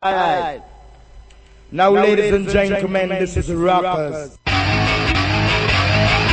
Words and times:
Now, 0.00 0.62
now 1.72 1.90
ladies, 1.90 2.30
ladies 2.30 2.32
and 2.34 2.48
gentlemen, 2.48 2.92
gentlemen 2.92 3.18
this, 3.18 3.34
this 3.34 3.48
is 3.48 3.54
Rappers. 3.56 4.38
rappers. 4.46 6.27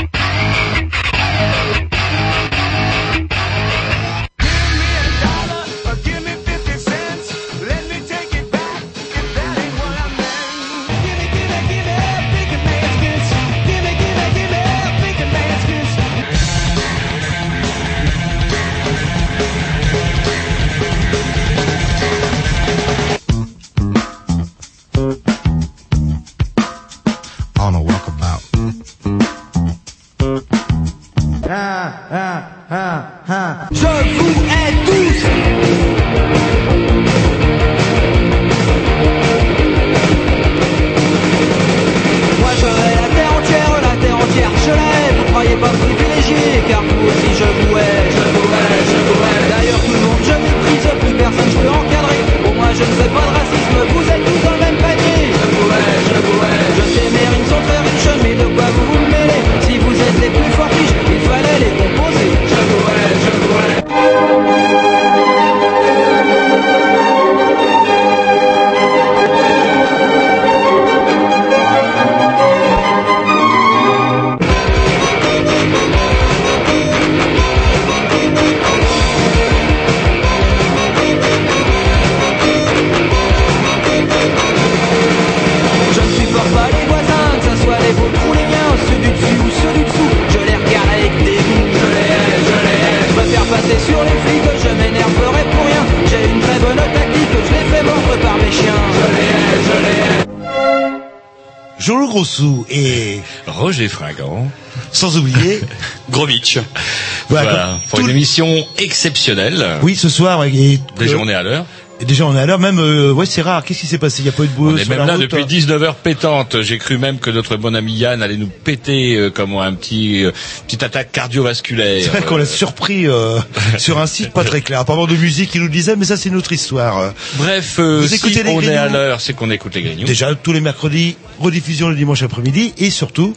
Émission 108.42 108.68
exceptionnelle. 108.78 109.66
oui, 109.82 109.96
ce 109.96 110.10
soir, 110.10 110.44
et, 110.46 110.80
Déjà, 111.00 111.18
on 111.18 111.28
est 111.30 111.34
à 111.34 111.44
l'heure. 111.44 111.66
et 112.02 112.06
déjà 112.06 112.26
on 112.26 112.36
est 112.36 112.40
à 112.40 112.46
l'heure, 112.46 112.60
même, 112.60 112.80
euh, 112.80 113.12
ouais, 113.14 113.26
c'est 113.26 113.42
rare. 113.42 113.64
Qu'est-ce 113.64 113.80
qui 113.82 113.88
s'est 113.88 113.98
passé? 113.98 114.22
Il 114.22 114.26
y 114.26 114.30
a 114.30 114.34
pas 114.34 114.44
eu 114.44 114.48
de 114.48 114.52
boulot 114.52 114.74
On 114.74 114.78
est 114.78 114.82
sur 114.82 114.90
même 114.90 115.00
la 115.00 115.06
là 115.06 115.14
route, 115.14 115.22
depuis 115.22 115.44
hein 115.44 115.48
19h 115.48 115.94
pétante. 116.04 116.62
J'ai 116.62 116.78
cru 116.78 116.98
même 116.98 117.20
que 117.20 117.30
notre 117.30 117.56
bon 117.56 117.74
ami 117.76 117.94
Yann 117.94 118.22
allait 118.22 118.36
nous 118.36 118.48
péter 118.50 119.16
euh, 119.16 119.30
comme 119.30 119.56
un 119.58 119.74
petit 119.74 120.26
euh, 120.26 120.32
petite 120.66 120.84
attaque 120.84 121.12
cardiovasculaire. 121.14 122.02
C'est 122.04 122.10
vrai 122.10 122.22
qu'on 122.24 122.38
l'a 122.38 122.46
surpris 122.46 123.08
euh, 123.08 123.40
sur 123.78 124.00
un 124.00 124.08
site 124.08 124.32
pas 124.32 124.44
très 124.44 124.62
clair. 124.62 124.80
Apparemment 124.80 125.08
de 125.08 125.16
musique, 125.16 125.56
il 125.56 125.62
nous 125.62 125.70
disait, 125.70 125.96
mais 125.96 126.06
ça 126.06 126.18
c'est 126.18 126.30
une 126.30 126.36
autre 126.36 126.52
histoire. 126.52 127.14
Bref, 127.36 127.80
Vous 127.80 128.08
si 128.08 128.16
écoutez 128.16 128.44
les 128.44 128.52
on 128.52 128.62
est 128.62 128.76
à 128.76 128.90
l'heure, 128.90 129.22
c'est 129.22 129.34
qu'on 129.34 129.50
écoute 129.50 129.76
les 129.76 129.82
grignoux. 129.84 130.06
Déjà 130.06 130.34
tous 130.36 130.52
les 130.52 130.62
mercredis, 130.62 131.16
rediffusion 131.40 131.88
le 131.90 131.96
dimanche 131.96 132.24
après-midi, 132.24 132.74
et 132.78 132.90
surtout, 132.90 133.34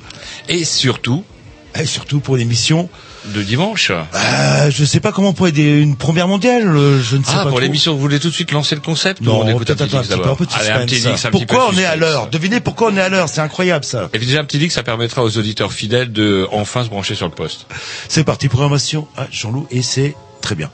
Et 0.49 0.65
surtout, 0.65 1.25
et 1.79 1.87
surtout 1.87 2.19
pour 2.21 2.37
l'émission, 2.37 2.89
de 3.33 3.43
dimanche. 3.43 3.91
euh, 3.91 4.71
je 4.71 4.85
sais 4.85 5.01
pas 5.01 5.13
comment 5.13 5.29
on 5.29 5.33
pourrait 5.33 5.53
dire 5.53 5.77
une 5.83 5.97
première 5.97 6.29
mondiale, 6.29 6.67
euh, 6.67 7.03
je 7.03 7.17
ne 7.17 7.23
sais 7.25 7.31
Ah, 7.35 7.45
pas. 7.45 7.51
pour 7.51 7.61
l'émission, 7.61 7.95
vous 7.95 8.01
voulez 8.01 8.19
tout 8.21 8.29
de 8.29 8.35
suite 8.35 8.51
lancer 8.53 8.75
le 8.75 8.81
concept 8.81 9.21
ou 9.21 9.25
Non, 9.25 9.41
on 9.43 9.49
écoute 9.49 9.71
un 9.71 9.75
petit 9.75 9.97
un 9.97 10.01
petit 10.03 10.09
peu, 10.09 10.15
un 10.29 10.35
Allez, 10.55 10.87
petit 10.87 11.01
peu 11.23 11.31
Pourquoi 11.31 11.69
on 11.73 11.77
est 11.79 11.85
à 11.85 11.97
l'heure 11.97 12.29
Devinez 12.31 12.61
pourquoi 12.61 12.91
on 12.93 12.97
est 12.97 13.01
à 13.01 13.09
l'heure, 13.09 13.29
c'est 13.29 13.41
incroyable 13.41 13.85
ça. 13.85 14.09
Et 14.13 14.19
déjà 14.19 14.41
un 14.41 14.45
petit 14.45 14.59
dix, 14.59 14.71
ça 14.71 14.83
permettra 14.83 15.23
aux 15.23 15.39
auditeurs 15.39 15.73
fidèles 15.73 16.13
de 16.13 16.47
enfin 16.53 16.85
se 16.85 16.89
brancher 16.89 17.15
sur 17.15 17.27
le 17.27 17.35
poste. 17.35 17.67
C'est 18.09 18.25
parti, 18.25 18.49
programmation 18.49 19.07
à 19.17 19.27
Jean-Loup, 19.31 19.67
et 19.71 19.83
c'est 19.83 20.15
très 20.41 20.55
bien. 20.55 20.71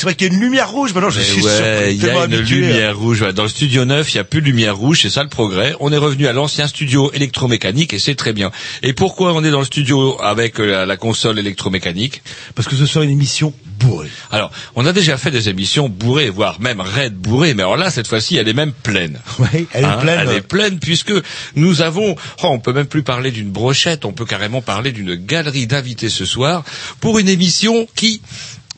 C'est 0.00 0.06
vrai 0.06 0.14
qu'il 0.14 0.28
y 0.28 0.30
a 0.30 0.32
une 0.32 0.40
lumière 0.40 0.70
rouge. 0.70 0.94
Maintenant, 0.94 1.10
je 1.10 1.20
suis 1.20 1.42
ouais, 1.44 1.94
il 1.94 2.02
y 2.02 2.08
a 2.08 2.14
une 2.24 2.32
habitué. 2.32 2.56
lumière 2.56 2.98
rouge. 2.98 3.20
Dans 3.34 3.42
le 3.42 3.50
studio 3.50 3.84
9, 3.84 4.10
il 4.10 4.16
n'y 4.16 4.20
a 4.20 4.24
plus 4.24 4.40
de 4.40 4.46
lumière 4.46 4.74
rouge, 4.74 5.00
c'est 5.02 5.10
ça 5.10 5.22
le 5.22 5.28
progrès. 5.28 5.74
On 5.78 5.92
est 5.92 5.98
revenu 5.98 6.26
à 6.26 6.32
l'ancien 6.32 6.66
studio 6.66 7.12
électromécanique 7.12 7.92
et 7.92 7.98
c'est 7.98 8.14
très 8.14 8.32
bien. 8.32 8.50
Et 8.82 8.94
pourquoi 8.94 9.34
on 9.34 9.44
est 9.44 9.50
dans 9.50 9.58
le 9.58 9.66
studio 9.66 10.18
avec 10.22 10.58
euh, 10.58 10.64
la, 10.64 10.86
la 10.86 10.96
console 10.96 11.38
électromécanique? 11.38 12.22
Parce 12.54 12.66
que 12.66 12.76
ce 12.76 12.86
sera 12.86 13.04
une 13.04 13.10
émission 13.10 13.52
bourrée. 13.78 14.08
Alors, 14.30 14.50
on 14.74 14.86
a 14.86 14.94
déjà 14.94 15.18
fait 15.18 15.30
des 15.30 15.50
émissions 15.50 15.90
bourrées, 15.90 16.30
voire 16.30 16.58
même 16.62 16.80
raides 16.80 17.16
bourrées, 17.16 17.52
mais 17.52 17.62
alors 17.62 17.76
là, 17.76 17.90
cette 17.90 18.06
fois-ci, 18.06 18.36
elle 18.36 18.48
est 18.48 18.54
même 18.54 18.72
pleine. 18.72 19.20
Ouais, 19.38 19.66
elle 19.74 19.84
est 19.84 19.86
Hein, 19.86 19.98
pleine. 19.98 20.20
Elle 20.22 20.36
est 20.36 20.40
pleine 20.40 20.78
puisque 20.78 21.12
nous 21.56 21.82
avons, 21.82 22.14
oh, 22.42 22.46
on 22.46 22.58
peut 22.58 22.72
même 22.72 22.86
plus 22.86 23.02
parler 23.02 23.30
d'une 23.32 23.50
brochette, 23.50 24.06
on 24.06 24.12
peut 24.12 24.24
carrément 24.24 24.62
parler 24.62 24.92
d'une 24.92 25.14
galerie 25.14 25.66
d'invités 25.66 26.08
ce 26.08 26.24
soir 26.24 26.64
pour 27.00 27.18
une 27.18 27.28
émission 27.28 27.86
qui 27.94 28.22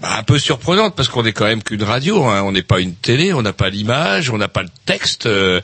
bah, 0.03 0.17
un 0.19 0.23
peu 0.25 0.39
surprenante 0.39 0.95
parce 0.97 1.09
qu'on 1.09 1.23
n'est 1.23 1.33
quand 1.33 1.47
même 1.47 1.63
qu'une 1.63 1.83
radio, 1.85 2.25
hein. 2.25 2.43
on 2.45 2.53
n'est 2.53 2.63
pas 2.63 2.81
une 2.81 2.95
télé, 2.95 3.33
on 3.33 3.41
n'a 3.43 3.53
pas 3.55 3.71
l'image, 3.71 4.29
on 4.31 4.37
n'a 4.39 4.49
pas 4.49 4.63
le 4.63 4.69
texte. 4.85 5.27
euh, 5.27 5.61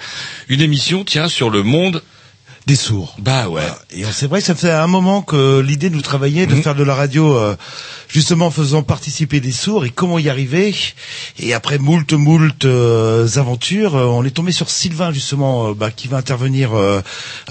une 0.49 0.61
émission 0.63 1.05
tient 1.05 1.29
sur 1.29 1.51
le 1.51 1.63
monde. 1.63 2.03
Des 2.67 2.77
sourds. 2.77 3.17
Bah 3.19 3.49
ouais. 3.49 3.63
Et 3.91 4.05
c'est 4.13 4.27
vrai 4.27 4.41
que 4.41 4.47
ça 4.47 4.55
fait 4.55 4.71
un 4.71 4.87
moment 4.87 5.23
que 5.23 5.61
l'idée 5.61 5.89
nous 5.89 6.03
travaillait 6.03 6.47
de 6.47 6.55
Mhm. 6.55 6.63
faire 6.63 6.75
de 6.75 6.85
la 6.85 6.95
radio, 6.95 7.35
euh, 7.35 7.57
justement 8.09 8.47
en 8.47 8.51
faisant 8.51 8.83
participer 8.83 9.41
des 9.41 9.53
sourds 9.53 9.85
et 9.85 9.91
comment 9.91 10.19
y 10.19 10.29
arriver. 10.29 10.75
Et 11.39 11.55
après 11.55 11.79
moult 11.79 12.13
moult 12.13 12.65
euh, 12.65 13.27
aventures, 13.37 13.97
euh, 13.97 14.05
on 14.05 14.25
est 14.25 14.31
tombé 14.31 14.53
sur 14.53 14.71
Sylvain 14.71 15.13
justement, 15.13 15.69
euh, 15.71 15.75
bah, 15.75 15.91
qui 15.91 16.09
va 16.09 16.17
intervenir 16.19 16.75
euh, 16.75 17.01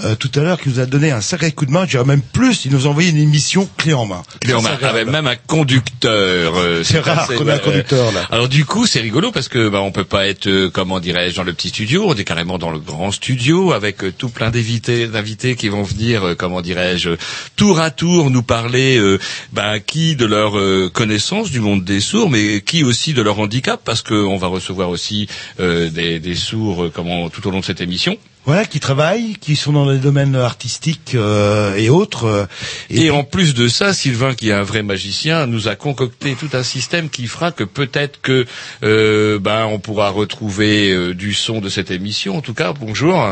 euh, 0.04 0.14
tout 0.16 0.30
à 0.34 0.40
l'heure, 0.40 0.60
qui 0.60 0.68
nous 0.68 0.80
a 0.80 0.86
donné 0.86 1.10
un 1.10 1.20
sacré 1.20 1.52
coup 1.52 1.66
de 1.66 1.70
main. 1.70 1.84
Je 1.84 1.90
dirais 1.90 2.04
même 2.04 2.22
plus, 2.22 2.64
il 2.64 2.72
nous 2.72 2.86
a 2.86 2.90
envoyé 2.90 3.10
une 3.10 3.16
émission 3.18 3.68
clé 3.76 3.94
en 3.94 4.06
main. 4.06 4.22
Clé 4.40 4.54
en 4.54 4.62
main, 4.62 4.76
avec 4.82 5.06
ça. 5.06 5.10
même 5.12 5.26
un 5.26 5.36
conducteur. 5.36 6.54
euh, 6.56 6.82
C'est 6.84 7.00
rare 7.00 7.26
qu'on 7.28 7.46
ait 7.48 7.52
un 7.52 7.58
conducteur 7.58 8.12
là. 8.12 8.26
Alors 8.30 8.48
du 8.48 8.64
coup, 8.64 8.86
c'est 8.86 9.00
rigolo 9.00 9.30
parce 9.32 9.48
que 9.48 9.68
bah, 9.68 9.80
on 9.80 9.92
peut 9.92 10.04
pas 10.04 10.26
être, 10.26 10.46
euh, 10.48 10.70
comment 10.70 11.00
dirais-je, 11.00 11.36
dans 11.36 11.44
le 11.44 11.52
petit 11.52 11.68
studio. 11.68 12.04
On 12.08 12.14
est 12.14 12.24
carrément 12.24 12.58
dans 12.58 12.70
le 12.70 12.78
grand 12.78 13.12
studio 13.12 13.72
avec 13.72 14.02
euh, 14.04 14.12
tout 14.16 14.28
plein 14.28 14.50
d'invités, 14.50 15.06
d'invités 15.06 15.56
qui 15.56 15.68
vont 15.68 15.82
venir, 15.82 16.24
euh, 16.26 16.34
comment 16.34 16.60
dirais-je, 16.60 17.10
tour 17.56 17.80
à 17.80 17.90
tour 17.90 18.30
nous 18.30 18.42
parler, 18.42 18.98
euh, 18.98 19.18
bah, 19.52 19.78
qui 19.80 20.16
de 20.16 20.24
leur 20.26 20.47
euh, 20.56 20.88
connaissance 20.88 21.50
du 21.50 21.60
monde 21.60 21.84
des 21.84 22.00
sourds, 22.00 22.30
mais 22.30 22.60
qui 22.62 22.84
aussi 22.84 23.12
de 23.12 23.22
leur 23.22 23.38
handicap, 23.40 23.80
parce 23.84 24.02
qu'on 24.02 24.36
va 24.38 24.46
recevoir 24.46 24.88
aussi 24.88 25.26
euh, 25.60 25.90
des, 25.90 26.20
des 26.20 26.34
sourds, 26.34 26.84
euh, 26.84 26.92
comment 26.94 27.28
tout 27.28 27.46
au 27.46 27.50
long 27.50 27.60
de 27.60 27.64
cette 27.64 27.80
émission. 27.80 28.16
Voilà, 28.44 28.64
qui 28.64 28.80
travaillent, 28.80 29.34
qui 29.38 29.56
sont 29.56 29.72
dans 29.74 29.90
les 29.90 29.98
domaines 29.98 30.34
artistiques 30.34 31.12
euh, 31.14 31.76
et 31.76 31.90
autres. 31.90 32.24
euh, 32.24 32.46
Et, 32.88 33.10
en 33.10 33.22
plus 33.22 33.52
de 33.52 33.68
ça, 33.68 33.92
Sylvain, 33.92 34.32
qui 34.34 34.48
est 34.48 34.52
un 34.54 34.62
vrai 34.62 34.82
magicien, 34.82 35.46
nous 35.46 35.68
a 35.68 35.74
concocté 35.76 36.34
tout 36.34 36.48
un 36.54 36.62
système 36.62 37.10
qui 37.10 37.26
fera 37.26 37.52
que 37.52 37.64
peut-être 37.64 38.20
que 38.22 38.46
euh, 38.84 39.38
ben 39.38 39.66
on 39.66 39.78
pourra 39.78 40.08
retrouver 40.08 40.90
euh, 40.90 41.12
du 41.14 41.34
son 41.34 41.60
de 41.60 41.68
cette 41.68 41.90
émission. 41.90 42.38
En 42.38 42.40
tout 42.40 42.54
cas, 42.54 42.72
bonjour. 42.72 43.22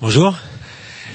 Bonjour. 0.00 0.34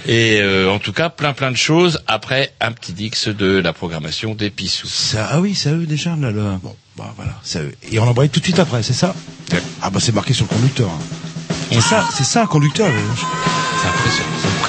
Et 0.08 0.40
euh, 0.42 0.72
en 0.72 0.80
tout 0.80 0.94
cas, 0.94 1.10
plein 1.10 1.34
plein 1.34 1.52
de 1.52 1.58
choses 1.58 2.02
après 2.08 2.54
un 2.62 2.72
petit 2.72 2.94
dix 2.94 3.28
de 3.28 3.60
la 3.60 3.74
programmation 3.74 4.34
des 4.34 4.50
Pissous. 4.50 4.88
Ça, 4.88 5.28
ah 5.32 5.40
oui, 5.42 5.54
c'est 5.56 5.72
eux 5.72 5.86
déjà. 5.86 6.16
Là, 6.16 6.32
le... 6.32 6.42
Bon, 6.64 6.76
bah 6.98 7.14
voilà, 7.16 7.34
c'est 7.44 7.60
eux. 7.60 7.76
Et 7.92 8.00
on 8.00 8.04
embraye 8.08 8.30
tout 8.30 8.40
de 8.40 8.46
suite 8.46 8.60
après, 8.60 8.82
c'est 8.84 8.94
ça 8.94 9.14
Ouais. 9.52 9.62
Ah 9.82 9.90
bah 9.90 10.00
c'est 10.02 10.14
marqué 10.14 10.34
sur 10.34 10.46
le 10.50 10.56
conducteur. 10.56 10.90
hein. 10.90 11.00
C'est 11.72 11.82
ça, 11.82 12.08
c'est 12.16 12.24
ça 12.24 12.44
un 12.44 12.48
conducteur. 12.48 12.88
C'est 12.88 13.88
impressionnant. 13.88 14.69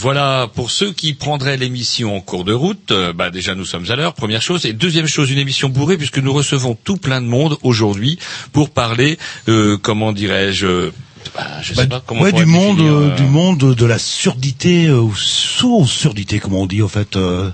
Voilà, 0.00 0.48
pour 0.54 0.70
ceux 0.70 0.92
qui 0.92 1.12
prendraient 1.12 1.58
l'émission 1.58 2.16
en 2.16 2.20
cours 2.20 2.44
de 2.44 2.54
route, 2.54 2.90
euh, 2.90 3.12
bah 3.12 3.28
déjà 3.30 3.54
nous 3.54 3.66
sommes 3.66 3.84
à 3.90 3.96
l'heure, 3.96 4.14
première 4.14 4.40
chose. 4.40 4.64
Et 4.64 4.72
deuxième 4.72 5.06
chose, 5.06 5.30
une 5.30 5.38
émission 5.38 5.68
bourrée 5.68 5.98
puisque 5.98 6.16
nous 6.18 6.32
recevons 6.32 6.74
tout 6.74 6.96
plein 6.96 7.20
de 7.20 7.26
monde 7.26 7.58
aujourd'hui 7.62 8.18
pour 8.52 8.70
parler, 8.70 9.18
euh, 9.48 9.76
comment 9.76 10.12
dirais-je, 10.12 10.66
euh, 10.66 10.92
bah, 11.34 11.46
je 11.62 11.74
sais 11.74 11.86
Bah, 11.86 11.96
pas 11.98 12.02
comment 12.06 12.22
ouais, 12.22 12.32
du 12.32 12.46
monde, 12.46 12.76
définir, 12.78 12.94
euh, 12.96 13.14
du 13.14 13.24
monde 13.24 13.74
de 13.74 13.84
la 13.86 13.98
surdité 13.98 14.86
euh, 14.86 15.00
ou 15.00 15.14
sourd-surdité, 15.14 16.38
comme 16.40 16.54
on 16.54 16.66
dit 16.66 16.82
en 16.82 16.88
fait. 16.88 17.16
euh, 17.16 17.50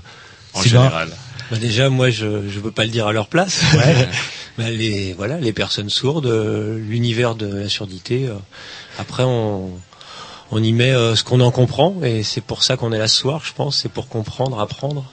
en 0.53 0.61
général. 0.63 1.09
Bah 1.51 1.57
déjà, 1.57 1.89
moi, 1.89 2.09
je 2.09 2.49
je 2.49 2.59
veux 2.59 2.71
pas 2.71 2.83
le 2.85 2.91
dire 2.91 3.07
à 3.07 3.13
leur 3.13 3.27
place. 3.27 3.61
Ouais. 3.73 4.07
Bah, 4.57 4.71
les 4.71 5.13
voilà, 5.13 5.37
les 5.39 5.53
personnes 5.53 5.91
sourdes, 5.91 6.25
euh, 6.25 6.79
l'univers 6.79 7.35
de 7.35 7.45
la 7.45 7.69
surdité. 7.69 8.25
euh, 8.25 8.33
après, 8.97 9.21
on 9.23 9.69
on 10.51 10.63
y 10.63 10.73
met 10.73 10.91
euh, 10.91 11.15
ce 11.15 11.23
qu'on 11.23 11.39
en 11.39 11.51
comprend, 11.51 11.95
et 12.03 12.23
c'est 12.23 12.41
pour 12.41 12.63
ça 12.63 12.77
qu'on 12.77 12.91
est 12.91 12.97
là 12.97 13.07
ce 13.07 13.17
soir, 13.17 13.41
je 13.43 13.53
pense. 13.53 13.77
C'est 13.77 13.89
pour 13.91 14.07
comprendre, 14.07 14.59
apprendre. 14.59 15.03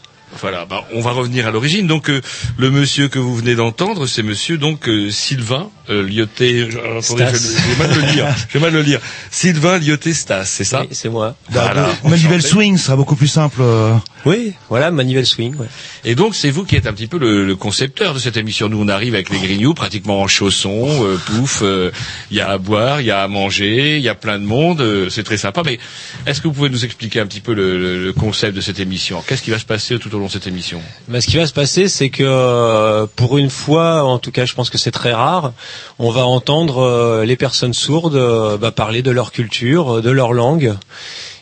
Voilà, 0.40 0.64
bah, 0.66 0.84
on 0.94 1.00
va 1.00 1.12
revenir 1.12 1.46
à 1.46 1.50
l'origine. 1.50 1.86
Donc 1.86 2.10
euh, 2.10 2.20
le 2.58 2.70
monsieur 2.70 3.08
que 3.08 3.18
vous 3.18 3.34
venez 3.36 3.54
d'entendre, 3.54 4.06
c'est 4.06 4.22
monsieur 4.22 4.58
donc 4.58 4.88
euh, 4.88 5.10
Sylvain 5.10 5.70
euh, 5.90 6.02
Lyoté. 6.02 6.62
attendez, 6.98 7.26
je 7.32 7.48
vais 7.78 7.86
mal 7.88 7.94
le 7.94 8.12
lire. 8.12 8.26
Je 8.48 8.58
vais 8.58 8.64
mal 8.64 8.72
le 8.72 8.82
lire. 8.82 9.00
Sylvain 9.30 9.78
Lyoté 9.78 10.14
Stas, 10.14 10.44
c'est 10.46 10.64
ça? 10.64 10.82
Oui, 10.82 10.88
c'est 10.92 11.08
moi. 11.08 11.34
Voilà. 11.50 11.88
Manivelle 12.04 12.38
enchanté. 12.38 12.48
swing 12.48 12.76
sera 12.78 12.96
beaucoup 12.96 13.16
plus 13.16 13.28
simple. 13.28 13.58
euh. 13.60 13.94
Oui, 14.26 14.54
voilà, 14.70 14.90
manivelle 14.90 15.26
swing. 15.26 15.54
Ouais. 15.56 15.66
Et 16.04 16.14
donc 16.14 16.34
c'est 16.34 16.50
vous 16.50 16.64
qui 16.64 16.76
êtes 16.76 16.86
un 16.86 16.94
petit 16.94 17.06
peu 17.06 17.18
le, 17.18 17.44
le 17.44 17.56
concepteur 17.56 18.14
de 18.14 18.18
cette 18.18 18.36
émission. 18.38 18.68
Nous 18.70 18.80
on 18.80 18.88
arrive 18.88 19.14
avec 19.14 19.28
les 19.28 19.38
grignoux 19.38 19.74
pratiquement 19.74 20.22
en 20.22 20.26
chaussons, 20.28 21.04
euh, 21.04 21.18
pouf, 21.26 21.60
euh, 21.62 21.90
il 22.30 22.38
y 22.38 22.40
a 22.40 22.48
à 22.48 22.56
boire, 22.58 23.00
il 23.02 23.06
y 23.06 23.10
a 23.10 23.22
à 23.22 23.28
manger, 23.28 23.96
il 23.98 24.02
y 24.02 24.08
a 24.08 24.14
plein 24.14 24.38
de 24.38 24.44
monde, 24.44 24.80
euh, 24.80 25.10
c'est 25.10 25.24
très 25.24 25.36
sympa. 25.36 25.62
Mais 25.64 25.78
est-ce 26.26 26.40
que 26.40 26.48
vous 26.48 26.54
pouvez 26.54 26.70
nous 26.70 26.84
expliquer 26.86 27.20
un 27.20 27.26
petit 27.26 27.40
peu 27.40 27.52
le, 27.52 27.78
le- 27.78 28.04
le 28.04 28.12
concept 28.14 28.56
de 28.56 28.60
cette 28.62 28.80
émission? 28.80 29.22
Qu'est-ce 29.26 29.42
qui 29.42 29.50
va 29.50 29.58
se 29.58 29.64
passer 29.66 29.98
tout 29.98 30.14
au 30.14 30.18
long 30.18 30.23
cette 30.28 30.46
émission 30.46 30.80
Bah, 31.08 31.20
ce 31.20 31.26
qui 31.26 31.36
va 31.36 31.46
se 31.46 31.52
passer, 31.52 31.88
c'est 31.88 32.10
que 32.10 32.22
euh, 32.22 33.06
pour 33.16 33.38
une 33.38 33.50
fois, 33.50 34.04
en 34.04 34.18
tout 34.18 34.30
cas, 34.30 34.44
je 34.44 34.54
pense 34.54 34.70
que 34.70 34.78
c'est 34.78 34.90
très 34.90 35.12
rare, 35.12 35.52
on 35.98 36.10
va 36.10 36.26
entendre 36.26 36.78
euh, 36.78 37.24
les 37.24 37.36
personnes 37.36 37.74
sourdes 37.74 38.16
euh, 38.16 38.56
bah, 38.56 38.70
parler 38.70 39.02
de 39.02 39.10
leur 39.10 39.32
culture, 39.32 40.02
de 40.02 40.10
leur 40.10 40.32
langue, 40.32 40.74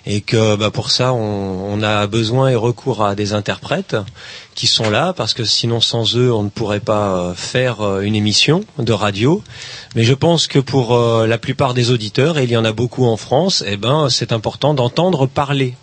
et 0.07 0.21
que 0.21 0.57
bah, 0.57 0.71
pour 0.71 0.91
ça, 0.91 1.13
on, 1.13 1.83
a 1.83 2.07
besoin 2.07 2.49
et 2.49 2.55
recours 2.55 3.05
à 3.05 3.15
des 3.15 3.33
interprètes 3.33 3.97
qui 4.55 4.67
sont 4.67 4.91
là, 4.91 5.13
parce 5.13 5.35
que 5.35 5.45
sinon, 5.45 5.81
sans 5.81 6.17
eux, 6.17 6.33
on 6.33 6.43
ne 6.43 6.49
pourrait 6.49 6.81
pas 6.81 7.33
faire 7.37 8.01
une 8.01 8.15
émission 8.15 8.65
de 8.79 8.93
radio. 8.93 9.43
Mais 9.95 10.05
je 10.05 10.15
pense 10.15 10.47
que 10.47 10.59
pour 10.59 10.97
la 10.99 11.39
plupart 11.39 11.75
des 11.75 11.91
auditeurs, 11.91 12.39
et 12.39 12.45
il 12.45 12.51
y 12.51 12.57
en 12.57 12.65
a 12.65 12.73
beaucoup 12.73 13.07
en 13.07 13.17
France, 13.17 13.65
eh 13.67 13.77
ben, 13.77 14.09
c'est 14.11 14.33
important 14.33 14.75
d'entendre 14.75 15.27
parler 15.27 15.75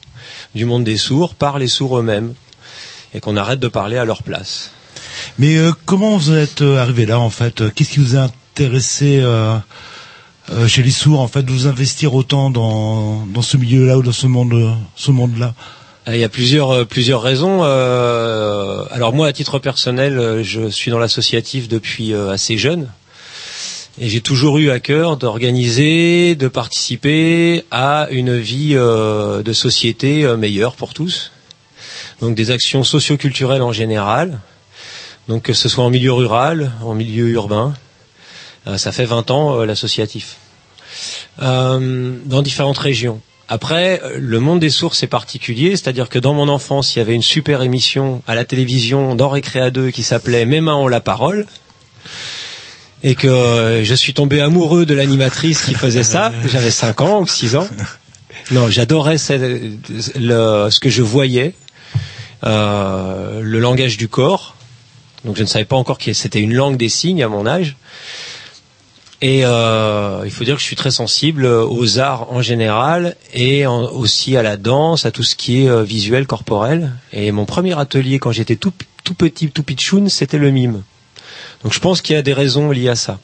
du 0.56 0.65
monde 0.65 0.84
des 0.84 0.98
sourds 0.98 1.36
par 1.36 1.60
les 1.60 1.68
sourds 1.68 2.00
eux-mêmes 2.00 2.34
et 3.13 3.20
qu'on 3.20 3.38
arrête 3.38 3.60
de 3.60 3.68
parler 3.68 3.98
à 3.98 4.06
leur 4.06 4.24
place. 4.24 4.72
Mais 5.38 5.58
euh, 5.58 5.72
comment 5.86 6.18
vous 6.18 6.34
êtes 6.34 6.62
euh, 6.62 6.78
arrivé 6.78 7.06
là 7.06 7.20
en 7.20 7.30
fait? 7.30 7.63
Qu'est-ce 7.74 7.92
qui 7.92 8.00
vous 8.00 8.16
a 8.16 8.30
intéressé 8.30 9.20
euh, 9.22 9.56
euh, 10.51 10.68
chez 10.68 10.84
les 10.84 10.92
sourds 10.92 11.20
en 11.20 11.28
fait? 11.28 11.44
De 11.44 11.51
vous 11.51 11.68
investir 11.68 12.13
autant 12.13 12.50
dans 12.50 13.25
dans 13.34 13.42
ce 13.42 13.58
milieu-là 13.58 13.98
ou 13.98 14.04
dans 14.04 14.12
ce 14.12 14.28
monde 14.28 14.75
ce 14.96 15.12
monde-là? 15.12 15.54
Euh, 16.08 16.16
Il 16.16 16.22
y 16.22 16.24
a 16.24 16.30
plusieurs 16.30 16.86
plusieurs 16.88 17.22
raisons. 17.22 17.62
Euh, 17.63 18.84
alors 18.92 19.13
moi, 19.13 19.28
à 19.28 19.34
titre 19.34 19.60
personnel, 19.60 20.42
je 20.44 20.70
suis 20.70 20.92
dans 20.92 21.00
l'associatif 21.00 21.68
depuis 21.68 22.13
assez 22.13 22.58
jeune. 22.58 22.88
Et 24.01 24.08
j'ai 24.08 24.22
toujours 24.22 24.60
eu 24.60 24.70
à 24.70 24.80
cœur 24.80 25.18
d'organiser, 25.18 26.36
de 26.36 26.48
participer 26.48 27.66
à 27.70 28.08
une 28.12 28.38
vie 28.38 28.72
euh, 28.75 29.44
de 29.44 29.51
société 29.51 30.25
meilleure 30.38 30.75
pour 30.75 30.94
tous. 30.94 31.32
Donc 32.21 32.35
des 32.35 32.51
actions 32.51 32.83
socioculturelles 32.83 33.61
en 33.61 33.71
général. 33.71 34.39
Donc 35.27 35.43
que 35.43 35.53
ce 35.53 35.69
soit 35.69 35.83
en 35.83 35.89
milieu 35.89 36.11
rural, 36.11 36.71
en 36.81 36.93
milieu 36.93 37.29
urbain. 37.29 37.73
Euh, 38.67 38.77
ça 38.77 38.91
fait 38.91 39.05
20 39.05 39.31
ans 39.31 39.59
euh, 39.59 39.65
l'associatif. 39.65 40.38
Euh, 41.41 42.17
dans 42.25 42.41
différentes 42.41 42.77
régions. 42.77 43.21
Après, 43.47 44.01
le 44.17 44.39
monde 44.39 44.59
des 44.59 44.69
sources 44.69 45.01
est 45.01 45.07
particulier, 45.07 45.71
c'est-à-dire 45.71 46.09
que 46.09 46.19
dans 46.19 46.35
mon 46.35 46.49
enfance, 46.49 46.95
il 46.95 46.99
y 46.99 47.01
avait 47.01 47.15
une 47.15 47.23
super 47.23 47.63
émission 47.63 48.21
à 48.27 48.35
la 48.35 48.45
télévision 48.45 49.15
dans 49.15 49.29
Récréa 49.29 49.71
2 49.71 49.89
qui 49.89 50.03
s'appelait 50.03 50.45
Mes 50.45 50.61
mains 50.61 50.75
ont 50.75 50.88
la 50.88 50.99
parole. 50.99 51.47
Et 53.01 53.15
que 53.15 53.81
je 53.83 53.93
suis 53.95 54.13
tombé 54.13 54.41
amoureux 54.41 54.85
de 54.85 54.93
l'animatrice 54.93 55.63
qui 55.63 55.73
faisait 55.73 56.03
ça. 56.03 56.31
J'avais 56.45 56.69
5 56.69 57.01
ans 57.01 57.21
ou 57.21 57.27
6 57.27 57.55
ans. 57.55 57.67
Non, 58.51 58.69
j'adorais 58.69 59.17
ce 59.17 60.79
que 60.79 60.89
je 60.89 61.01
voyais, 61.01 61.53
euh, 62.43 63.41
le 63.41 63.60
langage 63.60 63.98
du 63.98 64.08
corps. 64.08 64.55
Donc 65.25 65.36
je 65.36 65.41
ne 65.41 65.48
savais 65.48 65.65
pas 65.65 65.75
encore 65.75 65.98
que 65.98 66.13
c'était 66.13 66.39
une 66.39 66.53
langue 66.53 66.77
des 66.77 66.89
signes 66.89 67.24
à 67.24 67.27
mon 67.27 67.46
âge. 67.46 67.75
Et 69.22 69.41
euh, 69.43 70.22
il 70.24 70.31
faut 70.31 70.46
dire 70.46 70.55
que 70.55 70.62
je 70.62 70.65
suis 70.65 70.77
très 70.77 70.91
sensible 70.91 71.46
aux 71.46 72.00
arts 72.00 72.31
en 72.31 72.41
général 72.41 73.17
et 73.34 73.67
aussi 73.67 74.38
à 74.38 74.43
la 74.43 74.55
danse, 74.55 75.05
à 75.05 75.12
tout 75.12 75.24
ce 75.24 75.36
qui 75.36 75.63
est 75.63 75.69
euh, 75.69 75.84
visuel, 75.84 76.25
corporel. 76.25 76.93
Et 77.12 77.34
mon 77.34 77.46
premier 77.46 77.77
atelier 77.77 78.19
quand 78.19 78.31
j'étais 78.31 78.55
tout, 78.55 78.72
tout 79.03 79.13
petit, 79.13 79.51
tout 79.51 79.63
pitchoun, 79.63 80.08
c'était 80.08 80.38
le 80.38 80.51
mime. 80.51 80.84
Donc 81.63 81.74
je 81.74 81.79
pense 81.79 82.01
qu'il 82.01 82.15
y 82.15 82.19
a 82.19 82.22
des 82.22 82.34
raisons 82.34 82.72
liées 82.72 82.89
à 82.89 82.96
ça. 82.96 83.19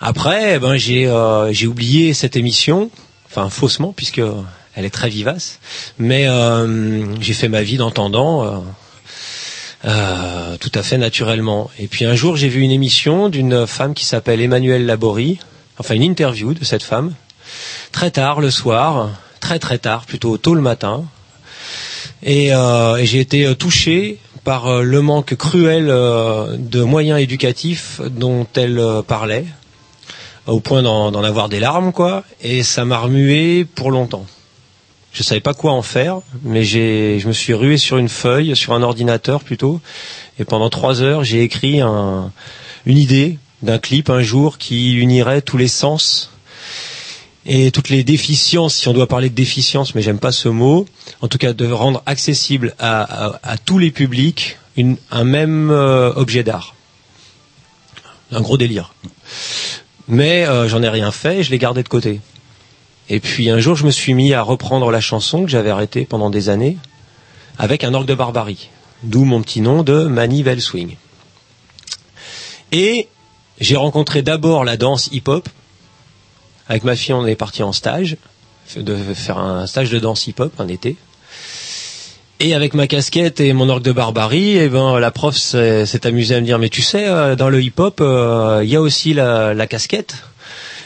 Après, 0.00 0.56
eh 0.56 0.58
ben 0.58 0.76
j'ai 0.76 1.06
euh, 1.06 1.52
j'ai 1.52 1.66
oublié 1.68 2.12
cette 2.14 2.36
émission, 2.36 2.90
enfin 3.26 3.50
faussement 3.50 3.92
puisque 3.92 4.22
elle 4.78 4.84
est 4.84 4.90
très 4.90 5.08
vivace, 5.08 5.58
mais 5.98 6.28
euh, 6.28 7.04
j'ai 7.20 7.34
fait 7.34 7.48
ma 7.48 7.62
vie 7.62 7.78
d'entendant. 7.78 8.44
euh, 8.44 8.58
euh, 9.84 10.56
tout 10.58 10.70
à 10.74 10.82
fait 10.84 10.98
naturellement. 10.98 11.68
Et 11.80 11.88
puis 11.88 12.04
un 12.04 12.14
jour, 12.14 12.36
j'ai 12.36 12.48
vu 12.48 12.60
une 12.60 12.70
émission 12.70 13.28
d'une 13.28 13.66
femme 13.66 13.92
qui 13.94 14.04
s'appelle 14.04 14.40
Emmanuelle 14.40 14.86
Laborie, 14.86 15.38
enfin 15.78 15.94
une 15.94 16.02
interview 16.04 16.54
de 16.54 16.64
cette 16.64 16.84
femme, 16.84 17.12
très 17.90 18.12
tard 18.12 18.40
le 18.40 18.50
soir, 18.50 19.10
très 19.40 19.58
très 19.58 19.78
tard, 19.78 20.04
plutôt 20.06 20.36
tôt 20.36 20.54
le 20.54 20.60
matin. 20.60 21.04
Et, 22.24 22.48
et 22.48 23.04
j'ai 23.06 23.20
été 23.20 23.54
touché 23.54 24.18
par 24.42 24.82
le 24.82 25.00
manque 25.00 25.36
cruel 25.36 25.86
de 25.86 26.82
moyens 26.82 27.20
éducatifs 27.20 28.00
dont 28.10 28.46
elle 28.56 28.82
parlait, 29.06 29.44
au 30.46 30.58
point 30.58 30.82
d'en 30.82 31.22
avoir 31.22 31.48
des 31.48 31.60
larmes, 31.60 31.92
quoi. 31.92 32.24
Et 32.42 32.64
ça 32.64 32.84
m'a 32.84 32.98
remué 32.98 33.64
pour 33.64 33.92
longtemps. 33.92 34.26
Je 35.18 35.24
savais 35.24 35.40
pas 35.40 35.52
quoi 35.52 35.72
en 35.72 35.82
faire, 35.82 36.20
mais 36.44 36.62
je 36.62 37.26
me 37.26 37.32
suis 37.32 37.52
rué 37.52 37.76
sur 37.76 37.98
une 37.98 38.08
feuille, 38.08 38.54
sur 38.54 38.72
un 38.72 38.84
ordinateur 38.84 39.42
plutôt, 39.42 39.80
et 40.38 40.44
pendant 40.44 40.70
trois 40.70 41.02
heures, 41.02 41.24
j'ai 41.24 41.42
écrit 41.42 41.80
un, 41.80 42.30
une 42.86 42.98
idée 42.98 43.36
d'un 43.62 43.80
clip 43.80 44.10
un 44.10 44.22
jour 44.22 44.58
qui 44.58 44.94
unirait 44.94 45.42
tous 45.42 45.56
les 45.56 45.66
sens 45.66 46.30
et 47.46 47.72
toutes 47.72 47.88
les 47.88 48.04
déficiences, 48.04 48.76
si 48.76 48.86
on 48.86 48.92
doit 48.92 49.08
parler 49.08 49.28
de 49.28 49.34
déficience, 49.34 49.96
mais 49.96 50.02
j'aime 50.02 50.20
pas 50.20 50.30
ce 50.30 50.48
mot, 50.48 50.86
en 51.20 51.26
tout 51.26 51.38
cas 51.38 51.52
de 51.52 51.66
rendre 51.66 52.00
accessible 52.06 52.76
à, 52.78 53.56
tous 53.64 53.80
les 53.80 53.90
publics 53.90 54.56
un 55.10 55.24
même 55.24 55.72
euh, 55.72 56.12
objet 56.14 56.44
d'art. 56.44 56.76
Un 58.30 58.40
gros 58.40 58.56
délire. 58.56 58.94
Mais 60.06 60.46
euh, 60.46 60.68
j'en 60.68 60.80
ai 60.80 60.88
rien 60.88 61.10
fait, 61.10 61.38
et 61.38 61.42
je 61.42 61.50
l'ai 61.50 61.58
gardé 61.58 61.82
de 61.82 61.88
côté. 61.88 62.20
Et 63.10 63.20
puis 63.20 63.48
un 63.48 63.58
jour, 63.58 63.74
je 63.74 63.86
me 63.86 63.90
suis 63.90 64.14
mis 64.14 64.34
à 64.34 64.42
reprendre 64.42 64.90
la 64.90 65.00
chanson 65.00 65.44
que 65.44 65.50
j'avais 65.50 65.70
arrêtée 65.70 66.04
pendant 66.04 66.30
des 66.30 66.48
années 66.48 66.76
avec 67.58 67.82
un 67.82 67.94
orgue 67.94 68.06
de 68.06 68.14
barbarie, 68.14 68.68
d'où 69.02 69.24
mon 69.24 69.42
petit 69.42 69.60
nom 69.60 69.82
de 69.82 70.04
Manivelle 70.04 70.60
Swing. 70.60 70.96
Et 72.70 73.08
j'ai 73.60 73.76
rencontré 73.76 74.22
d'abord 74.22 74.64
la 74.64 74.76
danse 74.76 75.08
hip-hop. 75.10 75.48
Avec 76.68 76.84
ma 76.84 76.94
fille, 76.94 77.14
on 77.14 77.26
est 77.26 77.34
parti 77.34 77.62
en 77.62 77.72
stage, 77.72 78.16
de 78.76 78.94
faire 79.14 79.38
un 79.38 79.66
stage 79.66 79.90
de 79.90 79.98
danse 79.98 80.26
hip-hop 80.26 80.52
un 80.58 80.68
été. 80.68 80.96
Et 82.40 82.54
avec 82.54 82.74
ma 82.74 82.86
casquette 82.86 83.40
et 83.40 83.52
mon 83.54 83.68
orgue 83.68 83.82
de 83.82 83.90
barbarie, 83.90 84.58
eh 84.58 84.68
ben 84.68 85.00
la 85.00 85.10
prof 85.10 85.34
s'est 85.34 86.06
amusée 86.06 86.36
à 86.36 86.40
me 86.40 86.44
dire 86.44 86.60
mais 86.60 86.68
tu 86.68 86.82
sais 86.82 87.08
euh, 87.08 87.34
dans 87.34 87.48
le 87.48 87.60
hip-hop 87.60 88.00
euh, 88.00 88.60
il 88.62 88.70
y 88.70 88.76
a 88.76 88.80
aussi 88.80 89.12
la 89.12 89.66
casquette, 89.66 90.14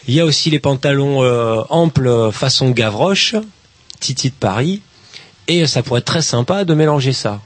il 0.09 0.15
y 0.15 0.21
a 0.21 0.25
aussi 0.25 0.51
les 0.51 0.59
pantalons 0.59 1.23
euh, 1.23 1.63
amples 1.71 2.09
euh, 2.09 2.31
façon 2.31 2.71
Gavroche, 2.71 3.37
Titi 4.01 4.31
de 4.31 4.35
Paris, 4.35 4.83
et 5.49 5.67
ça 5.67 5.83
pourrait 5.83 6.01
être 6.01 6.07
très 6.07 6.23
sympa 6.23 6.65
de 6.65 6.75
mélanger 6.75 7.13
ça. 7.13 7.41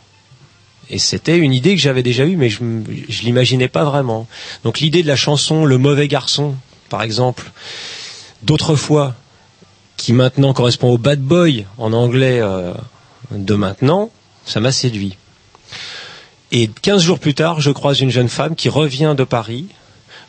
Et 0.89 0.99
c'était 0.99 1.37
une 1.37 1.53
idée 1.53 1.75
que 1.75 1.81
j'avais 1.81 2.03
déjà 2.03 2.25
eue, 2.25 2.37
mais 2.37 2.49
je, 2.49 2.59
je 3.09 3.23
l'imaginais 3.23 3.69
pas 3.69 3.85
vraiment. 3.85 4.29
Donc 4.65 4.81
l'idée 4.81 5.03
de 5.03 5.09
la 5.09 5.17
chanson 5.17 5.65
Le 5.65 5.79
mauvais 5.79 6.07
garçon, 6.07 6.55
par 6.89 7.03
exemple, 7.03 7.51
d'autres 8.43 8.77
fois, 8.77 9.15
qui 9.97 10.13
maintenant 10.13 10.53
correspond 10.53 10.91
au 10.91 10.99
bad 10.99 11.21
boy 11.21 11.67
en 11.79 11.93
anglais 11.93 12.39
euh, 12.41 12.73
de 13.31 13.55
maintenant, 13.55 14.11
ça 14.45 14.61
m'a 14.61 14.73
séduit. 14.73 15.17
Et 16.53 16.69
15 16.69 17.03
jours 17.03 17.19
plus 17.19 17.35
tard, 17.35 17.61
je 17.61 17.71
croise 17.71 18.01
une 18.01 18.11
jeune 18.11 18.29
femme 18.29 18.55
qui 18.55 18.69
revient 18.69 19.15
de 19.17 19.25
Paris, 19.25 19.67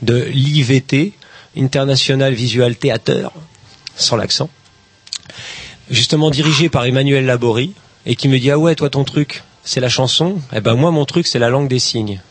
de 0.01 0.24
l'IVT, 0.24 1.13
International 1.57 2.33
Visual 2.33 2.75
Theater, 2.75 3.31
sans 3.95 4.15
l'accent, 4.15 4.49
justement 5.89 6.29
dirigée 6.29 6.69
par 6.69 6.85
Emmanuel 6.85 7.25
Laborie, 7.25 7.73
et 8.05 8.15
qui 8.15 8.27
me 8.27 8.39
dit 8.39 8.51
Ah 8.51 8.57
ouais, 8.57 8.75
toi 8.75 8.89
ton 8.89 9.03
truc, 9.03 9.43
c'est 9.63 9.79
la 9.79 9.89
chanson 9.89 10.39
Eh 10.55 10.61
ben 10.61 10.75
moi, 10.75 10.91
mon 10.91 11.05
truc, 11.05 11.27
c'est 11.27 11.39
la 11.39 11.49
langue 11.49 11.67
des 11.67 11.79
signes. 11.79 12.21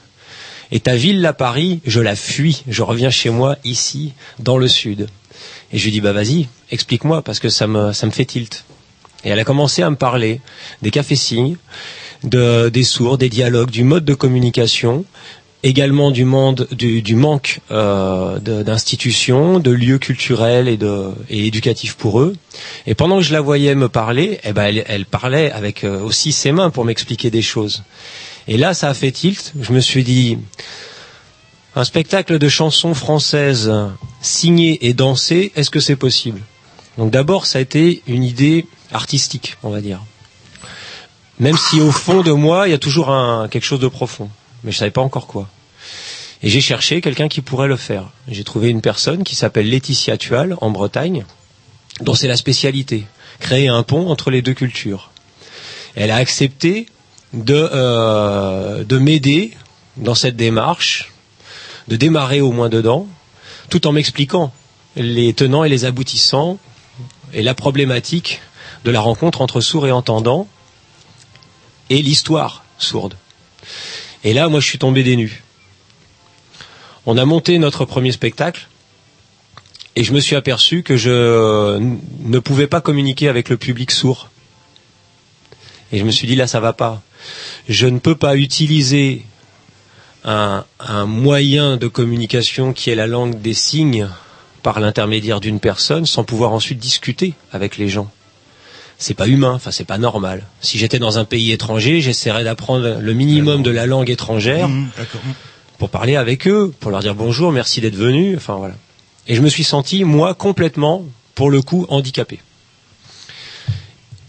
Et 0.73 0.81
ta 0.81 0.97
ville, 0.97 1.21
là, 1.21 1.33
Paris, 1.33 1.81
je 1.87 2.01
la 2.01 2.17
fuis. 2.17 2.65
Je 2.67 2.83
reviens 2.83 3.11
chez 3.11 3.31
moi, 3.31 3.57
ici, 3.65 4.15
dans 4.39 4.59
le 4.59 4.69
sud. 4.69 5.09
Et 5.73 5.79
je 5.79 5.85
lui 5.85 5.93
dis, 5.93 6.01
bah 6.01 6.13
vas-y, 6.13 6.49
explique-moi, 6.71 7.23
parce 7.23 7.39
que 7.39 7.49
ça 7.49 7.67
me, 7.67 7.93
ça 7.93 8.07
me 8.07 8.11
fait 8.11 8.25
tilt. 8.25 8.65
Et 9.25 9.29
elle 9.31 9.39
a 9.39 9.45
commencé 9.45 9.83
à 9.83 9.91
me 9.91 9.97
parler 9.97 10.41
des 10.83 10.91
cafés-signes, 10.91 11.57
de, 12.25 12.69
des 12.69 12.85
sourds, 12.85 13.19
des 13.19 13.29
dialogues, 13.29 13.71
du 13.71 13.85
mode 13.85 14.05
de 14.05 14.15
communication, 14.15 15.05
également 15.67 16.13
du, 16.13 16.25
manque 16.25 17.61
euh, 17.73 18.39
d'institutions, 18.39 19.59
de, 19.59 19.73
lieux 19.73 19.99
culturels 19.99 20.69
et, 20.69 21.47
éducatifs 21.47 21.95
pour 21.95 22.21
eux. 22.21 22.35
Et 22.87 22.95
pendant 22.95 23.17
que 23.17 23.23
je 23.23 23.33
la 23.33 23.41
voyais 23.41 23.75
me 23.75 23.89
parler, 23.89 24.39
eh 24.45 24.53
ben 24.53 24.83
elle, 24.87 25.07
parlait 25.07 25.51
avec 25.51 25.83
euh, 25.83 26.01
aussi 26.01 26.31
ses 26.31 26.53
mains 26.53 26.71
pour 26.71 26.85
m'expliquer 26.85 27.31
des 27.31 27.43
choses. 27.43 27.83
Et 28.47 28.57
là, 28.59 28.75
ça 28.75 28.89
a 28.89 28.95
fait 28.95 29.11
tilt. 29.11 29.55
Je 29.61 29.73
me 29.73 29.81
suis 29.81 30.05
dit, 30.05 30.39
un 31.75 31.85
spectacle 31.85 32.39
de 32.39 32.49
chansons 32.49 32.95
françaises 32.95 33.73
signées 34.21 34.87
et 34.87 34.95
dansées, 34.95 35.51
est-ce 35.57 35.71
que 35.71 35.81
c'est 35.81 35.97
possible? 35.97 36.41
Donc 36.97 37.11
d'abord, 37.11 37.45
ça 37.45 37.59
a 37.59 37.61
été 37.61 38.03
une 38.07 38.23
idée 38.23 38.67
artistique, 38.93 39.57
on 39.65 39.71
va 39.71 39.81
dire. 39.81 40.01
Même 41.41 41.57
si 41.57 41.81
au 41.81 41.91
fond 41.91 42.23
de 42.23 42.31
moi, 42.31 42.69
il 42.69 42.71
y 42.71 42.75
a 42.75 42.79
toujours 42.79 43.09
quelque 43.51 43.65
chose 43.65 43.81
de 43.81 43.89
profond. 43.89 44.31
Mais 44.63 44.71
je 44.71 44.79
savais 44.79 44.93
pas 44.93 45.03
encore 45.03 45.27
quoi. 45.27 45.49
Et 46.43 46.49
j'ai 46.49 46.61
cherché 46.61 47.01
quelqu'un 47.01 47.29
qui 47.29 47.41
pourrait 47.41 47.69
le 47.69 47.77
faire. 47.77 48.11
J'ai 48.29 48.45
trouvé 48.45 48.69
une 48.69 48.83
personne 48.83 49.25
qui 49.25 49.35
s'appelle 49.35 49.69
Laetitia 49.69 50.19
Tual, 50.19 50.57
en 50.61 50.71
Bretagne, 50.71 51.25
dont 52.01 52.15
c'est 52.15 52.29
la 52.29 52.37
spécialité, 52.37 53.07
créer 53.41 53.69
un 53.69 53.83
pont 53.83 54.09
entre 54.09 54.31
les 54.31 54.43
deux 54.43 54.55
cultures. 54.55 55.11
Elle 55.95 56.11
a 56.11 56.17
accepté 56.17 56.87
de, 57.33 57.69
euh, 57.73 58.85
de 58.85 58.99
m'aider 58.99 59.53
dans 59.97 60.15
cette 60.15 60.37
démarche, 60.37 61.13
de 61.89 61.97
démarrer 61.97 62.41
au 62.41 62.53
moins 62.53 62.69
dedans, 62.69 63.09
tout 63.71 63.87
en 63.87 63.93
m'expliquant 63.93 64.53
les 64.95 65.33
tenants 65.33 65.65
et 65.65 65.69
les 65.69 65.85
aboutissants 65.85 66.59
et 67.33 67.43
la 67.43 67.55
problématique 67.55 68.41
de 68.85 68.91
la 68.91 69.01
rencontre 69.01 69.41
entre 69.41 69.61
sourds 69.61 69.87
et 69.87 69.93
entendants 69.93 70.49
et 71.91 72.03
l'histoire 72.03 72.65
sourde. 72.79 73.17
Et 74.25 74.33
là, 74.33 74.49
moi, 74.49 74.61
je 74.61 74.67
suis 74.67 74.79
tombé 74.79 75.03
des 75.03 75.17
nues. 75.17 75.43
On 77.07 77.17
a 77.19 77.25
monté 77.25 77.59
notre 77.59 77.85
premier 77.85 78.13
spectacle 78.13 78.67
et 79.95 80.05
je 80.05 80.13
me 80.13 80.21
suis 80.21 80.37
aperçu 80.37 80.83
que 80.83 80.97
je 80.97 81.79
ne 81.79 82.39
pouvais 82.39 82.67
pas 82.67 82.81
communiquer 82.81 83.29
avec 83.29 83.49
le 83.49 83.57
public 83.57 83.91
sourd. 83.91 84.29
Et 85.93 85.99
je 85.99 86.05
me 86.05 86.11
suis 86.11 86.27
dit, 86.27 86.35
là, 86.35 86.47
ça 86.47 86.61
va 86.61 86.73
pas. 86.73 87.01
Je 87.69 87.87
ne 87.87 87.99
peux 88.01 88.17
pas 88.17 88.37
utiliser 88.37 89.25
un, 90.25 90.65
un 90.81 91.07
moyen 91.07 91.77
de 91.77 91.87
communication 91.87 92.73
qui 92.73 92.91
est 92.91 92.97
la 92.97 93.07
langue 93.07 93.41
des 93.41 93.55
signes 93.55 94.09
par 94.65 94.81
l'intermédiaire 94.81 95.39
d'une 95.41 95.61
personne 95.61 96.07
sans 96.07 96.25
pouvoir 96.25 96.53
ensuite 96.53 96.79
discuter 96.79 97.35
avec 97.53 97.77
les 97.79 97.89
gens. 97.89 98.11
C'est 98.99 99.15
pas 99.15 99.29
humain, 99.29 99.53
enfin 99.53 99.71
c'est 99.71 99.85
pas 99.85 99.99
normal. 99.99 100.43
Si 100.61 100.77
j'étais 100.79 100.99
dans 100.99 101.19
un 101.19 101.25
pays 101.25 101.53
étranger, 101.53 102.01
j'essaierais 102.01 102.43
d'apprendre 102.45 102.97
le 103.01 103.13
minimum 103.13 103.63
de 103.63 103.71
la 103.71 103.87
langue 103.87 104.11
étrangère 104.11 104.69
Mmh, 104.69 104.89
D'accord. 104.97 105.21
Pour 105.79 105.91
parler 105.91 106.17
avec 106.17 106.47
eux, 106.49 106.73
pour 106.81 106.91
leur 106.91 107.01
dire 107.01 107.15
bonjour, 107.15 107.53
merci 107.53 107.81
d'être 107.81 107.97
venu, 107.97 108.37
enfin 108.37 108.55
voilà. 108.55 108.75
Et 109.27 109.35
je 109.35 109.43
me 109.43 109.49
suis 109.49 109.65
senti, 109.65 110.05
moi, 110.05 110.35
complètement, 110.35 111.05
pour 111.35 111.51
le 111.51 111.61
coup, 111.61 111.87
handicapé. 111.89 112.41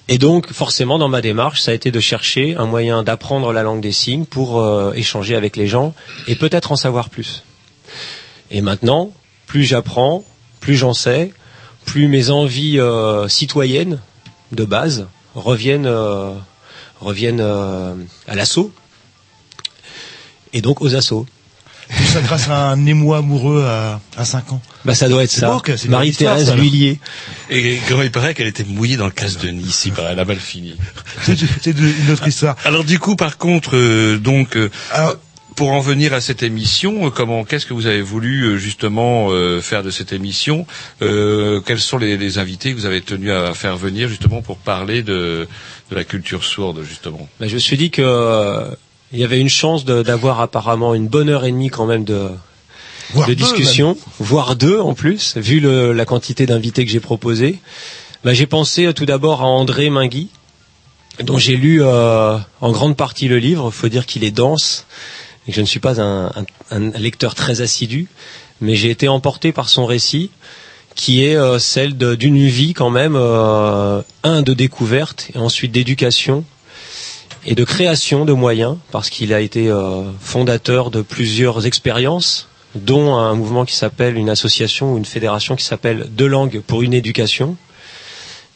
Et 0.09 0.17
donc, 0.17 0.51
forcément, 0.51 0.97
dans 0.97 1.09
ma 1.09 1.21
démarche, 1.21 1.61
ça 1.61 1.71
a 1.71 1.73
été 1.73 1.91
de 1.91 1.99
chercher 1.99 2.55
un 2.55 2.65
moyen 2.65 3.03
d'apprendre 3.03 3.51
la 3.51 3.61
langue 3.61 3.81
des 3.81 3.91
signes 3.91 4.25
pour 4.25 4.59
euh, 4.59 4.93
échanger 4.93 5.35
avec 5.35 5.57
les 5.57 5.67
gens 5.67 5.93
et 6.27 6.35
peut-être 6.35 6.71
en 6.71 6.77
savoir 6.77 7.09
plus. 7.09 7.43
Et 8.49 8.61
maintenant, 8.61 9.11
plus 9.45 9.65
j'apprends, 9.65 10.23
plus 10.61 10.75
j'en 10.75 10.93
sais, 10.93 11.33
plus 11.85 12.07
mes 12.07 12.29
envies 12.29 12.79
euh, 12.79 13.27
citoyennes 13.27 13.99
de 14.53 14.63
base 14.63 15.07
reviennent, 15.35 15.85
euh, 15.85 16.33
reviennent 17.01 17.41
à 17.41 18.35
l'assaut 18.35 18.71
et 20.53 20.61
donc 20.61 20.81
aux 20.81 20.95
assauts. 20.95 21.25
Tout 21.95 22.03
ça 22.03 22.21
grâce 22.21 22.49
à 22.49 22.69
un 22.71 22.85
émoi 22.85 23.19
amoureux 23.19 23.63
à, 23.65 23.99
à 24.17 24.25
5 24.25 24.51
ans. 24.53 24.61
Bah 24.83 24.93
ça 24.95 25.07
doit 25.07 25.23
être 25.23 25.31
C'est 25.31 25.41
ça. 25.41 25.59
Marie-Thérèse 25.87 26.53
Lhuillier. 26.55 26.99
Et 27.49 27.77
comment 27.87 28.03
il 28.03 28.11
paraît 28.11 28.33
qu'elle 28.33 28.47
était 28.47 28.65
mouillée 28.65 28.97
dans 28.97 29.05
le 29.05 29.11
casse 29.11 29.37
de 29.37 29.49
Nice, 29.49 29.83
il 29.85 29.93
paraît, 29.93 30.11
elle 30.11 30.19
a 30.19 30.25
mal 30.25 30.37
fini. 30.37 30.75
C'est 31.23 31.71
une 31.71 32.11
autre 32.11 32.27
histoire. 32.27 32.55
Alors 32.65 32.83
du 32.83 32.99
coup, 32.99 33.15
par 33.15 33.37
contre, 33.37 33.75
euh, 33.75 34.17
donc, 34.17 34.57
euh, 34.57 34.69
Alors, 34.91 35.15
pour 35.55 35.71
en 35.71 35.79
venir 35.79 36.13
à 36.13 36.21
cette 36.21 36.43
émission, 36.43 37.07
euh, 37.07 37.09
comment, 37.09 37.43
qu'est-ce 37.43 37.65
que 37.65 37.73
vous 37.73 37.87
avez 37.87 38.01
voulu 38.03 38.43
euh, 38.43 38.57
justement 38.57 39.29
euh, 39.31 39.59
faire 39.61 39.81
de 39.81 39.89
cette 39.89 40.13
émission 40.13 40.67
Euh, 41.01 41.61
Quels 41.65 41.79
sont 41.79 41.97
les, 41.97 42.15
les 42.17 42.37
invités 42.37 42.71
que 42.73 42.77
vous 42.77 42.85
avez 42.85 43.01
tenu 43.01 43.31
à 43.31 43.53
faire 43.53 43.75
venir 43.77 44.07
justement 44.07 44.41
pour 44.41 44.57
parler 44.57 45.01
de, 45.03 45.47
de 45.89 45.95
la 45.95 46.03
culture 46.03 46.43
sourde 46.43 46.83
justement? 46.87 47.27
Bah, 47.39 47.47
je 47.47 47.55
me 47.55 47.59
suis 47.59 47.77
dit 47.77 47.89
que 47.91 48.01
euh, 48.03 48.69
il 49.13 49.19
y 49.19 49.23
avait 49.23 49.39
une 49.39 49.49
chance 49.49 49.85
d'avoir 49.85 50.41
apparemment 50.41 50.93
une 50.93 51.07
bonne 51.07 51.29
heure 51.29 51.45
et 51.45 51.51
demie 51.51 51.69
quand 51.69 51.85
même 51.85 52.03
de, 52.03 52.29
voire 53.11 53.27
de 53.27 53.33
deux, 53.33 53.43
discussion, 53.43 53.97
voire 54.19 54.55
deux 54.55 54.79
en 54.79 54.93
plus, 54.93 55.37
vu 55.37 55.59
le- 55.59 55.93
la 55.93 56.05
quantité 56.05 56.45
d'invités 56.45 56.85
que 56.85 56.91
j'ai 56.91 56.99
proposé. 56.99 57.59
Bah, 58.23 58.33
j'ai 58.33 58.47
pensé 58.47 58.85
euh, 58.87 58.93
tout 58.93 59.05
d'abord 59.05 59.41
à 59.41 59.45
André 59.45 59.89
Mingui, 59.89 60.29
dont 61.23 61.37
j'ai 61.37 61.55
lu 61.55 61.81
euh, 61.81 62.37
en 62.61 62.71
grande 62.71 62.97
partie 62.97 63.27
le 63.27 63.37
livre. 63.39 63.71
faut 63.71 63.87
dire 63.89 64.05
qu'il 64.05 64.23
est 64.23 64.31
dense 64.31 64.85
et 65.47 65.51
que 65.51 65.55
je 65.55 65.61
ne 65.61 65.65
suis 65.65 65.79
pas 65.79 66.01
un, 66.01 66.27
un- 66.27 66.45
un 66.71 66.79
lecteur 66.99 67.33
très 67.33 67.61
assidu, 67.61 68.07
mais 68.59 68.75
j'ai 68.75 68.89
été 68.89 69.07
emporté 69.07 69.51
par 69.53 69.69
son 69.69 69.85
récit 69.85 70.29
qui 70.95 71.23
est 71.23 71.35
euh, 71.35 71.59
celle 71.59 71.95
d'une 71.95 72.45
vie 72.47 72.73
quand 72.73 72.89
même, 72.89 73.15
euh, 73.15 74.01
un 74.23 74.41
de 74.41 74.53
découverte 74.53 75.29
et 75.33 75.37
ensuite 75.37 75.71
d'éducation 75.71 76.43
et 77.45 77.55
de 77.55 77.63
création 77.63 78.25
de 78.25 78.33
moyens, 78.33 78.77
parce 78.91 79.09
qu'il 79.09 79.33
a 79.33 79.39
été 79.39 79.69
euh, 79.69 80.03
fondateur 80.19 80.91
de 80.91 81.01
plusieurs 81.01 81.65
expériences, 81.65 82.47
dont 82.75 83.15
un 83.15 83.33
mouvement 83.33 83.65
qui 83.65 83.75
s'appelle 83.75 84.17
une 84.17 84.29
association 84.29 84.93
ou 84.93 84.97
une 84.97 85.05
fédération 85.05 85.55
qui 85.55 85.63
s'appelle 85.63 86.07
Deux 86.09 86.27
langues 86.27 86.61
pour 86.65 86.81
une 86.81 86.93
éducation. 86.93 87.55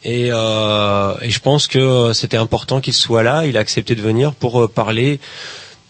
Et, 0.04 0.28
euh, 0.30 1.14
et 1.22 1.30
je 1.30 1.38
pense 1.40 1.66
que 1.68 2.12
c'était 2.12 2.36
important 2.36 2.80
qu'il 2.80 2.92
soit 2.92 3.22
là. 3.22 3.46
Il 3.46 3.56
a 3.56 3.60
accepté 3.60 3.94
de 3.94 4.02
venir 4.02 4.34
pour 4.34 4.62
euh, 4.62 4.68
parler 4.68 5.20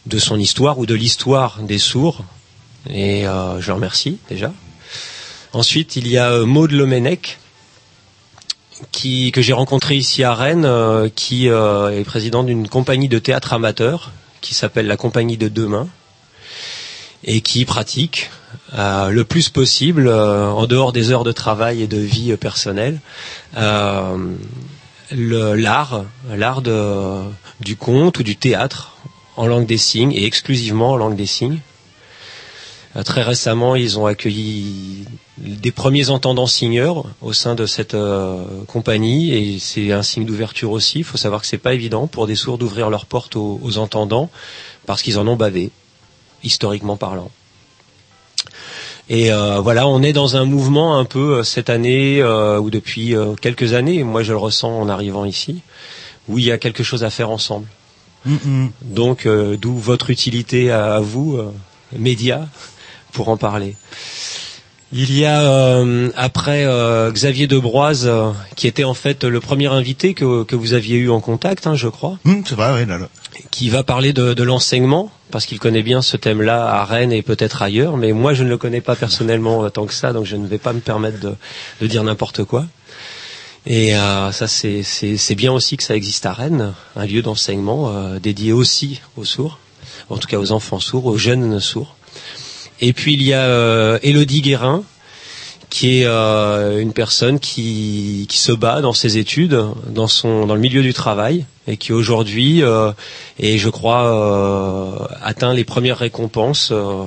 de 0.06 0.18
son 0.18 0.38
histoire 0.38 0.78
ou 0.78 0.86
de 0.86 0.94
l'histoire 0.94 1.60
des 1.62 1.78
sourds. 1.78 2.24
Et 2.90 3.26
euh, 3.26 3.60
je 3.60 3.68
le 3.68 3.74
remercie 3.74 4.18
déjà. 4.28 4.52
Ensuite, 5.52 5.96
il 5.96 6.08
y 6.08 6.18
a 6.18 6.30
euh, 6.30 6.46
Maud 6.46 6.72
Lemenec, 6.72 7.38
qui, 8.90 9.32
que 9.32 9.40
j'ai 9.42 9.52
rencontré 9.52 9.94
ici 9.96 10.24
à 10.24 10.34
Rennes, 10.34 10.64
euh, 10.64 11.08
qui 11.14 11.48
euh, 11.48 11.90
est 11.98 12.04
président 12.04 12.42
d'une 12.42 12.68
compagnie 12.68 13.08
de 13.08 13.18
théâtre 13.18 13.52
amateur 13.52 14.10
qui 14.40 14.54
s'appelle 14.54 14.86
la 14.86 14.96
Compagnie 14.96 15.38
de 15.38 15.48
Demain 15.48 15.88
et 17.24 17.40
qui 17.40 17.64
pratique 17.64 18.30
euh, 18.74 19.08
le 19.10 19.24
plus 19.24 19.48
possible, 19.48 20.08
euh, 20.08 20.48
en 20.48 20.66
dehors 20.66 20.92
des 20.92 21.10
heures 21.10 21.24
de 21.24 21.32
travail 21.32 21.82
et 21.82 21.86
de 21.86 21.98
vie 21.98 22.32
euh, 22.32 22.36
personnelle, 22.36 23.00
euh, 23.56 24.34
l'art, 25.12 26.04
l'art 26.34 26.62
du 26.62 27.76
conte 27.76 28.18
ou 28.18 28.22
du 28.22 28.36
théâtre 28.36 28.96
en 29.36 29.46
langue 29.46 29.66
des 29.66 29.78
signes 29.78 30.12
et 30.12 30.26
exclusivement 30.26 30.90
en 30.92 30.96
langue 30.96 31.16
des 31.16 31.26
signes. 31.26 31.60
Très 33.06 33.22
récemment, 33.22 33.74
ils 33.74 33.98
ont 33.98 34.04
accueilli 34.04 35.04
des 35.42 35.72
premiers 35.72 36.08
entendants 36.10 36.46
signeurs 36.46 37.04
au 37.20 37.32
sein 37.32 37.54
de 37.54 37.66
cette 37.66 37.94
euh, 37.94 38.44
compagnie 38.66 39.34
et 39.34 39.58
c'est 39.58 39.92
un 39.92 40.02
signe 40.02 40.24
d'ouverture 40.24 40.70
aussi. 40.70 40.98
Il 40.98 41.04
faut 41.04 41.18
savoir 41.18 41.40
que 41.40 41.46
c'est 41.46 41.58
pas 41.58 41.74
évident 41.74 42.06
pour 42.06 42.26
des 42.26 42.36
sourds 42.36 42.58
d'ouvrir 42.58 42.90
leurs 42.90 43.06
portes 43.06 43.36
aux, 43.36 43.60
aux 43.62 43.78
entendants 43.78 44.30
parce 44.86 45.02
qu'ils 45.02 45.18
en 45.18 45.26
ont 45.26 45.36
bavé, 45.36 45.70
historiquement 46.44 46.96
parlant. 46.96 47.30
Et 49.08 49.32
euh, 49.32 49.60
voilà, 49.60 49.88
on 49.88 50.00
est 50.02 50.12
dans 50.12 50.36
un 50.36 50.44
mouvement 50.44 50.96
un 50.96 51.04
peu 51.04 51.38
euh, 51.38 51.42
cette 51.42 51.70
année 51.70 52.22
euh, 52.22 52.60
ou 52.60 52.70
depuis 52.70 53.14
euh, 53.14 53.34
quelques 53.34 53.72
années, 53.72 54.04
moi 54.04 54.22
je 54.22 54.32
le 54.32 54.38
ressens 54.38 54.80
en 54.80 54.88
arrivant 54.88 55.24
ici, 55.24 55.60
où 56.28 56.38
il 56.38 56.44
y 56.44 56.52
a 56.52 56.58
quelque 56.58 56.84
chose 56.84 57.02
à 57.02 57.10
faire 57.10 57.30
ensemble. 57.30 57.66
Hum. 58.24 58.70
Donc, 58.82 59.26
euh, 59.26 59.56
d'où 59.56 59.76
votre 59.76 60.10
utilité 60.10 60.70
à, 60.70 60.94
à 60.94 61.00
vous, 61.00 61.36
euh, 61.36 61.52
médias, 61.98 62.46
pour 63.12 63.28
en 63.28 63.36
parler. 63.36 63.76
Il 64.94 65.16
y 65.16 65.24
a 65.24 65.40
euh, 65.40 66.10
après 66.16 66.64
euh, 66.66 67.10
Xavier 67.10 67.46
Debroise, 67.46 68.06
euh, 68.06 68.30
qui 68.56 68.66
était 68.66 68.84
en 68.84 68.92
fait 68.92 69.24
le 69.24 69.40
premier 69.40 69.68
invité 69.68 70.12
que, 70.12 70.44
que 70.44 70.54
vous 70.54 70.74
aviez 70.74 70.98
eu 70.98 71.08
en 71.10 71.20
contact, 71.20 71.66
hein, 71.66 71.74
je 71.74 71.88
crois, 71.88 72.18
Hum, 72.26 72.42
c'est 72.46 72.54
vrai, 72.54 72.84
là, 72.84 72.98
là. 72.98 73.08
qui 73.50 73.70
va 73.70 73.82
parler 73.84 74.12
de, 74.12 74.34
de 74.34 74.42
l'enseignement, 74.42 75.10
parce 75.30 75.46
qu'il 75.46 75.58
connaît 75.58 75.82
bien 75.82 76.02
ce 76.02 76.18
thème-là 76.18 76.66
à 76.74 76.84
Rennes 76.84 77.12
et 77.12 77.22
peut-être 77.22 77.62
ailleurs, 77.62 77.96
mais 77.96 78.12
moi 78.12 78.34
je 78.34 78.44
ne 78.44 78.50
le 78.50 78.58
connais 78.58 78.82
pas 78.82 78.94
personnellement 78.94 79.64
euh, 79.64 79.70
tant 79.70 79.86
que 79.86 79.94
ça, 79.94 80.12
donc 80.12 80.26
je 80.26 80.36
ne 80.36 80.46
vais 80.46 80.58
pas 80.58 80.74
me 80.74 80.80
permettre 80.80 81.20
de, 81.20 81.34
de 81.80 81.86
dire 81.86 82.04
n'importe 82.04 82.44
quoi. 82.44 82.66
Et 83.64 83.96
euh, 83.96 84.30
ça, 84.32 84.46
c'est- 84.46 84.82
c'est 84.82 85.16
c'est 85.16 85.34
bien 85.36 85.52
aussi 85.52 85.76
que 85.78 85.84
ça 85.84 85.94
existe 85.96 86.26
à 86.26 86.32
Rennes, 86.34 86.74
un 86.96 87.06
lieu 87.06 87.22
d'enseignement 87.22 87.92
euh, 87.96 88.18
dédié 88.18 88.52
aussi 88.52 89.00
aux 89.16 89.24
sourds, 89.24 89.58
en 90.10 90.18
tout 90.18 90.28
cas 90.28 90.36
aux 90.38 90.52
enfants 90.52 90.80
sourds, 90.80 91.06
aux 91.06 91.16
jeunes 91.16 91.60
sourds. 91.60 91.96
Et 92.82 92.92
puis 92.92 93.14
il 93.14 93.22
y 93.22 93.32
a 93.32 93.44
euh, 93.44 93.98
Élodie 94.02 94.42
Guérin, 94.42 94.82
qui 95.70 96.00
est 96.00 96.04
euh, 96.04 96.80
une 96.80 96.92
personne 96.92 97.38
qui, 97.38 98.26
qui 98.28 98.38
se 98.38 98.50
bat 98.50 98.80
dans 98.80 98.92
ses 98.92 99.18
études, 99.18 99.58
dans 99.86 100.08
son 100.08 100.46
dans 100.46 100.54
le 100.54 100.60
milieu 100.60 100.82
du 100.82 100.92
travail, 100.92 101.46
et 101.68 101.76
qui 101.76 101.92
aujourd'hui 101.92 102.62
euh, 102.62 102.90
est, 103.38 103.56
je 103.56 103.68
crois, 103.68 104.04
euh, 104.04 105.06
atteint 105.22 105.54
les 105.54 105.62
premières 105.64 105.98
récompenses 105.98 106.70
euh, 106.72 107.04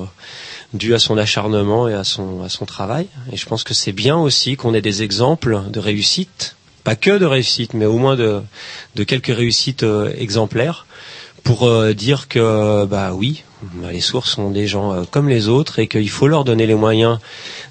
dues 0.74 0.94
à 0.94 1.00
son 1.00 1.18
acharnement 1.18 1.90
et 1.90 1.94
à 1.94 2.06
son 2.06 2.42
à 2.42 2.48
son 2.48 2.66
travail. 2.66 3.08
Et 3.34 3.36
je 3.36 3.46
pense 3.46 3.66
que 3.66 3.74
c'est 3.74 3.92
bien 3.92 4.18
aussi 4.18 4.56
qu'on 4.56 4.74
ait 4.74 4.82
des 4.82 5.04
exemples 5.04 5.62
de 5.70 5.80
réussite, 5.82 6.56
pas 6.86 6.96
que 6.96 7.18
de 7.18 7.26
réussite, 7.26 7.74
mais 7.74 7.86
au 7.86 7.98
moins 7.98 8.16
de 8.16 8.42
de 8.96 9.04
quelques 9.04 9.36
réussites 9.36 9.84
euh, 9.84 10.14
exemplaires 10.18 10.86
pour 11.46 11.64
euh, 11.68 11.94
dire 11.94 12.28
que 12.28 12.84
bah 12.86 13.14
oui, 13.14 13.44
bah, 13.76 13.92
les 13.94 14.02
sourds 14.02 14.28
sont 14.28 14.52
des 14.52 14.68
gens 14.68 14.94
euh, 14.94 15.04
comme 15.10 15.30
les 15.30 15.48
autres 15.48 15.80
et 15.80 15.88
qu'il 15.88 16.10
faut 16.10 16.28
leur 16.28 16.44
donner 16.44 16.66
les 16.68 16.76
moyens 16.76 17.20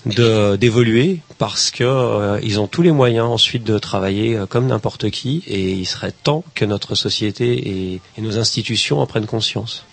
de 0.07 0.57
d'évoluer 0.57 1.19
parce 1.39 1.71
que 1.71 1.85
euh, 1.85 2.39
ils 2.43 2.61
ont 2.61 2.67
tous 2.67 2.83
les 2.83 2.93
moyens 2.93 3.27
ensuite 3.27 3.65
de 3.65 3.79
travailler 3.79 4.37
euh, 4.37 4.47
comme 4.47 4.67
n'importe 4.67 5.11
qui 5.11 5.43
et 5.47 5.73
il 5.73 5.85
serait 5.87 6.13
temps 6.13 6.45
que 6.55 6.65
notre 6.65 6.95
société 6.95 7.53
et, 7.53 8.01
et 8.17 8.21
nos 8.23 8.39
institutions 8.39 9.01
en 9.01 9.07
prennent 9.07 9.27
conscience. 9.27 9.85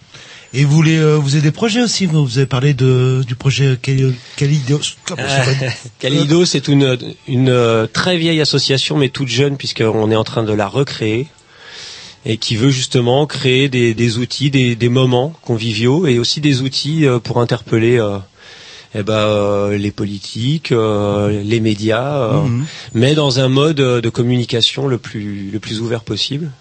Et 0.53 0.65
vous 0.65 0.75
voulez, 0.75 0.97
euh, 0.97 1.15
vous 1.15 1.35
avez 1.35 1.41
des 1.43 1.51
projets 1.51 1.81
aussi. 1.81 2.05
Vous 2.05 2.25
vous 2.25 2.37
avez 2.37 2.45
parlé 2.47 2.73
de 2.73 3.23
du 3.25 3.35
projet 3.35 3.77
Cali- 3.81 4.13
Calidos. 4.35 4.81
comment 5.05 5.27
ça 5.27 5.45
s'appelle? 5.45 5.71
Calido, 5.99 6.43
c'est 6.45 6.67
une, 6.67 6.97
une 7.27 7.87
très 7.93 8.17
vieille 8.17 8.41
association, 8.41 8.97
mais 8.97 9.07
toute 9.09 9.29
jeune, 9.29 9.55
puisqu'on 9.55 10.11
est 10.11 10.15
en 10.17 10.25
train 10.25 10.43
de 10.43 10.51
la 10.51 10.67
recréer, 10.67 11.27
et 12.25 12.37
qui 12.37 12.55
veut 12.55 12.69
justement 12.69 13.25
créer 13.25 13.67
des, 13.69 13.93
des 13.93 14.17
outils, 14.17 14.51
des, 14.51 14.75
des 14.75 14.89
moments 14.89 15.33
conviviaux, 15.41 16.05
et 16.07 16.19
aussi 16.19 16.39
des 16.41 16.61
outils 16.61 17.05
euh, 17.05 17.19
pour 17.19 17.39
interpeller 17.39 17.97
euh, 17.99 18.17
eh 18.93 19.03
ben, 19.03 19.13
euh, 19.13 19.77
les 19.77 19.91
politiques, 19.91 20.71
euh, 20.71 21.41
les 21.43 21.59
médias, 21.59 22.17
euh, 22.17 22.41
Mhm. 22.43 22.65
mais 22.93 23.15
dans 23.15 23.39
un 23.39 23.47
mode 23.49 23.77
de 23.77 24.09
communication 24.09 24.87
le 24.87 24.97
plus, 24.97 25.49
le 25.51 25.59
plus 25.59 25.79
ouvert 25.81 26.03
possible. 26.03 26.51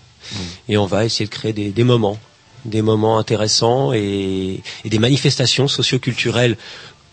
Et 0.68 0.77
on 0.79 0.87
va 0.87 1.05
essayer 1.05 1.25
de 1.27 1.31
créer 1.31 1.53
des, 1.53 1.70
des 1.70 1.83
moments, 1.85 2.18
des 2.64 2.83
moments 2.83 3.18
intéressants 3.18 3.92
et, 3.92 4.61
et 4.85 4.88
des 4.88 4.99
manifestations 5.01 5.66
socioculturelles 5.66 6.57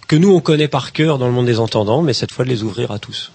que 0.07 0.15
nous 0.15 0.31
on 0.31 0.39
connaît 0.39 0.67
par 0.67 0.93
cœur 0.93 1.17
dans 1.17 1.25
le 1.25 1.33
monde 1.33 1.47
des 1.47 1.59
entendants, 1.59 2.01
mais 2.03 2.13
cette 2.13 2.31
fois 2.31 2.45
de 2.45 2.49
les 2.49 2.61
ouvrir 2.63 2.91
à 2.91 2.99
tous. 2.99 3.31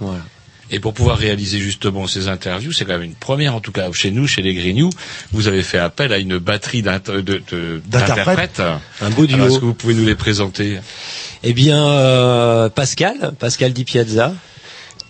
Voilà. 0.00 0.24
Et 0.70 0.80
pour 0.80 0.94
pouvoir 0.94 1.16
réaliser 1.16 1.58
justement 1.58 2.06
ces 2.06 2.28
interviews, 2.28 2.72
c'est 2.72 2.84
quand 2.84 2.94
même 2.94 3.02
une 3.02 3.14
première, 3.14 3.54
en 3.54 3.60
tout 3.60 3.72
cas 3.72 3.90
chez 3.92 4.10
nous, 4.10 4.26
chez 4.26 4.42
les 4.42 4.54
Grignoux, 4.54 4.90
vous 5.32 5.46
avez 5.46 5.62
fait 5.62 5.78
appel 5.78 6.12
à 6.12 6.18
une 6.18 6.38
batterie 6.38 6.82
D'interprètes. 6.82 8.62
Un 9.00 9.10
beau 9.10 9.26
duo. 9.26 9.46
Est-ce 9.46 9.60
que 9.60 9.64
vous 9.64 9.74
pouvez 9.74 9.94
nous 9.94 10.04
les 10.04 10.16
présenter? 10.16 10.78
Eh 11.44 11.52
bien, 11.52 11.86
euh, 11.86 12.68
Pascal, 12.68 13.32
Pascal 13.38 13.72
Di 13.72 13.84
Piazza, 13.84 14.34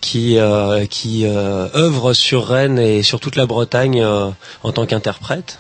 qui 0.01 0.39
euh, 0.39 0.87
qui 0.87 1.25
euh, 1.25 1.69
œuvre 1.75 2.13
sur 2.13 2.47
Rennes 2.47 2.79
et 2.79 3.03
sur 3.03 3.21
toute 3.21 3.37
la 3.37 3.47
Bretagne 3.47 4.03
euh, 4.03 4.29
en 4.63 4.73
tant 4.73 4.87
qu'interprète, 4.87 5.59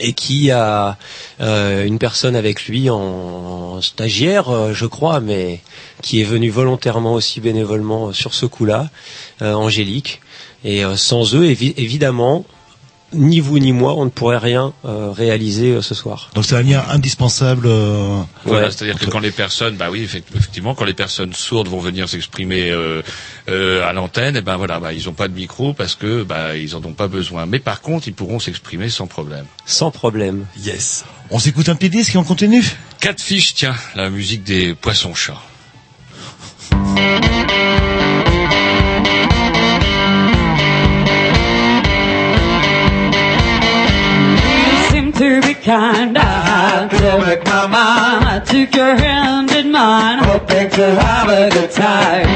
et 0.00 0.12
qui 0.12 0.50
a 0.50 0.96
euh, 1.40 1.84
une 1.84 1.98
personne 1.98 2.36
avec 2.36 2.66
lui 2.66 2.90
en, 2.90 3.80
stagiaire, 3.82 4.48
euh, 4.50 4.72
je 4.72 4.86
crois, 4.86 5.20
mais 5.20 5.60
qui 6.02 6.20
est 6.20 6.24
venue 6.24 6.50
volontairement 6.50 7.14
aussi 7.14 7.40
bénévolement 7.40 8.12
sur 8.12 8.34
ce 8.34 8.46
coup-là, 8.46 8.90
euh, 9.42 9.54
Angélique. 9.54 10.20
Et 10.64 10.84
euh, 10.84 10.96
sans 10.96 11.34
eux, 11.34 11.44
évi- 11.44 11.74
évidemment, 11.76 12.44
ni 13.14 13.40
vous 13.40 13.58
ni 13.58 13.72
moi, 13.72 13.94
on 13.94 14.04
ne 14.04 14.10
pourrait 14.10 14.36
rien 14.38 14.72
euh, 14.84 15.10
réaliser 15.10 15.72
euh, 15.72 15.82
ce 15.82 15.94
soir. 15.94 16.30
Donc 16.34 16.44
c'est 16.44 16.56
un 16.56 16.62
lien 16.62 16.84
indispensable. 16.90 17.66
euh, 17.66 18.20
Voilà, 18.44 18.66
Ouais. 18.66 18.70
c'est-à-dire 18.70 18.98
que 18.98 19.06
quand 19.06 19.18
les 19.20 19.30
personnes, 19.30 19.76
bah 19.76 19.88
oui, 19.90 20.02
effect- 20.04 20.28
effectivement, 20.36 20.74
quand 20.74 20.84
les 20.84 20.92
personnes 20.94 21.32
sourdes 21.32 21.68
vont 21.68 21.78
venir 21.80 22.08
s'exprimer 22.08 22.70
euh, 22.70 23.00
euh, 23.48 23.88
à 23.88 23.92
l'antenne, 23.94 24.36
et 24.36 24.42
ben 24.42 24.56
voilà, 24.58 24.78
bah, 24.78 24.92
ils 24.92 25.06
n'ont 25.06 25.14
pas 25.14 25.28
de 25.28 25.34
micro 25.34 25.72
parce 25.72 25.94
que 25.94 26.22
bah 26.22 26.56
ils 26.56 26.76
en 26.76 26.84
ont 26.84 26.92
pas 26.92 27.08
besoin. 27.08 27.46
Mais 27.46 27.60
par 27.60 27.80
contre, 27.80 28.08
ils 28.08 28.14
pourront 28.14 28.40
s'exprimer 28.40 28.88
sans 28.90 29.06
problème. 29.06 29.46
Sans 29.64 29.90
problème. 29.90 30.44
Yes. 30.62 31.04
On 31.30 31.38
s'écoute 31.38 31.68
un 31.70 31.74
petit 31.76 31.90
disque 31.90 32.14
et 32.14 32.18
on 32.18 32.24
continue. 32.24 32.64
Quatre 33.00 33.20
fiches, 33.22 33.54
tiens, 33.54 33.74
la 33.94 34.10
musique 34.10 34.44
des 34.44 34.74
poissons 34.74 35.14
chats. 35.14 35.40
Kind. 45.68 46.16
Had 46.16 46.88
to 46.88 47.26
make 47.26 47.44
my 47.44 47.66
mind. 47.66 48.24
I 48.24 48.38
took 48.40 48.74
your 48.74 48.94
hand 48.96 49.50
in 49.50 49.70
mine, 49.70 50.18
hoping 50.24 50.70
to 50.70 50.86
have 51.02 51.28
a 51.28 51.50
good 51.50 51.70
time. 51.70 52.28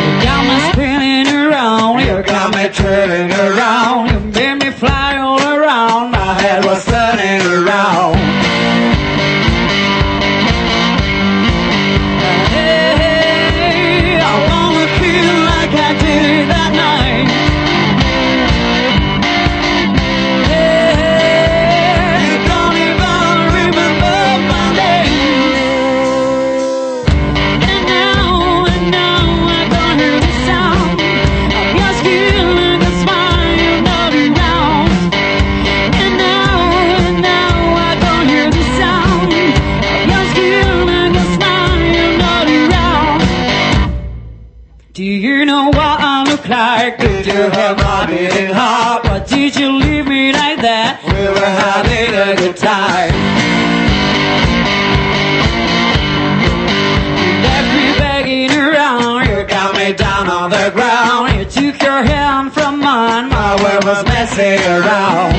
You 0.00 0.10
got 0.26 0.40
me 0.48 0.56
spinning 0.72 1.28
around. 1.42 2.00
You 2.00 2.22
got 2.24 2.48
me 2.56 2.64
turning 2.80 3.30
around. 3.46 4.10
You 4.10 4.18
made 4.34 4.58
me 4.64 4.70
fly 4.70 5.18
all 5.18 5.40
around. 5.40 6.10
My 6.10 6.32
head 6.42 6.64
was 6.64 6.84
turning 6.84 7.42
around. 7.58 8.19
stay 64.40 64.56
around. 64.64 65.29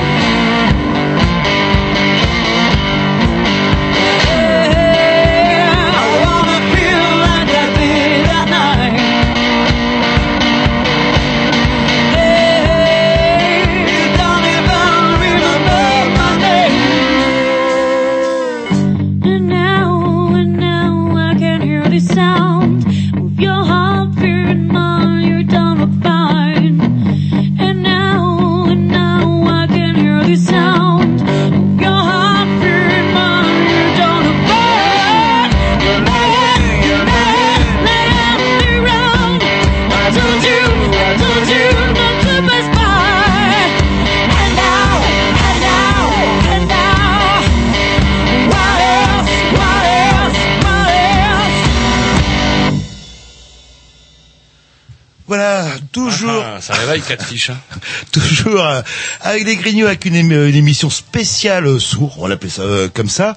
Toujours, 56.41 56.55
Ah, 56.57 56.61
ça 56.61 56.73
réveille 56.73 57.01
quatre 57.01 57.25
fiches. 57.25 57.51
Hein. 57.51 57.59
toujours 58.11 58.65
euh, 58.65 58.81
avec 59.21 59.45
les 59.45 59.55
Grignoux 59.55 59.85
avec 59.85 60.05
une, 60.05 60.15
émi- 60.15 60.49
une 60.49 60.55
émission 60.55 60.89
spéciale 60.89 61.67
euh, 61.67 61.79
sourd, 61.79 62.15
on 62.19 62.27
l'appelait 62.27 62.49
ça 62.49 62.63
euh, 62.63 62.89
comme 62.93 63.09
ça. 63.09 63.35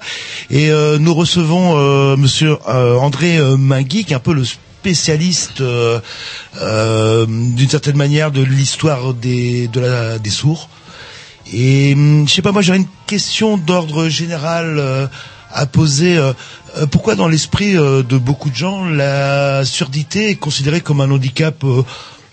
Et 0.49 0.69
nous 0.99 1.13
recevons 1.13 2.15
Monsieur 2.17 2.57
André 2.67 3.39
Mingui, 3.57 4.05
qui 4.05 4.13
est 4.13 4.15
un 4.15 4.19
peu 4.19 4.33
le 4.33 4.43
spécialiste 4.45 5.61
d'une 5.61 7.69
certaine 7.69 7.97
manière 7.97 8.31
de 8.31 8.41
l'histoire 8.43 9.13
des 9.13 9.67
de 9.67 9.79
la 9.79 10.19
des 10.19 10.29
sourds. 10.29 10.69
Et 11.53 11.93
hum, 11.93 12.27
je 12.27 12.33
sais 12.33 12.41
pas, 12.41 12.51
moi 12.51 12.61
j'aurais 12.61 12.79
une 12.79 12.87
question 13.07 13.57
d'ordre 13.57 14.09
général 14.09 15.09
à 15.51 15.65
poser. 15.65 16.19
pourquoi 16.91 17.15
dans 17.15 17.27
l'esprit 17.27 17.73
de 17.73 18.17
beaucoup 18.17 18.49
de 18.49 18.55
gens, 18.55 18.85
la 18.85 19.63
surdité 19.65 20.31
est 20.31 20.35
considérée 20.35 20.81
comme 20.81 21.01
un 21.01 21.11
handicap, 21.11 21.63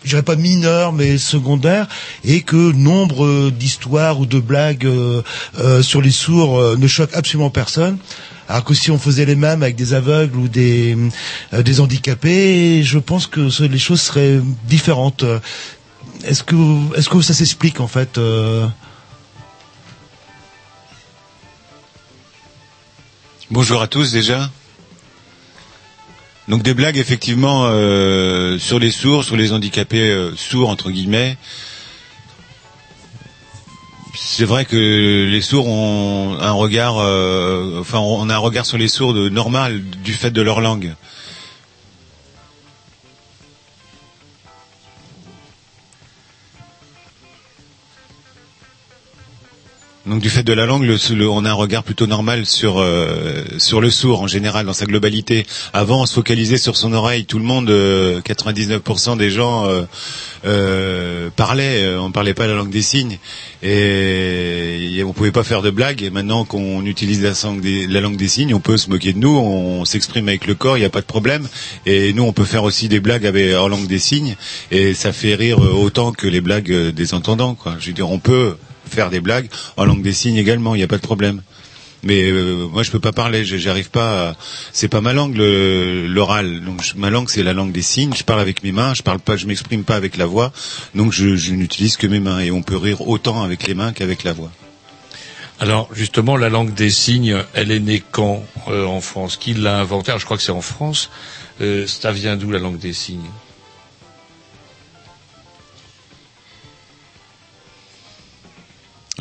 je 0.05 0.11
dirais 0.11 0.23
pas 0.23 0.37
mineur, 0.37 0.93
mais 0.93 1.19
secondaire, 1.19 1.87
et 2.25 2.43
que 2.43 2.73
nombre 2.73 3.25
euh, 3.25 3.51
d'histoires 3.51 4.19
ou 4.21 4.27
de 4.27 4.41
blagues 4.41 4.87
euh, 4.87 5.23
euh, 5.59 5.83
sur 5.83 6.01
les 6.01 6.11
sourds 6.11 6.59
euh, 6.59 6.77
ne 6.79 6.87
choquent 6.87 7.15
absolument 7.15 7.51
personne 7.51 7.99
alors 8.49 8.65
que 8.65 8.75
si 8.75 8.91
on 8.91 8.99
faisait 8.99 9.25
les 9.25 9.37
mêmes 9.37 9.63
avec 9.63 9.77
des 9.77 9.95
aveugles 9.95 10.37
ou 10.37 10.49
des, 10.49 10.97
euh, 11.55 11.63
des 11.63 11.81
handicapés, 11.81 12.83
je 12.83 12.99
pense 12.99 13.27
que 13.27 13.49
les 13.65 13.79
choses 13.79 14.01
seraient 14.03 14.41
différentes. 14.69 15.25
Est-ce 16.25 16.43
que, 16.43 16.57
est-ce 16.97 17.09
que 17.09 17.21
ça 17.23 17.33
s'explique 17.33 17.81
en 17.81 17.87
fait 17.87 18.19
euh, 18.19 18.67
Bonjour 23.51 23.81
à 23.81 23.87
tous 23.87 24.13
déjà. 24.13 24.51
Donc 26.49 26.63
des 26.63 26.75
blagues 26.75 26.97
effectivement 26.99 27.67
euh, 27.67 28.59
sur 28.59 28.79
les 28.81 28.91
sourds, 28.91 29.25
sur 29.25 29.37
les 29.37 29.53
handicapés 29.53 30.11
euh, 30.11 30.35
sourds 30.35 30.71
entre 30.71 30.91
guillemets. 30.91 31.37
C'est 34.15 34.45
vrai 34.45 34.65
que 34.65 35.27
les 35.31 35.41
sourds 35.41 35.69
ont 35.69 36.37
un 36.41 36.51
regard, 36.51 36.99
euh, 36.99 37.79
enfin 37.81 37.99
on 37.99 38.29
a 38.29 38.35
un 38.35 38.39
regard 38.39 38.67
sur 38.67 38.77
les 38.77 38.89
sourds 38.89 39.15
normal 39.15 39.83
du 39.83 40.13
fait 40.13 40.31
de 40.31 40.43
leur 40.43 40.61
langue. 40.61 40.95
Donc 50.05 50.21
du 50.21 50.31
fait 50.31 50.43
de 50.43 50.53
la 50.53 50.67
langue, 50.67 50.85
on 51.21 51.45
a 51.45 51.51
un 51.51 51.53
regard 51.53 51.85
plutôt 51.85 52.09
normal 52.09 52.45
sur 52.45 52.81
euh, 52.81 53.45
sur 53.59 53.81
le 53.81 53.89
sourd 53.89 54.21
en 54.23 54.27
général 54.27 54.67
dans 54.67 54.73
sa 54.73 54.85
globalité. 54.85 55.47
Avant, 55.73 56.03
on 56.03 56.07
se 56.07 56.15
focalisait 56.15 56.59
sur 56.59 56.77
son 56.77 56.93
oreille. 56.93 57.25
Tout 57.25 57.39
le 57.39 57.45
monde, 57.45 57.71
euh, 57.71 58.21
99% 58.21 59.17
des 59.17 59.31
gens 59.31 59.69
euh, 59.69 59.83
euh, 60.45 61.31
parlaient. 61.37 61.85
euh, 61.85 62.01
On 62.01 62.11
parlait 62.11 62.35
pas 62.35 62.49
la 62.49 62.55
langue 62.55 62.71
des 62.71 62.83
signes 62.83 63.19
et, 63.63 64.97
et 64.97 65.05
on 65.05 65.13
pouvait 65.13 65.31
pas 65.31 65.45
faire 65.45 65.63
de 65.63 65.71
blagues. 65.71 66.03
Et 66.03 66.11
maintenant 66.11 66.45
qu'on 66.45 66.85
utilise 66.85 67.23
la, 67.23 68.01
langue 68.01 68.17
des 68.17 68.29
signes, 68.29 68.55
on 68.55 68.61
peut 68.61 68.79
se 68.79 68.91
moquer 68.91 69.13
de 69.13 69.19
nous. 69.19 69.37
On 69.39 69.85
s'exprime 69.85 70.27
avec 70.27 70.49
le 70.49 70.57
corps, 70.57 70.77
il 70.77 70.81
n'y 70.81 70.87
a 70.87 70.91
pas 70.91 71.01
de 71.01 71.07
problème. 71.07 71.47
Et 71.87 72.13
nous, 72.13 72.25
on 72.25 72.33
peut 72.33 72.45
faire 72.45 72.65
aussi 72.65 72.89
des 72.89 72.99
blagues 72.99 73.25
avec, 73.25 73.55
en 73.55 73.69
langue 73.69 73.87
des 73.87 74.01
signes 74.01 74.35
et 74.73 74.95
ça 74.95 75.13
fait 75.13 75.37
rire 75.37 75.61
autant 75.61 76.11
que 76.11 76.27
les 76.27 76.41
blagues 76.41 76.73
des 76.91 77.15
entendants. 77.15 77.55
Quoi. 77.55 77.77
Je 77.79 77.87
veux 77.87 77.93
dire, 77.93 78.11
on 78.11 78.19
peut 78.19 78.57
faire 78.93 79.11
des 79.11 79.21
blagues 79.21 79.49
en 79.77 79.85
langue 79.85 80.03
des 80.03 80.13
signes 80.13 80.37
également, 80.37 80.75
il 80.75 80.79
n'y 80.79 80.85
a 80.85 80.89
pas 80.89 80.99
de 80.99 81.03
problème. 81.03 81.43
Mais 82.05 82.25
euh, 82.25 82.67
moi, 82.67 82.83
je 82.83 82.91
peux 82.91 82.99
pas 82.99 83.13
parler, 83.13 83.45
j'arrive 83.45 83.89
pas. 83.91 84.31
à- 84.31 84.37
C'est 84.73 84.89
pas 84.89 85.01
ma 85.01 85.13
langue 85.13 85.37
l'oral. 85.37 86.61
Donc 86.65 86.83
ma 86.97 87.11
langue, 87.11 87.29
c'est 87.31 87.45
la 87.45 87.53
langue 87.53 87.71
des 87.71 87.81
signes. 87.83 88.13
Je 88.17 88.25
parle 88.25 88.41
avec 88.41 88.65
mes 88.65 88.73
mains. 88.73 88.93
Je 88.93 89.03
parle 89.03 89.21
pas, 89.21 89.37
je 89.37 89.47
m'exprime 89.47 89.85
pas 89.85 89.95
avec 89.95 90.17
la 90.17 90.27
voix. 90.27 90.53
Donc 90.97 91.13
je, 91.13 91.53
n'utilise 91.53 91.97
que 91.97 92.09
mes 92.09 92.19
mains. 92.19 92.41
Et 92.41 92.51
on 92.51 92.63
peut 92.63 92.77
rire 92.77 93.07
autant 93.07 93.45
avec 93.45 93.69
les 93.69 93.75
mains 93.75 93.93
qu'avec 93.93 94.25
la 94.25 94.33
voix. 94.33 94.51
Alors 95.61 95.89
justement, 95.95 96.37
la 96.37 96.49
langue 96.49 96.75
des 96.75 96.91
signes, 96.91 97.37
elle 97.55 97.71
est 97.71 97.79
née 97.79 98.03
quand 98.11 98.43
euh, 98.67 98.85
en 98.85 99.01
France? 99.01 99.37
Qui 99.37 99.55
l'a 99.55 99.79
inventée? 99.79 100.11
Alors, 100.11 100.19
Je 100.19 100.25
crois 100.25 100.37
que 100.37 100.43
c'est 100.43 100.51
en 100.51 100.61
France. 100.61 101.09
Euh, 101.61 101.87
ça 101.87 102.11
vient 102.11 102.37
d'où 102.37 102.51
la 102.51 102.59
langue 102.59 102.79
des 102.79 102.93
signes? 102.95 103.31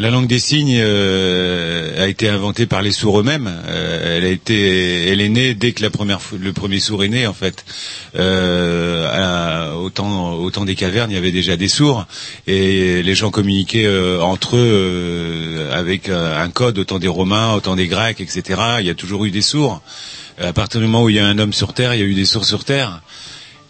La 0.01 0.09
langue 0.09 0.25
des 0.25 0.39
signes 0.39 0.79
euh, 0.79 2.03
a 2.03 2.07
été 2.07 2.27
inventée 2.27 2.65
par 2.65 2.81
les 2.81 2.91
sourds 2.91 3.19
eux-mêmes. 3.19 3.47
Euh, 3.67 4.17
elle 4.17 4.25
a 4.25 4.29
été, 4.29 5.09
elle 5.09 5.21
est 5.21 5.29
née 5.29 5.53
dès 5.53 5.73
que 5.73 5.83
le 5.83 6.53
premier 6.53 6.79
sourd 6.79 7.03
est 7.03 7.07
né 7.07 7.27
en 7.27 7.35
fait. 7.35 7.63
Euh, 8.15 9.73
au, 9.75 9.91
temps, 9.91 10.65
des 10.65 10.73
cavernes, 10.73 11.11
il 11.11 11.13
y 11.13 11.17
avait 11.17 11.31
déjà 11.31 11.55
des 11.55 11.67
sourds 11.67 12.07
et 12.47 13.03
les 13.03 13.13
gens 13.13 13.29
communiquaient 13.29 13.85
euh, 13.85 14.23
entre 14.23 14.57
eux 14.57 15.67
avec 15.71 16.09
un 16.09 16.49
code 16.49 16.79
au 16.79 16.83
temps 16.83 16.97
des 16.97 17.07
Romains, 17.07 17.53
au 17.53 17.59
temps 17.59 17.75
des 17.75 17.87
Grecs, 17.87 18.21
etc. 18.21 18.59
Il 18.79 18.87
y 18.87 18.89
a 18.89 18.95
toujours 18.95 19.25
eu 19.25 19.29
des 19.29 19.43
sourds. 19.43 19.83
À 20.39 20.51
partir 20.51 20.79
du 20.79 20.87
moment 20.87 21.03
où 21.03 21.09
il 21.09 21.17
y 21.17 21.19
a 21.19 21.27
un 21.27 21.37
homme 21.37 21.53
sur 21.53 21.75
terre, 21.75 21.93
il 21.93 21.99
y 21.99 22.03
a 22.03 22.07
eu 22.07 22.15
des 22.15 22.25
sourds 22.25 22.45
sur 22.45 22.63
terre. 22.63 23.03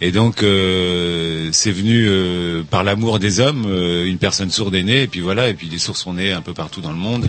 Et 0.03 0.11
donc 0.11 0.41
euh, 0.41 1.49
c'est 1.51 1.71
venu 1.71 2.07
euh, 2.07 2.63
par 2.63 2.83
l'amour 2.83 3.19
des 3.19 3.39
hommes, 3.39 3.67
euh, 3.69 4.05
une 4.07 4.17
personne 4.17 4.49
sourde 4.49 4.73
est 4.73 4.81
née, 4.81 5.03
et 5.03 5.07
puis 5.07 5.19
voilà, 5.19 5.47
et 5.47 5.53
puis 5.53 5.67
des 5.67 5.77
sourds 5.77 5.95
sont 5.95 6.15
nés 6.15 6.31
un 6.31 6.41
peu 6.41 6.55
partout 6.55 6.81
dans 6.81 6.89
le 6.89 6.97
monde. 6.97 7.27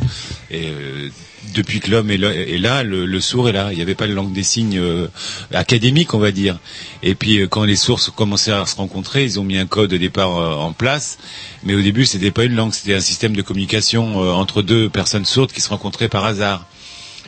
Et 0.51 0.69
euh, 0.69 1.11
depuis 1.55 1.81
que 1.81 1.91
l'homme 1.91 2.11
est 2.11 2.17
là, 2.17 2.83
le, 2.83 3.05
le 3.05 3.21
sourd 3.21 3.51
est 3.51 3.53
là. 3.53 3.73
Il 3.73 3.77
n'y 3.77 3.83
avait 3.83 3.95
pas 3.95 4.07
de 4.07 4.15
langue 4.15 4.33
des 4.33 4.43
signes 4.43 4.79
euh, 4.79 5.09
académique, 5.53 6.15
on 6.15 6.19
va 6.19 6.31
dire. 6.31 6.59
Et 7.03 7.15
puis 7.15 7.41
euh, 7.41 7.47
quand 7.47 7.65
les 7.65 7.77
sourds 7.77 8.01
ont 8.09 8.13
commencé 8.13 8.51
à 8.51 8.65
se 8.65 8.77
rencontrer, 8.77 9.25
ils 9.25 9.39
ont 9.39 9.45
mis 9.45 9.59
un 9.59 9.67
code 9.67 9.93
au 9.93 9.99
départ 9.99 10.31
en 10.31 10.73
place. 10.73 11.19
Mais 11.65 11.75
au 11.75 11.83
début, 11.83 12.07
c'était 12.07 12.31
pas 12.31 12.45
une 12.45 12.55
langue, 12.55 12.73
c'était 12.73 12.95
un 12.95 13.01
système 13.01 13.37
de 13.37 13.43
communication 13.43 14.17
entre 14.17 14.63
deux 14.63 14.89
personnes 14.89 15.27
sourdes 15.27 15.53
qui 15.53 15.61
se 15.61 15.69
rencontraient 15.69 16.09
par 16.09 16.25
hasard. 16.25 16.67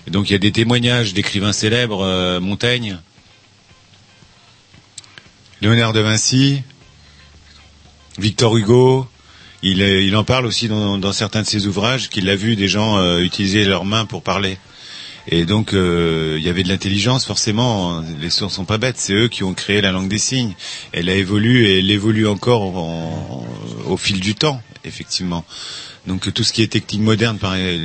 Et 0.07 0.11
donc 0.11 0.30
il 0.30 0.33
y 0.33 0.37
a 0.37 0.38
des 0.38 0.52
témoignages 0.52 1.12
d'écrivains 1.12 1.52
célèbres, 1.52 2.38
Montaigne, 2.40 2.98
Léonard 5.64 5.94
de 5.94 6.00
Vinci, 6.00 6.61
Victor 8.18 8.55
Hugo, 8.55 9.09
il, 9.62 10.14
en 10.14 10.22
parle 10.22 10.44
aussi 10.44 10.68
dans, 10.68 11.12
certains 11.14 11.40
de 11.40 11.46
ses 11.46 11.66
ouvrages 11.66 12.11
qu'il 12.11 12.29
a 12.29 12.37
vu 12.37 12.55
des 12.55 12.68
gens 12.68 12.98
euh, 12.98 13.20
utiliser 13.20 13.64
leurs 13.64 13.87
mains 13.87 14.05
pour 14.05 14.22
parler. 14.22 14.59
Et 15.27 15.46
donc 15.46 15.72
euh, 15.72 16.37
il 16.38 16.44
y 16.44 16.50
avait 16.50 16.64
de 16.64 16.68
l'intelligence 16.68 17.24
forcément. 17.24 18.05
Les 18.20 18.29
sourds 18.29 18.50
sont 18.50 18.66
pas 18.66 18.77
bêtes, 18.77 18.96
c'est 18.98 19.14
eux 19.14 19.29
qui 19.29 19.42
ont 19.42 19.55
créé 19.55 19.81
la 19.81 19.90
langue 19.90 20.09
des 20.09 20.18
signes. 20.18 20.53
Elle 20.92 21.09
a 21.09 21.14
évolué 21.14 21.70
et 21.70 21.79
elle 21.79 21.90
évolue 21.90 22.29
encore 22.29 22.77
en- 22.77 23.46
au 23.87 23.96
fil 23.96 24.20
du 24.20 24.35
temps, 24.35 24.61
effectivement. 24.85 25.46
Donc 26.07 26.31
tout 26.35 26.44
ce 26.44 26.53
qui 26.53 26.61
est 26.61 26.66
technique 26.66 27.00
moderne, 27.00 27.38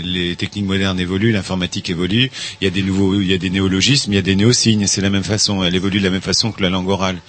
les 0.04 0.36
techniques 0.36 0.66
modernes 0.66 1.00
évoluent, 1.00 1.32
l'informatique 1.32 1.90
évolue. 1.90 2.30
Il 2.60 2.66
y 2.66 2.68
a 2.68 2.72
des 2.72 2.84
nouveaux, 2.84 3.22
il 3.22 3.28
y 3.28 3.34
a 3.34 3.38
des 3.38 3.50
néologismes, 3.50 4.12
il 4.12 4.16
y 4.16 4.20
a 4.20 4.22
des 4.22 4.36
néosignes. 4.36 4.86
C'est 4.86 5.00
la 5.00 5.10
même 5.10 5.24
façon. 5.24 5.64
Elle 5.64 5.76
évolue 5.76 6.00
de 6.00 6.04
la 6.04 6.10
même 6.10 6.20
façon 6.20 6.52
que 6.52 6.62
la 6.62 6.70
langue 6.70 6.90
orale. 6.90 7.20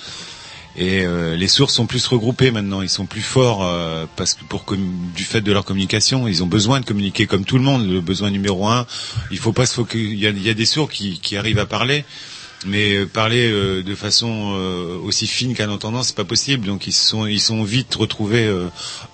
Et 0.80 1.04
euh, 1.04 1.36
les 1.36 1.46
sourds 1.46 1.70
sont 1.70 1.84
plus 1.84 2.06
regroupés 2.06 2.50
maintenant, 2.50 2.80
ils 2.80 2.88
sont 2.88 3.04
plus 3.04 3.20
forts 3.20 3.62
euh, 3.62 4.06
parce 4.16 4.32
que 4.32 4.44
pour 4.44 4.64
du 5.14 5.24
fait 5.24 5.42
de 5.42 5.52
leur 5.52 5.66
communication, 5.66 6.26
ils 6.26 6.42
ont 6.42 6.46
besoin 6.46 6.80
de 6.80 6.86
communiquer 6.86 7.26
comme 7.26 7.44
tout 7.44 7.58
le 7.58 7.62
monde. 7.62 7.86
Le 7.86 8.00
besoin 8.00 8.30
numéro 8.30 8.66
un, 8.66 8.86
il 9.30 9.36
faut 9.36 9.52
pas 9.52 9.66
se 9.66 9.74
focaliser. 9.74 10.14
Il 10.14 10.42
y 10.42 10.48
a, 10.48 10.54
des 10.54 10.64
sourds 10.64 10.90
qui 10.90 11.36
arrivent 11.36 11.58
à 11.58 11.66
parler, 11.66 12.06
mais 12.66 12.96
euh, 12.96 13.06
parler 13.06 13.50
euh, 13.50 13.82
de 13.82 13.94
façon 13.94 14.54
euh, 14.54 14.98
aussi 15.02 15.26
fine 15.26 15.54
qu'un 15.54 15.70
entendant, 15.70 16.02
c'est 16.02 16.16
pas 16.16 16.24
possible. 16.24 16.66
Donc 16.66 16.86
ils 16.86 16.92
sont 16.92 17.26
ils 17.26 17.40
sont 17.40 17.62
vite 17.64 17.94
retrouvés 17.94 18.44
euh, 18.46 18.66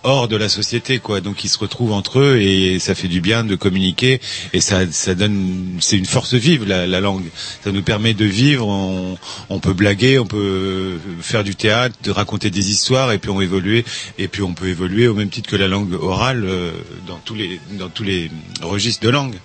hors 0.03 0.29
de 0.29 0.37
la 0.37 0.49
société, 0.49 0.99
quoi. 0.99 1.21
Donc 1.21 1.45
ils 1.45 1.49
se 1.49 1.59
retrouvent 1.59 1.93
entre 1.93 2.19
eux 2.19 2.41
et 2.41 2.79
ça 2.79 2.95
fait 2.95 3.09
du 3.09 3.21
bien 3.21 3.45
de 3.45 3.55
communiquer 3.55 4.21
et 4.53 4.61
ça 4.61 4.91
ça 4.91 5.15
donne 5.15 5.79
c'est 5.81 5.97
une 5.97 6.07
force 6.07 6.35
vive 6.35 6.65
la, 6.65 6.87
la 6.87 7.01
langue. 7.01 7.27
Ça 7.63 7.73
nous 7.73 7.83
permet 7.83 8.15
de 8.15 8.25
vivre. 8.25 8.67
On, 8.67 9.17
on 9.49 9.61
peut 9.61 9.75
blaguer, 9.75 10.19
on 10.19 10.27
peut 10.27 10.99
faire 11.21 11.45
du 11.45 11.55
théâtre, 11.55 11.97
de 12.03 12.11
raconter 12.11 12.51
des 12.51 12.71
histoires 12.71 13.13
et 13.13 13.19
puis 13.19 13.31
on 13.31 13.41
évoluer 13.41 13.85
et 14.19 14.29
puis 14.29 14.43
on 14.43 14.55
peut 14.55 14.69
évoluer 14.69 15.09
au 15.09 15.15
même 15.15 15.31
titre 15.31 15.49
que 15.49 15.57
la 15.57 15.69
langue 15.69 15.95
orale 15.95 16.45
euh, 16.45 16.73
dans 17.07 17.19
tous 17.19 17.35
les 17.35 17.61
dans 17.79 17.89
tous 17.89 18.03
les 18.03 18.31
registres 18.63 19.05
de 19.05 19.11
langue. 19.11 19.37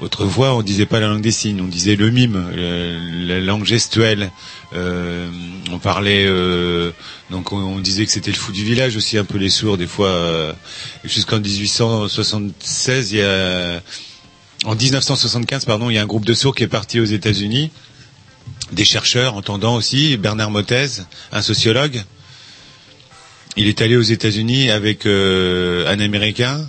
Autrefois, 0.00 0.54
on 0.54 0.62
disait 0.62 0.86
pas 0.86 0.98
la 0.98 1.08
langue 1.08 1.20
des 1.20 1.30
signes, 1.30 1.60
on 1.60 1.66
disait 1.68 1.94
le 1.96 2.10
mime, 2.10 2.50
la 3.26 3.40
langue 3.40 3.64
gestuelle. 3.66 4.30
Euh, 4.72 5.28
on 5.70 5.78
parlait, 5.78 6.24
euh, 6.26 6.90
donc 7.30 7.52
on, 7.52 7.58
on 7.58 7.78
disait 7.80 8.06
que 8.06 8.12
c'était 8.12 8.30
le 8.30 8.36
fou 8.36 8.50
du 8.52 8.64
village 8.64 8.96
aussi, 8.96 9.18
un 9.18 9.24
peu 9.24 9.36
les 9.36 9.50
sourds 9.50 9.76
des 9.76 9.86
fois. 9.86 10.08
euh, 10.08 10.52
Jusqu'en 11.04 11.38
1876, 11.40 13.12
il 13.12 13.18
y 13.18 13.22
a, 13.22 13.82
en 14.64 14.74
1975, 14.74 15.64
pardon, 15.66 15.90
il 15.90 15.94
y 15.94 15.98
a 15.98 16.02
un 16.02 16.06
groupe 16.06 16.24
de 16.24 16.34
sourds 16.34 16.54
qui 16.54 16.62
est 16.62 16.68
parti 16.68 16.98
aux 16.98 17.04
États-Unis, 17.04 17.70
des 18.72 18.84
chercheurs, 18.86 19.34
entendants 19.34 19.74
aussi, 19.76 20.16
Bernard 20.16 20.50
Mottez, 20.50 20.86
un 21.32 21.42
sociologue. 21.42 22.02
Il 23.56 23.66
est 23.66 23.82
allé 23.82 23.96
aux 23.96 24.02
États-Unis 24.02 24.70
avec 24.70 25.04
euh, 25.06 25.86
un 25.92 25.98
Américain, 26.00 26.66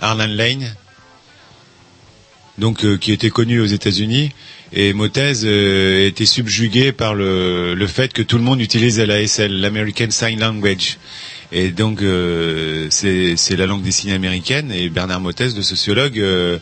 Arlan 0.00 0.28
Lane, 0.28 0.74
donc 2.58 2.84
euh, 2.84 2.96
qui 2.96 3.12
était 3.12 3.30
connu 3.30 3.60
aux 3.60 3.66
États-Unis. 3.66 4.30
Et 4.72 4.92
Motez 4.92 5.44
euh, 5.44 6.06
était 6.06 6.26
subjugué 6.26 6.92
par 6.92 7.14
le, 7.14 7.74
le 7.74 7.86
fait 7.86 8.12
que 8.12 8.22
tout 8.22 8.38
le 8.38 8.42
monde 8.44 8.60
utilise 8.60 8.98
l'ASL, 8.98 9.60
l'American 9.60 10.10
Sign 10.10 10.40
Language. 10.40 10.98
Et 11.56 11.70
donc 11.70 12.02
euh, 12.02 12.88
c'est 12.90 13.56
la 13.56 13.66
langue 13.66 13.82
des 13.82 13.92
signes 13.92 14.10
américaine. 14.12 14.72
Et 14.72 14.88
Bernard 14.88 15.20
Motez, 15.20 15.50
le 15.56 15.62
sociologue, 15.62 16.18
euh, 16.18 16.58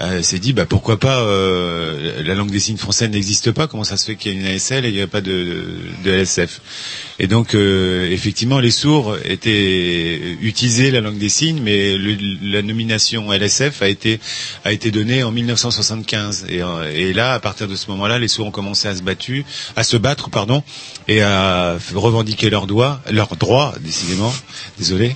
euh, 0.00 0.22
s'est 0.22 0.38
dit 0.38 0.52
bah 0.52 0.66
pourquoi 0.66 1.00
pas 1.00 1.18
euh, 1.20 2.22
la 2.22 2.34
langue 2.36 2.50
des 2.52 2.60
signes 2.60 2.76
française 2.76 3.10
n'existe 3.10 3.50
pas. 3.50 3.66
Comment 3.66 3.82
ça 3.82 3.96
se 3.96 4.04
fait 4.06 4.14
qu'il 4.14 4.32
y 4.32 4.36
a 4.36 4.40
une 4.40 4.46
ASL 4.46 4.84
et 4.84 4.90
il 4.90 4.94
n'y 4.94 5.00
a 5.00 5.08
pas 5.08 5.20
de, 5.20 5.64
de 6.04 6.10
LSF 6.12 6.60
Et 7.18 7.26
donc 7.26 7.56
euh, 7.56 8.08
effectivement 8.12 8.60
les 8.60 8.70
sourds 8.70 9.16
étaient 9.24 10.20
utilisaient 10.40 10.92
la 10.92 11.00
langue 11.00 11.18
des 11.18 11.28
signes, 11.28 11.60
mais 11.60 11.96
le- 11.98 12.16
la 12.52 12.62
nomination 12.62 13.32
LSF 13.32 13.82
a 13.82 13.88
été 13.88 14.20
a 14.64 14.70
été 14.72 14.92
donnée 14.92 15.24
en 15.24 15.32
1975. 15.32 16.46
Et, 16.50 16.60
et 16.94 17.12
là 17.12 17.32
à 17.32 17.40
partir 17.40 17.66
de 17.66 17.74
ce 17.74 17.90
moment-là, 17.90 18.20
les 18.20 18.28
sourds 18.28 18.46
ont 18.46 18.50
commencé 18.52 18.86
à 18.86 18.94
se 18.94 19.02
battre, 19.02 19.26
à 19.74 19.82
se 19.82 19.96
battre 19.96 20.30
pardon, 20.30 20.62
et 21.08 21.20
à 21.22 21.76
revendiquer 21.96 22.48
leurs 22.48 22.68
droits, 22.68 23.00
leurs 23.10 23.34
droits 23.34 23.74
décidément. 23.80 24.32
Désolé. 24.78 25.14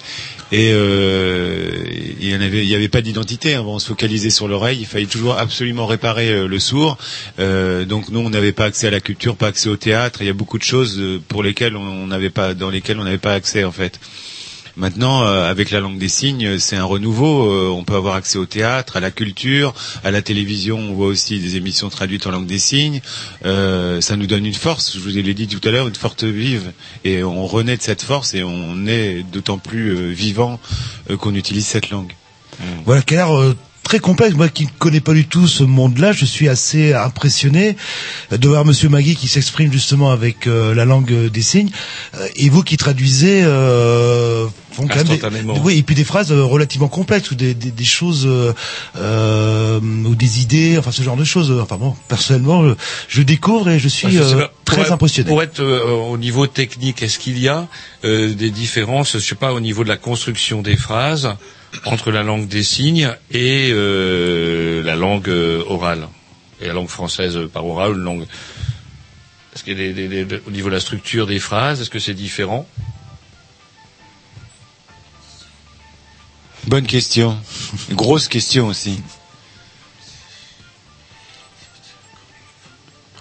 Et 0.52 0.70
euh, 0.72 1.84
il 2.20 2.28
y 2.28 2.34
en 2.34 2.40
avait, 2.40 2.88
pas 2.88 3.02
d'identité. 3.02 3.54
hein. 3.54 3.62
On 3.66 3.78
se 3.78 3.86
focalisait 3.86 4.30
sur 4.30 4.48
l'oreille. 4.48 4.78
Il 4.80 4.86
fallait 4.86 5.06
toujours 5.06 5.38
absolument 5.38 5.86
réparer 5.86 6.28
euh, 6.30 6.48
le 6.48 6.58
sourd. 6.58 6.98
Euh, 7.38 7.84
donc 7.84 8.08
nous, 8.08 8.18
on 8.20 8.30
n'avait 8.30 8.52
pas 8.52 8.64
accès 8.64 8.88
à 8.88 8.90
la 8.90 9.00
culture, 9.00 9.36
pas 9.36 9.46
accès 9.48 9.68
au 9.68 9.76
théâtre. 9.76 10.22
Il 10.22 10.26
y 10.26 10.30
a 10.30 10.34
beaucoup 10.34 10.58
de 10.58 10.64
choses 10.64 11.00
pour 11.28 11.42
lesquelles 11.44 11.76
on 11.76 12.06
n'avait 12.08 12.30
pas, 12.30 12.54
dans 12.54 12.70
lesquelles 12.70 12.98
on 12.98 13.04
n'avait 13.04 13.18
pas 13.18 13.34
accès 13.34 13.62
en 13.64 13.72
fait. 13.72 14.00
Maintenant, 14.80 15.24
euh, 15.24 15.50
avec 15.50 15.70
la 15.70 15.80
langue 15.80 15.98
des 15.98 16.08
signes, 16.08 16.58
c'est 16.58 16.76
un 16.76 16.84
renouveau. 16.84 17.52
Euh, 17.52 17.68
on 17.68 17.84
peut 17.84 17.94
avoir 17.94 18.14
accès 18.14 18.38
au 18.38 18.46
théâtre, 18.46 18.96
à 18.96 19.00
la 19.00 19.10
culture, 19.10 19.74
à 20.04 20.10
la 20.10 20.22
télévision. 20.22 20.78
On 20.78 20.94
voit 20.94 21.08
aussi 21.08 21.38
des 21.38 21.56
émissions 21.56 21.90
traduites 21.90 22.26
en 22.26 22.30
langue 22.30 22.46
des 22.46 22.58
signes. 22.58 23.02
Euh, 23.44 24.00
ça 24.00 24.16
nous 24.16 24.26
donne 24.26 24.46
une 24.46 24.54
force. 24.54 24.94
Je 24.94 25.00
vous 25.00 25.08
l'ai 25.10 25.34
dit 25.34 25.46
tout 25.48 25.60
à 25.68 25.70
l'heure, 25.70 25.86
une 25.86 25.94
force 25.94 26.24
vive. 26.24 26.72
Et 27.04 27.22
on 27.22 27.46
renaît 27.46 27.76
de 27.76 27.82
cette 27.82 28.00
force 28.00 28.32
et 28.32 28.42
on 28.42 28.86
est 28.86 29.22
d'autant 29.22 29.58
plus 29.58 29.90
euh, 29.90 30.12
vivant 30.12 30.58
euh, 31.10 31.18
qu'on 31.18 31.34
utilise 31.34 31.66
cette 31.66 31.90
langue. 31.90 32.14
Voilà, 32.86 33.02
l'air 33.10 33.38
euh, 33.38 33.54
très 33.90 33.98
complexe. 33.98 34.36
Moi 34.36 34.48
qui 34.48 34.66
ne 34.66 34.70
connais 34.78 35.00
pas 35.00 35.12
du 35.14 35.26
tout 35.26 35.48
ce 35.48 35.64
monde-là, 35.64 36.12
je 36.12 36.24
suis 36.24 36.48
assez 36.48 36.92
impressionné 36.94 37.76
de 38.30 38.46
voir 38.48 38.64
Monsieur 38.64 38.88
Magui 38.88 39.16
qui 39.16 39.26
s'exprime 39.26 39.72
justement 39.72 40.12
avec 40.12 40.46
euh, 40.46 40.76
la 40.76 40.84
langue 40.84 41.12
des 41.28 41.42
signes, 41.42 41.70
Euh, 42.14 42.28
et 42.36 42.48
vous 42.50 42.62
qui 42.62 42.76
traduisez 42.76 43.42
euh, 43.42 44.46
font 44.76 44.86
quand 44.86 44.94
même 44.94 45.08
des, 45.08 45.60
oui, 45.64 45.78
et 45.78 45.82
puis 45.82 45.96
des 45.96 46.04
phrases 46.04 46.30
euh, 46.30 46.44
relativement 46.44 46.86
complexes 46.86 47.32
ou 47.32 47.34
des, 47.34 47.52
des, 47.54 47.72
des 47.72 47.84
choses 47.84 48.28
euh, 48.96 49.80
ou 49.80 50.14
des 50.14 50.40
idées, 50.40 50.76
enfin 50.78 50.92
ce 50.92 51.02
genre 51.02 51.16
de 51.16 51.24
choses. 51.24 51.50
Enfin 51.60 51.76
bon, 51.76 51.96
personnellement, 52.06 52.62
je, 52.68 52.74
je 53.08 53.22
découvre 53.22 53.68
et 53.70 53.80
je 53.80 53.88
suis 53.88 54.12
Je 54.12 54.22
euh, 54.22 54.36
pas, 54.42 54.52
très 54.64 54.82
être- 54.82 54.92
impressionné. 54.92 55.28
Pour 55.28 55.42
être 55.42 55.58
euh, 55.58 56.12
au 56.12 56.16
niveau 56.16 56.46
technique, 56.46 57.02
est-ce 57.02 57.18
qu'il 57.18 57.38
y 57.40 57.48
a 57.48 57.66
euh, 58.04 58.34
des 58.34 58.50
différences, 58.50 59.14
je 59.14 59.18
sais 59.30 59.34
pas, 59.34 59.52
au 59.52 59.58
niveau 59.60 59.82
de 59.82 59.88
la 59.88 59.96
construction 59.96 60.62
des 60.62 60.76
phrases 60.76 61.28
entre 61.84 62.10
la 62.10 62.22
langue 62.22 62.48
des 62.48 62.62
signes 62.64 63.14
et 63.30 63.70
euh, 63.72 64.82
la 64.82 64.96
langue 64.96 65.28
euh, 65.28 65.62
orale 65.66 66.08
et 66.60 66.66
la 66.66 66.72
langue 66.72 66.88
française 66.88 67.36
euh, 67.36 67.46
par 67.48 67.64
oral, 67.66 67.92
une 67.92 68.02
langue. 68.02 68.26
Est-ce 69.54 69.64
qu'il 69.64 69.78
y 69.80 69.88
a 69.88 69.92
des, 69.92 70.08
des- 70.08 70.24
des- 70.24 70.40
au 70.46 70.50
niveau 70.50 70.68
de 70.68 70.74
la 70.74 70.80
structure 70.80 71.26
des 71.26 71.38
phrases, 71.38 71.80
est-ce 71.80 71.90
que 71.90 71.98
c'est 71.98 72.14
différent? 72.14 72.66
Bonne 76.66 76.86
question. 76.86 77.38
Grosse 77.92 78.28
question 78.28 78.66
aussi. 78.68 79.00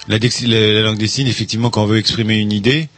La, 0.08 0.18
la- 0.18 0.74
la 0.74 0.82
langue 0.82 0.98
des 0.98 1.08
signes, 1.08 1.28
effectivement, 1.28 1.70
quand 1.70 1.84
on 1.84 1.88
veut 1.88 1.98
exprimer 2.00 2.38
une 2.38 2.52
idée, 2.52 2.90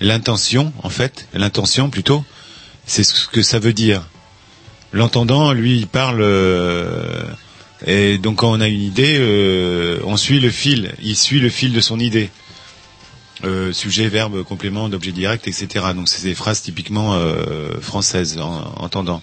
l'intention, 0.00 0.72
en 0.82 0.90
fait, 0.90 1.26
l'intention 1.32 1.90
plutôt, 1.90 2.24
c'est 2.86 3.02
ce 3.02 3.26
que 3.26 3.42
ça 3.42 3.58
veut 3.58 3.72
dire. 3.72 4.06
L'entendant, 4.94 5.52
lui, 5.52 5.76
il 5.76 5.86
parle. 5.88 6.22
euh, 6.22 7.22
et 7.84 8.16
donc, 8.18 8.36
quand 8.36 8.52
on 8.52 8.60
a 8.60 8.68
une 8.68 8.80
idée, 8.80 9.16
euh, 9.18 9.98
on 10.04 10.16
suit 10.16 10.38
le 10.38 10.50
fil. 10.50 10.92
Il 11.02 11.16
suit 11.16 11.40
le 11.40 11.48
fil 11.48 11.72
de 11.72 11.80
son 11.80 11.98
idée. 11.98 12.30
Euh, 13.44 13.72
sujet, 13.72 14.08
verbe, 14.08 14.42
complément, 14.42 14.88
d'objet 14.88 15.12
direct, 15.12 15.46
etc. 15.46 15.86
Donc 15.94 16.08
c'est 16.08 16.26
des 16.26 16.34
phrases 16.34 16.62
typiquement 16.62 17.14
euh, 17.14 17.80
françaises, 17.80 18.38
en, 18.38 18.72
entendant. 18.76 19.22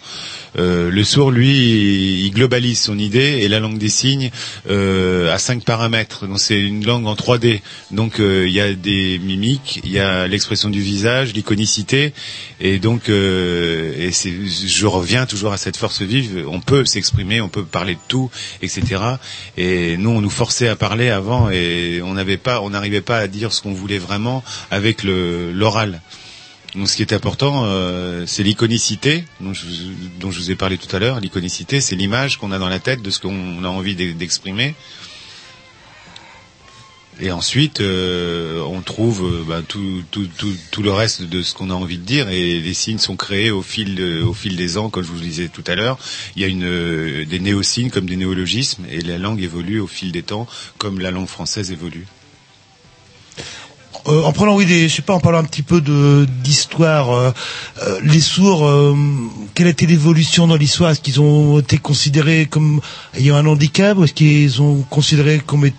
Euh, 0.57 0.91
le 0.91 1.03
sourd, 1.03 1.31
lui, 1.31 2.25
il 2.25 2.31
globalise 2.31 2.79
son 2.79 2.99
idée 2.99 3.39
et 3.41 3.47
la 3.47 3.59
langue 3.59 3.77
des 3.77 3.89
signes 3.89 4.31
euh, 4.69 5.33
à 5.33 5.37
cinq 5.37 5.63
paramètres. 5.63 6.27
Donc 6.27 6.39
c'est 6.39 6.59
une 6.59 6.85
langue 6.85 7.07
en 7.07 7.15
3D. 7.15 7.61
Donc 7.91 8.19
euh, 8.19 8.45
il 8.47 8.53
y 8.53 8.61
a 8.61 8.73
des 8.73 9.19
mimiques, 9.19 9.79
il 9.83 9.91
y 9.91 9.99
a 9.99 10.27
l'expression 10.27 10.69
du 10.69 10.81
visage, 10.81 11.33
l'iconicité, 11.33 12.13
et 12.59 12.79
donc 12.79 13.09
euh, 13.09 13.93
et 13.97 14.11
je 14.11 14.85
reviens 14.85 15.25
toujours 15.25 15.53
à 15.53 15.57
cette 15.57 15.77
force 15.77 16.01
vive. 16.01 16.45
On 16.47 16.59
peut 16.59 16.85
s'exprimer, 16.85 17.41
on 17.41 17.49
peut 17.49 17.63
parler 17.63 17.95
de 17.95 17.99
tout, 18.07 18.29
etc. 18.61 19.01
Et 19.57 19.97
nous, 19.97 20.09
on 20.09 20.21
nous 20.21 20.29
forçait 20.29 20.67
à 20.67 20.75
parler 20.75 21.09
avant 21.09 21.49
et 21.49 22.01
on 22.03 22.13
n'avait 22.13 22.37
pas, 22.37 22.61
on 22.61 22.69
n'arrivait 22.71 23.01
pas 23.01 23.17
à 23.17 23.27
dire 23.27 23.53
ce 23.53 23.61
qu'on 23.61 23.73
voulait 23.73 23.97
vraiment 23.97 24.10
avec 24.69 25.03
le 25.03 25.51
l'oral. 25.51 26.01
Donc, 26.75 26.87
ce 26.87 26.95
qui 26.95 27.01
est 27.01 27.11
important, 27.13 27.63
euh, 27.65 28.23
c'est 28.25 28.43
l'iconicité, 28.43 29.25
dont 29.41 29.53
je, 29.53 29.65
vous- 29.65 30.51
ai 30.51 30.55
parlé 30.55 30.77
tout 30.77 30.93
à 30.95 30.99
l'heure. 30.99 31.19
L'iconicité, 31.19 31.81
c'est 31.81 31.97
l'image 31.97 32.37
qu'on 32.37 32.51
a 32.53 32.59
dans 32.59 32.69
la 32.69 32.79
tête 32.79 33.01
de 33.01 33.09
ce 33.09 33.19
qu'on 33.19 33.63
a 33.65 33.67
envie 33.67 33.93
d'e- 33.95 34.13
d'exprimer. 34.13 34.73
Et 37.19 37.29
ensuite, 37.31 37.81
euh, 37.81 38.61
on 38.61 38.81
trouve 38.81 39.25
euh, 39.25 39.43
ben, 39.45 39.61
tout, 39.63 40.01
le 40.81 40.91
reste 40.91 41.23
de 41.23 41.43
ce 41.43 41.53
qu'on 41.53 41.69
a 41.69 41.73
envie 41.73 41.97
de 41.97 42.05
dire, 42.05 42.29
et 42.29 42.61
les 42.61 42.73
signes 42.73 42.99
sont 42.99 43.17
créés 43.17 43.51
au 43.51 43.61
fil, 43.61 43.93
de- 43.95 44.21
au 44.23 44.33
fil 44.33 44.55
des 44.55 44.77
ans, 44.77 44.89
comme 44.89 45.03
je 45.03 45.09
vous 45.09 45.15
le 45.19 45.25
disais 45.25 45.49
tout 45.49 45.63
à 45.67 45.75
l'heure. 45.75 45.99
Il 46.37 46.41
y 46.41 46.45
a 46.45 46.47
une, 46.47 46.63
euh, 46.63 47.25
des 47.25 47.39
néosignes 47.41 47.89
comme 47.91 48.05
des 48.07 48.15
néologismes, 48.15 48.85
et 48.89 49.01
la 49.01 49.17
langue 49.17 49.41
évolue 49.41 49.81
au 49.81 49.87
fil 49.87 50.11
des 50.13 50.23
temps, 50.23 50.47
comme 50.77 50.99
la 50.99 51.11
langue 51.11 51.27
française 51.27 51.69
évolue. 51.71 52.07
Euh, 54.07 54.23
en 54.23 54.31
prenant 54.31 54.55
oui 54.55 54.65
des, 54.65 54.89
je 54.89 54.95
sais 54.95 55.01
pas, 55.03 55.13
en 55.13 55.19
parlant 55.19 55.37
un 55.39 55.43
petit 55.43 55.61
peu 55.61 55.79
de 55.79 56.25
d'histoire, 56.43 57.11
euh, 57.11 57.31
euh, 57.83 57.99
les 58.03 58.19
sourds, 58.19 58.65
euh, 58.65 58.95
quelle 59.53 59.67
a 59.67 59.69
été 59.69 59.85
l'évolution 59.85 60.47
dans 60.47 60.55
l'histoire? 60.55 60.89
Est-ce 60.89 61.01
qu'ils 61.01 61.21
ont 61.21 61.59
été 61.59 61.77
considérés 61.77 62.47
comme 62.47 62.81
ayant 63.15 63.35
un 63.35 63.45
handicap 63.45 63.97
ou 63.97 64.03
est-ce 64.05 64.13
qu'ils 64.13 64.59
ont 64.61 64.83
considéré 64.89 65.39
comme 65.45 65.69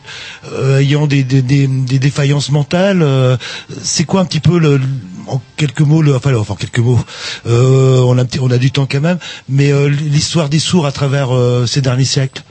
euh, 0.53 0.79
ayant 0.79 1.09
des, 1.09 1.25
des, 1.25 1.43
des, 1.43 1.67
des 1.67 1.99
défaillances 1.99 2.51
mentales? 2.51 3.03
Euh, 3.03 3.37
C'est 3.83 4.05
quoi 4.05 4.21
un 4.21 4.25
petit 4.25 4.41
peu 4.41 4.59
le, 4.59 4.81
en 5.27 5.41
quelques 5.57 5.81
mots, 5.81 6.01
le, 6.03 6.15
enfin, 6.15 6.33
enfin 6.37 6.55
en 6.55 6.57
quelques 6.57 6.79
mots, 6.79 7.01
on 7.47 8.19
a 8.19 8.25
on 8.41 8.51
a 8.51 8.59
du 8.59 8.71
temps 8.71 8.87
quand 8.91 9.01
même, 9.01 9.19
mais 9.49 9.73
l'histoire 9.89 10.49
des 10.49 10.59
sourds 10.61 10.87
à 10.87 10.93
travers 10.93 11.31
ces 11.67 11.81
derniers 11.81 12.05
siècles, 12.05 12.43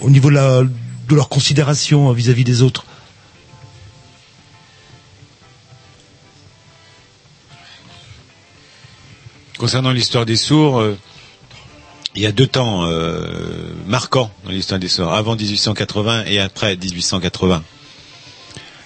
au 0.00 0.10
niveau 0.10 0.30
de, 0.30 0.34
la, 0.34 0.62
de 0.62 1.14
leur 1.14 1.28
considération 1.28 2.12
vis-à-vis 2.12 2.44
des 2.44 2.62
autres? 2.62 2.84
Concernant 9.60 9.92
l'histoire 9.92 10.24
des 10.24 10.36
sourds, 10.36 10.80
euh, 10.80 10.96
il 12.16 12.22
y 12.22 12.26
a 12.26 12.32
deux 12.32 12.46
temps 12.46 12.86
euh, 12.86 13.20
marquants 13.86 14.32
dans 14.46 14.52
l'histoire 14.52 14.80
des 14.80 14.88
sourds, 14.88 15.12
avant 15.12 15.36
1880 15.36 16.24
et 16.28 16.38
après 16.40 16.78
1880. 16.78 17.62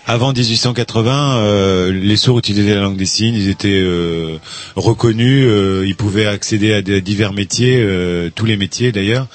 Avant 0.05 0.33
1880, 0.33 1.37
euh, 1.37 1.93
les 1.93 2.17
sourds 2.17 2.41
utilisaient 2.41 2.75
la 2.75 2.81
langue 2.81 2.97
des 2.97 3.07
signes, 3.07 3.37
ils 3.37 3.51
étaient 3.51 3.69
euh, 3.73 4.39
reconnus, 4.75 5.47
euh, 5.49 5.85
ils 5.87 5.95
pouvaient 5.95 6.27
accéder 6.27 6.75
à 6.75 6.83
divers 6.83 7.33
métiers, 7.33 7.77
euh, 7.79 8.31
tous 8.35 8.45
les 8.45 8.57
métiers 8.57 8.91
d'ailleurs, 8.91 9.29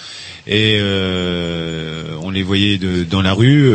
et 0.45 0.73
euh, 0.81 2.17
on 2.21 2.31
les 2.31 2.43
voyait 2.43 2.77
de- 2.77 3.05
dans 3.05 3.21
la 3.21 3.31
rue. 3.31 3.73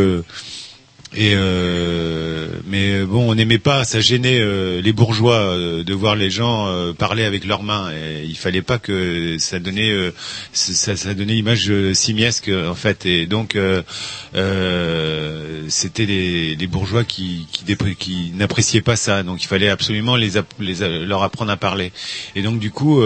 Et 1.17 1.33
euh, 1.35 2.49
mais 2.67 3.05
bon, 3.05 3.31
on 3.31 3.35
n'aimait 3.37 3.59
pas, 3.59 3.85
ça 3.85 4.01
gênait 4.01 4.41
euh, 4.41 4.81
les 4.81 4.93
bourgeois 4.93 5.37
euh, 5.37 5.85
de 5.85 5.95
voir 5.95 6.17
les 6.17 6.29
gens 6.31 6.67
euh, 6.67 6.93
parler 6.93 7.25
avec 7.25 7.45
leurs 7.45 7.63
mains. 7.63 7.93
Et 7.93 8.25
il 8.25 8.37
fallait 8.37 8.63
pas 8.63 8.79
que 8.79 9.37
ça 9.39 9.61
donnait, 9.61 9.91
euh, 9.91 10.13
ça, 10.53 10.97
ça 10.97 11.15
donnait 11.15 11.37
image 11.37 11.71
euh, 11.71 11.95
simiesque 11.95 12.51
en 12.51 12.75
fait. 12.75 13.07
Et 13.07 13.27
donc 13.27 13.57
c'était 15.69 16.07
les, 16.07 16.67
bourgeois 16.67 17.05
qui, 17.05 17.47
qui, 17.53 17.65
qui 17.97 18.33
n'appréciaient 18.35 18.81
pas 18.81 18.97
ça. 18.97 19.23
Donc 19.23 19.43
il 19.43 19.47
fallait 19.47 19.69
absolument 19.69 20.17
les, 20.17 20.33
les 20.59 21.07
leur 21.07 21.23
apprendre 21.23 21.53
à 21.53 21.57
parler. 21.57 21.93
Et 22.35 22.43
donc 22.43 22.59
du 22.59 22.71
coup, 22.73 23.05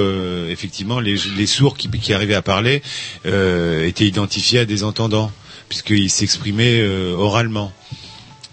effectivement, 0.48 1.00
les, 1.00 1.16
les 1.36 1.46
sourds 1.46 1.76
qui, 1.76 1.90
qui 1.90 2.14
arrivaient 2.14 2.34
à 2.34 2.42
parler 2.42 2.82
étaient 3.24 4.06
identifiés 4.06 4.60
à 4.60 4.64
des 4.64 4.84
entendants 4.84 5.30
puisqu'ils 5.68 6.08
s'exprimaient 6.10 6.82
oralement. 7.16 7.72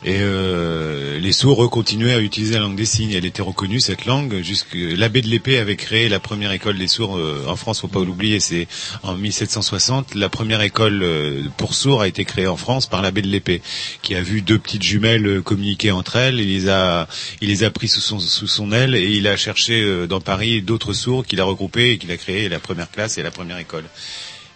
Et 0.06 0.20
euh, 0.20 1.20
les 1.20 1.32
sourds 1.32 1.68
continuaient 1.70 2.14
à 2.14 2.20
utiliser 2.20 2.54
la 2.54 2.62
langue 2.62 2.76
des 2.76 2.86
signes. 2.86 3.12
Elle 3.12 3.26
était 3.26 3.42
reconnue 3.42 3.80
cette 3.80 4.06
langue. 4.06 4.42
Jusque 4.44 4.76
l'abbé 4.76 5.22
de 5.22 5.28
l'épée 5.28 5.58
avait 5.58 5.76
créé 5.76 6.10
la 6.10 6.20
première 6.20 6.52
école 6.52 6.78
des 6.78 6.88
sourds 6.88 7.18
euh, 7.18 7.46
en 7.48 7.56
France. 7.56 7.82
Faut 7.82 7.88
pas 7.88 8.04
l'oublier. 8.06 8.40
C'est 8.40 8.68
en 9.02 9.16
1760 9.16 10.14
la 10.14 10.30
première 10.30 10.62
école 10.62 11.02
euh, 11.02 11.42
pour 11.58 11.74
sourds 11.74 12.02
a 12.02 12.08
été 12.08 12.24
créée 12.26 12.48
en 12.48 12.58
France 12.58 12.88
par 12.88 13.02
l'abbé 13.02 13.22
de 13.22 13.28
l'épée, 13.28 13.62
qui 14.02 14.16
a 14.16 14.22
vu 14.22 14.42
deux 14.42 14.60
petites 14.60 14.84
jumelles 14.84 15.26
euh, 15.26 15.42
communiquer 15.42 15.92
entre 15.92 16.16
elles. 16.18 16.40
Il 16.40 16.48
les 16.48 16.70
a 16.70 17.08
il 17.42 17.50
les 17.50 17.64
a 17.64 17.72
pris 17.72 17.88
sous 17.88 18.02
son 18.02 18.20
sous 18.20 18.48
son 18.48 18.72
aile 18.72 18.96
et 18.96 19.12
il 19.12 19.28
a 19.28 19.38
cherché 19.38 19.82
euh, 19.82 20.08
dans 20.08 20.22
Paris 20.22 20.62
d'autres 20.62 20.94
sourds 20.94 21.26
qu'il 21.26 21.42
a 21.42 21.44
regroupés 21.44 21.92
et 21.92 21.98
qu'il 21.98 22.12
a 22.12 22.18
créé 22.18 22.50
la 22.50 22.60
première 22.60 22.92
classe 22.92 23.18
et 23.18 23.24
la 23.24 23.32
première 23.32 23.58
école. 23.58 23.86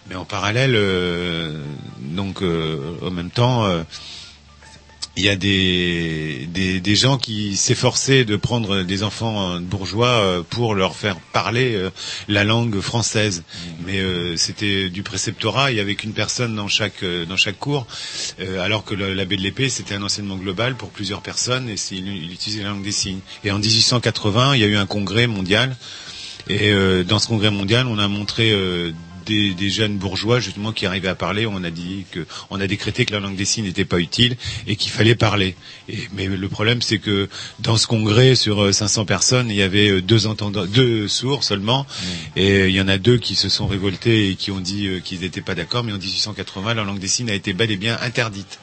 Mais 0.10 0.16
en 0.16 0.26
parallèle, 0.26 0.74
euh, 0.76 1.64
donc 2.00 2.42
en 2.42 3.12
même 3.12 3.30
temps, 3.30 3.68
il 5.20 5.26
y 5.26 5.30
a 5.30 5.36
des, 5.36 6.48
des, 6.54 6.80
des 6.80 6.96
gens 6.96 7.18
qui 7.18 7.58
s'efforçaient 7.58 8.24
de 8.24 8.38
prendre 8.38 8.84
des 8.84 9.04
enfants 9.04 9.56
euh, 9.56 9.60
bourgeois 9.60 10.08
euh, 10.08 10.44
pour 10.50 10.76
leur 10.76 10.96
faire 10.96 11.18
parler 11.34 11.76
euh, 11.76 11.90
la 12.30 12.46
langue 12.46 12.80
française. 12.80 13.44
Mais 13.86 14.00
euh, 14.00 14.38
c'était 14.38 14.90
du 14.90 15.04
préceptorat, 15.04 15.72
il 15.72 15.78
y 15.78 15.82
avait 15.82 15.96
qu'une 15.96 16.14
personne 16.14 16.56
dans 16.56 16.70
chaque 16.70 17.04
dans 17.04 17.36
chaque 17.36 17.60
cours, 17.60 17.86
euh, 18.40 18.62
alors 18.64 18.86
que 18.86 18.96
l'abbé 18.96 19.36
de 19.36 19.42
l'épée 19.42 19.68
c'était 19.68 19.96
un 19.96 20.04
enseignement 20.04 20.38
global 20.38 20.76
pour 20.76 20.90
plusieurs 20.90 21.22
personnes 21.22 21.68
et 21.68 21.76
il, 21.92 22.08
il 22.08 22.32
utilisait 22.32 22.64
la 22.64 22.70
langue 22.70 22.84
des 22.84 22.94
signes. 22.94 23.20
Et 23.44 23.52
en 23.52 23.60
1880, 23.60 24.56
il 24.56 24.62
y 24.62 24.64
a 24.64 24.68
eu 24.68 24.78
un 24.78 24.86
congrès 24.86 25.28
mondial 25.28 25.76
et 26.50 26.72
euh, 26.72 27.04
dans 27.04 27.20
ce 27.20 27.28
congrès 27.28 27.52
mondial, 27.52 27.86
on 27.86 28.00
a 28.00 28.08
montré 28.08 28.52
euh, 28.52 28.92
des, 29.30 29.54
des 29.54 29.70
jeunes 29.70 29.98
bourgeois 29.98 30.40
justement 30.40 30.72
qui 30.74 30.86
arrivaient 30.86 31.08
à 31.08 31.16
parler. 31.16 31.46
On 31.46 31.64
a 31.64 31.70
dit 31.70 32.06
que, 32.12 32.26
on 32.50 32.60
a 32.60 32.68
décrété 32.68 33.06
que 33.06 33.14
la 33.14 33.20
langue 33.20 33.36
des 33.36 33.46
signes 33.46 33.66
n'était 33.66 33.86
pas 33.86 34.00
utile 34.00 34.36
et 34.68 34.76
qu'il 34.76 34.92
fallait 34.92 35.16
parler. 35.16 35.56
Et, 35.88 35.98
mais 36.14 36.28
le 36.28 36.50
problème, 36.50 36.82
c'est 36.82 37.00
que 37.00 37.30
dans 37.60 37.78
ce 37.78 37.88
congrès 37.88 38.36
sur 38.36 38.64
euh, 38.64 38.72
500 38.72 39.06
personnes, 39.06 39.50
il 39.50 39.56
y 39.56 39.62
avait 39.62 39.90
euh, 39.90 40.02
deux 40.02 40.28
entendants, 40.28 40.66
deux 40.66 41.08
sourds 41.08 41.44
seulement, 41.44 41.86
et 42.36 42.52
euh, 42.52 42.70
il 42.70 42.76
y 42.76 42.82
en 42.82 42.88
a 42.88 42.98
deux 42.98 43.18
qui 43.18 43.36
se 43.36 43.50
sont 43.50 43.68
révoltés 43.68 44.30
et 44.32 44.36
qui 44.36 44.52
ont 44.52 44.60
dit 44.60 44.88
euh, 44.88 45.00
qu'ils 45.00 45.22
n'étaient 45.22 45.42
pas 45.42 45.56
d'accord. 45.56 45.84
Mais 45.84 45.94
en 45.94 45.98
1880, 45.98 46.74
la 46.74 46.84
langue 46.84 47.00
des 47.00 47.08
signes 47.08 47.30
a 47.30 47.36
été 47.36 47.54
bel 47.54 47.72
et 47.72 47.78
bien 47.78 47.98
interdite. 48.02 48.60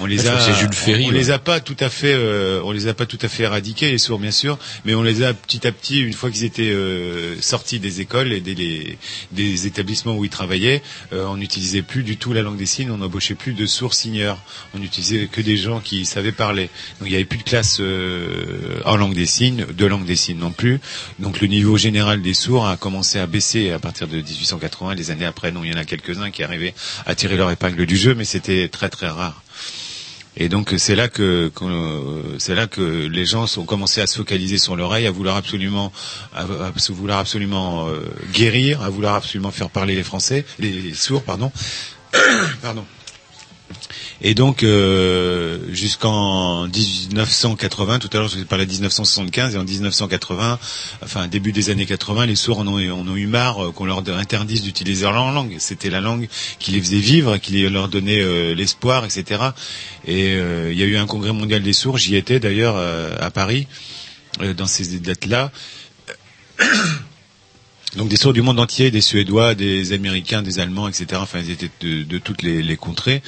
On 0.00 0.06
les 0.06 0.26
a, 0.28 0.32
crois 0.34 0.46
que 0.46 0.52
c'est 0.52 0.58
Jules 0.60 0.72
Ferry, 0.74 1.04
on, 1.04 1.08
on 1.08 1.12
ouais. 1.12 1.18
les 1.18 1.30
a 1.30 1.38
pas 1.38 1.60
tout 1.60 1.76
à 1.80 1.88
fait, 1.90 2.12
euh, 2.14 2.60
on 2.64 2.72
les 2.72 2.86
a 2.86 2.94
pas 2.94 3.06
tout 3.06 3.18
à 3.22 3.28
fait 3.28 3.42
éradiqués 3.44 3.90
les 3.90 3.98
sourds 3.98 4.18
bien 4.18 4.30
sûr, 4.30 4.58
mais 4.84 4.94
on 4.94 5.02
les 5.02 5.22
a 5.22 5.34
petit 5.34 5.66
à 5.66 5.72
petit, 5.72 6.00
une 6.00 6.12
fois 6.12 6.30
qu'ils 6.30 6.44
étaient 6.44 6.70
euh, 6.70 7.40
sortis 7.40 7.78
des 7.80 8.00
écoles 8.00 8.32
et 8.32 8.40
des, 8.40 8.54
les- 8.54 8.98
des 9.32 9.66
établissements 9.66 10.16
où 10.16 10.24
ils 10.24 10.30
travaillaient, 10.30 10.82
euh, 11.12 11.24
on 11.26 11.36
n'utilisait 11.36 11.82
plus 11.82 12.02
du 12.02 12.16
tout 12.16 12.32
la 12.32 12.42
langue 12.42 12.56
des 12.56 12.66
signes, 12.66 12.90
on 12.90 12.98
n'embauchait 12.98 13.34
plus 13.34 13.52
de 13.54 13.66
sourds 13.66 13.94
signeurs, 13.94 14.38
on 14.74 14.82
utilisait 14.82 15.26
que 15.26 15.40
des 15.40 15.56
gens 15.56 15.80
qui 15.80 16.04
savaient 16.04 16.32
parler. 16.32 16.70
Donc 17.00 17.08
il 17.08 17.10
n'y 17.10 17.14
avait 17.16 17.24
plus 17.24 17.38
de 17.38 17.42
classe 17.44 17.78
euh, 17.80 18.80
en 18.84 18.96
langue 18.96 19.14
des 19.14 19.26
signes, 19.26 19.66
de 19.66 19.86
langue 19.86 20.04
des 20.04 20.16
signes 20.16 20.38
non 20.38 20.52
plus. 20.52 20.80
Donc 21.18 21.40
le 21.40 21.46
niveau 21.48 21.76
général 21.76 22.22
des 22.22 22.34
sourds 22.34 22.66
a 22.68 22.76
commencé 22.76 23.18
à 23.18 23.26
baisser 23.26 23.70
à 23.72 23.78
partir 23.78 24.06
de 24.08 24.16
1880. 24.16 24.94
Les 24.94 25.10
années 25.10 25.24
après, 25.24 25.50
non, 25.52 25.64
il 25.64 25.72
y 25.72 25.74
en 25.74 25.78
a 25.78 25.84
quelques-uns 25.84 26.30
qui 26.30 26.42
arrivaient 26.42 26.74
à 27.06 27.14
tirer 27.14 27.36
leur 27.36 27.50
épingle 27.50 27.86
du 27.86 27.96
jeu, 27.96 28.14
mais 28.14 28.24
c'était 28.24 28.68
très 28.68 28.88
très 28.88 29.08
rare. 29.08 29.42
Et 30.40 30.48
donc 30.48 30.72
c'est 30.78 30.94
là 30.94 31.08
que, 31.08 31.50
c'est 32.38 32.54
là 32.54 32.68
que 32.68 32.80
les 32.80 33.26
gens 33.26 33.48
sont 33.48 33.64
commencé 33.64 34.00
à 34.00 34.06
se 34.06 34.16
focaliser 34.16 34.56
sur 34.58 34.76
l'oreille, 34.76 35.06
à 35.06 35.10
vouloir 35.10 35.36
absolument, 35.36 35.92
à, 36.32 36.44
vouloir 36.90 37.18
absolument 37.18 37.88
euh, 37.88 38.00
guérir, 38.32 38.80
à 38.82 38.88
vouloir 38.88 39.16
absolument 39.16 39.50
faire 39.50 39.68
parler 39.68 39.96
les 39.96 40.04
Français, 40.04 40.44
les, 40.60 40.70
les 40.70 40.94
sourds, 40.94 41.24
pardon, 41.24 41.50
pardon. 42.62 42.84
Et 44.20 44.34
donc 44.34 44.64
euh, 44.64 45.58
jusqu'en 45.70 46.66
1980, 46.66 48.00
tout 48.00 48.10
à 48.12 48.16
l'heure 48.16 48.28
je 48.28 48.34
vous 48.36 48.42
ai 48.42 48.44
parlé 48.44 48.66
de 48.66 48.72
1975 48.72 49.54
et 49.54 49.58
en 49.58 49.64
1980, 49.64 50.58
enfin 51.04 51.28
début 51.28 51.52
des 51.52 51.70
années 51.70 51.86
80, 51.86 52.26
les 52.26 52.34
sourds 52.34 52.58
en 52.58 52.66
ont, 52.66 52.78
eu 52.80 53.26
marre 53.28 53.66
euh, 53.66 53.70
qu'on 53.70 53.84
leur 53.84 54.02
interdise 54.08 54.62
d'utiliser 54.62 55.04
leur 55.04 55.30
langue. 55.30 55.54
C'était 55.58 55.90
la 55.90 56.00
langue 56.00 56.28
qui 56.58 56.72
les 56.72 56.80
faisait 56.80 56.98
vivre, 56.98 57.36
qui 57.36 57.68
leur 57.68 57.88
donnait 57.88 58.20
euh, 58.20 58.54
l'espoir, 58.56 59.04
etc. 59.04 59.50
Et 60.04 60.34
euh, 60.34 60.72
il 60.72 60.78
y 60.78 60.82
a 60.82 60.86
eu 60.86 60.96
un 60.96 61.06
congrès 61.06 61.32
mondial 61.32 61.62
des 61.62 61.72
sourds, 61.72 61.98
j'y 61.98 62.16
étais 62.16 62.40
d'ailleurs 62.40 62.76
à 62.76 63.30
Paris, 63.30 63.68
dans 64.56 64.66
ces 64.66 64.98
dates-là. 64.98 65.52
Donc 67.96 68.08
des 68.08 68.16
sourds 68.16 68.34
du 68.34 68.42
monde 68.42 68.60
entier, 68.60 68.90
des 68.90 69.00
Suédois, 69.00 69.54
des 69.54 69.92
Américains, 69.92 70.42
des 70.42 70.58
Allemands, 70.58 70.88
etc. 70.88 71.06
Enfin, 71.14 71.38
ils 71.40 71.50
étaient 71.50 71.70
de, 71.80 72.18
toutes 72.18 72.42
les 72.42 72.76
contrées. 72.76 73.22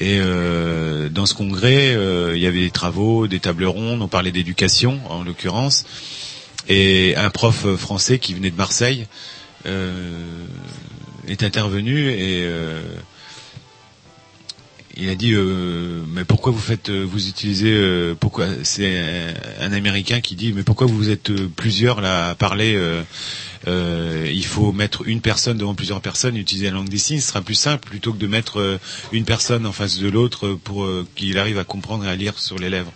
Et 0.00 0.18
euh, 0.20 1.08
dans 1.08 1.26
ce 1.26 1.34
congrès, 1.34 1.94
euh, 1.94 2.32
il 2.36 2.42
y 2.42 2.46
avait 2.46 2.60
des 2.60 2.70
travaux, 2.70 3.26
des 3.26 3.40
tables 3.40 3.64
rondes. 3.64 4.02
On 4.02 4.08
parlait 4.08 4.32
d'éducation, 4.32 5.00
en 5.08 5.22
l'occurrence, 5.22 5.84
et 6.68 7.14
un 7.16 7.30
prof 7.30 7.66
français 7.76 8.18
qui 8.18 8.34
venait 8.34 8.50
de 8.50 8.56
Marseille 8.56 9.06
euh, 9.66 10.44
est 11.28 11.42
intervenu 11.42 12.10
et 12.10 12.42
euh, 12.44 12.82
il 14.96 15.08
a 15.08 15.14
dit 15.14 15.32
euh, 15.32 16.02
mais 16.08 16.24
pourquoi 16.24 16.52
vous 16.52 16.58
faites 16.58 16.88
euh, 16.90 17.02
vous 17.02 17.28
utilisez 17.28 17.72
euh, 17.72 18.14
pourquoi 18.14 18.46
c'est 18.62 18.98
un, 18.98 19.34
un 19.66 19.72
américain 19.72 20.20
qui 20.20 20.36
dit 20.36 20.52
mais 20.52 20.62
pourquoi 20.62 20.86
vous 20.86 21.10
êtes 21.10 21.32
plusieurs 21.56 22.00
là 22.00 22.30
à 22.30 22.34
parler 22.34 22.74
euh, 22.76 23.02
euh, 23.66 24.30
il 24.32 24.44
faut 24.44 24.72
mettre 24.72 25.06
une 25.08 25.20
personne 25.20 25.56
devant 25.58 25.74
plusieurs 25.74 26.00
personnes, 26.00 26.36
utiliser 26.36 26.66
la 26.66 26.72
langue 26.72 26.88
des 26.88 26.98
signes, 26.98 27.20
ce 27.20 27.28
sera 27.28 27.40
plus 27.42 27.54
simple 27.54 27.88
plutôt 27.88 28.12
que 28.12 28.18
de 28.18 28.26
mettre 28.26 28.60
euh, 28.60 28.78
une 29.12 29.24
personne 29.24 29.66
en 29.66 29.72
face 29.72 29.98
de 29.98 30.08
l'autre 30.08 30.54
pour 30.64 30.84
euh, 30.84 31.06
qu'il 31.16 31.38
arrive 31.38 31.58
à 31.58 31.64
comprendre 31.64 32.04
et 32.04 32.08
à 32.08 32.14
lire 32.16 32.38
sur 32.38 32.58
les 32.58 32.70
lèvres. 32.70 32.92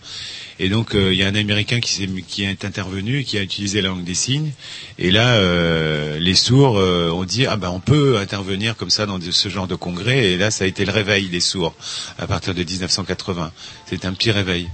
Et 0.60 0.68
donc 0.68 0.94
euh, 0.96 1.12
il 1.14 1.18
y 1.18 1.22
a 1.22 1.28
un 1.28 1.34
Américain 1.36 1.78
qui, 1.80 1.92
s'est- 1.92 2.08
qui 2.26 2.42
est 2.42 2.64
intervenu, 2.64 3.22
qui 3.24 3.38
a 3.38 3.42
utilisé 3.42 3.80
la 3.80 3.90
langue 3.90 4.02
des 4.04 4.14
signes. 4.14 4.50
Et 4.98 5.10
là, 5.12 5.34
euh, 5.36 6.18
les 6.18 6.34
sourds 6.34 6.78
euh, 6.78 7.10
ont 7.10 7.24
dit 7.24 7.46
ah 7.46 7.56
ben 7.56 7.70
on 7.70 7.78
peut 7.80 8.18
intervenir 8.18 8.74
comme 8.76 8.90
ça 8.90 9.06
dans 9.06 9.20
ce 9.20 9.48
genre 9.48 9.68
de 9.68 9.76
congrès. 9.76 10.32
Et 10.32 10.36
là, 10.36 10.50
ça 10.50 10.64
a 10.64 10.66
été 10.66 10.84
le 10.84 10.90
réveil 10.92 11.28
des 11.28 11.40
sourds 11.40 11.74
à 12.18 12.26
partir 12.26 12.54
de 12.54 12.62
1980. 12.64 13.52
C'est 13.86 14.04
un 14.04 14.12
petit 14.12 14.32
réveil. 14.32 14.68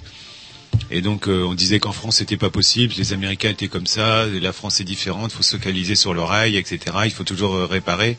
Et 0.91 1.01
donc 1.01 1.29
euh, 1.29 1.45
on 1.45 1.55
disait 1.55 1.81
qu'en 1.81 1.93
France 1.93 2.17
c'était 2.17 2.37
pas 2.37 2.51
possible, 2.51 2.95
les 2.97 3.13
Américains 3.13 3.51
étaient 3.51 3.69
comme 3.69 3.87
ça, 3.87 4.27
la 4.27 4.53
France 4.53 4.81
est 4.81 4.85
différente, 4.85 5.33
faut 5.33 5.43
se 5.43 5.57
focaliser 5.57 5.95
sur 5.95 6.15
l'oreille, 6.15 6.57
etc. 6.57 6.79
Il 7.05 7.11
faut 7.11 7.25
toujours 7.25 7.55
euh, 7.55 7.67
réparer. 7.67 8.17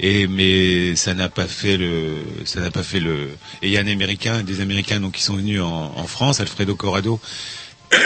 Et 0.00 0.26
mais 0.26 0.94
ça 0.96 1.14
n'a 1.14 1.28
pas 1.28 1.46
fait 1.46 1.76
le, 1.76 2.16
ça 2.44 2.60
n'a 2.60 2.70
pas 2.70 2.82
fait 2.82 3.00
le. 3.00 3.30
Et 3.62 3.68
il 3.68 3.70
y 3.70 3.78
a 3.78 3.80
un 3.80 3.86
Américain, 3.86 4.42
des 4.42 4.60
Américains 4.60 5.00
donc 5.00 5.12
qui 5.12 5.22
sont 5.22 5.36
venus 5.36 5.60
en, 5.60 5.92
en 5.96 6.06
France, 6.06 6.40
Alfredo 6.40 6.74
Corrado 6.74 7.20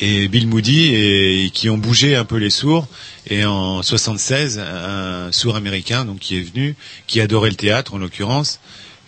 et 0.00 0.28
Bill 0.28 0.46
Moody, 0.46 0.94
et, 0.94 1.50
qui 1.52 1.68
ont 1.70 1.78
bougé 1.78 2.16
un 2.16 2.24
peu 2.24 2.36
les 2.36 2.50
sourds. 2.50 2.86
Et 3.28 3.44
en 3.44 3.82
76, 3.82 4.58
un 4.58 5.30
sourd 5.32 5.56
américain 5.56 6.04
donc 6.04 6.18
qui 6.18 6.38
est 6.38 6.42
venu, 6.42 6.76
qui 7.06 7.20
adorait 7.20 7.50
le 7.50 7.56
théâtre 7.56 7.94
en 7.94 7.98
l'occurrence, 7.98 8.58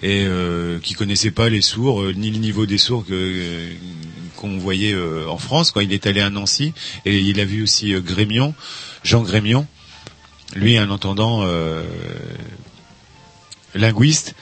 et 0.02 0.24
euh, 0.26 0.78
qui 0.80 0.94
connaissait 0.94 1.30
pas 1.30 1.48
les 1.48 1.60
sourds 1.60 2.02
euh, 2.02 2.12
ni 2.12 2.30
le 2.30 2.38
niveau 2.38 2.66
des 2.66 2.78
sourds 2.78 3.06
que 3.06 3.12
euh, 3.12 3.72
qu'on 4.36 4.58
voyait 4.58 4.92
euh, 4.92 5.28
en 5.28 5.38
France. 5.38 5.70
Quand 5.70 5.80
il 5.80 5.92
est 5.92 6.06
allé 6.06 6.20
à 6.20 6.30
Nancy 6.30 6.72
et 7.04 7.18
il 7.18 7.40
a 7.40 7.44
vu 7.44 7.62
aussi 7.62 7.94
euh, 7.94 8.00
Grémion, 8.00 8.54
Jean 9.02 9.22
Grémion, 9.22 9.66
lui 10.54 10.76
un 10.76 10.90
entendant 10.90 11.44
linguiste 13.74 14.34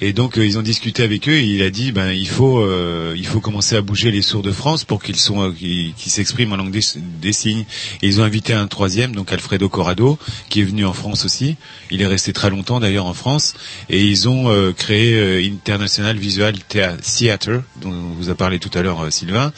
et 0.00 0.12
donc 0.12 0.38
euh, 0.38 0.46
ils 0.46 0.58
ont 0.58 0.62
discuté 0.62 1.02
avec 1.02 1.28
eux 1.28 1.32
et 1.32 1.44
il 1.44 1.62
a 1.62 1.70
dit 1.70 1.92
ben 1.92 2.10
il 2.10 2.28
faut 2.28 2.58
euh, 2.60 3.14
il 3.16 3.26
faut 3.26 3.40
commencer 3.40 3.76
à 3.76 3.82
bouger 3.82 4.10
les 4.10 4.22
sourds 4.22 4.42
de 4.42 4.52
France 4.52 4.84
pour 4.84 5.02
qu'ils 5.02 5.16
sont 5.16 5.42
euh, 5.42 5.52
qu'ils 5.52 5.94
s'expriment 6.10 6.52
en 6.52 6.56
langue 6.56 6.70
des, 6.72 7.32
signes. 7.32 7.64
Et 8.02 8.08
ils 8.08 8.20
ont 8.20 8.24
invité 8.24 8.52
un 8.52 8.66
troisième 8.66 9.14
donc 9.14 9.32
Alfredo 9.32 9.68
Corrado 9.68 10.18
qui 10.48 10.60
est 10.60 10.64
venu 10.64 10.84
en 10.84 10.92
France 10.92 11.24
aussi. 11.24 11.56
Il 11.90 12.00
est 12.02 12.06
resté 12.06 12.32
très 12.32 12.50
longtemps 12.50 12.80
d'ailleurs 12.80 13.06
en 13.06 13.14
France. 13.14 13.54
Et 13.88 14.00
ils 14.00 14.28
ont 14.28 14.50
euh, 14.50 14.72
créé 14.72 15.14
euh, 15.14 15.44
International 15.44 16.16
Visual 16.16 16.54
Thea- 16.68 16.96
Theatre 16.96 17.62
dont 17.82 17.92
on 17.92 18.14
vous 18.14 18.30
a 18.30 18.34
parlé 18.34 18.58
tout 18.58 18.70
à 18.74 18.82
l'heure 18.82 19.12
Sylvain. 19.12 19.52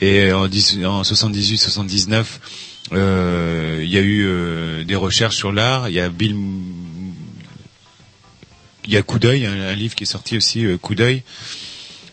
Et 0.00 0.32
en, 0.32 0.48
10 0.48 0.84
en 0.84 1.04
78 1.04 1.58
79 1.58 2.40
euh, 2.92 3.80
il 3.82 3.90
y 3.90 3.98
a 3.98 4.00
eu 4.00 4.84
des 4.84 4.94
recherches 4.94 5.36
sur 5.36 5.52
l'art. 5.52 5.88
Il 5.88 5.94
y 5.94 6.00
a 6.00 6.08
Bill 6.08 6.36
il 8.86 8.92
y 8.92 8.96
a 8.96 9.02
Coup 9.02 9.18
d'œil, 9.18 9.46
un, 9.46 9.74
livre 9.74 9.94
qui 9.94 10.04
est 10.04 10.06
sorti 10.06 10.36
aussi, 10.36 10.64
euh, 10.64 10.76
Coup 10.78 10.94
d'œil. 10.94 11.22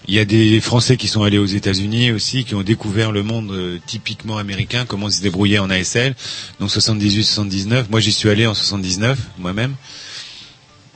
Il 0.07 0.13
y 0.13 0.19
a 0.19 0.25
des 0.25 0.59
Français 0.59 0.97
qui 0.97 1.07
sont 1.07 1.23
allés 1.23 1.37
aux 1.37 1.45
États-Unis 1.45 2.11
aussi, 2.11 2.43
qui 2.43 2.55
ont 2.55 2.63
découvert 2.63 3.13
le 3.13 3.23
monde 3.23 3.51
euh, 3.51 3.79
typiquement 3.85 4.37
américain, 4.37 4.85
comment 4.85 5.09
se 5.09 5.21
débrouillaient 5.21 5.59
en 5.59 5.69
ASL. 5.69 6.15
Donc 6.59 6.69
78-79. 6.69 7.85
Moi, 7.89 8.01
j'y 8.01 8.11
suis 8.11 8.29
allé 8.29 8.45
en 8.45 8.53
79 8.53 9.17
moi-même. 9.37 9.75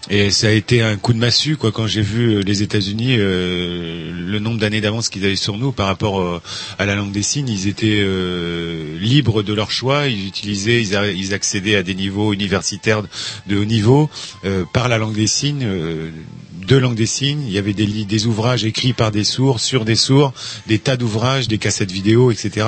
Et 0.10 0.32
ça 0.32 0.48
a 0.48 0.52
été 0.52 0.82
un 0.82 0.96
coup 0.96 1.12
de 1.14 1.18
massue, 1.18 1.58
quoi, 1.58 1.72
quand 1.72 1.86
j'ai 1.86 2.02
vu 2.02 2.36
euh, 2.36 2.42
les 2.42 2.64
États-Unis, 2.64 3.16
euh, 3.18 4.12
le 4.14 4.40
nombre 4.40 4.58
d'années 4.58 4.80
d'avance 4.80 5.10
qu'ils 5.10 5.26
avaient 5.26 5.36
sur 5.36 5.58
nous 5.58 5.74
par 5.74 5.88
rapport 5.88 6.22
euh, 6.22 6.42
à 6.80 6.86
la 6.86 6.96
langue 6.96 7.12
des 7.12 7.24
signes. 7.24 7.50
Ils 7.50 7.68
étaient 7.68 8.06
libres 9.00 9.44
de 9.44 9.54
leur 9.54 9.72
choix. 9.72 10.08
Ils 10.08 10.28
utilisaient, 10.28 10.82
ils, 10.82 11.34
accédaient 11.34 11.76
à 11.76 11.84
des 11.84 11.96
niveaux 11.96 12.34
universitaires 12.34 13.04
de 13.48 13.58
haut 13.58 13.66
niveau 13.66 14.10
par 14.74 14.88
la 14.88 14.98
langue 14.98 15.16
des 15.16 15.28
signes. 15.28 15.66
euh, 15.66 16.12
de 16.68 16.76
langue 16.76 16.96
des 16.96 17.06
signes. 17.06 17.44
Il 17.48 17.52
y 17.54 17.58
avait 17.58 17.74
des, 17.74 17.88
des 18.06 18.26
ouvrages 18.28 18.66
écrits 18.66 18.94
par 18.94 19.12
des 19.12 19.24
sourds, 19.24 19.60
sur 19.60 19.86
des 19.86 19.96
sourds, 19.96 20.34
des 20.68 20.80
tas 20.80 20.98
d'ouvrages, 20.98 21.48
des 21.48 21.58
cassettes 21.58 21.92
vidéo, 21.92 22.32
etc. 22.32 22.68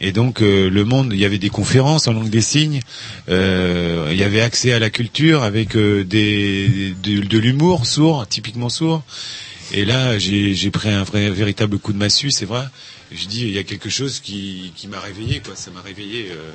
Et 0.00 0.12
donc 0.12 0.42
euh, 0.42 0.70
le 0.70 0.84
monde, 0.84 1.10
il 1.12 1.18
y 1.18 1.24
avait 1.24 1.38
des 1.38 1.50
conférences 1.50 2.06
en 2.06 2.12
langue 2.12 2.30
des 2.30 2.40
signes, 2.40 2.80
euh, 3.28 4.08
il 4.12 4.16
y 4.16 4.22
avait 4.22 4.40
accès 4.40 4.72
à 4.72 4.78
la 4.78 4.90
culture 4.90 5.42
avec 5.42 5.74
euh, 5.76 6.04
des, 6.04 6.94
de, 7.02 7.20
de 7.20 7.38
l'humour 7.38 7.84
sourd, 7.86 8.26
typiquement 8.28 8.68
sourd. 8.68 9.02
Et 9.72 9.84
là, 9.84 10.18
j'ai 10.18 10.70
pris 10.70 10.88
un 10.88 11.02
vrai, 11.02 11.28
véritable 11.30 11.78
coup 11.78 11.92
de 11.92 11.98
massue, 11.98 12.30
c'est 12.30 12.46
vrai. 12.46 12.64
Je 13.10 13.26
dis, 13.26 13.42
il 13.42 13.50
y 13.50 13.58
a 13.58 13.64
quelque 13.64 13.90
chose 13.90 14.20
qui, 14.20 14.72
qui 14.76 14.86
m'a 14.86 15.00
réveillé, 15.00 15.40
quoi. 15.40 15.54
Ça 15.56 15.70
m'a 15.70 15.80
réveillé. 15.82 16.28
euh. 16.30 16.52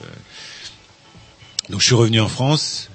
Donc 1.70 1.82
je 1.82 1.86
suis 1.86 1.96
revenu 1.96 2.20
en 2.22 2.28
France. 2.28 2.90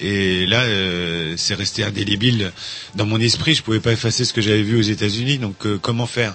Et 0.00 0.46
là, 0.46 0.62
euh, 0.62 1.34
c'est 1.36 1.54
resté 1.54 1.84
indélébile 1.84 2.52
dans 2.94 3.04
mon 3.04 3.20
esprit. 3.20 3.54
Je 3.54 3.62
pouvais 3.62 3.80
pas 3.80 3.92
effacer 3.92 4.24
ce 4.24 4.32
que 4.32 4.40
j'avais 4.40 4.62
vu 4.62 4.78
aux 4.78 4.82
États-Unis. 4.82 5.38
Donc, 5.38 5.66
euh, 5.66 5.78
comment 5.80 6.06
faire? 6.06 6.34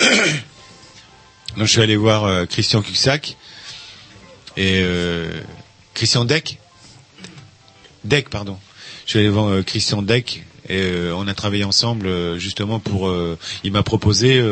Je 1.64 1.70
suis 1.70 1.80
allé 1.80 1.96
voir 1.96 2.24
euh, 2.24 2.46
Christian 2.46 2.82
Cuxac 2.82 3.36
et 4.56 4.80
euh, 4.82 5.30
Christian 5.94 6.24
Deck. 6.24 6.58
Deck, 8.04 8.28
pardon. 8.28 8.58
Je 9.04 9.10
suis 9.10 9.18
allé 9.18 9.28
voir 9.28 9.46
euh, 9.48 9.62
Christian 9.62 10.02
Deck 10.02 10.44
et 10.68 10.80
euh, 10.80 11.14
on 11.16 11.26
a 11.28 11.34
travaillé 11.34 11.64
ensemble 11.64 12.06
euh, 12.06 12.38
justement 12.38 12.78
pour. 12.78 13.08
euh, 13.08 13.38
il 13.64 13.72
m'a 13.72 13.82
proposé 13.82 14.42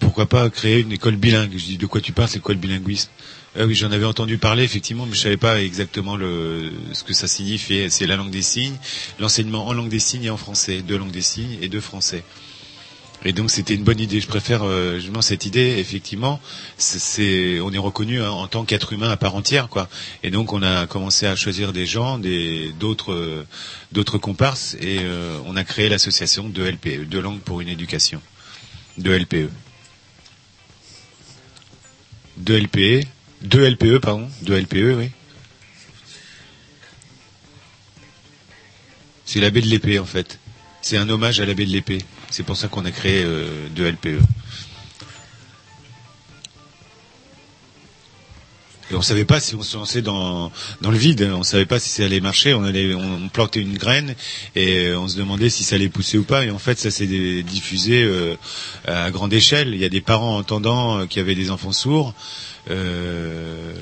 pourquoi 0.00 0.26
pas 0.26 0.48
créer 0.50 0.80
une 0.80 0.92
école 0.92 1.16
bilingue. 1.16 1.52
Je 1.56 1.64
dis 1.64 1.76
de 1.76 1.86
quoi 1.86 2.00
tu 2.00 2.12
parles, 2.12 2.28
c'est 2.28 2.40
quoi 2.40 2.54
le 2.54 2.60
bilinguisme 2.60 3.10
ah 3.58 3.64
oui, 3.64 3.74
j'en 3.74 3.90
avais 3.90 4.04
entendu 4.04 4.36
parler 4.36 4.64
effectivement, 4.64 5.06
mais 5.06 5.14
je 5.14 5.20
savais 5.20 5.38
pas 5.38 5.62
exactement 5.62 6.14
le, 6.14 6.70
ce 6.92 7.02
que 7.04 7.14
ça 7.14 7.26
signifiait. 7.26 7.88
C'est 7.88 8.06
la 8.06 8.16
langue 8.16 8.30
des 8.30 8.42
signes, 8.42 8.76
l'enseignement 9.18 9.66
en 9.66 9.72
langue 9.72 9.88
des 9.88 9.98
signes 9.98 10.24
et 10.24 10.30
en 10.30 10.36
français, 10.36 10.82
deux 10.82 10.98
langues 10.98 11.10
des 11.10 11.22
signes 11.22 11.56
et 11.62 11.68
deux 11.68 11.80
français. 11.80 12.22
Et 13.26 13.32
donc 13.32 13.50
c'était 13.50 13.74
une 13.74 13.82
bonne 13.82 13.98
idée. 13.98 14.20
Je 14.20 14.28
préfère 14.28 14.62
euh, 14.62 15.00
justement 15.00 15.20
cette 15.20 15.46
idée. 15.46 15.78
Effectivement, 15.78 16.40
on 16.78 17.72
est 17.72 17.78
reconnu 17.78 18.22
hein, 18.22 18.30
en 18.30 18.46
tant 18.46 18.64
qu'être 18.64 18.92
humain 18.92 19.10
à 19.10 19.16
part 19.16 19.34
entière, 19.34 19.68
quoi. 19.68 19.88
Et 20.22 20.30
donc 20.30 20.52
on 20.52 20.62
a 20.62 20.86
commencé 20.86 21.26
à 21.26 21.34
choisir 21.34 21.72
des 21.72 21.86
gens, 21.86 22.18
des 22.18 22.70
d'autres 22.78 23.12
euh, 23.12 23.44
d'autres 23.90 24.16
comparses, 24.18 24.76
et 24.80 25.00
euh, 25.00 25.40
on 25.44 25.56
a 25.56 25.64
créé 25.64 25.88
l'association 25.88 26.48
de 26.48 26.62
LPE, 26.62 27.08
deux 27.08 27.20
langues 27.20 27.40
pour 27.40 27.60
une 27.60 27.68
éducation, 27.68 28.22
de 28.96 29.10
LPE, 29.10 29.50
de 32.36 32.54
LPE, 32.56 33.08
de 33.42 33.58
LPE 33.66 33.98
pardon, 33.98 34.28
de 34.42 34.54
LPE, 34.54 34.94
oui. 34.98 35.10
C'est 39.24 39.40
l'abbé 39.40 39.62
de 39.62 39.66
l'épée 39.66 39.98
en 39.98 40.06
fait. 40.06 40.38
C'est 40.80 40.96
un 40.96 41.08
hommage 41.08 41.40
à 41.40 41.44
l'abbé 41.44 41.66
de 41.66 41.72
l'épée. 41.72 41.98
C'est 42.30 42.42
pour 42.42 42.56
ça 42.56 42.68
qu'on 42.68 42.84
a 42.84 42.90
créé 42.90 43.22
euh, 43.24 43.68
deux 43.74 43.88
LPE. 43.90 44.20
Et 48.90 48.94
on 48.94 49.02
savait 49.02 49.24
pas 49.24 49.40
si 49.40 49.56
on 49.56 49.62
se 49.62 49.76
lançait 49.76 50.02
dans 50.02 50.52
dans 50.80 50.90
le 50.92 50.96
vide. 50.96 51.28
On 51.34 51.42
savait 51.42 51.66
pas 51.66 51.80
si 51.80 51.88
ça 51.88 52.04
allait 52.04 52.20
marcher. 52.20 52.54
On 52.54 52.62
allait, 52.62 52.94
on, 52.94 53.28
plantait 53.28 53.60
une 53.60 53.76
graine 53.76 54.14
et 54.54 54.86
euh, 54.86 54.98
on 55.00 55.08
se 55.08 55.16
demandait 55.16 55.50
si 55.50 55.64
ça 55.64 55.74
allait 55.74 55.88
pousser 55.88 56.18
ou 56.18 56.22
pas. 56.24 56.44
Et 56.44 56.50
en 56.50 56.58
fait, 56.58 56.78
ça 56.78 56.90
s'est 56.92 57.42
diffusé 57.42 58.04
euh, 58.04 58.36
à 58.86 59.10
grande 59.10 59.32
échelle. 59.32 59.74
Il 59.74 59.80
y 59.80 59.84
a 59.84 59.88
des 59.88 60.00
parents 60.00 60.36
entendants 60.38 61.00
euh, 61.00 61.06
qui 61.06 61.18
avaient 61.18 61.34
des 61.34 61.50
enfants 61.50 61.72
sourds. 61.72 62.14
euh, 62.70 63.74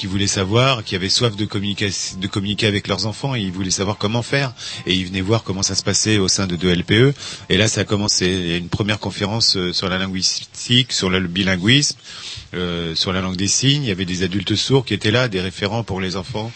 qui 0.00 0.06
voulaient 0.06 0.26
savoir, 0.26 0.82
qui 0.82 0.96
avaient 0.96 1.10
soif 1.10 1.36
de 1.36 1.44
communiquer, 1.44 1.90
de 2.16 2.26
communiquer 2.26 2.66
avec 2.66 2.88
leurs 2.88 3.04
enfants, 3.04 3.34
et 3.34 3.40
ils 3.40 3.52
voulaient 3.52 3.70
savoir 3.70 3.98
comment 3.98 4.22
faire, 4.22 4.54
et 4.86 4.94
ils 4.94 5.04
venaient 5.06 5.20
voir 5.20 5.42
comment 5.42 5.62
ça 5.62 5.74
se 5.74 5.82
passait 5.82 6.16
au 6.16 6.26
sein 6.26 6.46
de 6.46 6.56
2LPE. 6.56 7.12
Et 7.50 7.58
là, 7.58 7.68
ça 7.68 7.82
a 7.82 7.84
commencé. 7.84 8.26
Il 8.26 8.48
y 8.48 8.54
a 8.54 8.56
une 8.56 8.70
première 8.70 8.98
conférence 8.98 9.58
euh, 9.58 9.74
sur 9.74 9.90
la 9.90 9.98
linguistique, 9.98 10.94
sur 10.94 11.10
le 11.10 11.20
bilinguisme, 11.20 11.98
euh, 12.54 12.94
sur 12.94 13.12
la 13.12 13.20
langue 13.20 13.36
des 13.36 13.46
signes. 13.46 13.82
Il 13.82 13.88
y 13.88 13.90
avait 13.90 14.06
des 14.06 14.22
adultes 14.22 14.54
sourds 14.54 14.86
qui 14.86 14.94
étaient 14.94 15.10
là, 15.10 15.28
des 15.28 15.42
référents 15.42 15.84
pour 15.84 16.00
les 16.00 16.16
enfants. 16.16 16.50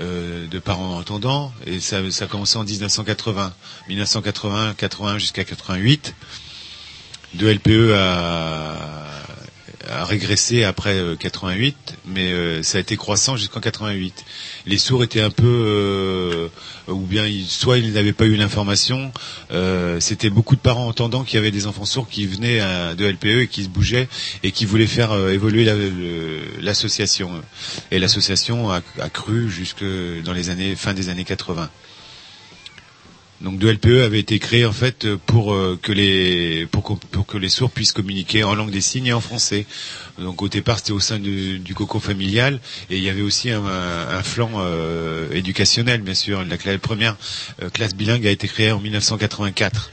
euh, 0.00 0.46
de 0.48 0.58
parents 0.58 0.96
entendants 0.96 1.52
et 1.66 1.78
ça, 1.78 1.98
ça 2.10 2.24
a 2.24 2.28
commencé 2.28 2.56
en 2.56 2.64
1980 2.64 3.52
1980 3.88 4.74
81 4.78 5.18
jusqu'à 5.18 5.44
88 5.44 6.14
de 7.34 7.48
LPE 7.52 7.92
a, 7.94 9.09
a 9.90 10.04
régressé 10.04 10.64
après 10.64 10.94
euh, 10.94 11.16
88, 11.16 11.76
mais 12.06 12.32
euh, 12.32 12.62
ça 12.62 12.78
a 12.78 12.80
été 12.80 12.96
croissant 12.96 13.36
jusqu'en 13.36 13.60
88. 13.60 14.24
Les 14.66 14.78
sourds 14.78 15.02
étaient 15.04 15.20
un 15.20 15.30
peu, 15.30 15.44
euh, 15.46 16.48
ou 16.88 17.00
bien 17.00 17.26
ils- 17.26 17.46
soit 17.46 17.78
ils 17.78 17.92
n'avaient 17.92 18.12
pas 18.12 18.24
eu 18.26 18.36
l'information, 18.36 19.12
euh, 19.52 19.98
c'était 20.00 20.30
beaucoup 20.30 20.54
de 20.56 20.60
parents 20.60 20.86
entendants 20.88 21.24
qui 21.24 21.36
avaient 21.36 21.50
des 21.50 21.66
enfants 21.66 21.84
sourds 21.84 22.08
qui 22.08 22.26
venaient 22.26 22.60
de 22.94 23.04
LPE 23.06 23.42
et 23.42 23.48
qui 23.48 23.64
se 23.64 23.68
bougeaient 23.68 24.08
et 24.42 24.52
qui 24.52 24.64
voulaient 24.64 24.86
faire 24.86 25.12
euh, 25.12 25.32
évoluer 25.32 25.64
l'association. 26.60 27.30
Et 27.90 27.98
l'association 27.98 28.70
a, 28.70 28.80
a 29.00 29.08
cru 29.10 29.50
jusque 29.50 29.84
dans 30.24 30.32
les 30.32 30.50
années 30.50 30.76
fin 30.76 30.94
des 30.94 31.08
années 31.08 31.24
80. 31.24 31.68
Donc 33.40 33.58
de 33.58 33.70
LPE 33.70 34.02
avait 34.04 34.20
été 34.20 34.38
créé 34.38 34.66
en 34.66 34.72
fait 34.72 35.14
pour 35.14 35.54
euh, 35.54 35.78
que 35.80 35.92
les 35.92 36.66
pour, 36.66 36.98
pour 36.98 37.26
que 37.26 37.38
les 37.38 37.48
sourds 37.48 37.70
puissent 37.70 37.92
communiquer 37.92 38.44
en 38.44 38.54
langue 38.54 38.70
des 38.70 38.82
signes 38.82 39.06
et 39.06 39.12
en 39.14 39.20
français. 39.22 39.64
Donc 40.18 40.42
au 40.42 40.48
départ 40.48 40.78
c'était 40.78 40.92
au 40.92 41.00
sein 41.00 41.18
du, 41.18 41.58
du 41.58 41.74
coco 41.74 42.00
familial 42.00 42.60
et 42.90 42.98
il 42.98 43.02
y 43.02 43.08
avait 43.08 43.22
aussi 43.22 43.50
un, 43.50 43.64
un 43.64 44.22
flanc 44.22 44.50
euh, 44.56 45.32
éducationnel 45.32 46.02
bien 46.02 46.14
sûr. 46.14 46.44
La, 46.44 46.78
première 46.78 47.16
euh, 47.62 47.70
classe 47.70 47.94
bilingue 47.94 48.26
a 48.26 48.30
été 48.30 48.46
créée 48.46 48.72
en 48.72 48.80
1984 48.80 49.90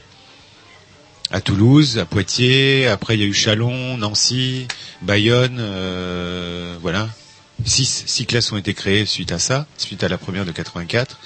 à 1.30 1.40
Toulouse, 1.40 1.96
à 1.98 2.04
Poitiers. 2.04 2.86
Après 2.86 3.14
il 3.16 3.20
y 3.20 3.24
a 3.24 3.26
eu 3.26 3.34
Chalon, 3.34 3.96
Nancy, 3.96 4.68
Bayonne, 5.00 5.56
euh, 5.58 6.76
voilà. 6.82 7.08
Six, 7.64 8.04
six 8.06 8.26
classes 8.26 8.52
ont 8.52 8.58
été 8.58 8.74
créées 8.74 9.06
suite 9.06 9.32
à 9.32 9.38
ça, 9.38 9.66
suite 9.78 10.04
à 10.04 10.08
la 10.08 10.18
première 10.18 10.44
de 10.44 10.52
84 10.52 11.18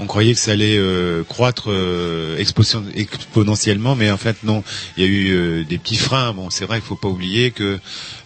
on 0.00 0.06
croyait 0.06 0.34
que 0.34 0.40
ça 0.40 0.52
allait 0.52 0.76
euh, 0.76 1.24
croître 1.24 1.70
euh, 1.70 2.38
exponentiellement, 2.38 3.96
mais 3.96 4.10
en 4.10 4.16
fait 4.16 4.42
non. 4.44 4.62
Il 4.96 5.02
y 5.02 5.06
a 5.06 5.08
eu 5.08 5.30
euh, 5.32 5.64
des 5.64 5.78
petits 5.78 5.96
freins. 5.96 6.32
Bon, 6.32 6.50
c'est 6.50 6.66
vrai 6.66 6.78
qu'il 6.78 6.86
faut 6.86 6.96
pas 6.96 7.08
oublier 7.08 7.50
que 7.50 7.78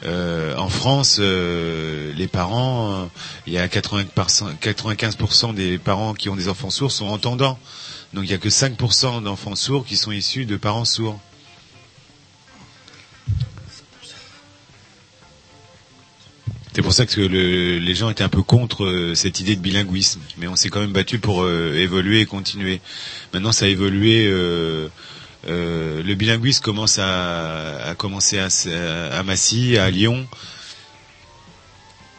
en 0.04 0.68
France, 0.68 1.18
les 1.18 2.28
parents, 2.30 3.08
il 3.46 3.52
y 3.52 3.58
a 3.58 3.66
80%, 3.66 4.58
95% 4.60 5.54
des 5.54 5.78
parents 5.78 6.14
qui 6.14 6.28
ont 6.28 6.36
des 6.36 6.48
enfants 6.48 6.70
sourds 6.70 6.92
sont 6.92 7.06
entendants. 7.06 7.58
Donc 8.12 8.24
il 8.24 8.30
y 8.30 8.34
a 8.34 8.38
que 8.38 8.48
5% 8.48 9.22
d'enfants 9.22 9.54
sourds 9.54 9.86
qui 9.86 9.96
sont 9.96 10.12
issus 10.12 10.44
de 10.44 10.56
parents 10.56 10.84
sourds. 10.84 11.18
C'est 16.74 16.80
pour 16.82 16.94
ça 16.94 17.04
que 17.04 17.20
le- 17.20 17.78
les 17.78 17.94
gens 17.94 18.08
étaient 18.08 18.24
un 18.24 18.30
peu 18.30 18.42
contre 18.42 18.84
euh, 18.84 19.14
cette 19.14 19.40
idée 19.40 19.56
de 19.56 19.60
bilinguisme, 19.60 20.20
mais 20.38 20.46
on 20.48 20.56
s'est 20.56 20.70
quand 20.70 20.80
même 20.80 20.92
battu 20.92 21.18
pour 21.18 21.42
euh, 21.42 21.74
évoluer 21.74 22.20
et 22.20 22.26
continuer. 22.26 22.80
Maintenant, 23.34 23.52
ça 23.52 23.66
a 23.66 23.68
évolué. 23.68 24.26
euh, 24.26 24.88
euh, 25.48 26.02
le 26.04 26.14
bilinguisme 26.14 26.62
commence 26.62 26.98
à, 26.98 27.76
à 27.90 27.94
commencer 27.94 28.38
à, 28.38 28.46
à 29.18 29.22
Massy, 29.24 29.76
à 29.76 29.90
Lyon, 29.90 30.26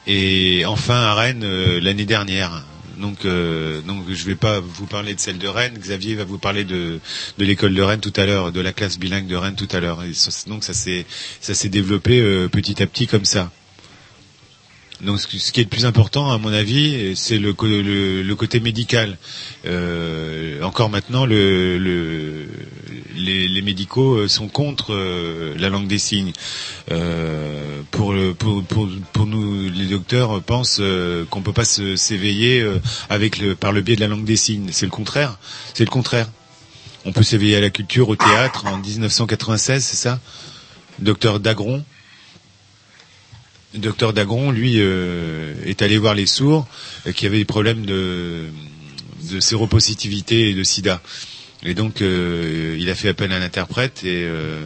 et 0.08 0.66
enfin 0.66 0.95
à 1.01 1.14
Rennes 1.16 1.43
euh, 1.43 1.80
l'année 1.80 2.06
dernière. 2.06 2.64
Donc, 2.97 3.26
euh, 3.26 3.82
donc 3.82 4.04
je 4.12 4.26
vais 4.26 4.36
pas 4.36 4.60
vous 4.60 4.86
parler 4.86 5.16
de 5.16 5.20
celle 5.20 5.38
de 5.39 5.47
Rennes. 5.47 5.78
Xavier 5.80 6.16
va 6.16 6.26
vous 6.26 6.38
parler 6.38 6.64
de, 6.64 6.99
de 7.38 7.45
l'école 7.45 7.74
de 7.74 7.82
Rennes 7.82 8.01
tout 8.01 8.14
à 8.18 8.26
l'heure, 8.26 8.51
de 8.51 8.60
la 8.62 8.72
classe 8.74 8.99
bilingue 8.99 9.26
de 9.28 9.36
Rennes 9.36 9.56
tout 9.56 9.70
à 9.72 9.80
l'heure. 9.80 10.04
Donc 10.47 10.64
ça 10.64 10.74
s'est 10.74 11.06
ça 11.41 11.54
s'est 11.56 11.70
développé 11.70 12.20
euh, 12.20 12.47
petit 12.49 12.84
à 12.84 12.88
petit 12.88 13.08
comme 13.08 13.26
ça. 13.26 13.51
Donc 15.04 15.20
ce 15.20 15.28
qui 15.51 15.60
est 15.60 15.64
le 15.64 15.70
plus 15.70 15.86
important, 15.86 16.32
à 16.32 16.38
mon 16.38 16.54
avis, 16.54 17.14
c'est 17.16 17.38
le, 17.38 17.54
le, 17.62 18.22
le 18.24 18.36
côté 18.36 18.60
médical. 18.62 19.18
Euh, 19.66 20.62
encore 20.64 20.89
maintenant, 20.89 21.26
le, 21.26 21.78
le- 21.78 22.47
les, 23.16 23.47
les 23.47 23.62
médicaux 23.62 24.16
euh, 24.16 24.28
sont 24.28 24.47
contre 24.47 24.93
euh, 24.93 25.54
la 25.60 25.70
langue 25.70 25.88
des 25.88 25.97
signes. 25.97 26.32
Euh, 26.91 27.82
pour, 27.91 28.14
pour, 28.39 28.64
pour, 28.64 28.89
pour 29.12 29.26
nous, 29.26 29.70
les 29.70 29.86
docteurs 29.86 30.41
pensent 30.41 30.78
euh, 30.80 31.26
qu'on 31.30 31.41
peut 31.41 31.54
pas 31.54 31.66
s'éveiller 31.66 32.66
avec 33.10 33.39
le, 33.39 33.56
par 33.56 33.72
le 33.74 33.82
biais 33.82 33.95
de 33.95 34.01
la 34.01 34.08
langue 34.08 34.26
des 34.26 34.38
signes. 34.38 34.70
C'est 34.72 34.86
le 34.86 34.91
contraire. 34.91 35.38
C'est 35.74 35.84
le 35.86 35.89
contraire. 35.91 36.30
On 37.06 37.12
peut 37.12 37.24
s'éveiller 37.24 37.58
à 37.58 37.62
la 37.62 37.70
culture, 37.70 38.08
au 38.08 38.16
théâtre 38.16 38.66
en 38.66 38.78
1996, 38.78 39.84
c'est 39.84 39.97
ça? 39.97 40.20
Docteur 40.99 41.39
Dagron, 41.41 41.84
docteur 43.76 44.13
Dagron, 44.13 44.51
lui, 44.51 44.76
euh, 44.78 45.53
est 45.65 45.82
allé 45.82 45.97
voir 45.97 46.15
les 46.15 46.26
sourds 46.26 46.67
euh, 47.07 47.11
qui 47.11 47.26
avaient 47.26 47.39
des 47.39 47.45
problèmes 47.45 47.86
de, 47.86 48.45
de 49.32 49.39
séropositivité 49.39 50.49
et 50.49 50.53
de 50.53 50.63
sida. 50.63 51.01
Et 51.63 51.74
donc, 51.74 52.01
euh, 52.01 52.78
il 52.80 52.89
a 52.89 52.95
fait 52.95 53.09
appel 53.09 53.32
à 53.32 53.38
un 53.38 53.41
interprète 53.41 54.03
et, 54.03 54.24
euh, 54.26 54.65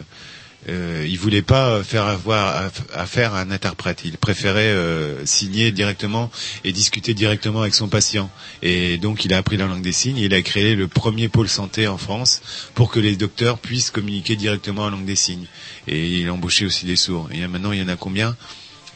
euh, 0.68 1.06
il 1.08 1.18
voulait 1.18 1.42
pas 1.42 1.82
faire 1.82 2.04
avoir 2.04 2.70
affaire 2.92 3.34
à 3.34 3.40
un 3.40 3.50
interprète. 3.50 4.02
Il 4.04 4.18
préférait 4.18 4.60
euh, 4.62 5.24
signer 5.24 5.70
directement 5.70 6.30
et 6.64 6.72
discuter 6.72 7.14
directement 7.14 7.62
avec 7.62 7.74
son 7.74 7.88
patient. 7.88 8.30
Et 8.62 8.98
donc, 8.98 9.24
il 9.24 9.32
a 9.32 9.38
appris 9.38 9.56
la 9.56 9.66
langue 9.66 9.82
des 9.82 9.92
signes. 9.92 10.18
Et 10.18 10.24
il 10.24 10.34
a 10.34 10.42
créé 10.42 10.74
le 10.74 10.88
premier 10.88 11.28
pôle 11.28 11.48
santé 11.48 11.86
en 11.86 11.96
France 11.96 12.42
pour 12.74 12.90
que 12.90 13.00
les 13.00 13.16
docteurs 13.16 13.58
puissent 13.58 13.90
communiquer 13.90 14.36
directement 14.36 14.82
en 14.82 14.90
langue 14.90 15.06
des 15.06 15.16
signes. 15.16 15.46
Et 15.86 16.06
il 16.20 16.28
a 16.28 16.34
embauché 16.34 16.66
aussi 16.66 16.84
des 16.84 16.96
sourds. 16.96 17.28
Et 17.32 17.46
maintenant, 17.46 17.72
il 17.72 17.78
y 17.78 17.82
en 17.82 17.88
a 17.88 17.96
combien? 17.96 18.36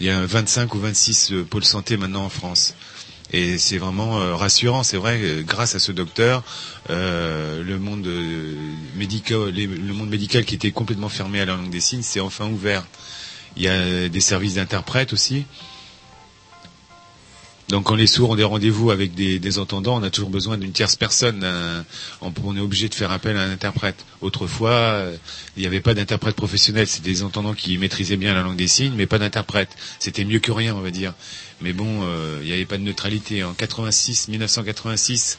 Il 0.01 0.07
y 0.07 0.11
a 0.11 0.25
25 0.25 0.75
ou 0.75 0.79
26 0.79 1.33
euh, 1.33 1.45
pôles 1.45 1.65
santé 1.65 1.97
maintenant 1.97 2.25
en 2.25 2.29
France. 2.29 2.75
Et 3.33 3.57
c'est 3.57 3.79
vraiment 3.79 4.21
euh, 4.21 4.35
rassurant, 4.37 4.83
c'est 4.83 4.99
vrai, 4.99 5.19
euh, 5.23 5.43
grâce 5.43 5.75
à 5.75 5.79
ce 5.79 5.91
docteur, 5.91 6.45
euh, 6.91 7.63
le 7.63 7.79
monde 7.79 8.07
médical, 8.95 9.51
le 9.51 9.93
monde 9.95 10.11
médical 10.11 10.45
qui 10.45 10.55
était 10.55 10.71
complètement 10.71 11.09
fermé 11.09 11.41
à 11.41 11.47
la 11.47 11.57
langue 11.57 11.71
des 11.71 11.81
signes, 11.81 12.03
s'est 12.03 12.21
enfin 12.21 12.47
ouvert. 12.47 12.85
Il 13.57 13.63
y 13.63 13.69
a 13.69 14.09
des 14.09 14.21
services 14.21 14.55
d'interprètes 14.55 15.13
aussi. 15.13 15.45
Donc 17.73 17.85
quand 17.85 17.95
les 17.95 18.07
sourds 18.07 18.29
ont 18.29 18.37
des 18.37 18.45
rendez-vous 18.45 18.91
avec 18.91 19.15
des, 19.15 19.39
des 19.39 19.59
entendants, 19.59 19.97
on 19.97 20.03
a 20.03 20.11
toujours 20.11 20.29
besoin 20.29 20.59
d'une 20.59 20.73
tierce 20.73 20.95
personne. 20.95 21.43
un- 21.43 21.87
on, 22.21 22.55
est 22.55 22.61
obligé 22.61 22.91
de 22.91 22.95
faire 22.95 23.11
appel 23.11 23.35
à 23.39 23.41
un 23.45 23.51
interprète. 23.51 24.05
Autrefois, 24.21 24.73
euh, 24.73 25.17
il 25.57 25.61
n'y 25.61 25.67
avait 25.67 25.81
pas 25.81 25.95
d'interprète 25.95 26.37
professionnel. 26.37 26.87
C'était 26.87 27.09
des 27.09 27.23
entendants 27.23 27.55
qui 27.55 27.79
maîtrisaient 27.79 28.19
bien 28.19 28.35
la 28.35 28.43
langue 28.43 28.57
des 28.59 28.67
signes, 28.69 28.93
mais 28.95 29.07
pas 29.07 29.19
d'interprète. 29.19 29.71
C'était 30.01 30.27
mieux 30.27 30.39
que 30.39 30.53
rien, 30.53 30.75
on 30.77 30.83
va 30.83 30.91
dire. 30.91 31.15
Mais 31.63 31.73
bon, 31.73 32.03
euh, 32.03 32.41
il 32.43 32.49
n'y 32.49 32.53
avait 32.53 32.67
pas 32.67 32.77
de 32.77 32.83
neutralité. 32.83 33.43
En 33.43 33.55
86, 33.55 34.29
1986, 34.29 35.39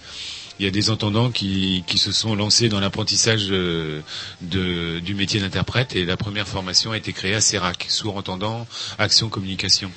il 0.58 0.66
y 0.66 0.68
a 0.68 0.72
des 0.72 0.90
entendants 0.90 1.30
qui, 1.30 1.84
se 1.98 2.12
sont 2.12 2.34
lancés 2.34 2.68
dans 2.68 2.80
l'apprentissage 2.80 3.50
euh, 3.52 4.02
du 4.42 5.14
métier 5.14 5.40
d'interprète 5.40 5.96
et 5.96 6.04
la 6.04 6.18
première 6.18 6.48
formation 6.48 6.94
a 6.94 6.98
été 6.98 7.14
créée 7.14 7.36
à 7.36 7.42
CERAC, 7.42 7.86
sourd 7.90 8.18
entendant, 8.18 8.66
action 8.98 9.30
communication. 9.30 9.92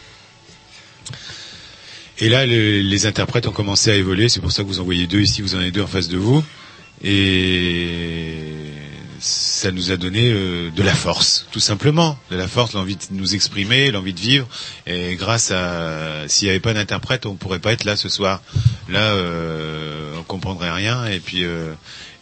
Et 2.18 2.28
là, 2.28 2.46
le- 2.46 2.80
les 2.80 3.06
interprètes 3.06 3.46
ont 3.46 3.52
commencé 3.52 3.90
à 3.90 3.94
évoluer. 3.94 4.28
C'est 4.28 4.40
pour 4.40 4.52
ça 4.52 4.62
que 4.62 4.68
vous 4.68 4.80
en 4.80 4.84
voyez 4.84 5.06
deux 5.06 5.20
ici, 5.20 5.42
vous 5.42 5.54
en 5.54 5.58
avez 5.58 5.70
deux 5.70 5.82
en 5.82 5.86
face 5.86 6.08
de 6.08 6.16
vous. 6.16 6.42
Et 7.04 8.36
ça 9.18 9.70
nous 9.70 9.90
a 9.90 9.96
donné 9.96 10.30
euh, 10.30 10.70
de 10.70 10.82
la 10.82 10.94
force, 10.94 11.46
tout 11.50 11.60
simplement. 11.60 12.18
De 12.30 12.36
la 12.36 12.48
force, 12.48 12.74
l'envie 12.74 12.96
de 12.96 13.02
nous 13.12 13.34
exprimer, 13.34 13.90
l'envie 13.90 14.12
de 14.14 14.20
vivre. 14.20 14.46
Et 14.86 15.14
grâce 15.16 15.50
à... 15.50 16.26
S'il 16.28 16.46
n'y 16.46 16.50
avait 16.50 16.60
pas 16.60 16.74
d'interprète, 16.74 17.26
on 17.26 17.32
ne 17.32 17.36
pourrait 17.36 17.58
pas 17.58 17.72
être 17.72 17.84
là 17.84 17.96
ce 17.96 18.08
soir. 18.08 18.42
Là, 18.88 19.12
euh, 19.12 20.14
on 20.18 20.22
comprendrait 20.22 20.72
rien. 20.72 21.06
Et 21.06 21.20
puis... 21.20 21.44
euh, 21.44 21.72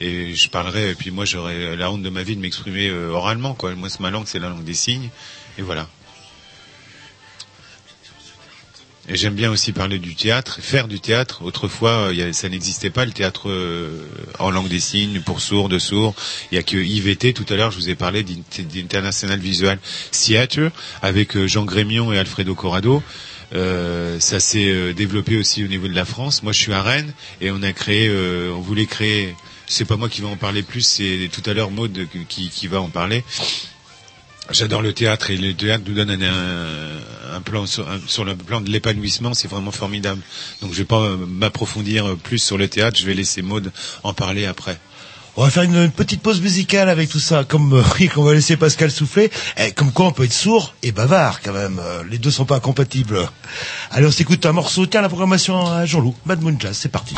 et 0.01 0.35
je 0.35 0.51
parlerais, 0.51 0.91
et 0.91 0.95
puis 0.97 1.13
moi 1.13 1.25
j'aurais 1.25 1.77
la 1.77 1.91
honte 1.91 2.03
de 2.03 2.11
ma 2.11 2.25
vie 2.25 2.35
de 2.35 2.41
m'exprimer 2.41 2.89
euh, 2.89 3.11
oralement, 3.11 3.55
quoi. 3.55 3.75
Moi, 3.75 3.89
ma 4.01 4.11
langue, 4.11 4.25
c'est 4.27 4.41
la 4.41 4.49
langue 4.49 4.65
des 4.65 4.75
signes. 4.75 5.09
Et 5.57 5.63
voilà. 5.63 5.89
Et 9.09 9.17
j'aime 9.17 9.35
bien 9.35 9.51
aussi 9.51 9.73
parler 9.73 9.99
du 9.99 10.15
théâtre, 10.15 10.61
faire 10.63 10.89
du 10.89 10.99
théâtre. 10.99 11.43
Autrefois, 11.45 12.09
a- 12.09 12.33
ça 12.33 12.49
n'existait 12.49 12.89
pas 12.89 13.05
le 13.05 13.13
théâtre 13.13 13.51
euh, 13.51 14.07
en 14.39 14.51
langue 14.51 14.69
des 14.69 14.81
signes 14.81 15.21
pour 15.21 15.41
sourds, 15.43 15.69
de 15.69 15.79
sourds. 15.79 16.15
Il 16.51 16.55
y 16.55 16.59
a 16.59 16.63
que 16.63 16.79
IVT. 16.79 17.35
Tout 17.35 17.45
à 17.51 17.57
l'heure, 17.57 17.71
je 17.71 17.77
vous 17.77 17.91
ai 17.91 17.95
parlé 17.97 18.23
d'Int- 18.23 18.63
d'International 18.63 19.39
Visual 19.39 19.79
Theatre 20.11 20.71
avec 21.03 21.37
euh, 21.37 21.47
Jean 21.47 21.65
Grémion 21.67 22.13
et 22.15 22.19
Alfredo 22.19 22.55
Corrado. 22.55 23.03
Euh, 23.55 24.19
ça 24.21 24.41
s'est 24.41 24.71
euh, 24.71 24.95
développé 24.95 25.37
aussi 25.37 25.63
au 25.63 25.69
niveau 25.69 25.87
de 25.87 25.95
la 25.95 26.07
France. 26.07 26.43
Moi, 26.43 26.53
je 26.53 26.59
suis 26.61 26.73
à 26.73 26.83
Rennes 26.83 27.13
et 27.43 27.51
on 27.51 27.63
a 27.63 27.73
créé, 27.75 28.09
euh, 28.09 28.53
on 28.57 28.61
voulait 28.61 28.87
créer. 28.87 29.35
C'est 29.67 29.85
pas 29.85 29.97
moi 29.97 30.09
qui 30.09 30.23
vais 30.23 30.27
en 30.29 30.37
parler 30.37 30.63
plus, 30.63 30.81
c'est 30.81 31.29
tout 31.33 31.43
à 31.49 31.53
l'heure 31.55 31.71
Maud 31.71 32.07
qui, 32.29 32.49
qui 32.49 32.67
va 32.69 32.81
en 32.81 32.89
parler. 32.89 33.23
J'adore 34.51 34.83
le 34.83 34.93
théâtre 34.93 35.31
et 35.31 35.37
le 35.37 35.55
théâtre 35.55 35.85
nous 35.87 35.95
donne 35.95 36.11
un, 36.11 37.37
un, 37.37 37.41
plan 37.41 37.65
sur, 37.67 38.25
le 38.25 38.37
plan 38.37 38.61
de 38.61 38.71
l'épanouissement, 38.71 39.33
c'est 39.35 39.49
vraiment 39.49 39.71
formidable. 39.71 40.21
Donc 40.61 40.73
je 40.73 40.79
vais 40.79 40.85
pas 40.85 41.01
euh, 41.01 41.17
m'approfondir 41.17 42.17
plus 42.17 42.39
sur 42.39 42.59
le 42.59 42.69
théâtre, 42.69 42.99
je 43.01 43.07
vais 43.07 43.15
laisser 43.15 43.43
Maud 43.43 43.73
en 44.03 44.13
parler 44.13 44.45
après. 44.45 44.79
On 45.37 45.43
va 45.43 45.51
faire 45.51 45.65
une, 45.65 45.91
petite 45.91 46.23
pause 46.23 46.41
musicale 46.41 46.89
avec 46.89 47.09
tout 47.09 47.19
ça, 47.19 47.43
comme 47.43 47.73
euh, 47.75 48.07
qu'on 48.15 48.23
va 48.23 48.35
laisser 48.35 48.57
Pascal 48.57 48.91
souffler. 48.91 49.31
Eh, 49.57 49.73
comme 49.73 49.91
quoi, 49.91 50.07
on 50.07 50.13
peut 50.13 50.25
être 50.25 50.33
sourd 50.33 50.75
et 50.83 50.93
bavard 50.93 51.41
quand 51.43 51.53
même. 51.53 51.81
Euh, 51.83 52.05
Les 52.09 52.19
deux 52.19 52.31
sont 52.31 52.45
pas 52.45 52.57
incompatibles. 52.57 53.19
Allez, 53.91 54.07
on 54.07 54.13
s'écoute 54.13 54.47
un 54.47 54.53
morceau. 54.53 54.87
Tiens, 54.87 55.03
la 55.03 55.09
programmation 55.09 55.67
à 55.67 55.87
Jean-Loup, 55.87 56.15
Mad 56.25 56.41
Moon 56.41 56.57
Jazz, 56.61 56.79
c'est 56.81 56.89
parti. 56.89 57.17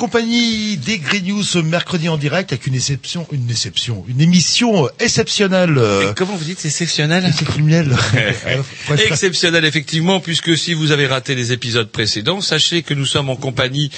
Compagnie 0.00 0.78
des 0.78 0.96
Grey 0.98 1.20
News 1.20 1.42
ce 1.44 1.58
mercredi 1.58 2.08
en 2.08 2.16
direct 2.16 2.52
avec 2.52 2.66
une 2.66 2.74
exception, 2.74 3.26
une 3.32 3.50
exception, 3.50 4.02
une 4.08 4.22
émission 4.22 4.86
euh, 4.86 4.88
exceptionnelle. 4.98 5.76
euh, 5.76 6.14
comment 6.16 6.34
vous 6.36 6.44
dites, 6.44 6.58
c'est 6.58 6.68
exceptionnel 6.68 7.24
exceptionnelle. 7.26 7.94
Euh, 8.46 8.62
presque- 8.86 9.06
Exceptionnel 9.10 9.64
effectivement, 9.66 10.18
puisque 10.20 10.56
si 10.56 10.72
vous 10.72 10.90
avez 10.90 11.06
raté 11.06 11.34
les 11.34 11.52
épisodes 11.52 11.90
précédents, 11.90 12.40
sachez 12.40 12.82
que 12.82 12.94
nous 12.94 13.04
sommes 13.04 13.28
en 13.28 13.36
compagnie 13.36 13.90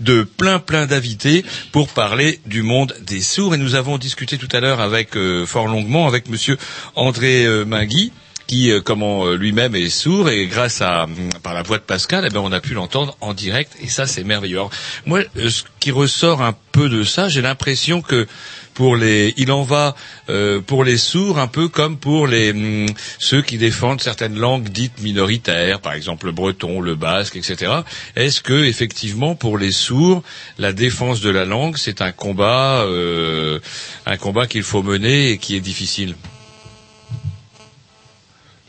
de 0.00 0.22
plein 0.22 0.58
plein 0.58 0.86
d'invités 0.86 1.44
pour 1.72 1.88
parler 1.88 2.40
du 2.46 2.62
monde 2.62 2.94
des 3.06 3.20
sourds. 3.20 3.54
Et 3.54 3.58
nous 3.58 3.74
avons 3.74 3.98
discuté 3.98 4.38
tout 4.38 4.48
à 4.52 4.60
l'heure 4.60 4.80
avec 4.80 5.14
euh, 5.16 5.44
fort 5.44 5.66
longuement 5.68 6.06
avec 6.08 6.28
Monsieur 6.30 6.56
André 6.96 7.44
euh, 7.44 7.64
Mingui 7.66 8.12
qui, 8.50 8.72
euh, 8.72 8.80
comment 8.80 9.26
euh, 9.26 9.36
lui-même 9.36 9.76
est 9.76 9.88
sourd 9.90 10.28
et 10.28 10.48
grâce 10.48 10.80
à 10.80 11.04
hum, 11.04 11.14
par 11.44 11.54
la 11.54 11.62
voix 11.62 11.78
de 11.78 11.84
Pascal, 11.84 12.24
eh 12.26 12.30
ben 12.30 12.40
on 12.40 12.50
a 12.50 12.60
pu 12.60 12.74
l'entendre 12.74 13.16
en 13.20 13.32
direct 13.32 13.76
et 13.80 13.88
ça 13.88 14.08
c'est 14.08 14.24
merveilleux. 14.24 14.58
Moi, 15.06 15.20
euh, 15.36 15.48
ce 15.50 15.62
qui 15.78 15.92
ressort 15.92 16.42
un 16.42 16.56
peu 16.72 16.88
de 16.88 17.04
ça, 17.04 17.28
j'ai 17.28 17.42
l'impression 17.42 18.02
que 18.02 18.26
pour 18.74 18.96
les, 18.96 19.34
il 19.36 19.52
en 19.52 19.62
va 19.62 19.94
euh, 20.30 20.60
pour 20.60 20.82
les 20.82 20.96
sourds 20.96 21.38
un 21.38 21.46
peu 21.46 21.68
comme 21.68 21.96
pour 21.96 22.26
les 22.26 22.50
hum, 22.50 22.86
ceux 23.20 23.40
qui 23.40 23.56
défendent 23.56 24.00
certaines 24.00 24.36
langues 24.36 24.68
dites 24.68 25.00
minoritaires, 25.00 25.80
par 25.80 25.92
exemple 25.92 26.26
le 26.26 26.32
breton, 26.32 26.80
le 26.80 26.96
basque, 26.96 27.36
etc. 27.36 27.72
Est-ce 28.16 28.42
que 28.42 28.64
effectivement 28.64 29.36
pour 29.36 29.58
les 29.58 29.70
sourds, 29.70 30.24
la 30.58 30.72
défense 30.72 31.20
de 31.20 31.30
la 31.30 31.44
langue 31.44 31.76
c'est 31.76 32.02
un 32.02 32.10
combat, 32.10 32.80
euh, 32.80 33.60
un 34.06 34.16
combat 34.16 34.48
qu'il 34.48 34.64
faut 34.64 34.82
mener 34.82 35.30
et 35.30 35.38
qui 35.38 35.54
est 35.54 35.60
difficile? 35.60 36.16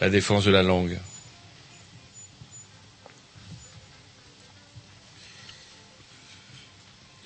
La 0.02 0.10
défense 0.10 0.46
de 0.46 0.52
la 0.52 0.64
langue. 0.64 0.98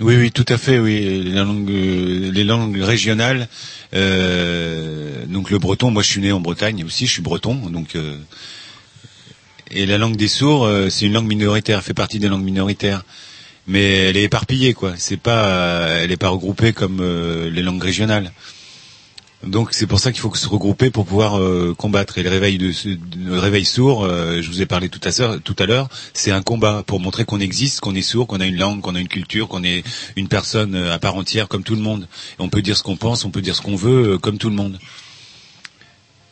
Oui, 0.02 0.18
oui, 0.18 0.30
tout 0.32 0.46
à 0.50 0.58
fait. 0.58 0.78
Oui, 0.78 1.24
les 1.24 1.32
langues, 1.32 1.70
les 1.70 2.44
langues 2.44 2.82
régionales. 2.82 3.48
euh, 3.94 5.26
donc 5.26 5.52
le 5.52 5.58
breton. 5.58 5.90
Moi, 5.90 6.04
je 6.04 6.10
suis 6.10 6.20
né 6.22 6.34
en 6.34 6.42
Bretagne 6.42 6.84
aussi. 6.84 7.08
Je 7.08 7.12
suis 7.14 7.22
breton. 7.22 7.56
Donc 7.56 7.96
euh, 7.96 8.18
et 9.72 9.86
la 9.86 9.98
langue 9.98 10.18
des 10.18 10.28
sourds, 10.28 10.66
euh, 10.66 10.90
c'est 10.90 11.06
une 11.06 11.14
langue 11.14 11.28
minoritaire. 11.28 11.82
Fait 11.82 11.94
partie 11.94 12.20
des 12.20 12.28
langues 12.28 12.44
minoritaires. 12.44 13.04
Mais 13.68 14.10
elle 14.10 14.18
est 14.18 14.24
éparpillée, 14.24 14.74
quoi. 14.74 14.94
C'est 14.98 15.18
pas, 15.18 15.88
elle 16.02 16.12
est 16.12 16.18
pas 16.18 16.28
regroupée 16.30 16.74
comme 16.74 17.00
euh, 17.00 17.50
les 17.50 17.64
langues 17.64 17.82
régionales. 17.82 18.34
Donc 19.46 19.70
c'est 19.74 19.86
pour 19.86 20.00
ça 20.00 20.12
qu'il 20.12 20.22
faut 20.22 20.34
se 20.34 20.48
regrouper 20.48 20.90
pour 20.90 21.06
pouvoir 21.06 21.40
euh, 21.40 21.76
combattre. 21.78 22.18
Et 22.18 22.24
le 22.24 22.30
réveil 22.30 22.58
de 22.58 22.72
le 23.26 23.40
réveil 23.40 23.66
sourd, 23.66 24.04
euh, 24.04 24.42
je 24.42 24.50
vous 24.50 24.62
ai 24.62 24.66
parlé 24.66 24.90
tout 24.90 25.00
à 25.60 25.66
l'heure, 25.66 25.90
c'est 26.14 26.32
un 26.32 26.42
combat 26.42 26.84
pour 26.86 27.00
montrer 27.00 27.26
qu'on 27.26 27.40
existe, 27.40 27.80
qu'on 27.80 27.96
est 27.96 28.02
sourd, 28.02 28.28
qu'on 28.28 28.40
a 28.40 28.46
une 28.46 28.58
langue, 28.58 28.82
qu'on 28.82 28.96
a 28.96 29.00
une 29.00 29.08
culture, 29.08 29.48
qu'on 29.48 29.64
est 29.64 29.84
une 30.16 30.28
personne 30.28 30.76
euh, 30.76 30.94
à 30.94 31.00
part 31.00 31.16
entière 31.16 31.48
comme 31.48 31.64
tout 31.64 31.76
le 31.76 31.82
monde. 31.82 32.08
On 32.40 32.50
peut 32.50 32.62
dire 32.62 32.76
ce 32.76 32.84
qu'on 32.84 32.98
pense, 32.98 33.24
on 33.26 33.30
peut 33.30 33.42
dire 33.42 33.56
ce 33.56 33.62
qu'on 33.62 33.76
veut 33.76 34.18
comme 34.18 34.38
tout 34.38 34.50
le 34.50 34.56
monde. 34.56 34.80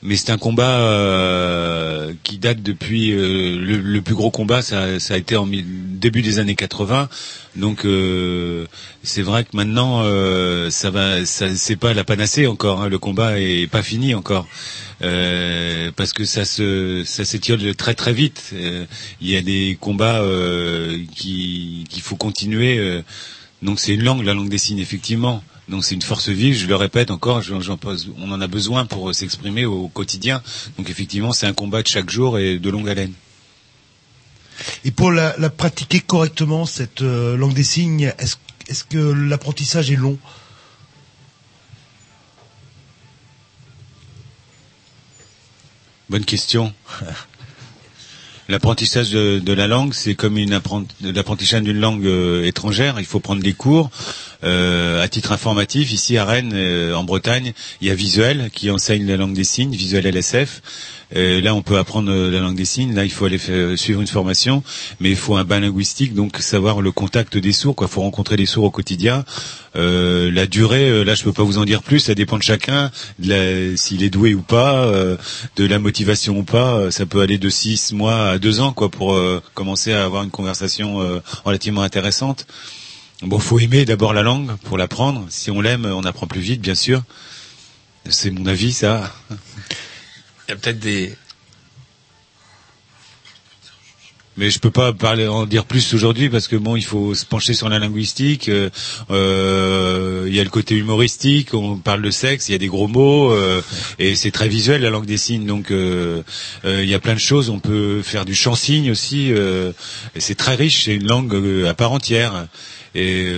Mais 0.05 0.17
c'est 0.17 0.31
un 0.31 0.37
combat 0.37 0.79
euh, 0.81 2.13
qui 2.23 2.37
date 2.37 2.61
depuis 2.61 3.11
euh, 3.11 3.57
le, 3.57 3.77
le 3.77 4.01
plus 4.01 4.15
gros 4.15 4.31
combat, 4.31 4.61
ça, 4.61 4.99
ça 4.99 5.13
a 5.13 5.17
été 5.17 5.37
en 5.37 5.47
début 5.47 6.21
des 6.21 6.39
années 6.39 6.55
80. 6.55 7.07
Donc 7.55 7.85
euh, 7.85 8.65
c'est 9.03 9.21
vrai 9.21 9.45
que 9.45 9.55
maintenant 9.55 10.01
euh, 10.03 10.69
ça 10.69 10.89
va, 10.89 11.25
ça 11.25 11.55
c'est 11.55 11.77
pas 11.77 11.93
la 11.93 12.03
panacée 12.03 12.47
encore. 12.47 12.81
hein, 12.81 12.89
le 12.89 12.97
combat 12.99 13.39
est 13.39 13.67
pas 13.71 13.81
fini 13.83 14.13
encore. 14.13 14.47
Euh, 15.01 15.91
parce 15.95 16.11
que 16.13 16.25
ça 16.25 16.43
se 16.45 17.03
ça 17.05 17.23
s'étiole 17.23 17.73
très 17.75 17.93
très 17.93 18.11
vite. 18.13 18.51
Euh, 18.53 18.85
Il 19.21 19.29
y 19.29 19.37
a 19.37 19.41
des 19.41 19.77
combats 19.79 20.21
qui 21.15 21.85
qu'il 21.89 22.01
faut 22.01 22.17
continuer. 22.17 23.01
donc 23.61 23.79
c'est 23.79 23.93
une 23.93 24.03
langue, 24.03 24.23
la 24.25 24.33
langue 24.33 24.49
des 24.49 24.57
signes 24.57 24.79
effectivement. 24.79 25.41
Donc 25.69 25.85
c'est 25.85 25.95
une 25.95 26.01
force 26.01 26.27
vive, 26.29 26.55
je 26.57 26.67
le 26.67 26.75
répète 26.75 27.09
encore, 27.09 27.41
j'en- 27.41 27.61
j'en 27.61 27.77
pose- 27.77 28.11
on 28.17 28.31
en 28.31 28.41
a 28.41 28.47
besoin 28.47 28.85
pour 28.85 29.09
euh, 29.09 29.13
s'exprimer 29.13 29.65
au 29.65 29.87
quotidien. 29.87 30.41
Donc 30.77 30.89
effectivement, 30.89 31.31
c'est 31.31 31.47
un 31.47 31.53
combat 31.53 31.81
de 31.81 31.87
chaque 31.87 32.09
jour 32.09 32.37
et 32.37 32.59
de 32.59 32.69
longue 32.69 32.89
haleine. 32.89 33.13
Et 34.83 34.91
pour 34.91 35.11
la, 35.11 35.35
la 35.37 35.49
pratiquer 35.49 35.99
correctement, 36.01 36.65
cette 36.65 37.01
euh, 37.01 37.35
langue 37.37 37.53
des 37.53 37.63
signes, 37.63 38.13
est-ce 38.19 38.35
est-ce 38.69 38.83
que 38.85 38.97
l'apprentissage 38.97 39.91
est 39.91 39.95
long? 39.97 40.17
Bonne 46.09 46.25
question. 46.25 46.73
L'apprentissage 48.49 49.11
de, 49.11 49.53
la 49.53 49.67
langue, 49.67 49.93
c'est 49.93 50.15
comme 50.15 50.37
l'apprentissage 51.01 51.61
d'une 51.61 51.79
langue 51.79 52.05
euh, 52.05 52.45
étrangère. 52.45 52.99
Il 52.99 53.05
faut 53.05 53.21
prendre 53.21 53.41
des 53.41 53.53
cours. 53.53 53.89
Euh, 54.43 55.01
à 55.01 55.07
titre 55.07 55.31
informatif, 55.31 55.93
ici 55.93 56.17
à 56.17 56.25
Rennes, 56.25 56.51
euh, 56.53 56.93
en 56.93 57.05
Bretagne, 57.05 57.53
il 57.79 57.87
y 57.87 57.91
a 57.91 57.95
Visuel 57.95 58.49
qui 58.53 58.69
enseigne 58.69 59.07
la 59.07 59.15
langue 59.15 59.33
des 59.33 59.45
signes, 59.45 59.73
Visuel 59.73 60.05
LSF. 60.05 60.61
Euh, 61.15 61.41
là, 61.41 61.53
on 61.53 61.61
peut 61.61 61.77
apprendre 61.77 62.11
euh, 62.11 62.31
la 62.31 62.39
langue 62.39 62.55
des 62.55 62.65
signes. 62.65 62.93
Là, 62.95 63.03
il 63.05 63.11
faut 63.11 63.25
aller 63.25 63.37
faire- 63.37 63.77
suivre 63.77 64.01
une 64.01 64.07
formation, 64.07 64.63
mais 64.99 65.09
il 65.11 65.15
faut 65.15 65.35
un 65.35 65.43
bain 65.43 65.59
linguistique, 65.59 66.13
donc 66.15 66.37
savoir 66.39 66.81
le 66.81 66.91
contact 66.91 67.37
des 67.37 67.51
sourds. 67.51 67.75
Il 67.81 67.87
faut 67.87 68.01
rencontrer 68.01 68.35
les 68.35 68.45
sourds 68.47 68.63
au 68.65 68.71
quotidien. 68.71 69.23
Euh, 69.75 70.31
la 70.31 70.45
durée, 70.47 70.89
euh, 70.89 71.03
là, 71.03 71.13
je 71.15 71.23
peux 71.23 71.33
pas 71.33 71.43
vous 71.43 71.57
en 71.59 71.65
dire 71.65 71.83
plus. 71.83 71.99
Ça 71.99 72.15
dépend 72.15 72.37
de 72.37 72.43
chacun, 72.43 72.89
s'il 73.75 74.03
est 74.03 74.09
doué 74.09 74.33
ou 74.33 74.41
pas, 74.41 74.85
euh, 74.85 75.17
de 75.55 75.65
la 75.65 75.77
motivation 75.79 76.37
ou 76.39 76.43
pas. 76.43 76.75
Euh, 76.77 76.91
Ça 76.91 77.05
peut 77.05 77.21
aller 77.21 77.37
de 77.37 77.49
six 77.49 77.93
mois 77.93 78.29
à 78.29 78.37
deux 78.39 78.59
ans, 78.59 78.73
quoi, 78.73 78.89
pour 78.89 79.13
euh, 79.13 79.41
commencer 79.53 79.93
à 79.93 80.03
avoir 80.05 80.23
une 80.23 80.31
conversation 80.31 81.01
euh, 81.01 81.19
relativement 81.45 81.81
intéressante. 81.83 82.45
Bon, 83.21 83.39
faut 83.39 83.59
aimer 83.59 83.85
d'abord 83.85 84.13
la 84.13 84.21
langue 84.21 84.51
pour 84.63 84.77
l'apprendre. 84.77 85.25
Si 85.29 85.49
on 85.51 85.61
l'aime, 85.61 85.85
on 85.85 86.03
apprend 86.03 86.27
plus 86.27 86.41
vite, 86.41 86.59
bien 86.61 86.75
sûr. 86.75 87.03
C'est 88.09 88.31
mon 88.31 88.45
avis, 88.47 88.73
ça. 88.73 89.13
Il 90.47 90.51
y 90.51 90.53
a 90.53 90.57
peut-être 90.57 90.79
des, 90.79 91.15
Mais 94.35 94.49
je 94.49 94.57
peux 94.59 94.71
pas 94.71 94.93
parler, 94.93 95.27
en 95.27 95.45
dire 95.45 95.65
plus 95.65 95.93
aujourd'hui 95.93 96.27
parce 96.29 96.47
que 96.47 96.55
bon, 96.55 96.75
il 96.75 96.83
faut 96.83 97.13
se 97.13 97.23
pencher 97.25 97.53
sur 97.53 97.69
la 97.69 97.77
linguistique. 97.77 98.49
euh, 98.49 98.69
euh, 99.11 100.25
Il 100.27 100.33
y 100.33 100.39
a 100.39 100.43
le 100.43 100.49
côté 100.49 100.75
humoristique, 100.75 101.53
on 101.53 101.77
parle 101.77 102.01
de 102.01 102.09
sexe, 102.09 102.49
il 102.49 102.53
y 102.53 102.55
a 102.55 102.57
des 102.57 102.67
gros 102.67 102.87
mots 102.87 103.31
euh, 103.31 103.61
et 103.99 104.15
c'est 104.15 104.31
très 104.31 104.47
visuel 104.47 104.81
la 104.81 104.89
langue 104.89 105.05
des 105.05 105.17
signes. 105.17 105.45
Donc 105.45 105.69
euh, 105.69 106.23
il 106.65 106.85
y 106.85 106.95
a 106.95 106.99
plein 106.99 107.13
de 107.13 107.19
choses. 107.19 107.49
On 107.51 107.59
peut 107.59 108.01
faire 108.01 108.25
du 108.25 108.33
chant 108.33 108.55
signe 108.55 108.89
aussi. 108.89 109.31
c'est 110.17 110.35
très 110.35 110.55
riche. 110.55 110.85
C'est 110.85 110.95
une 110.95 111.07
langue 111.07 111.65
à 111.67 111.73
part 111.75 111.91
entière 111.91 112.47
et 112.95 113.31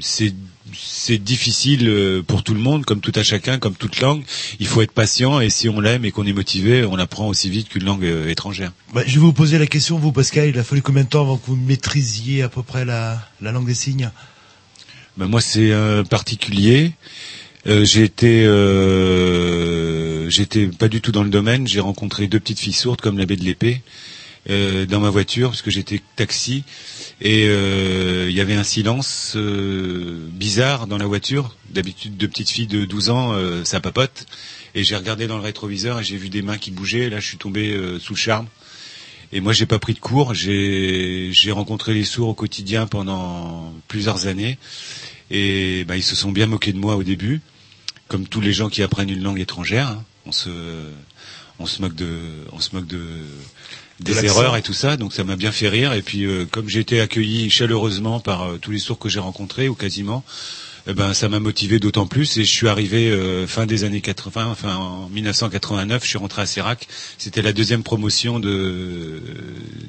c'est 0.00 0.32
c'est 0.74 1.18
difficile 1.18 1.88
euh, 1.88 2.22
pour 2.22 2.42
tout 2.42 2.54
le 2.54 2.60
monde, 2.60 2.84
comme 2.84 3.00
tout 3.00 3.12
à 3.14 3.22
chacun, 3.22 3.58
comme 3.58 3.74
toute 3.74 4.00
langue. 4.00 4.22
Il 4.58 4.66
faut 4.66 4.82
être 4.82 4.92
patient 4.92 5.40
et 5.40 5.50
si 5.50 5.68
on 5.68 5.80
l'aime 5.80 6.04
et 6.04 6.10
qu'on 6.10 6.26
est 6.26 6.32
motivé, 6.32 6.84
on 6.84 6.98
apprend 6.98 7.28
aussi 7.28 7.50
vite 7.50 7.68
qu'une 7.68 7.84
langue 7.84 8.04
euh, 8.04 8.28
étrangère. 8.28 8.72
Bah, 8.94 9.02
Je 9.06 9.14
vais 9.14 9.20
vous 9.20 9.32
poser 9.32 9.58
la 9.58 9.66
question, 9.66 9.98
vous 9.98 10.12
Pascal, 10.12 10.48
il 10.48 10.58
a 10.58 10.64
fallu 10.64 10.82
combien 10.82 11.04
de 11.04 11.08
temps 11.08 11.22
avant 11.22 11.36
que 11.36 11.46
vous 11.46 11.56
maîtrisiez 11.56 12.42
à 12.42 12.48
peu 12.48 12.62
près 12.62 12.84
la, 12.84 13.20
la 13.40 13.52
langue 13.52 13.66
des 13.66 13.74
signes? 13.74 14.10
Ben 15.16 15.26
moi, 15.26 15.40
c'est 15.40 15.72
euh, 15.72 16.02
particulier. 16.04 16.92
Euh, 17.66 17.84
j'ai 17.84 18.04
été, 18.04 18.46
euh, 18.46 20.30
j'étais 20.30 20.66
pas 20.66 20.88
du 20.88 21.00
tout 21.00 21.12
dans 21.12 21.22
le 21.22 21.30
domaine. 21.30 21.66
J'ai 21.66 21.80
rencontré 21.80 22.26
deux 22.26 22.40
petites 22.40 22.60
filles 22.60 22.72
sourdes 22.72 23.00
comme 23.00 23.18
l'abbé 23.18 23.36
de 23.36 23.44
l'épée 23.44 23.82
euh, 24.48 24.86
dans 24.86 25.00
ma 25.00 25.10
voiture 25.10 25.50
parce 25.50 25.62
que 25.62 25.70
j'étais 25.70 26.00
taxi 26.16 26.64
et 27.20 27.46
euh, 27.48 28.26
il 28.30 28.34
y 28.34 28.40
avait 28.40 28.54
un 28.54 28.64
silence 28.64 29.34
euh, 29.36 30.26
bizarre 30.32 30.86
dans 30.86 30.96
la 30.96 31.06
voiture. 31.06 31.54
D'habitude, 31.68 32.16
deux 32.16 32.28
petites 32.28 32.50
filles 32.50 32.66
de 32.66 32.84
12 32.84 33.10
ans, 33.10 33.32
euh, 33.34 33.64
ça 33.64 33.80
papote. 33.80 34.26
Et 34.74 34.84
j'ai 34.84 34.96
regardé 34.96 35.26
dans 35.26 35.36
le 35.36 35.42
rétroviseur 35.42 36.00
et 36.00 36.04
j'ai 36.04 36.16
vu 36.16 36.30
des 36.30 36.42
mains 36.42 36.56
qui 36.56 36.70
bougeaient. 36.70 37.10
Là, 37.10 37.20
je 37.20 37.26
suis 37.26 37.36
tombé 37.36 37.70
euh, 37.72 37.98
sous 37.98 38.14
le 38.14 38.18
charme. 38.18 38.46
Et 39.32 39.40
moi, 39.40 39.52
j'ai 39.52 39.66
pas 39.66 39.78
pris 39.78 39.94
de 39.94 39.98
cours. 39.98 40.32
J'ai 40.34 41.32
rencontré 41.50 41.92
les 41.92 42.04
sourds 42.04 42.28
au 42.28 42.34
quotidien 42.34 42.86
pendant 42.86 43.72
plusieurs 43.86 44.26
années. 44.26 44.58
Et 45.30 45.84
ben, 45.84 45.94
ils 45.96 46.02
se 46.02 46.16
sont 46.16 46.32
bien 46.32 46.46
moqués 46.46 46.72
de 46.72 46.78
moi 46.78 46.96
au 46.96 47.02
début, 47.04 47.40
comme 48.08 48.26
tous 48.26 48.40
les 48.40 48.52
gens 48.52 48.68
qui 48.68 48.82
apprennent 48.82 49.10
une 49.10 49.22
langue 49.22 49.38
étrangère. 49.38 49.86
hein. 49.88 50.04
On 50.26 50.32
se, 50.32 50.50
on 51.58 51.66
se 51.66 51.80
moque 51.80 51.94
de, 51.94 52.08
on 52.52 52.60
se 52.60 52.74
moque 52.74 52.86
de, 52.86 53.00
des 54.00 54.12
erreurs 54.26 54.56
et 54.56 54.62
tout 54.62 54.72
ça. 54.72 54.96
Donc 54.96 55.12
ça 55.12 55.24
m'a 55.24 55.36
bien 55.36 55.52
fait 55.52 55.68
rire. 55.68 55.92
Et 55.92 56.02
puis 56.02 56.24
euh, 56.24 56.44
comme 56.50 56.68
j'ai 56.68 56.80
été 56.80 57.00
accueilli 57.00 57.50
chaleureusement 57.50 58.20
par 58.20 58.42
euh, 58.42 58.58
tous 58.58 58.70
les 58.70 58.78
sourds 58.78 58.98
que 58.98 59.08
j'ai 59.08 59.20
rencontrés 59.20 59.68
ou 59.68 59.74
quasiment, 59.74 60.24
eh 60.86 60.94
ben 60.94 61.12
ça 61.12 61.28
m'a 61.28 61.40
motivé 61.40 61.78
d'autant 61.78 62.06
plus. 62.06 62.38
Et 62.38 62.44
je 62.44 62.50
suis 62.50 62.66
arrivé 62.68 63.10
euh, 63.10 63.46
fin 63.46 63.66
des 63.66 63.84
années 63.84 64.00
80, 64.00 64.46
enfin 64.50 64.74
en 64.76 65.08
1989, 65.10 66.02
je 66.02 66.08
suis 66.08 66.18
rentré 66.18 66.42
à 66.42 66.46
Sérac. 66.46 66.88
C'était 67.18 67.42
la 67.42 67.52
deuxième 67.52 67.82
promotion 67.82 68.40
de 68.40 69.22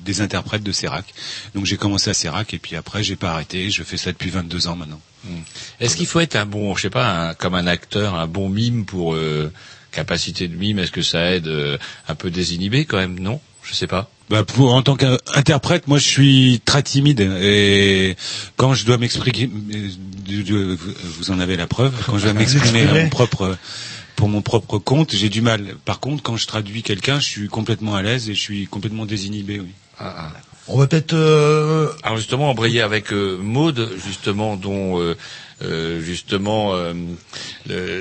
des 0.03 0.21
interprètes 0.21 0.63
de 0.63 0.71
Sérac. 0.71 1.05
Donc 1.55 1.65
j'ai 1.65 1.77
commencé 1.77 2.09
à 2.09 2.13
Sérac 2.13 2.53
et 2.53 2.59
puis 2.59 2.75
après 2.75 3.03
j'ai 3.03 3.15
pas 3.15 3.31
arrêté. 3.31 3.69
Je 3.69 3.83
fais 3.83 3.97
ça 3.97 4.11
depuis 4.11 4.29
22 4.29 4.67
ans 4.67 4.75
maintenant. 4.75 4.99
Est-ce 5.79 5.95
qu'il 5.95 6.07
faut 6.07 6.19
être 6.19 6.35
un 6.35 6.47
bon, 6.47 6.75
je 6.75 6.81
sais 6.81 6.89
pas, 6.89 7.29
un- 7.29 7.33
comme 7.35 7.53
un 7.53 7.67
acteur, 7.67 8.15
un 8.15 8.25
bon 8.27 8.49
mime 8.49 8.85
pour 8.85 9.13
euh, 9.13 9.51
capacité 9.91 10.47
de 10.47 10.55
mime? 10.55 10.79
Est-ce 10.79 10.91
que 10.91 11.03
ça 11.03 11.31
aide 11.31 11.47
euh, 11.47 11.77
un 12.07 12.15
peu 12.15 12.31
désinhibé 12.31 12.85
quand 12.85 12.97
même 12.97 13.19
Non, 13.19 13.39
je 13.63 13.73
sais 13.73 13.87
pas. 13.87 14.09
Bah 14.29 14.43
pour, 14.43 14.73
en 14.73 14.81
tant 14.81 14.95
qu'interprète, 14.95 15.87
moi 15.87 15.97
je 15.97 16.07
suis 16.07 16.61
très 16.63 16.83
timide 16.83 17.19
et 17.19 18.15
quand 18.55 18.73
je 18.73 18.85
dois 18.85 18.97
m'exprimer, 18.97 19.49
vous 21.03 21.31
en 21.31 21.39
avez 21.39 21.57
la 21.57 21.67
preuve, 21.67 21.93
quand 22.05 22.17
je 22.17 22.23
dois 22.23 22.33
m'exprimer 22.39 22.83
à 22.83 22.93
mon 22.93 23.09
propre, 23.09 23.57
pour 24.15 24.29
mon 24.29 24.41
propre 24.41 24.77
compte, 24.77 25.13
j'ai 25.15 25.29
du 25.29 25.41
mal. 25.41 25.75
Par 25.83 25.99
contre, 25.99 26.23
quand 26.23 26.37
je 26.37 26.47
traduis 26.47 26.83
quelqu'un, 26.83 27.19
je 27.19 27.25
suis 27.25 27.47
complètement 27.49 27.95
à 27.95 28.01
l'aise 28.01 28.29
et 28.29 28.33
je 28.33 28.39
suis 28.39 28.67
complètement 28.67 29.05
désinhibé. 29.05 29.59
Oui. 29.59 29.73
On 30.73 30.77
va 30.77 30.87
peut-être... 30.87 31.13
euh, 31.13 31.89
Alors 32.01 32.17
justement, 32.17 32.49
embrayer 32.49 32.81
avec 32.81 33.11
euh, 33.11 33.37
Maude, 33.37 33.89
justement, 34.05 34.55
dont 34.55 35.01
euh, 35.01 35.17
euh, 35.63 36.01
justement 36.01 36.71
euh, 36.73 36.93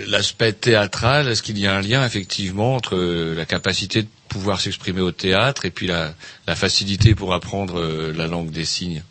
l'aspect 0.06 0.52
théâtral. 0.52 1.26
Est-ce 1.26 1.42
qu'il 1.42 1.58
y 1.58 1.66
a 1.66 1.74
un 1.76 1.80
lien 1.80 2.06
effectivement 2.06 2.76
entre 2.76 2.96
la 3.36 3.44
capacité 3.44 4.02
de 4.02 4.08
pouvoir 4.28 4.60
s'exprimer 4.60 5.00
au 5.00 5.10
théâtre 5.10 5.64
et 5.64 5.70
puis 5.70 5.88
la, 5.88 6.14
la 6.46 6.54
facilité 6.54 7.16
pour 7.16 7.34
apprendre 7.34 7.80
la 8.16 8.28
langue 8.28 8.50
des 8.50 8.64
signes? 8.64 9.02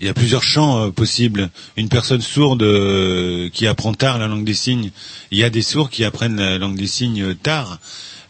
Il 0.00 0.06
y 0.06 0.10
a 0.10 0.14
plusieurs 0.14 0.42
champs 0.42 0.84
euh, 0.84 0.90
possibles. 0.90 1.50
Une 1.76 1.88
personne 1.88 2.20
sourde 2.20 2.62
euh, 2.62 3.48
qui 3.48 3.66
apprend 3.66 3.94
tard 3.94 4.18
la 4.18 4.28
langue 4.28 4.44
des 4.44 4.54
signes. 4.54 4.90
Il 5.30 5.38
y 5.38 5.44
a 5.44 5.50
des 5.50 5.62
sourds 5.62 5.88
qui 5.90 6.04
apprennent 6.04 6.36
la 6.36 6.58
langue 6.58 6.76
des 6.76 6.86
signes 6.86 7.22
euh, 7.22 7.34
tard 7.34 7.78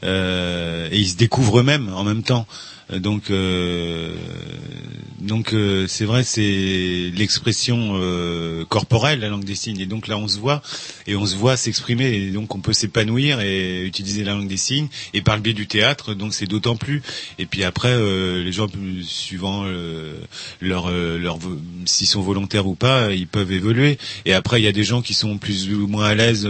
euh, 0.04 0.88
et 0.92 0.98
ils 0.98 1.08
se 1.08 1.16
découvrent 1.16 1.58
eux-mêmes 1.58 1.92
en 1.92 2.04
même 2.04 2.22
temps. 2.22 2.46
Donc, 2.90 3.30
euh, 3.30 4.14
donc 5.20 5.52
euh, 5.52 5.86
c'est 5.88 6.06
vrai, 6.06 6.24
c'est 6.24 7.12
l'expression 7.14 7.98
euh, 8.00 8.64
corporelle 8.64 9.20
la 9.20 9.28
langue 9.28 9.44
des 9.44 9.54
signes. 9.54 9.80
Et 9.80 9.86
donc 9.86 10.08
là, 10.08 10.16
on 10.16 10.26
se 10.26 10.38
voit 10.38 10.62
et 11.06 11.14
on 11.14 11.26
se 11.26 11.36
voit 11.36 11.56
s'exprimer. 11.56 12.06
Et 12.14 12.30
donc, 12.30 12.54
on 12.54 12.60
peut 12.60 12.72
s'épanouir 12.72 13.40
et 13.40 13.84
utiliser 13.84 14.24
la 14.24 14.32
langue 14.32 14.48
des 14.48 14.56
signes. 14.56 14.88
Et 15.12 15.20
par 15.20 15.36
le 15.36 15.42
biais 15.42 15.52
du 15.52 15.66
théâtre, 15.66 16.14
donc 16.14 16.32
c'est 16.32 16.46
d'autant 16.46 16.76
plus. 16.76 17.02
Et 17.38 17.44
puis 17.44 17.62
après, 17.62 17.94
les 17.98 18.52
gens, 18.52 18.68
suivant 19.02 19.64
leur, 20.60 20.90
leur, 20.90 21.38
s'ils 21.84 22.06
sont 22.06 22.22
volontaires 22.22 22.66
ou 22.66 22.74
pas, 22.74 23.12
ils 23.12 23.26
peuvent 23.26 23.52
évoluer. 23.52 23.98
Et 24.24 24.32
après, 24.32 24.60
il 24.60 24.64
y 24.64 24.68
a 24.68 24.72
des 24.72 24.84
gens 24.84 25.02
qui 25.02 25.14
sont 25.14 25.36
plus 25.36 25.70
ou 25.72 25.86
moins 25.86 26.06
à 26.06 26.14
l'aise 26.14 26.48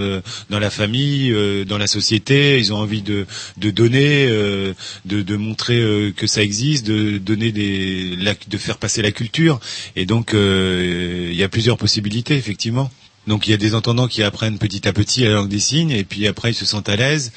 dans 0.51 0.59
la 0.59 0.71
famille, 0.71 1.35
dans 1.67 1.79
la 1.79 1.87
société. 1.87 2.59
Ils 2.59 2.73
ont 2.73 2.79
envie 2.79 3.03
de, 3.03 3.27
de 3.57 3.71
donner, 3.71 4.29
de, 4.29 5.23
de 5.23 5.37
montrer 5.37 6.13
que 6.17 6.28
ça 6.29 6.43
existe, 6.43 6.87
de 6.87 7.19
donner 7.19 7.53
des, 7.53 8.17
de 8.49 8.59
faire 8.59 8.79
passer 8.79 9.03
la 9.03 9.13
culture. 9.13 9.61
Et 9.97 10.07
donc, 10.07 10.35
euh, 10.35 11.29
il 11.31 11.37
y 11.37 11.43
a 11.43 11.49
plusieurs 11.49 11.77
possibilités, 11.77 12.37
effectivement. 12.37 12.91
Donc 13.29 13.47
il 13.47 13.51
y 13.51 13.55
a 13.55 13.59
des 13.59 13.75
entendants 13.75 14.09
qui 14.09 14.23
apprennent 14.23 14.57
petit 14.57 14.89
à 14.89 14.93
petit 14.95 15.25
la 15.25 15.33
langue 15.33 15.51
des 15.51 15.59
signes 15.59 15.91
et 15.91 16.03
puis 16.03 16.27
après 16.27 16.53
ils 16.53 16.55
se 16.55 16.65
sentent 16.65 16.89
à 16.89 16.97
l'aise. 16.97 17.31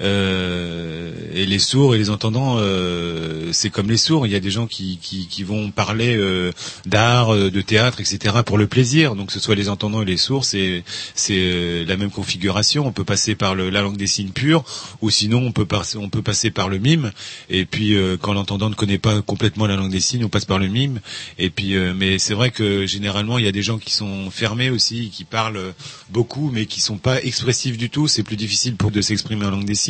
Euh, 0.00 1.12
et 1.34 1.46
les 1.46 1.58
sourds 1.58 1.94
et 1.94 1.98
les 1.98 2.10
entendants, 2.10 2.56
euh, 2.58 3.50
c'est 3.52 3.70
comme 3.70 3.90
les 3.90 3.96
sourds. 3.96 4.26
Il 4.26 4.32
y 4.32 4.36
a 4.36 4.40
des 4.40 4.50
gens 4.50 4.66
qui, 4.66 4.98
qui, 5.00 5.26
qui 5.26 5.42
vont 5.42 5.70
parler 5.70 6.16
euh, 6.16 6.52
d'art, 6.86 7.34
euh, 7.34 7.50
de 7.50 7.60
théâtre, 7.60 8.00
etc. 8.00 8.36
pour 8.44 8.58
le 8.58 8.66
plaisir. 8.66 9.14
Donc 9.14 9.30
ce 9.30 9.40
soit 9.40 9.54
les 9.54 9.68
entendants 9.68 10.02
et 10.02 10.04
les 10.04 10.16
sourds, 10.16 10.44
c'est 10.44 10.84
c'est 11.14 11.36
euh, 11.36 11.84
la 11.86 11.96
même 11.96 12.10
configuration. 12.10 12.86
On 12.86 12.92
peut 12.92 13.04
passer 13.04 13.34
par 13.34 13.54
le, 13.54 13.70
la 13.70 13.82
langue 13.82 13.96
des 13.96 14.06
signes 14.06 14.30
pure, 14.30 14.64
ou 15.00 15.10
sinon 15.10 15.38
on 15.38 15.52
peut 15.52 15.66
on 15.96 16.08
peut 16.08 16.22
passer 16.22 16.50
par 16.50 16.68
le 16.68 16.78
mime. 16.78 17.12
Et 17.50 17.64
puis 17.64 17.94
euh, 17.94 18.16
quand 18.20 18.32
l'entendant 18.32 18.70
ne 18.70 18.74
connaît 18.74 18.98
pas 18.98 19.22
complètement 19.22 19.66
la 19.66 19.76
langue 19.76 19.90
des 19.90 20.00
signes, 20.00 20.24
on 20.24 20.28
passe 20.28 20.44
par 20.44 20.58
le 20.58 20.68
mime. 20.68 21.00
Et 21.38 21.50
puis 21.50 21.74
mais 21.96 22.18
c'est 22.18 22.34
vrai 22.34 22.50
que 22.50 22.86
généralement 22.86 23.38
il 23.38 23.44
y 23.44 23.48
a 23.48 23.52
des 23.52 23.62
gens 23.62 23.78
qui 23.78 23.92
sont 23.92 24.30
fermés 24.30 24.70
aussi, 24.70 25.10
qui 25.10 25.24
parlent 25.24 25.74
beaucoup, 26.10 26.50
mais 26.52 26.66
qui 26.66 26.80
sont 26.80 26.98
pas 26.98 27.22
expressifs 27.22 27.76
du 27.76 27.90
tout. 27.90 28.08
C'est 28.08 28.22
plus 28.22 28.36
difficile 28.36 28.76
pour 28.76 28.90
de 28.90 29.00
s'exprimer 29.00 29.46
en 29.46 29.50
langue 29.50 29.64
des 29.64 29.74
signes. 29.74 29.83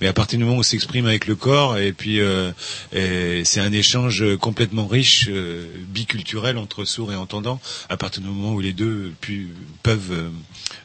Mais 0.00 0.06
à 0.06 0.12
partir 0.12 0.38
du 0.38 0.44
moment 0.44 0.58
où 0.58 0.62
s'exprime 0.62 1.06
avec 1.06 1.26
le 1.26 1.34
corps, 1.34 1.78
et 1.78 1.92
puis 1.92 2.20
euh, 2.20 2.52
c'est 2.92 3.60
un 3.60 3.72
échange 3.72 4.24
complètement 4.38 4.86
riche, 4.86 5.28
euh, 5.30 5.66
biculturel 5.88 6.58
entre 6.58 6.84
sourds 6.84 7.12
et 7.12 7.16
entendants, 7.16 7.60
à 7.88 7.96
partir 7.96 8.22
du 8.22 8.28
moment 8.28 8.52
où 8.52 8.60
les 8.60 8.72
deux 8.72 9.12
pu- 9.20 9.48
peuvent 9.82 10.30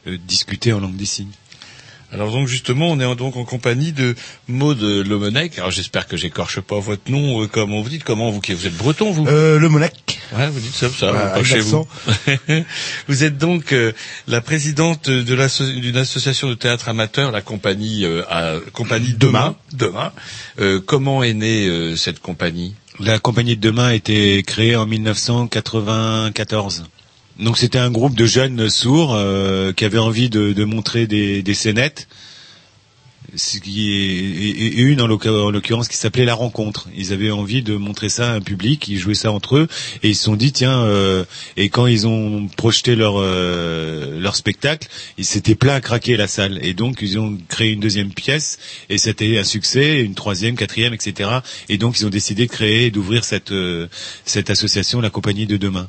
euh, 0.06 0.16
discuter 0.26 0.72
en 0.72 0.80
langue 0.80 0.96
des 0.96 1.06
signes. 1.06 1.32
Alors 2.12 2.32
donc 2.32 2.48
justement, 2.48 2.88
on 2.90 2.98
est 2.98 3.16
donc 3.16 3.36
en 3.36 3.44
compagnie 3.44 3.92
de 3.92 4.16
Maud 4.48 4.80
Lomenec. 4.82 5.58
Alors 5.58 5.70
j'espère 5.70 6.08
que 6.08 6.16
j'écorche 6.16 6.60
pas 6.60 6.78
votre 6.80 7.10
nom. 7.10 7.42
euh, 7.42 7.46
comment 7.46 7.80
vous 7.82 7.88
dites 7.88 8.02
Comment 8.04 8.30
vous 8.30 8.40
qui 8.40 8.52
vous 8.52 8.66
êtes 8.66 8.76
breton 8.76 9.12
vous? 9.12 9.26
Euh, 9.28 9.58
le 9.60 9.68
Monac. 9.68 10.18
Ouais, 10.36 10.48
vous 10.48 10.58
dites 10.60 10.74
ça, 10.74 10.88
ça, 10.88 11.12
pas 11.12 11.44
chez 11.44 11.60
vous. 11.60 11.86
vous 13.08 13.24
êtes 13.24 13.38
donc 13.38 13.72
euh, 13.72 13.92
la 14.28 14.40
présidente 14.40 15.08
de 15.08 15.22
d'une 15.80 15.96
association 15.96 16.48
de 16.48 16.54
théâtre 16.54 16.88
amateur, 16.88 17.30
la 17.32 17.40
compagnie 17.42 18.04
euh, 18.04 18.22
à- 18.28 18.56
compagnie 18.72 19.14
demain. 19.14 19.54
Demain. 19.72 20.12
Euh, 20.60 20.80
comment 20.84 21.22
est 21.22 21.34
née 21.34 21.66
euh, 21.68 21.94
cette 21.96 22.18
compagnie? 22.20 22.74
La 22.98 23.18
compagnie 23.18 23.56
de 23.56 23.60
demain 23.60 23.86
a 23.88 23.94
été 23.94 24.42
créée 24.42 24.76
en 24.76 24.84
1994. 24.86 26.84
Donc 27.40 27.56
c'était 27.56 27.78
un 27.78 27.90
groupe 27.90 28.14
de 28.14 28.26
jeunes 28.26 28.68
sourds 28.68 29.14
euh, 29.14 29.72
qui 29.72 29.84
avaient 29.86 29.98
envie 29.98 30.28
de, 30.28 30.64
montrer 30.64 31.06
des, 31.06 31.42
des 31.42 31.54
scénettes. 31.54 32.06
Ce 33.36 33.58
qui 33.58 33.92
est, 33.92 34.74
une 34.82 35.00
en 35.00 35.06
l'occur- 35.06 35.46
en 35.46 35.50
l'occurrence 35.50 35.86
qui 35.88 35.96
s'appelait 35.96 36.24
La 36.24 36.34
Rencontre. 36.34 36.88
Ils 36.96 37.12
avaient 37.12 37.30
envie 37.30 37.62
de 37.62 37.76
montrer 37.76 38.08
ça 38.08 38.32
à 38.32 38.34
un 38.34 38.40
public, 38.40 38.88
ils 38.88 38.98
jouaient 38.98 39.14
ça 39.14 39.30
entre 39.30 39.56
eux 39.56 39.68
et 40.02 40.08
ils 40.08 40.16
se 40.16 40.24
sont 40.24 40.34
dit 40.36 40.52
tiens 40.52 40.80
euh, 40.82 41.24
et 41.56 41.68
quand 41.68 41.86
ils 41.86 42.08
ont 42.08 42.48
projeté 42.56 42.96
leur 42.96 43.14
euh, 43.18 44.18
leur 44.18 44.34
spectacle, 44.34 44.88
ils 45.16 45.24
s'étaient 45.24 45.54
plein 45.54 45.74
à 45.74 45.80
craquer 45.80 46.16
la 46.16 46.26
salle 46.26 46.58
et 46.62 46.74
donc 46.74 46.98
ils 47.02 47.18
ont 47.20 47.38
créé 47.48 47.70
une 47.70 47.80
deuxième 47.80 48.12
pièce 48.12 48.58
et 48.88 48.98
c'était 48.98 49.38
un 49.38 49.44
succès, 49.44 50.00
une 50.00 50.14
troisième, 50.14 50.56
quatrième, 50.56 50.92
etc. 50.92 51.30
Et 51.68 51.78
donc 51.78 52.00
ils 52.00 52.06
ont 52.06 52.10
décidé 52.10 52.46
de 52.46 52.50
créer 52.50 52.86
et 52.86 52.90
d'ouvrir 52.90 53.24
cette 53.24 53.52
cette 54.24 54.50
association, 54.50 55.00
la 55.00 55.10
Compagnie 55.10 55.46
de 55.46 55.56
demain. 55.56 55.86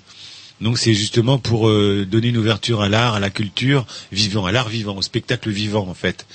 Donc 0.61 0.77
c'est 0.77 0.93
justement 0.93 1.39
pour 1.39 1.67
euh, 1.67 2.05
donner 2.09 2.29
une 2.29 2.37
ouverture 2.37 2.81
à 2.81 2.89
l'art, 2.89 3.15
à 3.15 3.19
la 3.19 3.29
culture 3.29 3.85
vivant, 4.11 4.45
à 4.45 4.51
l'art 4.51 4.69
vivant, 4.69 4.95
au 4.95 5.01
spectacle 5.01 5.49
vivant 5.49 5.87
en 5.87 5.95
fait, 5.95 6.27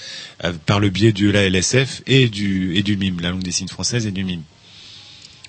euh, 0.44 0.52
par 0.66 0.80
le 0.80 0.90
biais 0.90 1.12
de 1.12 1.30
la 1.30 1.48
LSF 1.48 2.02
et 2.06 2.28
du 2.28 2.74
et 2.76 2.82
du 2.82 2.96
mime, 2.96 3.20
la 3.20 3.30
langue 3.30 3.42
des 3.42 3.52
signes 3.52 3.68
française 3.68 4.06
et 4.06 4.10
du 4.10 4.24
mime. 4.24 4.42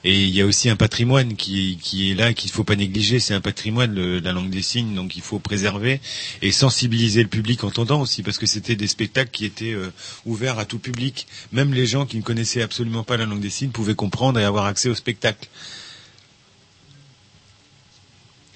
Et 0.03 0.23
il 0.23 0.29
y 0.29 0.41
a 0.41 0.45
aussi 0.45 0.69
un 0.69 0.75
patrimoine 0.75 1.35
qui, 1.35 1.77
est 2.09 2.13
là, 2.13 2.33
qu'il 2.33 2.51
faut 2.51 2.63
pas 2.63 2.75
négliger. 2.75 3.19
C'est 3.19 3.33
un 3.33 3.41
patrimoine, 3.41 4.19
la 4.19 4.31
langue 4.31 4.49
des 4.49 4.61
signes, 4.61 4.93
donc 4.95 5.17
il 5.17 5.21
faut 5.21 5.39
préserver 5.39 5.99
et 6.41 6.51
sensibiliser 6.51 7.23
le 7.23 7.27
public 7.27 7.63
entendant 7.63 7.99
aussi, 7.99 8.23
parce 8.23 8.37
que 8.37 8.45
c'était 8.45 8.75
des 8.75 8.87
spectacles 8.87 9.31
qui 9.31 9.43
étaient 9.43 9.73
euh, 9.73 9.91
ouverts 10.25 10.59
à 10.59 10.65
tout 10.65 10.79
public. 10.79 11.27
Même 11.51 11.73
les 11.73 11.85
gens 11.85 12.05
qui 12.05 12.15
ne 12.15 12.21
connaissaient 12.21 12.61
absolument 12.61 13.03
pas 13.03 13.17
la 13.17 13.25
langue 13.25 13.41
des 13.41 13.49
signes 13.49 13.71
pouvaient 13.71 13.95
comprendre 13.95 14.39
et 14.39 14.45
avoir 14.45 14.65
accès 14.65 14.87
au 14.87 14.95
spectacle. 14.95 15.49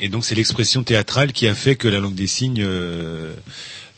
Et 0.02 0.10
donc 0.10 0.26
c'est 0.26 0.34
l'expression 0.36 0.84
théâtrale 0.84 1.32
qui 1.32 1.48
a 1.48 1.54
fait 1.54 1.76
que 1.76 1.88
la 1.88 2.00
langue 2.00 2.16
des 2.16 2.28
signes 2.28 2.66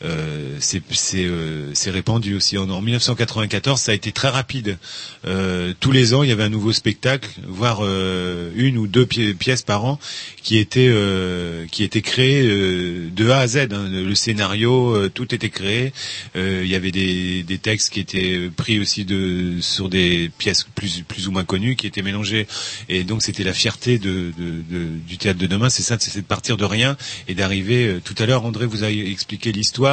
euh, 0.02 0.56
s'est, 0.60 0.82
euh, 1.14 1.72
s'est 1.74 1.90
répandue 1.90 2.34
aussi. 2.34 2.58
En, 2.58 2.68
en 2.70 2.80
1994, 2.82 3.80
ça 3.80 3.92
a 3.92 3.94
été 3.94 4.12
très 4.12 4.28
rapide. 4.28 4.78
Euh, 5.26 5.72
tous 5.80 5.92
les 5.92 6.14
ans, 6.14 6.22
il 6.22 6.28
y 6.28 6.32
avait 6.32 6.42
un 6.42 6.48
nouveau 6.48 6.72
spectacle, 6.72 7.28
voire 7.46 7.78
euh, 7.82 8.50
une 8.56 8.76
ou 8.78 8.86
deux 8.86 9.06
pi- 9.06 9.34
pièces 9.34 9.62
par 9.62 9.84
an, 9.84 9.98
qui 10.42 10.58
étaient 10.58 10.88
euh, 10.90 11.66
qui 11.70 11.84
étaient 11.84 12.02
créées 12.02 12.42
euh, 12.46 13.08
de 13.14 13.28
A 13.30 13.38
à 13.38 13.46
Z. 13.46 13.56
hein. 13.72 13.88
Le 13.90 14.14
scénario, 14.14 15.08
tout 15.10 15.34
était 15.34 15.50
créé. 15.50 15.92
Il 16.34 16.66
y 16.66 16.74
avait 16.74 16.90
des, 16.90 17.42
des 17.42 17.58
textes 17.58 17.90
qui 17.92 18.00
étaient 18.00 18.50
pris 18.54 18.80
aussi 18.80 19.04
de 19.04 19.58
sur 19.60 19.88
des 19.88 20.30
pièces 20.38 20.66
plus 20.74 21.02
plus 21.06 21.28
ou 21.28 21.32
moins 21.32 21.44
connues, 21.44 21.76
qui 21.76 21.86
étaient 21.86 22.02
mélangées. 22.02 22.46
Et 22.88 23.04
donc 23.04 23.22
c'était 23.22 23.44
la 23.44 23.52
fierté 23.54 23.98
de, 23.98 24.32
de- 24.38 24.62
de- 24.70 24.88
du 25.06 25.18
théâtre 25.18 25.38
de 25.38 25.46
demain. 25.46 25.68
C'est 25.70 25.82
ça, 25.82 25.96
c'est 26.00 26.20
de 26.20 26.26
partir 26.26 26.56
de 26.56 26.64
rien 26.64 26.96
et 27.28 27.34
d'arriver. 27.34 27.98
Tout 28.04 28.14
à 28.18 28.26
l'heure, 28.26 28.44
André 28.44 28.66
vous 28.66 28.84
a 28.84 28.90
expliqué 28.90 29.52
l'histoire 29.52 29.83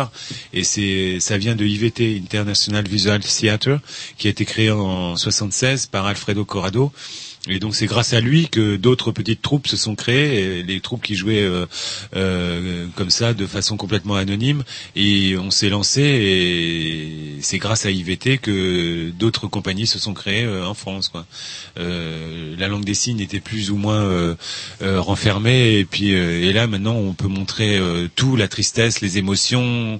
et 0.53 0.63
c'est 0.63 1.19
ça 1.19 1.37
vient 1.37 1.55
de 1.55 1.65
IVT 1.65 2.21
International 2.23 2.87
Visual 2.87 3.21
Theatre 3.21 3.79
qui 4.17 4.27
a 4.27 4.29
été 4.29 4.45
créé 4.45 4.71
en 4.71 5.15
76 5.15 5.87
par 5.87 6.05
Alfredo 6.05 6.45
Corrado. 6.45 6.91
Et 7.49 7.57
donc 7.59 7.75
c'est 7.75 7.87
grâce 7.87 8.13
à 8.13 8.21
lui 8.21 8.49
que 8.49 8.75
d'autres 8.75 9.11
petites 9.11 9.41
troupes 9.41 9.67
se 9.67 9.75
sont 9.75 9.95
créées, 9.95 10.61
les 10.61 10.79
troupes 10.79 11.01
qui 11.01 11.15
jouaient 11.15 11.41
euh, 11.41 11.65
euh, 12.15 12.85
comme 12.95 13.09
ça 13.09 13.33
de 13.33 13.47
façon 13.47 13.77
complètement 13.77 14.13
anonyme. 14.13 14.63
Et 14.95 15.35
on 15.37 15.49
s'est 15.49 15.69
lancé 15.69 16.01
et 16.01 17.41
c'est 17.41 17.57
grâce 17.57 17.87
à 17.87 17.91
IVT 17.91 18.37
que 18.37 19.09
d'autres 19.17 19.47
compagnies 19.47 19.87
se 19.87 19.97
sont 19.97 20.13
créées 20.13 20.43
euh, 20.43 20.67
en 20.67 20.75
France. 20.75 21.09
Quoi. 21.09 21.25
Euh, 21.79 22.55
la 22.59 22.67
langue 22.67 22.85
des 22.85 22.93
signes 22.93 23.19
était 23.19 23.39
plus 23.39 23.71
ou 23.71 23.75
moins 23.75 24.01
euh, 24.01 24.35
renfermée 24.81 25.79
et 25.79 25.85
puis 25.85 26.09
et 26.11 26.53
là 26.53 26.67
maintenant 26.67 26.95
on 26.95 27.13
peut 27.13 27.27
montrer 27.27 27.79
tout, 28.15 28.35
la 28.35 28.47
tristesse, 28.47 29.01
les 29.01 29.17
émotions, 29.17 29.97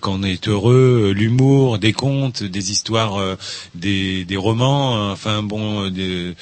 quand 0.00 0.14
on 0.14 0.22
est 0.22 0.48
heureux, 0.48 1.12
l'humour, 1.14 1.78
des 1.78 1.92
contes, 1.92 2.42
des 2.42 2.72
histoires, 2.72 3.36
des, 3.74 4.24
des 4.24 4.36
romans, 4.36 5.10
enfin 5.10 5.42
bon, 5.42 5.88
des, 5.90 6.34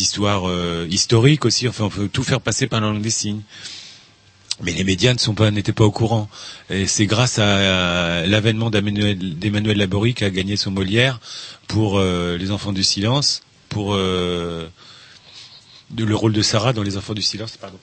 histoires 0.00 0.48
euh, 0.48 0.86
historiques 0.90 1.44
aussi. 1.44 1.68
Enfin, 1.68 1.84
on 1.84 1.90
peut 1.90 2.08
tout 2.08 2.22
faire 2.22 2.40
passer 2.40 2.66
par 2.66 2.80
la 2.80 2.88
langue 2.88 3.02
des 3.02 3.10
signes. 3.10 3.42
Mais 4.62 4.72
les 4.72 4.84
médias 4.84 5.12
ne 5.12 5.18
sont 5.18 5.34
pas, 5.34 5.50
n'étaient 5.50 5.72
pas 5.72 5.84
au 5.84 5.90
courant. 5.90 6.28
Et 6.70 6.86
c'est 6.86 7.06
grâce 7.06 7.38
à, 7.38 8.26
l'avènement 8.26 8.70
d'Emmanuel 8.70 9.76
Laborie 9.76 10.14
qui 10.14 10.24
a 10.24 10.30
gagné 10.30 10.56
son 10.56 10.70
Molière 10.70 11.20
pour 11.66 11.98
euh, 11.98 12.36
Les 12.36 12.50
Enfants 12.50 12.72
du 12.72 12.84
Silence, 12.84 13.42
pour 13.68 13.94
euh, 13.94 14.68
le 15.96 16.14
rôle 16.14 16.32
de 16.32 16.42
Sarah 16.42 16.72
dans 16.72 16.82
Les 16.82 16.96
Enfants 16.96 17.14
du 17.14 17.22
Silence, 17.22 17.56
pardon. 17.56 17.78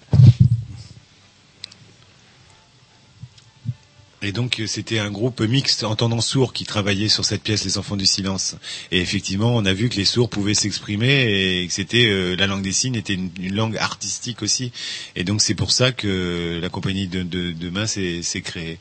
Et 4.22 4.32
donc 4.32 4.60
euh, 4.60 4.68
c'était 4.68 5.00
un 5.00 5.12
groupe 5.12 5.40
mixte 5.42 5.84
entendant 5.84 6.20
sourd 6.20 6.52
qui 6.52 6.66
travaillait 6.66 7.08
sur 7.08 7.24
cette 7.24 7.42
pièce 7.42 7.64
Les 7.64 7.78
Enfants 7.78 7.96
du 7.96 8.06
Silence. 8.06 8.56
Et 8.92 9.00
effectivement, 9.00 9.56
on 9.56 9.66
a 9.66 9.74
vu 9.74 9.90
que 9.90 9.96
les 9.96 10.06
sourds 10.06 10.30
pouvaient 10.30 10.54
s'exprimer 10.54 11.62
et 11.62 11.68
que 11.68 11.74
c'était 11.74 12.06
euh, 12.06 12.36
la 12.36 12.48
langue 12.48 12.62
des 12.62 12.74
signes 12.74 12.96
était 12.96 13.14
une, 13.14 13.32
langue 13.56 13.78
artistique 13.78 14.42
aussi. 14.42 14.72
Et 15.16 15.24
donc 15.24 15.42
c'est 15.42 15.56
pour 15.56 15.72
ça 15.72 15.92
que 15.92 16.60
la 16.62 16.70
compagnie 16.70 17.08
de, 17.08 17.24
de, 17.24 17.52
demain 17.52 17.88
s'est 17.88 18.22
s'est 18.22 18.42
créée. 18.42 18.80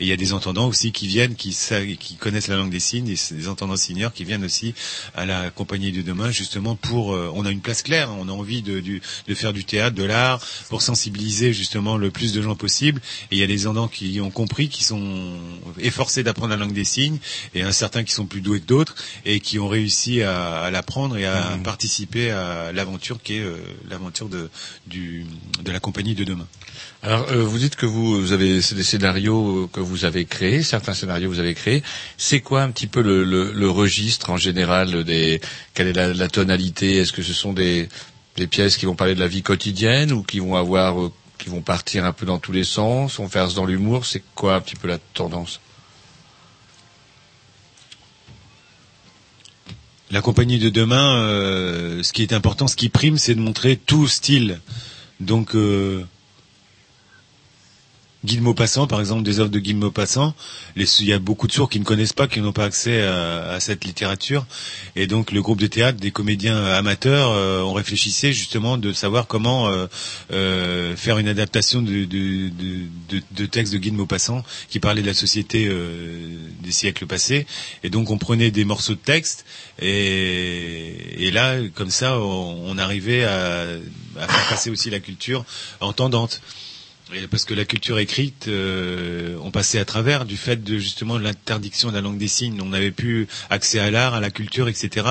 Et 0.00 0.04
il 0.04 0.08
y 0.08 0.12
a 0.12 0.16
des 0.16 0.32
entendants 0.32 0.66
aussi 0.66 0.92
qui 0.92 1.06
viennent, 1.06 1.34
qui, 1.34 1.54
qui 2.00 2.16
connaissent 2.16 2.48
la 2.48 2.56
langue 2.56 2.70
des 2.70 2.80
signes, 2.80 3.14
c'est 3.16 3.34
des 3.36 3.48
entendants 3.48 3.76
seniors 3.76 4.12
qui 4.12 4.24
viennent 4.24 4.44
aussi 4.44 4.74
à 5.14 5.26
la 5.26 5.50
compagnie 5.50 5.92
de 5.92 6.02
demain, 6.02 6.30
justement 6.30 6.74
pour. 6.74 7.12
euh, 7.14 7.30
on 7.34 7.44
a 7.44 7.50
une 7.50 7.60
place 7.60 7.82
claire, 7.82 8.10
on 8.18 8.28
a 8.28 8.32
envie 8.32 8.62
de, 8.62 8.80
du- 8.80 9.02
de 9.28 9.34
faire 9.34 9.52
du 9.52 9.64
théâtre, 9.64 9.94
de 9.94 10.04
l'art, 10.04 10.40
pour 10.70 10.80
sensibiliser 10.82 11.52
justement 11.52 11.96
le 11.98 12.10
plus 12.10 12.32
de 12.32 12.40
gens 12.42 12.56
possible. 12.56 13.00
Et 13.30 13.36
il 13.36 13.38
y 13.38 13.42
a 13.42 13.46
des 13.46 13.66
entendants 13.66 13.88
qui 13.88 14.20
ont 14.20 14.30
compris, 14.30 14.68
qui 14.68 14.84
sont 14.84 15.36
efforcés 15.78 16.22
d'apprendre 16.22 16.50
la 16.50 16.56
langue 16.56 16.72
des 16.72 16.84
signes, 16.84 17.18
et 17.54 17.62
un 17.62 17.72
certain 17.72 18.02
qui 18.02 18.12
sont 18.12 18.26
plus 18.26 18.40
doués 18.40 18.60
que 18.60 18.66
d'autres, 18.66 18.94
et 19.26 19.40
qui 19.40 19.58
ont 19.58 19.68
réussi 19.68 20.22
à, 20.22 20.60
à 20.62 20.70
l'apprendre 20.70 21.16
et 21.18 21.26
à 21.26 21.58
participer 21.62 22.30
à 22.30 22.72
l'aventure 22.72 23.22
qui 23.22 23.34
est 23.34 23.40
euh, 23.40 23.56
l'aventure 23.90 24.28
de, 24.28 24.48
du, 24.86 25.26
de 25.62 25.70
la 25.70 25.80
compagnie 25.80 26.14
de 26.14 26.24
demain. 26.24 26.46
Alors, 27.02 27.26
euh, 27.30 27.42
vous 27.44 27.58
dites 27.58 27.76
que 27.76 27.86
vous, 27.86 28.20
vous 28.20 28.32
avez 28.32 28.56
des 28.56 28.82
scénarios 28.82 29.64
euh, 29.64 29.68
que 29.72 29.80
vous 29.80 29.89
avez 30.04 30.24
créés, 30.24 30.62
certains 30.62 30.94
scénarios 30.94 31.30
vous 31.30 31.38
avez 31.38 31.54
créés. 31.54 31.82
C'est 32.16 32.40
quoi 32.40 32.62
un 32.62 32.70
petit 32.70 32.86
peu 32.86 33.00
le, 33.02 33.70
registre 33.70 34.30
en 34.30 34.36
général 34.36 35.04
des 35.04 35.40
Quelle 35.74 35.88
est 35.88 36.14
la, 36.14 36.28
tonalité? 36.28 36.96
Est-ce 36.96 37.12
que 37.12 37.22
ce 37.22 37.32
sont 37.32 37.52
des, 37.52 37.88
pièces 38.50 38.76
qui 38.76 38.86
vont 38.86 38.94
parler 38.94 39.14
de 39.14 39.20
la 39.20 39.28
vie 39.28 39.42
quotidienne 39.42 40.12
ou 40.12 40.22
qui 40.22 40.38
vont 40.38 40.56
avoir 40.56 41.00
euh, 41.00 41.12
qui 41.36 41.50
vont 41.50 41.60
partir 41.60 42.04
un 42.04 42.12
peu 42.12 42.24
dans 42.24 42.38
tous 42.38 42.52
les 42.52 42.64
sens, 42.64 43.18
on 43.18 43.28
faire 43.28 43.48
dans 43.52 43.66
l'humour? 43.66 44.06
C'est 44.06 44.22
quoi 44.34 44.54
un 44.54 44.60
petit 44.60 44.76
peu 44.76 44.88
la 44.88 44.98
tendance? 45.14 45.60
La 50.10 50.22
compagnie 50.22 50.58
de 50.58 50.70
demain, 50.70 51.22
euh, 51.22 52.02
ce 52.02 52.12
qui 52.12 52.22
est 52.22 52.32
important, 52.32 52.66
ce 52.66 52.74
qui 52.74 52.88
prime, 52.88 53.16
c'est 53.16 53.36
de 53.36 53.40
montrer 53.40 53.76
tout 53.76 54.08
style. 54.08 54.60
Donc, 55.20 55.54
euh, 55.54 56.04
Guy 58.22 58.38
Maupassant, 58.40 58.86
par 58.86 59.00
exemple, 59.00 59.22
des 59.22 59.40
œuvres 59.40 59.48
de 59.48 59.58
Guy 59.58 59.72
Maupassant, 59.72 60.34
les- 60.76 61.00
il 61.00 61.06
y 61.06 61.12
a 61.14 61.18
beaucoup 61.18 61.46
de 61.46 61.52
sourds 61.52 61.70
qui 61.70 61.80
ne 61.80 61.84
connaissent 61.84 62.12
pas, 62.12 62.28
qui 62.28 62.40
n'ont 62.42 62.52
pas 62.52 62.66
accès 62.66 63.00
à, 63.02 63.52
à 63.52 63.60
cette 63.60 63.84
littérature. 63.84 64.44
Et 64.94 65.06
donc, 65.06 65.32
le 65.32 65.40
groupe 65.40 65.58
de 65.58 65.66
théâtre, 65.66 65.98
des 65.98 66.10
comédiens 66.10 66.62
amateurs, 66.66 67.30
euh, 67.30 67.62
on 67.62 67.72
réfléchissait 67.72 68.34
justement 68.34 68.76
de 68.76 68.92
savoir 68.92 69.26
comment 69.26 69.68
euh, 69.68 69.86
euh, 70.32 70.94
faire 70.96 71.16
une 71.16 71.28
adaptation 71.28 71.80
de, 71.80 72.04
de, 72.04 72.48
de, 72.50 72.80
de- 73.08 73.22
de 73.30 73.46
textes 73.46 73.72
de 73.72 73.78
Guy 73.78 73.90
de 73.90 73.96
Maupassant 73.96 74.44
qui 74.68 74.80
parlait 74.80 75.00
de 75.00 75.06
la 75.06 75.14
société 75.14 75.66
euh, 75.66 76.36
des 76.62 76.72
siècles 76.72 77.06
passés. 77.06 77.46
Et 77.84 77.88
donc, 77.88 78.10
on 78.10 78.18
prenait 78.18 78.50
des 78.50 78.66
morceaux 78.66 78.94
de 78.94 78.98
texte 78.98 79.46
et, 79.80 81.26
et 81.26 81.30
là, 81.30 81.56
comme 81.74 81.90
ça, 81.90 82.18
on, 82.18 82.64
on 82.66 82.76
arrivait 82.76 83.24
à, 83.24 83.62
à 84.18 84.28
faire 84.28 84.48
passer 84.50 84.68
aussi 84.68 84.90
la 84.90 85.00
culture 85.00 85.44
entendante. 85.80 86.42
Et 87.12 87.26
parce 87.26 87.44
que 87.44 87.54
la 87.54 87.64
culture 87.64 87.98
écrite, 87.98 88.46
euh, 88.46 89.36
on 89.42 89.50
passait 89.50 89.80
à 89.80 89.84
travers 89.84 90.24
du 90.24 90.36
fait 90.36 90.62
de 90.62 90.78
justement 90.78 91.18
l'interdiction 91.18 91.88
de 91.88 91.94
la 91.94 92.00
langue 92.00 92.18
des 92.18 92.28
signes. 92.28 92.60
On 92.62 92.66
n'avait 92.66 92.92
plus 92.92 93.26
accès 93.50 93.80
à 93.80 93.90
l'art, 93.90 94.14
à 94.14 94.20
la 94.20 94.30
culture, 94.30 94.68
etc. 94.68 95.06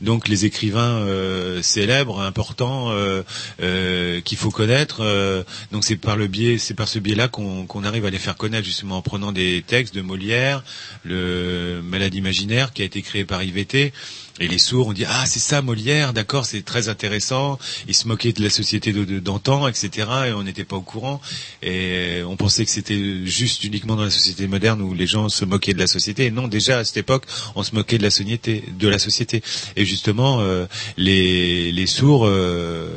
Donc 0.00 0.26
les 0.26 0.46
écrivains 0.46 0.98
euh, 0.98 1.62
célèbres, 1.62 2.20
importants, 2.20 2.90
euh, 2.90 3.22
euh, 3.62 4.20
qu'il 4.20 4.36
faut 4.36 4.50
connaître. 4.50 4.98
euh, 5.02 5.44
donc 5.70 5.84
c'est 5.84 5.96
par 5.96 6.16
le 6.16 6.26
biais, 6.26 6.58
c'est 6.58 6.74
par 6.74 6.88
ce 6.88 6.98
biais-là 6.98 7.28
qu'on 7.28 7.66
qu'on 7.66 7.84
arrive 7.84 8.04
à 8.04 8.10
les 8.10 8.18
faire 8.18 8.36
connaître 8.36 8.66
justement 8.66 8.96
en 8.98 9.02
prenant 9.02 9.30
des 9.30 9.62
textes 9.64 9.94
de 9.94 10.02
Molière, 10.02 10.64
le 11.04 11.80
Malade 11.84 12.14
imaginaire 12.14 12.72
qui 12.72 12.82
a 12.82 12.84
été 12.84 13.00
créé 13.02 13.24
par 13.24 13.42
IVT. 13.44 13.92
Et 14.40 14.48
les 14.48 14.58
sourds, 14.58 14.88
on 14.88 14.92
dit 14.92 15.04
ah 15.08 15.26
c'est 15.26 15.38
ça 15.38 15.62
Molière, 15.62 16.12
d'accord, 16.12 16.44
c'est 16.44 16.62
très 16.64 16.88
intéressant. 16.88 17.56
Ils 17.86 17.94
se 17.94 18.08
moquaient 18.08 18.32
de 18.32 18.42
la 18.42 18.50
société 18.50 18.92
d'antan, 18.92 19.68
etc. 19.68 20.08
Et 20.28 20.32
on 20.32 20.42
n'était 20.42 20.64
pas 20.64 20.74
au 20.74 20.80
courant. 20.80 21.20
Et 21.62 22.20
on 22.26 22.34
pensait 22.36 22.64
que 22.64 22.70
c'était 22.72 23.24
juste 23.26 23.62
uniquement 23.62 23.94
dans 23.94 24.02
la 24.04 24.10
société 24.10 24.48
moderne 24.48 24.82
où 24.82 24.92
les 24.92 25.06
gens 25.06 25.28
se 25.28 25.44
moquaient 25.44 25.72
de 25.72 25.78
la 25.78 25.86
société. 25.86 26.24
Et 26.26 26.30
non, 26.32 26.48
déjà 26.48 26.78
à 26.78 26.84
cette 26.84 26.96
époque, 26.96 27.26
on 27.54 27.62
se 27.62 27.76
moquait 27.76 27.96
de 27.96 28.02
la 28.02 28.10
société, 28.10 28.64
de 28.76 28.88
la 28.88 28.98
société. 28.98 29.40
Et 29.76 29.84
justement, 29.84 30.40
euh, 30.40 30.66
les, 30.96 31.70
les 31.70 31.86
sourds 31.86 32.26
euh, 32.26 32.88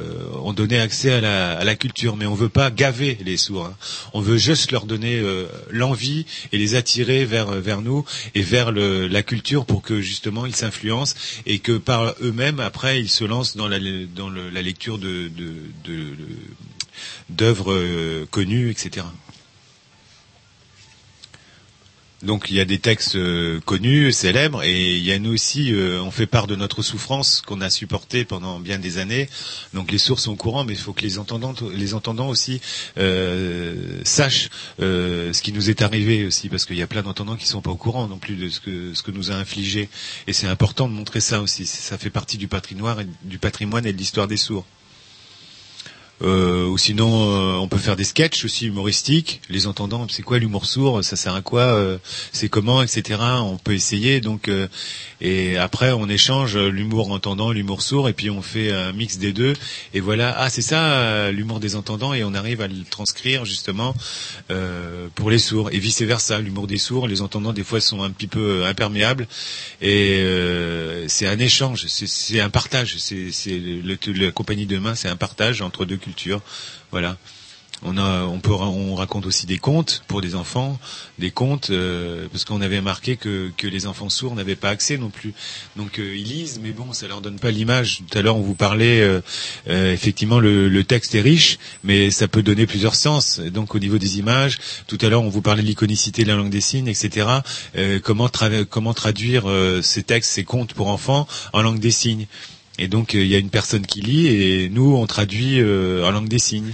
ont 0.43 0.53
donné 0.53 0.79
accès 0.79 1.11
à 1.11 1.21
la, 1.21 1.51
à 1.51 1.63
la 1.63 1.75
culture, 1.75 2.15
mais 2.15 2.25
on 2.25 2.33
veut 2.33 2.49
pas 2.49 2.71
gaver 2.71 3.15
les 3.23 3.37
sourds. 3.37 3.65
hein. 3.67 3.75
On 4.13 4.21
veut 4.21 4.37
juste 4.37 4.71
leur 4.71 4.85
donner 4.87 5.19
euh, 5.19 5.45
l'envie 5.69 6.25
et 6.51 6.57
les 6.57 6.73
attirer 6.73 7.25
vers 7.25 7.51
vers 7.51 7.81
nous 7.81 8.05
et 8.33 8.41
vers 8.41 8.71
le, 8.71 9.07
la 9.07 9.21
culture 9.21 9.65
pour 9.65 9.83
que 9.83 10.01
justement 10.01 10.47
ils 10.47 10.55
s'influencent 10.55 11.13
et 11.45 11.59
que 11.59 11.77
par 11.77 12.13
eux-mêmes 12.21 12.59
après 12.59 12.99
ils 12.99 13.09
se 13.09 13.23
lancent 13.23 13.55
dans 13.57 13.67
la 13.67 13.79
dans 14.15 14.29
la 14.29 14.61
lecture 14.61 14.97
de 14.97 15.27
de- 15.29 15.71
de- 15.83 16.15
d'œuvres 17.29 17.73
euh, 17.73 18.25
connues, 18.29 18.69
etc. 18.71 19.05
Donc 22.23 22.49
il 22.49 22.55
y 22.55 22.59
a 22.59 22.65
des 22.65 22.79
textes 22.79 23.15
euh, 23.15 23.59
connus, 23.63 24.11
célèbres, 24.11 24.63
et 24.63 24.95
il 24.97 25.03
y 25.03 25.11
a 25.11 25.19
nous 25.19 25.33
aussi, 25.33 25.71
euh, 25.71 26.01
on 26.01 26.09
fait 26.09 26.25
part 26.25 26.47
de 26.47 26.55
notre 26.55 26.81
souffrance 26.81 27.41
qu'on 27.45 27.61
a 27.61 27.69
supportée 27.69 28.25
pendant 28.25 28.59
bien 28.59 28.79
des 28.79 28.97
années. 28.97 29.29
Donc 29.75 29.91
les 29.91 29.99
sources 29.99 30.23
sont 30.23 30.31
au 30.31 30.35
courant, 30.35 30.63
mais 30.63 30.73
il 30.73 30.79
faut 30.79 30.93
que 30.93 31.03
les 31.03 31.19
entendants, 31.19 31.53
les 31.73 31.93
entendants 31.93 32.29
aussi 32.29 32.59
euh, 32.97 33.99
sachent 34.03 34.49
euh, 34.81 35.31
ce 35.31 35.43
qui 35.43 35.53
nous 35.53 35.69
est 35.69 35.83
arrivé 35.83 36.25
aussi, 36.25 36.49
parce 36.49 36.65
qu'il 36.65 36.77
y 36.77 36.81
a 36.81 36.87
plein 36.87 37.03
d'entendants 37.03 37.35
qui 37.35 37.45
sont 37.45 37.61
pas 37.61 37.71
au 37.71 37.75
courant 37.75 38.07
non 38.07 38.17
plus 38.17 38.35
de 38.35 38.49
ce 38.49 38.59
que 38.61 38.95
ce 38.95 39.03
que 39.03 39.11
nous 39.11 39.29
a 39.31 39.35
infligé. 39.35 39.87
Et 40.25 40.33
c'est 40.33 40.47
important 40.47 40.87
de 40.89 40.93
montrer 40.93 41.19
ça 41.19 41.41
aussi. 41.41 41.67
Ça 41.67 41.99
fait 41.99 42.09
partie 42.09 42.37
du 42.39 42.47
patrimoine 42.47 43.85
et 43.85 43.93
de 43.93 43.97
l'histoire 43.97 44.27
des 44.27 44.37
sourds. 44.37 44.65
Euh, 46.23 46.65
ou 46.65 46.77
sinon, 46.77 47.31
euh, 47.31 47.57
on 47.57 47.67
peut 47.67 47.77
faire 47.77 47.95
des 47.95 48.03
sketchs 48.03 48.43
aussi 48.43 48.67
humoristiques. 48.67 49.41
Les 49.49 49.67
entendants, 49.67 50.07
c'est 50.09 50.23
quoi 50.23 50.39
l'humour 50.39 50.65
sourd 50.65 51.03
Ça 51.03 51.15
sert 51.15 51.35
à 51.35 51.41
quoi 51.41 51.61
euh, 51.61 51.97
C'est 52.31 52.49
comment, 52.49 52.81
etc. 52.81 53.19
On 53.41 53.57
peut 53.57 53.73
essayer. 53.73 54.19
Donc, 54.19 54.47
euh, 54.47 54.67
et 55.21 55.57
après, 55.57 55.91
on 55.91 56.09
échange 56.09 56.57
l'humour 56.57 57.11
entendant, 57.11 57.51
l'humour 57.51 57.81
sourd, 57.81 58.09
et 58.09 58.13
puis 58.13 58.29
on 58.29 58.41
fait 58.41 58.71
un 58.71 58.93
mix 58.93 59.17
des 59.17 59.31
deux. 59.31 59.53
Et 59.93 59.99
voilà, 59.99 60.35
ah, 60.37 60.49
c'est 60.49 60.61
ça 60.61 60.83
euh, 60.93 61.31
l'humour 61.31 61.59
des 61.59 61.75
entendants, 61.75 62.13
et 62.13 62.23
on 62.23 62.33
arrive 62.33 62.61
à 62.61 62.67
le 62.67 62.83
transcrire 62.89 63.45
justement 63.45 63.95
euh, 64.49 65.07
pour 65.15 65.29
les 65.29 65.39
sourds, 65.39 65.69
et 65.71 65.77
vice 65.79 66.01
versa. 66.01 66.39
L'humour 66.39 66.65
des 66.67 66.77
sourds, 66.77 67.07
les 67.07 67.21
entendants 67.21 67.53
des 67.53 67.63
fois 67.63 67.79
sont 67.79 68.01
un 68.01 68.09
petit 68.09 68.27
peu 68.27 68.65
imperméables, 68.65 69.27
et 69.81 70.23
c'est 71.07 71.27
un 71.27 71.39
échange, 71.39 71.85
c'est- 71.87 72.39
un 72.39 72.49
partage. 72.49 72.97
C'est 72.97 73.61
la 74.15 74.31
compagnie 74.31 74.65
de 74.65 74.77
main, 74.77 74.95
c'est 74.95 75.09
un 75.09 75.15
partage 75.15 75.61
entre 75.61 75.85
deux 75.85 75.97
cultures. 76.07 76.41
Voilà. 76.91 77.17
On 77.83 77.95
a, 77.95 78.23
on 78.23 78.39
peut, 78.39 78.53
on 78.53 78.95
raconte 78.95 79.27
aussi 79.27 79.45
des 79.45 79.59
contes 79.59 80.01
pour 80.07 80.19
des 80.21 80.33
enfants, 80.33 80.79
des 81.19 81.29
contes 81.29 81.69
euh, 81.69 82.27
parce 82.31 82.43
qu'on 82.43 82.59
avait 82.61 82.81
marqué 82.81 83.17
que 83.17 83.51
que 83.55 83.67
les 83.67 83.85
enfants 83.85 84.09
sourds 84.09 84.33
n'avaient 84.33 84.55
pas 84.55 84.69
accès 84.71 84.97
non 84.97 85.11
plus. 85.11 85.35
Donc 85.75 85.99
euh, 85.99 86.15
ils 86.17 86.23
lisent, 86.27 86.59
mais 86.63 86.71
bon, 86.71 86.91
ça 86.91 87.07
leur 87.07 87.21
donne 87.21 87.37
pas 87.37 87.51
l'image. 87.51 88.01
Tout 88.09 88.17
à 88.17 88.23
l'heure, 88.23 88.35
on 88.35 88.41
vous 88.41 88.55
parlait 88.55 89.01
euh, 89.01 89.21
euh, 89.67 89.93
effectivement 89.93 90.39
le, 90.39 90.83
texte 90.83 91.13
est 91.13 91.21
riche, 91.21 91.59
mais 91.83 92.09
ça 92.09 92.27
peut 92.27 92.41
donner 92.41 92.65
plusieurs 92.65 92.95
sens. 92.95 93.39
Donc 93.39 93.75
au 93.75 93.79
niveau 93.79 93.99
des 93.99 94.17
images, 94.17 94.57
tout 94.87 94.97
à 95.01 95.09
l'heure, 95.09 95.21
on 95.21 95.29
vous 95.29 95.43
parlait 95.43 95.61
de 95.61 95.67
l'iconicité 95.67 96.23
de 96.23 96.29
la 96.29 96.35
langue 96.35 96.49
des 96.49 96.61
signes, 96.61 96.87
etc. 96.87 97.27
Euh, 97.75 97.99
comment 98.03 98.27
tra- 98.27 98.65
comment 98.65 98.95
traduire 98.95 99.43
ces 99.83 100.01
textes, 100.01 100.31
ces 100.31 100.43
contes 100.45 100.73
pour 100.73 100.87
enfants 100.87 101.27
en 101.53 101.61
langue 101.61 101.79
des 101.79 101.91
signes? 101.91 102.25
Et 102.79 102.87
donc 102.87 103.15
euh, 103.15 103.21
il 103.23 103.27
y 103.27 103.35
a 103.35 103.39
une 103.39 103.49
personne 103.49 103.85
qui 103.85 104.01
lit 104.01 104.27
et 104.27 104.69
nous 104.69 104.95
on 104.95 105.05
traduit 105.07 105.59
euh, 105.59 106.05
en 106.05 106.11
langue 106.11 106.27
des 106.29 106.39
signes. 106.39 106.73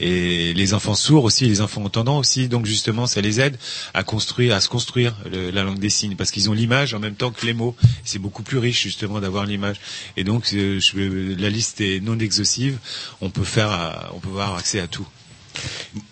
Et 0.00 0.52
les 0.54 0.74
enfants 0.74 0.96
sourds 0.96 1.22
aussi, 1.22 1.46
les 1.46 1.60
enfants 1.60 1.84
entendants 1.84 2.18
aussi, 2.18 2.48
donc 2.48 2.66
justement 2.66 3.06
ça 3.06 3.20
les 3.20 3.40
aide 3.40 3.56
à 3.94 4.02
construire, 4.02 4.56
à 4.56 4.60
se 4.60 4.68
construire 4.68 5.14
le- 5.30 5.52
la 5.52 5.62
langue 5.62 5.78
des 5.78 5.88
signes 5.88 6.16
parce 6.16 6.32
qu'ils 6.32 6.50
ont 6.50 6.52
l'image 6.52 6.94
en 6.94 6.98
même 6.98 7.14
temps 7.14 7.30
que 7.30 7.46
les 7.46 7.52
mots. 7.54 7.76
C'est 8.04 8.18
beaucoup 8.18 8.42
plus 8.42 8.58
riche 8.58 8.82
justement 8.82 9.20
d'avoir 9.20 9.46
l'image. 9.46 9.76
Et 10.16 10.24
donc 10.24 10.50
euh, 10.52 10.80
je- 10.80 11.36
la 11.40 11.48
liste 11.48 11.80
est 11.80 12.00
non 12.00 12.18
exhaustive. 12.18 12.78
On 13.20 13.30
peut 13.30 13.44
faire, 13.44 14.10
on 14.16 14.18
peut 14.18 14.30
avoir 14.30 14.56
accès 14.56 14.80
à 14.80 14.88
tout. 14.88 15.06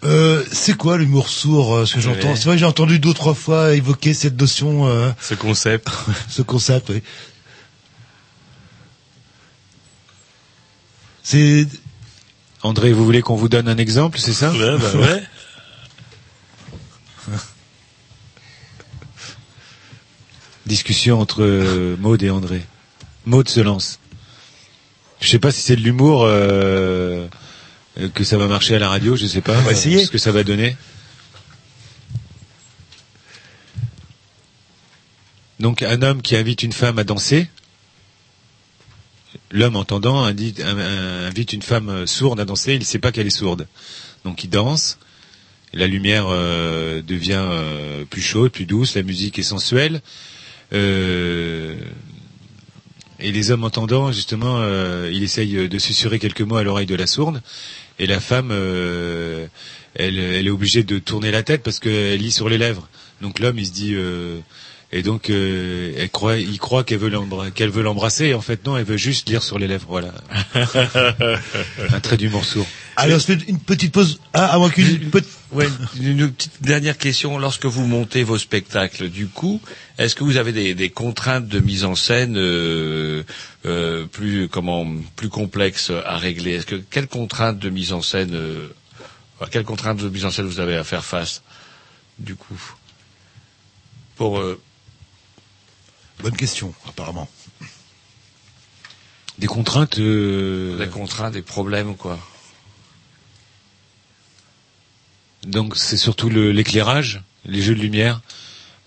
Euh, 0.04 0.44
c'est 0.52 0.76
quoi 0.76 0.96
l'humour 0.98 1.28
sourd 1.28 1.74
euh, 1.74 1.84
Ce 1.86 1.94
que 1.94 2.00
j'entends, 2.00 2.28
Ouais. 2.30 2.36
c'est 2.36 2.44
vrai, 2.44 2.58
j'ai 2.58 2.64
entendu 2.64 3.00
deux 3.00 3.12
trois 3.14 3.34
fois 3.34 3.74
évoquer 3.74 4.14
cette 4.14 4.40
notion, 4.40 4.86
euh, 4.86 5.10
Ce 5.20 5.34
concept. 5.34 5.88
ce 6.28 6.42
concept. 6.42 6.90
oui. 6.90 7.02
C'est 11.22 11.66
André, 12.62 12.92
vous 12.92 13.04
voulez 13.04 13.22
qu'on 13.22 13.36
vous 13.36 13.48
donne 13.48 13.68
un 13.68 13.78
exemple, 13.78 14.18
c'est 14.18 14.32
ça? 14.32 14.52
Ouais, 14.52 14.78
bah 14.78 14.92
ouais. 14.94 15.22
Discussion 20.66 21.20
entre 21.20 21.42
euh, 21.42 21.96
Maud 21.98 22.22
et 22.22 22.30
André. 22.30 22.62
Maud 23.26 23.48
se 23.48 23.60
lance. 23.60 23.98
Je 25.20 25.28
sais 25.28 25.38
pas 25.38 25.52
si 25.52 25.60
c'est 25.60 25.76
de 25.76 25.82
l'humour 25.82 26.24
euh, 26.24 27.26
euh, 27.98 28.08
que 28.14 28.24
ça 28.24 28.36
va 28.38 28.46
marcher 28.46 28.74
à 28.76 28.78
la 28.78 28.88
radio, 28.88 29.16
je 29.16 29.26
sais 29.26 29.40
pas. 29.40 29.54
va 29.60 29.72
essayer. 29.72 30.04
Ce 30.04 30.10
que 30.10 30.18
ça 30.18 30.32
va 30.32 30.42
donner. 30.44 30.76
Donc 35.60 35.82
un 35.82 36.02
homme 36.02 36.22
qui 36.22 36.36
invite 36.36 36.62
une 36.62 36.72
femme 36.72 36.98
à 36.98 37.04
danser. 37.04 37.48
L'homme 39.52 39.76
entendant 39.76 40.24
invite, 40.24 40.60
un- 40.60 41.26
invite 41.26 41.52
une 41.52 41.60
femme 41.62 41.90
euh, 41.90 42.06
sourde 42.06 42.40
à 42.40 42.44
danser, 42.46 42.72
il 42.72 42.78
ne 42.80 42.84
sait 42.84 42.98
pas 42.98 43.12
qu'elle 43.12 43.26
est 43.26 43.30
sourde. 43.30 43.68
Donc 44.24 44.44
il 44.44 44.48
danse, 44.48 44.98
la 45.74 45.86
lumière 45.86 46.26
euh, 46.28 47.02
devient 47.02 47.38
euh, 47.38 48.04
plus 48.06 48.22
chaude, 48.22 48.50
plus 48.50 48.64
douce, 48.64 48.94
la 48.94 49.02
musique 49.02 49.38
est 49.38 49.42
sensuelle. 49.42 50.00
Et 53.24 53.30
les 53.30 53.50
hommes 53.50 53.64
entendants, 53.64 54.10
justement, 54.10 54.64
il 55.12 55.22
essaye 55.22 55.68
de 55.68 55.78
susurrer 55.78 56.18
quelques 56.18 56.40
mots 56.40 56.56
à 56.56 56.62
l'oreille 56.64 56.86
de 56.86 56.94
la 56.94 57.06
sourde. 57.06 57.42
Et 57.98 58.06
la 58.06 58.20
femme, 58.20 58.50
elle, 58.50 59.50
elle 60.18 60.46
est 60.46 60.50
obligée 60.50 60.82
de 60.82 60.98
tourner 60.98 61.30
la 61.30 61.42
tête 61.42 61.62
parce 61.62 61.78
qu'elle 61.78 62.18
lit 62.18 62.32
sur 62.32 62.48
les 62.48 62.56
lèvres. 62.56 62.88
Donc 63.20 63.38
l'homme, 63.38 63.58
il 63.58 63.66
se 63.66 63.72
dit... 63.72 63.94
euh, 64.92 64.98
et 64.98 65.02
donc, 65.02 65.30
euh, 65.30 65.92
elle 65.96 66.10
croit, 66.10 66.36
il 66.38 66.58
croit 66.58 66.84
qu'elle 66.84 66.98
veut 66.98 67.08
l'embra- 67.10 67.50
qu'elle 67.50 67.70
veut 67.70 67.82
l'embrasser. 67.82 68.34
En 68.34 68.40
fait, 68.40 68.64
non, 68.66 68.76
elle 68.76 68.84
veut 68.84 68.96
juste 68.96 69.28
lire 69.28 69.42
sur 69.42 69.58
les 69.58 69.66
lèvres. 69.66 69.86
Voilà. 69.88 70.12
Un 71.92 72.00
trait 72.00 72.16
d'humour 72.16 72.44
sourd. 72.44 72.66
Allez, 72.96 73.14
on 73.14 73.18
se 73.18 73.26
fait 73.26 73.38
une 73.48 73.58
petite 73.58 73.92
pause. 73.92 74.20
Ah, 74.34 74.58
moins 74.58 74.70
qu'une 74.70 74.86
une 75.02 75.10
petite- 75.10 75.28
Ouais, 75.52 75.68
une, 76.00 76.30
petite 76.32 76.62
dernière 76.62 76.96
question. 76.96 77.38
Lorsque 77.38 77.66
vous 77.66 77.86
montez 77.86 78.22
vos 78.22 78.38
spectacles, 78.38 79.10
du 79.10 79.26
coup, 79.26 79.60
est-ce 79.98 80.14
que 80.14 80.24
vous 80.24 80.38
avez 80.38 80.52
des, 80.52 80.74
des 80.74 80.88
contraintes 80.88 81.46
de 81.46 81.60
mise 81.60 81.84
en 81.84 81.94
scène 81.94 82.36
euh, 82.38 83.22
euh, 83.66 84.06
plus 84.06 84.48
comment 84.48 84.86
plus 85.14 85.28
complexes 85.28 85.90
à 86.06 86.16
régler? 86.16 86.52
Est-ce 86.52 86.64
que 86.66 86.76
quelles 86.76 87.06
contraintes 87.06 87.58
de 87.58 87.68
mise 87.68 87.92
en 87.92 88.00
scène 88.00 88.34
euh, 88.34 88.68
à 89.42 89.46
quelles 89.46 89.64
contraintes 89.64 89.98
de 89.98 90.08
mise 90.08 90.24
en 90.24 90.30
scène 90.30 90.46
vous 90.46 90.60
avez 90.60 90.74
à 90.76 90.84
faire 90.84 91.04
face 91.04 91.42
du 92.18 92.34
coup? 92.34 92.58
Pour 94.16 94.38
euh, 94.38 94.58
Bonne 96.22 96.36
question, 96.36 96.72
apparemment. 96.88 97.28
Des 99.38 99.46
contraintes. 99.46 99.98
euh, 99.98 100.78
des 100.78 100.88
contraintes, 100.88 101.32
des 101.32 101.42
problèmes 101.42 101.96
quoi 101.96 102.18
Donc 105.46 105.76
c'est 105.76 105.96
surtout 105.96 106.28
le- 106.28 106.52
l'éclairage, 106.52 107.22
les 107.46 107.60
jeux 107.62 107.74
de 107.74 107.80
lumière, 107.80 108.20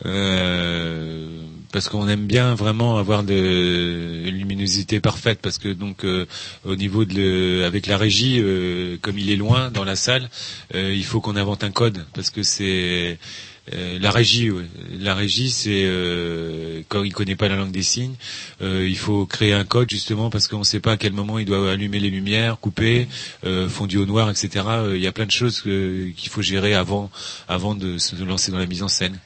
euh, 0.05 1.41
parce 1.73 1.89
qu'on 1.89 2.07
aime 2.07 2.25
bien 2.25 2.55
vraiment 2.55 2.97
avoir 2.97 3.23
de 3.23 4.23
une 4.25 4.37
luminosité 4.37 5.01
parfaite 5.01 5.39
parce 5.41 5.57
que 5.57 5.67
donc 5.69 6.05
euh, 6.05 6.25
au 6.63 6.75
niveau 6.77 7.03
de 7.03 7.15
le, 7.15 7.65
avec 7.65 7.87
la 7.87 7.97
régie 7.97 8.39
euh, 8.39 8.97
comme 9.01 9.17
il 9.19 9.29
est 9.29 9.35
loin 9.35 9.71
dans 9.71 9.83
la 9.83 9.95
salle 9.97 10.29
euh, 10.73 10.93
il 10.93 11.03
faut 11.03 11.19
qu'on 11.21 11.35
invente 11.35 11.63
un 11.65 11.71
code 11.71 12.05
parce 12.13 12.29
que 12.29 12.43
c'est 12.43 13.17
euh, 13.73 13.97
la 13.99 14.11
régie, 14.11 14.51
la 14.99 15.15
régie, 15.15 15.49
c'est 15.49 15.83
euh, 15.85 16.81
quand 16.87 17.03
il 17.03 17.13
connaît 17.13 17.35
pas 17.35 17.47
la 17.47 17.55
langue 17.55 17.71
des 17.71 17.81
signes, 17.81 18.15
euh, 18.61 18.87
il 18.87 18.97
faut 18.97 19.25
créer 19.25 19.53
un 19.53 19.65
code 19.65 19.89
justement 19.89 20.29
parce 20.29 20.47
qu'on 20.47 20.59
ne 20.59 20.63
sait 20.63 20.79
pas 20.79 20.93
à 20.93 20.97
quel 20.97 21.13
moment 21.13 21.39
il 21.39 21.45
doit 21.45 21.71
allumer 21.71 21.99
les 21.99 22.11
lumières, 22.11 22.59
couper, 22.59 23.07
euh, 23.43 23.67
fondu 23.67 23.97
au 23.97 24.05
noir, 24.05 24.29
etc. 24.29 24.65
Il 24.93 24.99
y 24.99 25.07
a 25.07 25.11
plein 25.11 25.25
de 25.25 25.31
choses 25.31 25.61
qu'il 25.61 26.29
faut 26.29 26.41
gérer 26.41 26.75
avant, 26.75 27.09
avant 27.47 27.73
de 27.75 27.97
se 27.97 28.15
lancer 28.23 28.51
dans 28.51 28.59
la 28.59 28.67
mise 28.67 28.83
en 28.83 28.87
scène. 28.87 29.19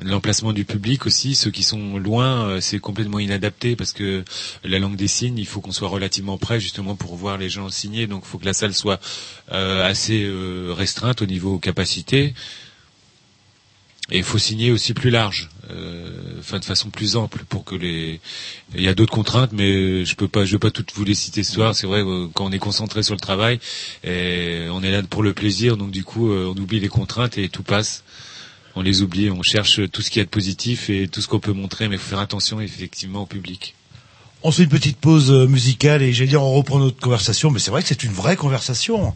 L'emplacement 0.00 0.52
du 0.52 0.64
public 0.64 1.06
aussi, 1.06 1.36
ceux 1.36 1.50
qui 1.50 1.62
sont 1.62 1.96
loin, 1.96 2.60
c'est 2.60 2.80
complètement 2.80 3.20
inadapté 3.20 3.76
parce 3.76 3.92
que 3.92 4.24
la 4.64 4.80
langue 4.80 4.96
des 4.96 5.06
signes, 5.06 5.38
il 5.38 5.46
faut 5.46 5.60
qu'on 5.60 5.70
soit 5.70 5.88
relativement 5.88 6.38
près 6.38 6.58
justement 6.58 6.96
pour 6.96 7.14
voir 7.14 7.38
les 7.38 7.48
gens 7.48 7.68
signer. 7.68 8.08
Donc, 8.08 8.22
il 8.26 8.28
faut 8.28 8.38
que 8.38 8.46
la 8.46 8.54
salle 8.54 8.74
soit 8.74 8.98
assez 9.48 10.28
restreinte 10.70 11.22
au 11.22 11.26
niveau 11.26 11.58
capacité. 11.58 12.34
Et 14.10 14.18
il 14.18 14.24
faut 14.24 14.38
signer 14.38 14.72
aussi 14.72 14.94
plus 14.94 15.10
large, 15.10 15.48
euh, 15.70 16.10
enfin 16.40 16.58
de 16.58 16.64
façon 16.64 16.90
plus 16.90 17.14
ample 17.16 17.44
pour 17.48 17.64
que 17.64 17.76
les. 17.76 18.20
Il 18.74 18.82
y 18.82 18.88
a 18.88 18.94
d'autres 18.94 19.12
contraintes, 19.12 19.52
mais 19.52 20.04
je 20.04 20.16
peux 20.16 20.26
pas, 20.26 20.44
je 20.44 20.52
vais 20.52 20.58
pas 20.58 20.72
toutes 20.72 20.92
vous 20.94 21.04
les 21.04 21.14
citer 21.14 21.44
ce 21.44 21.52
soir. 21.52 21.74
C'est 21.76 21.86
vrai 21.86 22.00
euh, 22.00 22.26
quand 22.34 22.44
on 22.44 22.52
est 22.52 22.58
concentré 22.58 23.04
sur 23.04 23.14
le 23.14 23.20
travail, 23.20 23.60
et 24.02 24.66
on 24.72 24.82
est 24.82 24.90
là 24.90 25.02
pour 25.04 25.22
le 25.22 25.32
plaisir, 25.32 25.76
donc 25.76 25.92
du 25.92 26.02
coup 26.02 26.32
euh, 26.32 26.52
on 26.54 26.60
oublie 26.60 26.80
les 26.80 26.88
contraintes 26.88 27.38
et 27.38 27.48
tout 27.48 27.62
passe. 27.62 28.02
On 28.74 28.82
les 28.82 29.02
oublie, 29.02 29.30
on 29.30 29.42
cherche 29.42 29.80
tout 29.90 30.02
ce 30.02 30.10
qui 30.10 30.18
est 30.18 30.24
de 30.24 30.28
positif 30.28 30.90
et 30.90 31.06
tout 31.06 31.20
ce 31.20 31.28
qu'on 31.28 31.40
peut 31.40 31.52
montrer, 31.52 31.88
mais 31.88 31.96
il 31.96 31.98
faut 31.98 32.08
faire 32.10 32.18
attention 32.18 32.60
effectivement 32.60 33.22
au 33.22 33.26
public. 33.26 33.74
On 34.42 34.50
fait 34.50 34.64
une 34.64 34.70
petite 34.70 34.96
pause 34.96 35.30
musicale 35.30 36.02
et 36.02 36.12
j'allais 36.12 36.30
dire 36.30 36.42
on 36.42 36.52
reprend 36.52 36.80
notre 36.80 36.98
conversation, 36.98 37.50
mais 37.50 37.60
c'est 37.60 37.70
vrai 37.70 37.82
que 37.82 37.88
c'est 37.88 38.02
une 38.02 38.12
vraie 38.12 38.36
conversation. 38.36 39.14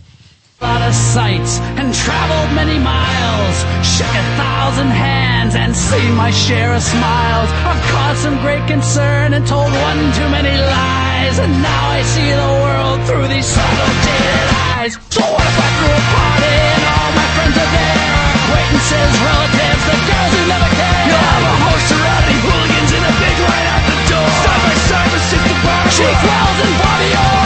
Lot 0.60 0.80
of 0.80 0.94
sights 0.94 1.60
and 1.76 1.92
traveled 1.92 2.50
many 2.54 2.78
miles. 2.78 3.56
Shook 3.84 4.08
a 4.08 4.26
thousand 4.40 4.88
hands 4.88 5.54
and 5.54 5.76
seen 5.76 6.14
my 6.14 6.30
share 6.30 6.72
of 6.74 6.82
smiles. 6.82 7.50
I've 7.68 7.82
caused 7.92 8.20
some 8.20 8.40
great 8.40 8.64
concern 8.66 9.34
and 9.34 9.46
told 9.46 9.68
one 9.68 10.00
too 10.16 10.28
many 10.32 10.52
lies. 10.52 11.38
And 11.38 11.52
now 11.60 11.84
I 11.90 12.00
see 12.02 12.30
the 12.32 12.52
world 12.64 12.98
through 13.04 13.28
these 13.28 13.44
subtle 13.44 13.92
jaded 14.04 14.48
eyes. 14.80 14.92
So 15.12 15.20
what 15.20 15.44
if 15.44 15.56
I 15.60 15.68
threw 15.76 15.92
a 15.92 16.04
party 16.16 16.56
and 16.72 16.82
all 16.88 17.10
my 17.12 17.28
friends 17.36 17.56
are 17.60 17.72
there? 17.76 18.08
Acquaintances, 18.40 19.12
relatives, 19.20 19.82
the 19.84 19.96
girls 20.08 20.32
who 20.32 20.42
never 20.48 20.70
care. 20.72 21.02
You'll 21.04 21.26
have 21.36 21.44
a 21.52 21.56
host 21.68 21.88
of 21.92 22.00
hooligans 22.48 22.90
in 22.96 23.02
a 23.04 23.14
big 23.20 23.36
right 23.44 23.66
out 23.76 23.84
the 23.84 23.98
door. 24.08 24.30
Side 24.40 24.62
by 24.64 24.74
side 24.88 25.08
with 25.12 25.24
Sister 25.28 25.56
Barbara. 25.64 25.92
Chief 25.92 26.16
Wells 26.24 26.58
and 26.64 26.74
Bobby 26.80 27.12
Orr. 27.12 27.45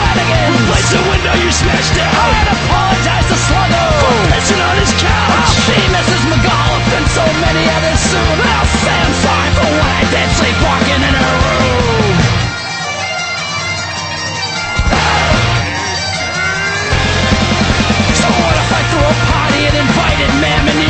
And 0.00 0.54
invite 0.56 0.88
the 0.88 1.02
window 1.12 1.34
you 1.44 1.50
smashed 1.52 1.94
down. 1.94 2.08
I'd 2.10 2.50
apologize 2.56 3.26
to 3.28 3.36
Sluggo 3.36 3.84
for 4.00 4.14
pissing 4.32 4.60
on 4.60 4.76
his 4.80 4.92
couch. 4.96 5.12
I'll 5.12 5.54
see 5.68 5.84
Mrs. 5.92 6.22
McAuliffe 6.32 6.92
and 6.96 7.06
so 7.12 7.24
many 7.44 7.64
others 7.68 8.00
soon. 8.00 8.36
I'll 8.40 8.70
say 8.80 8.96
I'm 8.96 9.14
sorry 9.20 9.50
for 9.60 9.68
what 9.76 9.90
I 10.00 10.02
did 10.08 10.28
sleepwalking 10.40 11.02
in 11.04 11.14
her 11.20 11.34
room. 11.44 12.16
So 18.20 18.28
what 18.40 18.56
if 18.56 18.70
I 18.72 18.82
threw 18.88 19.04
a 19.04 19.16
party 19.28 19.60
and 19.68 19.76
invited 19.84 20.30
Mammonino? 20.40 20.89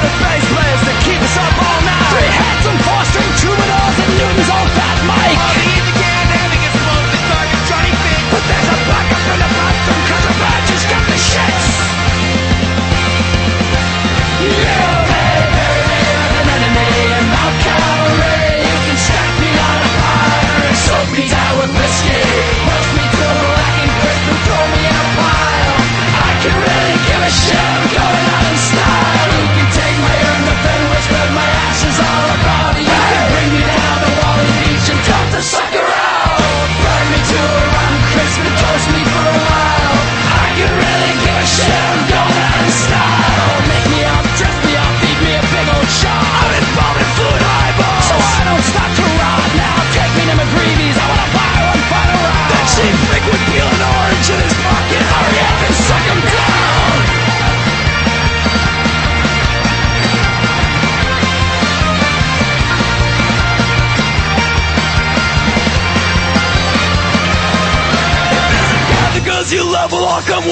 out 0.00 0.06
of 0.06 0.12
face 0.12 0.49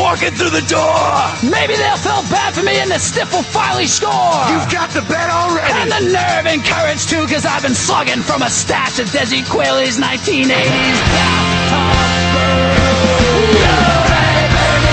walking 0.09 0.33
through 0.33 0.49
the 0.49 0.65
door. 0.65 1.05
Maybe 1.45 1.77
they'll 1.77 2.01
feel 2.01 2.25
bad 2.33 2.55
for 2.55 2.63
me 2.63 2.81
and 2.81 2.91
the 2.91 2.99
stiff 2.99 3.31
will 3.31 3.43
finally 3.43 3.87
score. 3.87 4.41
You've 4.49 4.73
got 4.73 4.89
the 4.97 5.03
bet 5.03 5.29
already. 5.29 5.69
And 5.69 5.93
the 5.93 6.01
nerve 6.17 6.47
and 6.47 6.65
courage 6.65 7.05
too, 7.05 7.27
cause 7.27 7.45
I've 7.45 7.61
been 7.61 7.75
slugging 7.75 8.23
from 8.23 8.41
a 8.41 8.49
stash 8.49 8.99
of 9.01 9.09
Desi 9.09 9.45
Quayle's 9.45 9.99
1980s 9.99 10.99
bathtub 11.13 12.25
brew. 12.33 13.61
You 13.61 13.77
may 14.09 14.49
bury 14.49 14.89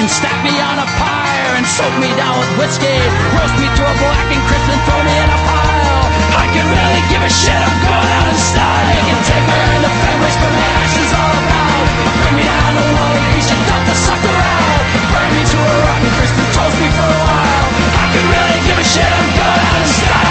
can 0.00 0.08
stack 0.08 0.40
me 0.40 0.56
on 0.56 0.80
a 0.80 0.88
pyre 0.96 1.60
and 1.60 1.66
soak 1.68 1.92
me 2.00 2.08
down 2.16 2.32
with 2.40 2.48
whiskey. 2.56 3.00
Roast 3.36 3.52
me 3.60 3.68
to 3.68 3.82
a 3.84 3.94
black 4.00 4.28
and 4.32 4.40
crisp 4.48 4.64
and 4.72 4.80
throw 4.88 4.96
me 5.04 5.12
in 5.12 5.28
a 5.28 5.40
pile. 5.44 6.04
I 6.40 6.48
can 6.56 6.64
really 6.64 7.02
give 7.12 7.20
a 7.20 7.28
shit, 7.28 7.52
I'm 7.52 7.76
going 7.84 8.08
out 8.16 8.26
in 8.32 8.38
style. 8.40 8.96
You 8.96 9.02
can 9.12 9.20
take 9.28 9.44
me 9.44 9.60
in 9.76 9.82
the 9.84 9.92
Fenway, 9.92 10.32
spread 10.32 10.54
my 10.56 10.68
ashes 10.80 11.10
all 11.12 11.36
about. 11.36 11.84
Bring 12.16 12.36
me 12.40 12.44
down 12.48 12.72
to 12.80 12.84
Wally 12.96 13.20
Beach 13.28 13.50
and 13.52 13.62
dump 13.68 13.84
the 13.84 13.96
sucker 14.00 14.36
out. 14.40 14.80
Burn 15.12 15.30
me 15.36 15.42
to 15.44 15.58
a 15.68 15.74
rotten 15.84 16.10
crisp 16.16 16.36
and 16.40 16.50
toast 16.56 16.76
me 16.80 16.88
for 16.96 17.04
a 17.04 17.20
while. 17.20 17.68
I 18.00 18.04
can 18.08 18.24
really 18.24 18.60
give 18.64 18.78
a 18.80 18.86
shit, 18.88 19.04
I'm 19.04 19.28
going 19.36 19.60
out 19.68 19.80
in 19.84 19.88
style. 20.00 20.29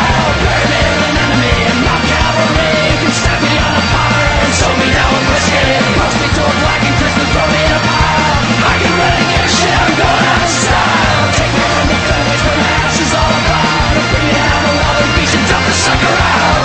And 15.91 16.01
dump 16.01 16.58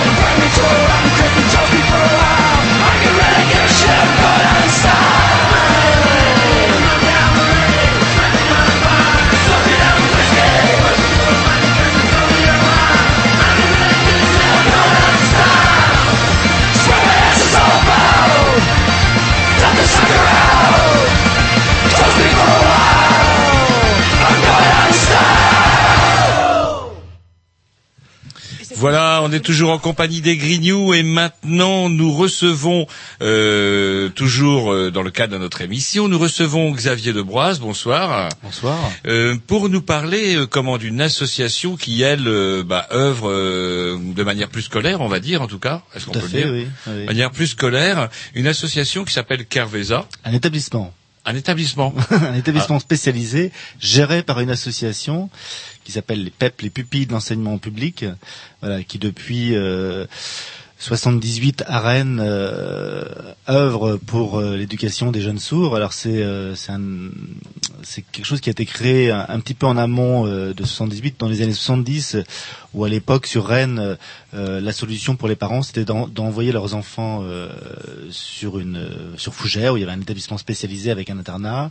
est 29.34 29.40
toujours 29.40 29.70
en 29.70 29.78
compagnie 29.78 30.20
des 30.20 30.36
Grignoux 30.36 30.94
et 30.94 31.02
maintenant 31.02 31.88
nous 31.88 32.12
recevons, 32.12 32.86
euh, 33.22 34.08
toujours 34.10 34.72
euh, 34.72 34.90
dans 34.90 35.02
le 35.02 35.10
cadre 35.10 35.34
de 35.34 35.38
notre 35.38 35.60
émission, 35.62 36.08
nous 36.08 36.18
recevons 36.18 36.70
Xavier 36.72 37.12
Debroise, 37.12 37.60
bonsoir. 37.60 38.28
Bonsoir. 38.42 38.78
Euh, 39.06 39.36
pour 39.46 39.68
nous 39.68 39.82
parler 39.82 40.36
euh, 40.36 40.46
comment 40.46 40.78
d'une 40.78 41.00
association 41.00 41.76
qui 41.76 42.02
elle 42.02 42.24
bah, 42.64 42.86
œuvre 42.92 43.30
euh, 43.30 43.98
de 43.98 44.22
manière 44.22 44.48
plus 44.48 44.62
scolaire, 44.62 45.00
on 45.00 45.08
va 45.08 45.20
dire 45.20 45.42
en 45.42 45.46
tout 45.46 45.58
cas, 45.58 45.82
est-ce 45.94 46.06
qu'on 46.06 46.12
peut 46.12 46.20
fait, 46.20 46.44
le 46.44 46.44
dire? 46.44 46.52
oui. 46.52 46.66
oui. 46.86 47.00
De 47.02 47.06
manière 47.06 47.30
plus 47.30 47.48
scolaire, 47.48 48.08
une 48.34 48.46
association 48.46 49.04
qui 49.04 49.12
s'appelle 49.12 49.46
Kerveza, 49.46 50.06
Un 50.24 50.32
établissement. 50.32 50.92
Un 51.24 51.34
établissement. 51.34 51.94
un 52.10 52.34
établissement 52.34 52.78
spécialisé 52.78 53.52
géré 53.80 54.22
par 54.22 54.40
une 54.40 54.50
association 54.50 55.30
qui 55.84 55.92
s'appelle 55.92 56.24
les 56.24 56.30
PEP, 56.30 56.62
les 56.62 56.70
pupilles 56.70 57.06
de 57.06 57.12
l'enseignement 57.12 57.58
public, 57.58 58.04
voilà, 58.60 58.82
qui 58.82 58.98
depuis 58.98 59.54
euh, 59.54 60.06
78 60.88 61.64
à 61.66 61.80
Rennes 61.80 62.20
euh, 62.22 63.04
œuvre 63.48 63.96
pour 63.96 64.38
euh, 64.38 64.54
l'éducation 64.54 65.12
des 65.12 65.22
jeunes 65.22 65.38
sourds. 65.38 65.74
Alors 65.76 65.94
c'est 65.94 66.22
euh, 66.22 66.54
c'est 67.82 68.02
quelque 68.12 68.26
chose 68.26 68.42
qui 68.42 68.50
a 68.50 68.52
été 68.52 68.66
créé 68.66 69.10
un, 69.10 69.40
petit 69.40 69.54
peu 69.54 69.64
en 69.66 69.78
amont 69.78 70.26
euh, 70.26 70.52
de 70.52 70.62
78, 70.62 71.18
dans 71.18 71.28
les 71.28 71.40
années 71.40 71.54
70, 71.54 72.18
où 72.74 72.84
à 72.84 72.90
l'époque 72.90 73.26
sur 73.26 73.46
Rennes, 73.46 73.96
euh, 74.34 74.60
la 74.60 74.72
solution 74.74 75.16
pour 75.16 75.26
les 75.28 75.36
parents 75.36 75.62
c'était 75.62 75.86
d'en- 75.86 76.06
d'envoyer 76.06 76.52
leurs 76.52 76.74
enfants 76.74 77.24
sur 78.10 78.58
une 78.58 78.86
sur 79.16 79.32
Fougères 79.34 79.72
où 79.72 79.76
il 79.78 79.80
y 79.80 79.84
avait 79.84 79.92
un 79.92 80.00
établissement 80.02 80.36
spécialisé 80.36 80.90
avec 80.90 81.08
un 81.08 81.18
internat. 81.18 81.70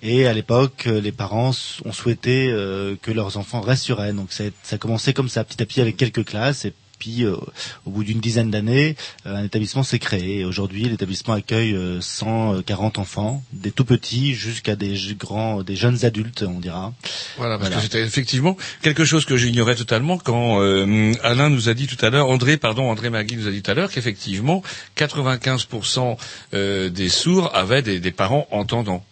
Et 0.00 0.28
à 0.28 0.32
l'époque, 0.32 0.84
les 0.84 1.12
parents 1.12 1.50
ont 1.84 1.92
souhaité 1.92 2.50
euh, 2.52 2.94
que 3.02 3.10
leurs 3.10 3.36
enfants 3.36 3.60
restent 3.62 3.82
sur 3.84 3.98
Rennes. 3.98 4.16
Donc 4.16 4.32
ça, 4.32 4.44
a- 4.44 4.50
ça 4.62 4.76
a 4.76 4.78
commencé 4.78 5.12
comme 5.12 5.28
ça, 5.28 5.42
petit 5.42 5.60
à 5.60 5.66
petit, 5.66 5.80
avec 5.80 5.96
quelques 5.96 6.24
classes. 6.24 6.66
Puis, 7.04 7.24
euh, 7.24 7.36
au 7.84 7.90
bout 7.90 8.02
d'une 8.02 8.18
dizaine 8.20 8.50
d'années, 8.50 8.96
euh, 9.26 9.36
un 9.36 9.44
établissement 9.44 9.82
s'est 9.82 9.98
créé. 9.98 10.42
Aujourd'hui, 10.46 10.84
l'établissement 10.84 11.34
accueille 11.34 11.74
euh, 11.74 12.00
140 12.00 12.98
enfants, 12.98 13.42
des 13.52 13.72
tout 13.72 13.84
petits 13.84 14.32
jusqu'à 14.34 14.74
des 14.74 14.94
grands, 15.18 15.62
des 15.62 15.76
jeunes 15.76 16.02
adultes, 16.06 16.44
on 16.48 16.60
dira. 16.60 16.94
Voilà, 17.36 17.58
parce 17.58 17.68
Voilà. 17.68 17.76
que 17.76 17.82
c'était 17.82 18.02
effectivement 18.02 18.56
quelque 18.80 19.04
chose 19.04 19.26
que 19.26 19.36
j'ignorais 19.36 19.74
totalement 19.74 20.16
quand 20.16 20.62
euh, 20.62 21.12
Alain 21.22 21.50
nous 21.50 21.68
a 21.68 21.74
dit 21.74 21.86
tout 21.86 22.02
à 22.02 22.08
l'heure, 22.08 22.28
André, 22.30 22.56
pardon, 22.56 22.90
André 22.90 23.10
Magui 23.10 23.36
nous 23.36 23.48
a 23.48 23.50
dit 23.50 23.60
tout 23.60 23.70
à 23.70 23.74
l'heure 23.74 23.90
qu'effectivement 23.90 24.62
95% 24.96 26.16
euh, 26.54 26.88
des 26.88 27.10
sourds 27.10 27.54
avaient 27.54 27.82
des, 27.82 28.00
des 28.00 28.12
parents 28.12 28.46
entendants. 28.50 29.04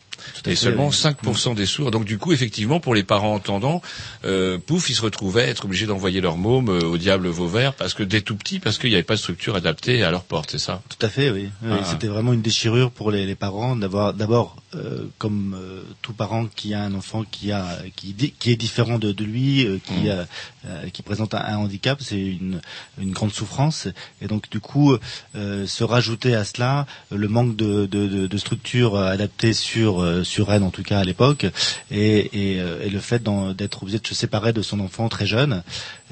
Et 0.46 0.56
seulement 0.56 0.88
oui. 0.88 0.94
5% 0.94 1.54
des 1.54 1.66
sourds. 1.66 1.90
Donc 1.90 2.04
du 2.04 2.18
coup, 2.18 2.32
effectivement, 2.32 2.80
pour 2.80 2.94
les 2.94 3.02
parents 3.04 3.34
entendants, 3.34 3.82
euh, 4.24 4.58
pouf, 4.58 4.90
ils 4.90 4.94
se 4.94 5.02
retrouvaient 5.02 5.44
à 5.44 5.48
être 5.48 5.64
obligés 5.64 5.86
d'envoyer 5.86 6.20
leur 6.20 6.36
môme 6.36 6.68
euh, 6.68 6.84
au 6.84 6.98
diable 6.98 7.28
Vauvert 7.28 7.74
parce 7.74 7.94
que 7.94 8.02
dès 8.02 8.20
tout 8.20 8.36
petits, 8.36 8.58
parce 8.58 8.78
qu'il 8.78 8.90
n'y 8.90 8.96
avait 8.96 9.02
pas 9.02 9.14
de 9.14 9.20
structure 9.20 9.54
adaptée 9.56 10.02
à 10.02 10.10
leur 10.10 10.24
porte, 10.24 10.50
c'est 10.50 10.58
ça? 10.58 10.82
Tout 10.88 11.04
à 11.04 11.08
fait, 11.08 11.30
oui. 11.30 11.48
Oui, 11.62 11.78
Ah. 11.80 11.84
C'était 11.90 12.08
vraiment 12.08 12.32
une 12.32 12.42
déchirure 12.42 12.90
pour 12.90 13.10
les, 13.10 13.26
les 13.26 13.34
parents 13.34 13.76
d'avoir 13.76 14.14
d'abord, 14.14 14.56
euh, 14.74 15.04
comme 15.18 15.56
euh, 15.60 15.82
tout 16.02 16.12
parent 16.12 16.46
qui 16.54 16.74
a 16.74 16.82
un 16.82 16.94
enfant 16.94 17.24
qui 17.30 17.52
a 17.52 17.66
qui, 17.96 18.14
qui 18.14 18.50
est 18.50 18.56
différent 18.56 18.98
de, 18.98 19.12
de 19.12 19.24
lui, 19.24 19.66
euh, 19.66 19.78
qui 19.84 19.92
Mm. 20.08 20.26
euh, 20.66 20.88
qui 20.92 21.02
présente 21.02 21.34
un, 21.34 21.38
un 21.44 21.56
handicap, 21.56 21.98
c'est 22.00 22.18
une, 22.20 22.60
une 22.98 23.12
grande 23.12 23.32
souffrance. 23.32 23.88
Et 24.20 24.26
donc 24.28 24.48
du 24.50 24.60
coup, 24.60 24.96
euh, 25.36 25.66
se 25.66 25.84
rajouter 25.84 26.34
à 26.34 26.44
cela 26.44 26.86
le 27.10 27.28
manque 27.28 27.56
de, 27.56 27.86
de, 27.86 28.06
de, 28.06 28.26
de 28.26 28.38
structure 28.38 28.96
adaptée 28.96 29.52
sur 29.52 30.00
euh, 30.12 30.24
sur 30.24 30.48
Rennes 30.48 30.62
en 30.62 30.70
tout 30.70 30.82
cas 30.82 30.98
à 30.98 31.04
l'époque, 31.04 31.46
et, 31.90 32.52
et, 32.54 32.60
euh, 32.60 32.82
et 32.84 32.90
le 32.90 33.00
fait 33.00 33.22
d'être 33.56 33.82
obligé 33.82 33.98
de 33.98 34.06
se 34.06 34.14
séparer 34.14 34.52
de 34.52 34.62
son 34.62 34.80
enfant 34.80 35.08
très 35.08 35.26
jeune. 35.26 35.62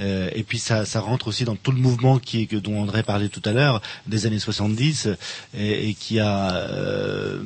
Euh, 0.01 0.31
et 0.35 0.43
puis 0.43 0.59
ça, 0.59 0.85
ça 0.85 1.01
rentre 1.01 1.28
aussi 1.28 1.44
dans 1.44 1.56
tout 1.56 1.72
le 1.72 1.78
mouvement 1.78 2.18
qui, 2.18 2.47
que, 2.47 2.56
dont 2.56 2.81
André 2.81 3.02
parlait 3.02 3.28
tout 3.28 3.43
à 3.44 3.52
l'heure, 3.52 3.82
des 4.06 4.27
années 4.27 4.39
70, 4.39 5.09
et, 5.56 5.89
et 5.89 5.94
qui 5.94 6.18
a 6.20 6.55
euh, 6.55 7.43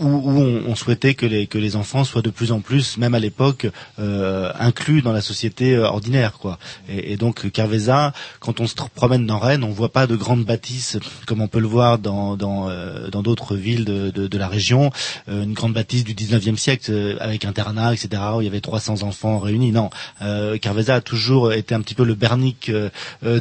où, 0.00 0.06
où 0.08 0.40
on, 0.40 0.62
on 0.68 0.74
souhaitait 0.74 1.14
que 1.14 1.26
les, 1.26 1.46
que 1.46 1.58
les 1.58 1.76
enfants 1.76 2.04
soient 2.04 2.22
de 2.22 2.30
plus 2.30 2.52
en 2.52 2.60
plus, 2.60 2.96
même 2.98 3.14
à 3.14 3.18
l'époque, 3.18 3.66
euh, 3.98 4.50
inclus 4.58 5.02
dans 5.02 5.12
la 5.12 5.20
société 5.20 5.74
euh, 5.74 5.84
ordinaire, 5.86 6.32
quoi. 6.38 6.58
Et, 6.88 7.16
donc 7.16 7.50
Carvesa, 7.50 8.12
quand 8.40 8.60
on 8.60 8.66
se 8.66 8.74
promène 8.94 9.26
dans 9.26 9.38
Rennes, 9.38 9.64
on 9.64 9.70
voit 9.70 9.92
pas 9.92 10.06
de 10.06 10.16
grandes 10.16 10.44
bâtisses 10.44 10.98
comme 11.26 11.40
on 11.40 11.48
peut 11.48 11.60
le 11.60 11.66
voir 11.66 11.98
dans 11.98 12.36
dans 12.36 12.68
euh, 12.70 13.08
dans 13.08 13.22
d'autres 13.22 13.56
villes 13.56 13.84
de, 13.84 14.10
de, 14.10 14.26
de 14.26 14.38
la 14.38 14.48
région, 14.48 14.90
euh, 15.28 15.42
une 15.44 15.52
grande 15.52 15.72
bâtisse 15.74 16.04
du 16.04 16.14
19e 16.14 16.56
siècle 16.56 17.16
avec 17.20 17.44
internat, 17.44 17.92
etc. 17.92 18.22
où 18.36 18.40
il 18.40 18.44
y 18.44 18.48
avait 18.48 18.60
300 18.60 19.02
enfants 19.02 19.38
réunis. 19.38 19.72
Non, 19.72 19.90
euh, 20.22 20.56
Carvesa 20.58 20.96
a 20.96 21.00
toujours 21.00 21.52
été 21.52 21.74
un 21.74 21.80
petit 21.82 21.94
peu 21.94 22.04
le 22.04 22.14
Bernic 22.14 22.68
euh, 22.70 22.88
de, 23.22 23.40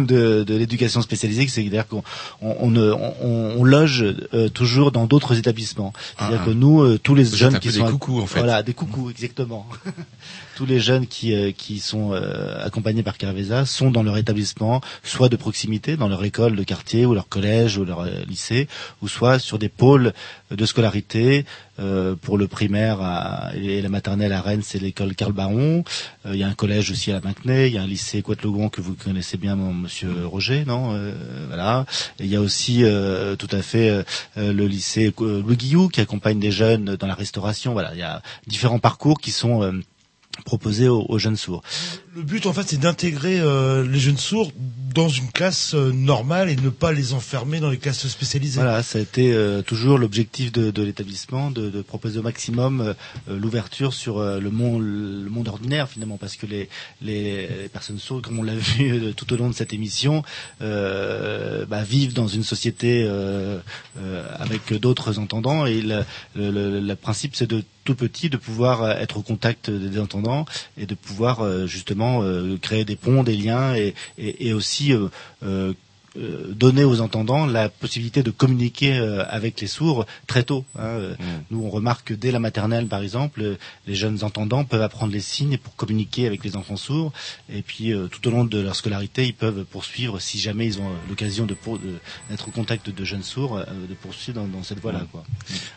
de, 0.00 0.44
de 0.44 0.54
l'éducation 0.56 1.02
spécialisée, 1.02 1.46
c'est-à-dire 1.48 1.86
qu'on 1.86 2.02
on, 2.42 2.56
on, 2.60 2.76
on- 2.76 3.54
on 3.60 3.64
loge 3.64 4.04
toujours 4.54 4.92
dans 4.92 5.06
d'autres 5.06 5.36
établissements. 5.38 5.92
C'est-à-dire 6.18 6.40
Ah, 6.42 6.46
que 6.46 6.50
nous, 6.50 6.82
euh, 6.82 6.98
tous 7.02 7.14
les 7.14 7.24
Vous 7.24 7.32
êtes 7.34 7.38
jeunes 7.38 7.54
un 7.56 7.58
qui 7.58 7.68
peu 7.68 7.72
des 7.74 7.80
sont 7.80 7.86
à- 7.86 7.90
coucous, 7.90 8.20
en 8.20 8.26
fait. 8.26 8.38
voilà, 8.40 8.62
des 8.62 8.74
coucous, 8.74 9.10
exactement. 9.10 9.66
Tous 10.60 10.66
les 10.66 10.78
jeunes 10.78 11.06
qui, 11.06 11.32
euh, 11.32 11.52
qui 11.52 11.78
sont 11.78 12.12
euh, 12.12 12.62
accompagnés 12.62 13.02
par 13.02 13.16
Carvesa 13.16 13.64
sont 13.64 13.90
dans 13.90 14.02
leur 14.02 14.18
établissement, 14.18 14.82
soit 15.02 15.30
de 15.30 15.36
proximité, 15.36 15.96
dans 15.96 16.06
leur 16.06 16.22
école 16.22 16.54
de 16.54 16.62
quartier 16.64 17.06
ou 17.06 17.14
leur 17.14 17.30
collège 17.30 17.78
ou 17.78 17.86
leur 17.86 18.00
euh, 18.00 18.10
lycée, 18.28 18.68
ou 19.00 19.08
soit 19.08 19.38
sur 19.38 19.58
des 19.58 19.70
pôles 19.70 20.12
de 20.50 20.66
scolarité. 20.66 21.46
Pour 22.20 22.36
le 22.36 22.46
primaire 22.46 22.98
et 23.54 23.80
la 23.80 23.88
maternelle 23.88 24.34
à 24.34 24.42
Rennes, 24.42 24.60
c'est 24.62 24.78
l'école 24.78 25.14
Karl 25.14 25.32
Baron. 25.32 25.82
Il 26.26 26.36
y 26.36 26.42
a 26.42 26.46
un 26.46 26.52
collège 26.52 26.90
aussi 26.90 27.10
à 27.10 27.14
la 27.14 27.22
Maintenay. 27.22 27.68
Il 27.68 27.74
y 27.74 27.78
a 27.78 27.82
un 27.82 27.86
lycée 27.86 28.20
Coatlogon 28.20 28.68
que 28.68 28.82
vous 28.82 28.92
connaissez 28.92 29.38
bien, 29.38 29.56
mon 29.56 29.72
monsieur 29.72 30.26
Roger, 30.26 30.66
non 30.66 31.00
Voilà. 31.48 31.86
Il 32.18 32.26
y 32.26 32.36
a 32.36 32.42
aussi 32.42 32.84
tout 33.38 33.48
à 33.50 33.62
fait 33.62 34.04
le 34.36 34.66
lycée 34.66 35.14
Louis 35.18 35.56
Guillou 35.56 35.88
qui 35.88 36.02
accompagne 36.02 36.38
des 36.38 36.52
jeunes 36.52 36.96
dans 36.96 37.06
la 37.06 37.14
restauration. 37.14 37.72
Voilà, 37.72 37.94
il 37.94 38.00
y 38.00 38.02
a 38.02 38.20
différents 38.46 38.78
parcours 38.78 39.18
qui 39.18 39.30
sont 39.30 39.80
proposés 40.44 40.88
aux, 40.88 41.04
aux 41.08 41.18
jeunes 41.18 41.36
sourds. 41.36 41.62
Le 42.16 42.22
but, 42.22 42.46
en 42.46 42.52
fait, 42.52 42.64
c'est 42.68 42.80
d'intégrer 42.80 43.38
euh, 43.40 43.86
les 43.86 43.98
jeunes 44.00 44.16
sourds 44.18 44.50
dans 44.94 45.08
une 45.08 45.30
classe 45.30 45.74
euh, 45.74 45.92
normale 45.92 46.50
et 46.50 46.56
ne 46.56 46.68
pas 46.70 46.92
les 46.92 47.12
enfermer 47.14 47.60
dans 47.60 47.70
les 47.70 47.78
classes 47.78 48.08
spécialisées. 48.08 48.60
Voilà, 48.60 48.82
ça 48.82 48.98
a 48.98 49.02
été 49.02 49.32
euh, 49.32 49.62
toujours 49.62 49.96
l'objectif 49.98 50.50
de, 50.50 50.72
de 50.72 50.82
l'établissement, 50.82 51.52
de, 51.52 51.70
de 51.70 51.82
proposer 51.82 52.18
au 52.18 52.22
maximum 52.22 52.80
euh, 52.80 52.94
l'ouverture 53.38 53.94
sur 53.94 54.18
euh, 54.18 54.40
le 54.40 54.50
monde, 54.50 54.82
le 54.82 55.30
monde 55.30 55.46
ordinaire 55.48 55.88
finalement, 55.88 56.16
parce 56.18 56.34
que 56.36 56.46
les, 56.46 56.68
les, 57.00 57.46
les 57.46 57.68
personnes 57.68 57.98
sourdes, 57.98 58.24
comme 58.24 58.38
on 58.40 58.42
l'a 58.42 58.54
vu 58.56 59.14
tout 59.14 59.32
au 59.32 59.36
long 59.36 59.48
de 59.48 59.54
cette 59.54 59.72
émission, 59.72 60.24
euh, 60.62 61.64
bah, 61.66 61.84
vivent 61.84 62.14
dans 62.14 62.26
une 62.26 62.42
société 62.44 63.04
euh, 63.06 63.58
euh, 63.98 64.26
avec 64.38 64.72
d'autres 64.74 65.18
entendants, 65.20 65.66
et 65.66 65.80
le, 65.80 66.02
le, 66.34 66.50
le- 66.50 66.80
le 66.80 66.96
principe 66.96 67.36
c'est 67.36 67.48
de 67.48 67.62
petit 67.94 68.30
de 68.30 68.36
pouvoir 68.36 68.82
euh, 68.82 68.94
être 68.94 69.18
au 69.18 69.22
contact 69.22 69.70
des 69.70 69.98
entendants 69.98 70.44
et 70.76 70.86
de 70.86 70.94
pouvoir 70.94 71.40
euh, 71.40 71.66
justement 71.66 72.22
euh, 72.22 72.56
créer 72.60 72.84
des 72.84 72.96
ponts, 72.96 73.22
des 73.22 73.36
liens 73.36 73.74
et, 73.74 73.94
et, 74.18 74.48
et 74.48 74.52
aussi 74.52 74.92
donner 76.16 76.82
aux 76.84 77.00
entendants 77.00 77.46
la 77.46 77.68
possibilité 77.68 78.22
de 78.22 78.30
communiquer 78.30 78.98
euh, 78.98 79.24
avec 79.28 79.60
les 79.60 79.66
sourds 79.68 80.06
très 80.26 80.42
tôt. 80.42 80.64
hein. 80.76 80.82
Euh, 80.84 81.14
Nous, 81.50 81.62
on 81.62 81.70
remarque 81.70 82.08
que 82.08 82.14
dès 82.14 82.32
la 82.32 82.40
maternelle, 82.40 82.86
par 82.88 83.00
exemple, 83.02 83.40
euh, 83.42 83.56
les 83.86 83.94
jeunes 83.94 84.24
entendants 84.24 84.64
peuvent 84.64 84.82
apprendre 84.82 85.12
les 85.12 85.20
signes 85.20 85.56
pour 85.58 85.76
communiquer 85.76 86.26
avec 86.26 86.42
les 86.44 86.56
enfants 86.56 86.76
sourds. 86.76 87.12
Et 87.52 87.62
puis, 87.62 87.92
euh, 87.92 88.08
tout 88.08 88.26
au 88.26 88.30
long 88.32 88.44
de 88.44 88.58
leur 88.60 88.74
scolarité, 88.74 89.24
ils 89.26 89.34
peuvent 89.34 89.64
poursuivre, 89.64 90.18
si 90.20 90.38
jamais 90.40 90.66
ils 90.66 90.80
ont 90.80 90.88
euh, 90.88 91.08
l'occasion 91.08 91.46
de 91.46 91.56
d'être 92.30 92.48
au 92.48 92.50
contact 92.50 92.90
de 92.90 93.04
jeunes 93.04 93.22
sourds, 93.22 93.58
euh, 93.58 93.64
de 93.88 93.94
poursuivre 93.94 94.40
dans, 94.40 94.46
dans 94.48 94.62
cette 94.62 94.80
voie-là. 94.80 95.06
quoi. 95.12 95.24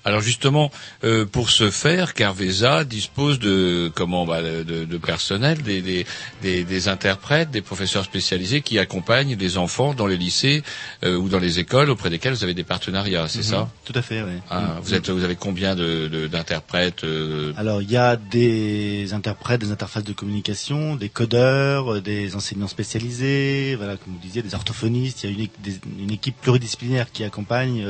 Alors 0.05 0.21
justement, 0.21 0.71
euh, 1.03 1.25
pour 1.25 1.49
ce 1.49 1.69
faire, 1.69 2.13
Carvesa 2.13 2.83
dispose 2.85 3.39
de 3.39 3.91
comment 3.93 4.25
bah, 4.25 4.41
de, 4.41 4.63
de 4.63 4.97
personnel, 4.97 5.61
des, 5.61 5.81
des, 5.81 6.05
des, 6.41 6.63
des 6.63 6.87
interprètes, 6.87 7.51
des 7.51 7.61
professeurs 7.61 8.05
spécialisés 8.05 8.61
qui 8.61 8.79
accompagnent 8.79 9.35
les 9.35 9.57
enfants 9.57 9.93
dans 9.93 10.07
les 10.07 10.17
lycées 10.23 10.63
euh, 11.03 11.15
ou 11.21 11.29
dans 11.29 11.39
les 11.47 11.59
écoles 11.59 11.89
auprès 11.89 12.09
desquels 12.09 12.33
vous 12.33 12.43
avez 12.43 12.53
des 12.53 12.63
partenariats, 12.63 13.27
c'est 13.27 13.39
Mhm. 13.39 13.53
ça? 13.53 13.69
Tout 13.85 13.93
à 13.95 14.01
fait, 14.01 14.21
oui. 14.23 14.35
Ah, 14.49 14.79
Vous 14.83 14.93
êtes, 14.93 15.09
vous 15.09 15.23
avez 15.23 15.35
combien 15.35 15.75
de 15.75 16.07
de- 16.15 16.27
d'interprètes 16.27 17.03
euh, 17.03 17.53
Alors, 17.57 17.81
il 17.81 17.91
y 17.91 17.97
a 17.97 18.15
des 18.15 19.13
interprètes, 19.13 19.61
des 19.61 19.71
interfaces 19.71 20.03
de 20.03 20.13
communication, 20.13 20.95
des 20.95 21.09
codeurs, 21.09 21.85
euh, 21.95 22.01
des 22.01 22.35
enseignants 22.35 22.67
spécialisés, 22.67 23.75
voilà, 23.75 23.97
comme 23.97 24.13
vous 24.13 24.19
disiez, 24.19 24.41
des 24.41 24.55
orthophonistes. 24.55 25.23
Il 25.23 25.29
y 25.29 25.33
a 25.33 25.35
une, 25.37 25.41
é- 25.45 25.51
des- 25.63 25.79
une 26.05 26.11
équipe 26.11 26.37
pluridisciplinaire 26.41 27.11
qui 27.11 27.23
accompagne 27.23 27.85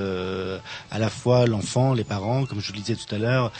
à 0.91 0.97
la 0.99 1.09
fois 1.09 1.45
l'enfant, 1.47 1.93
les 1.93 2.03
parents, 2.03 2.45
comme 2.45 2.59
je 2.61 2.67
vous 2.67 2.73
le 2.73 2.79
disais 2.79 2.95
tout 2.95 3.13
à 3.13 3.17
l'heure, 3.17 3.51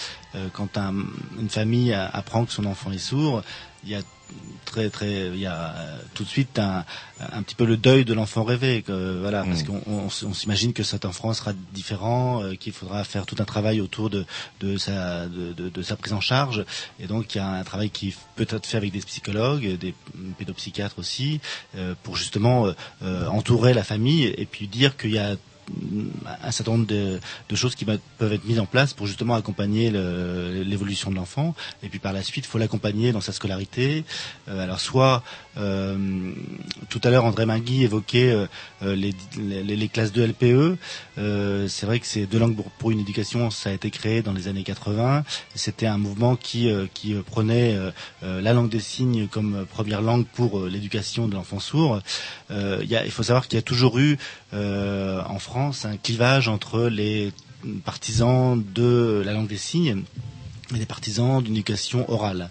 quand 0.53 0.77
un- 0.77 1.05
une 1.39 1.49
famille 1.49 1.93
apprend 1.93 2.45
que 2.45 2.51
son 2.51 2.65
enfant 2.65 2.91
est 2.91 2.97
sourd, 2.97 3.43
il 3.83 3.89
y 3.91 3.95
a 3.95 4.01
très 4.65 4.89
très 4.89 5.27
il 5.27 5.39
y 5.39 5.45
a 5.45 5.75
euh, 5.75 5.97
tout 6.13 6.23
de 6.23 6.27
suite 6.29 6.57
un, 6.57 6.83
un 7.19 7.43
petit 7.43 7.53
peu 7.53 7.65
le 7.65 7.77
deuil 7.77 8.05
de 8.05 8.13
l'enfant 8.13 8.43
rêvé 8.43 8.81
que, 8.81 9.19
voilà 9.19 9.43
parce 9.43 9.63
Mm. 9.63 9.65
qu'on 9.67 10.09
on, 10.25 10.33
s'imagine 10.33 10.73
que 10.73 10.83
cet 10.83 11.05
enfant 11.05 11.33
sera 11.33 11.51
différent 11.73 12.41
euh, 12.43 12.55
qu'il 12.55 12.73
faudra 12.73 13.03
faire 13.03 13.25
tout 13.25 13.35
un 13.39 13.45
travail 13.45 13.81
autour 13.81 14.09
de 14.09 14.25
de 14.61 14.77
sa 14.77 15.27
de, 15.27 15.53
de- 15.53 15.69
de 15.69 15.81
sa 15.81 15.95
prise 15.95 16.13
en 16.13 16.21
charge 16.21 16.65
et 16.99 17.07
donc 17.07 17.35
il 17.35 17.37
y 17.37 17.41
a 17.41 17.47
un 17.47 17.63
travail 17.63 17.89
qui 17.91 18.15
peut 18.35 18.47
être 18.49 18.65
fait 18.65 18.77
avec 18.77 18.91
des 18.91 19.01
psychologues 19.01 19.77
des 19.77 19.93
pédopsychiatres 20.39 20.97
aussi 20.97 21.39
euh, 21.77 21.93
pour 22.03 22.15
justement 22.17 22.67
euh, 23.03 23.27
entourer 23.27 23.73
la 23.73 23.83
famille 23.83 24.23
et 24.25 24.45
puis 24.45 24.67
dire 24.67 24.97
qu'il 24.97 25.11
y 25.11 25.19
a 25.19 25.35
un 26.43 26.51
certain 26.51 26.73
nombre 26.73 26.87
de, 26.87 27.19
choses 27.55 27.75
qui 27.75 27.85
peuvent 27.85 28.33
être 28.33 28.45
mises 28.45 28.59
en 28.59 28.65
place 28.65 28.93
pour 28.93 29.07
justement 29.07 29.35
accompagner 29.35 29.91
l'évolution 29.91 31.11
de 31.11 31.15
l'enfant. 31.15 31.55
Et 31.83 31.89
puis 31.89 31.99
par 31.99 32.13
la 32.13 32.23
suite, 32.23 32.45
il 32.45 32.47
faut 32.47 32.57
l'accompagner 32.57 33.11
dans 33.11 33.21
sa 33.21 33.31
scolarité. 33.31 34.05
Euh, 34.47 34.63
alors 34.63 34.79
soit, 34.79 35.23
euh, 35.57 36.31
tout 36.89 37.01
à 37.03 37.09
l'heure, 37.09 37.25
André 37.25 37.45
Mingui 37.45 37.83
évoquait 37.83 38.47
euh, 38.83 38.95
les, 38.95 39.87
classes 39.87 40.11
de 40.11 40.23
LPE. 40.23 40.77
C'est 41.69 41.85
vrai 41.85 41.99
que 41.99 42.07
c'est 42.07 42.25
deux 42.25 42.39
langues 42.39 42.55
pour, 42.79 42.91
une 42.91 42.99
éducation, 42.99 43.49
ça 43.49 43.69
a 43.69 43.73
été 43.73 43.89
créé 43.89 44.21
dans 44.21 44.33
les 44.33 44.47
années 44.47 44.63
80. 44.63 45.23
C'était 45.55 45.87
un 45.87 45.97
mouvement 45.97 46.35
qui, 46.35 46.69
qui 46.93 47.13
prenait 47.13 47.77
la 48.21 48.53
langue 48.53 48.69
des 48.69 48.79
signes 48.79 49.27
comme 49.27 49.65
première 49.69 50.01
langue 50.01 50.25
pour 50.25 50.61
l'éducation 50.65 51.27
de 51.27 51.35
l'enfant 51.35 51.59
sourd. 51.59 52.01
Il 52.49 53.11
faut 53.11 53.23
savoir 53.23 53.47
qu'il 53.47 53.57
y 53.57 53.59
a 53.59 53.63
toujours 53.63 53.99
eu 53.99 54.17
en 54.51 55.39
France 55.39 55.52
un 55.57 55.97
clivage 56.01 56.47
entre 56.47 56.87
les 56.87 57.31
partisans 57.85 58.61
de 58.73 59.21
la 59.25 59.33
langue 59.33 59.47
des 59.47 59.57
signes 59.57 60.03
et 60.73 60.77
les 60.77 60.85
partisans 60.85 61.41
d'une 61.41 61.53
éducation 61.53 62.09
orale. 62.11 62.49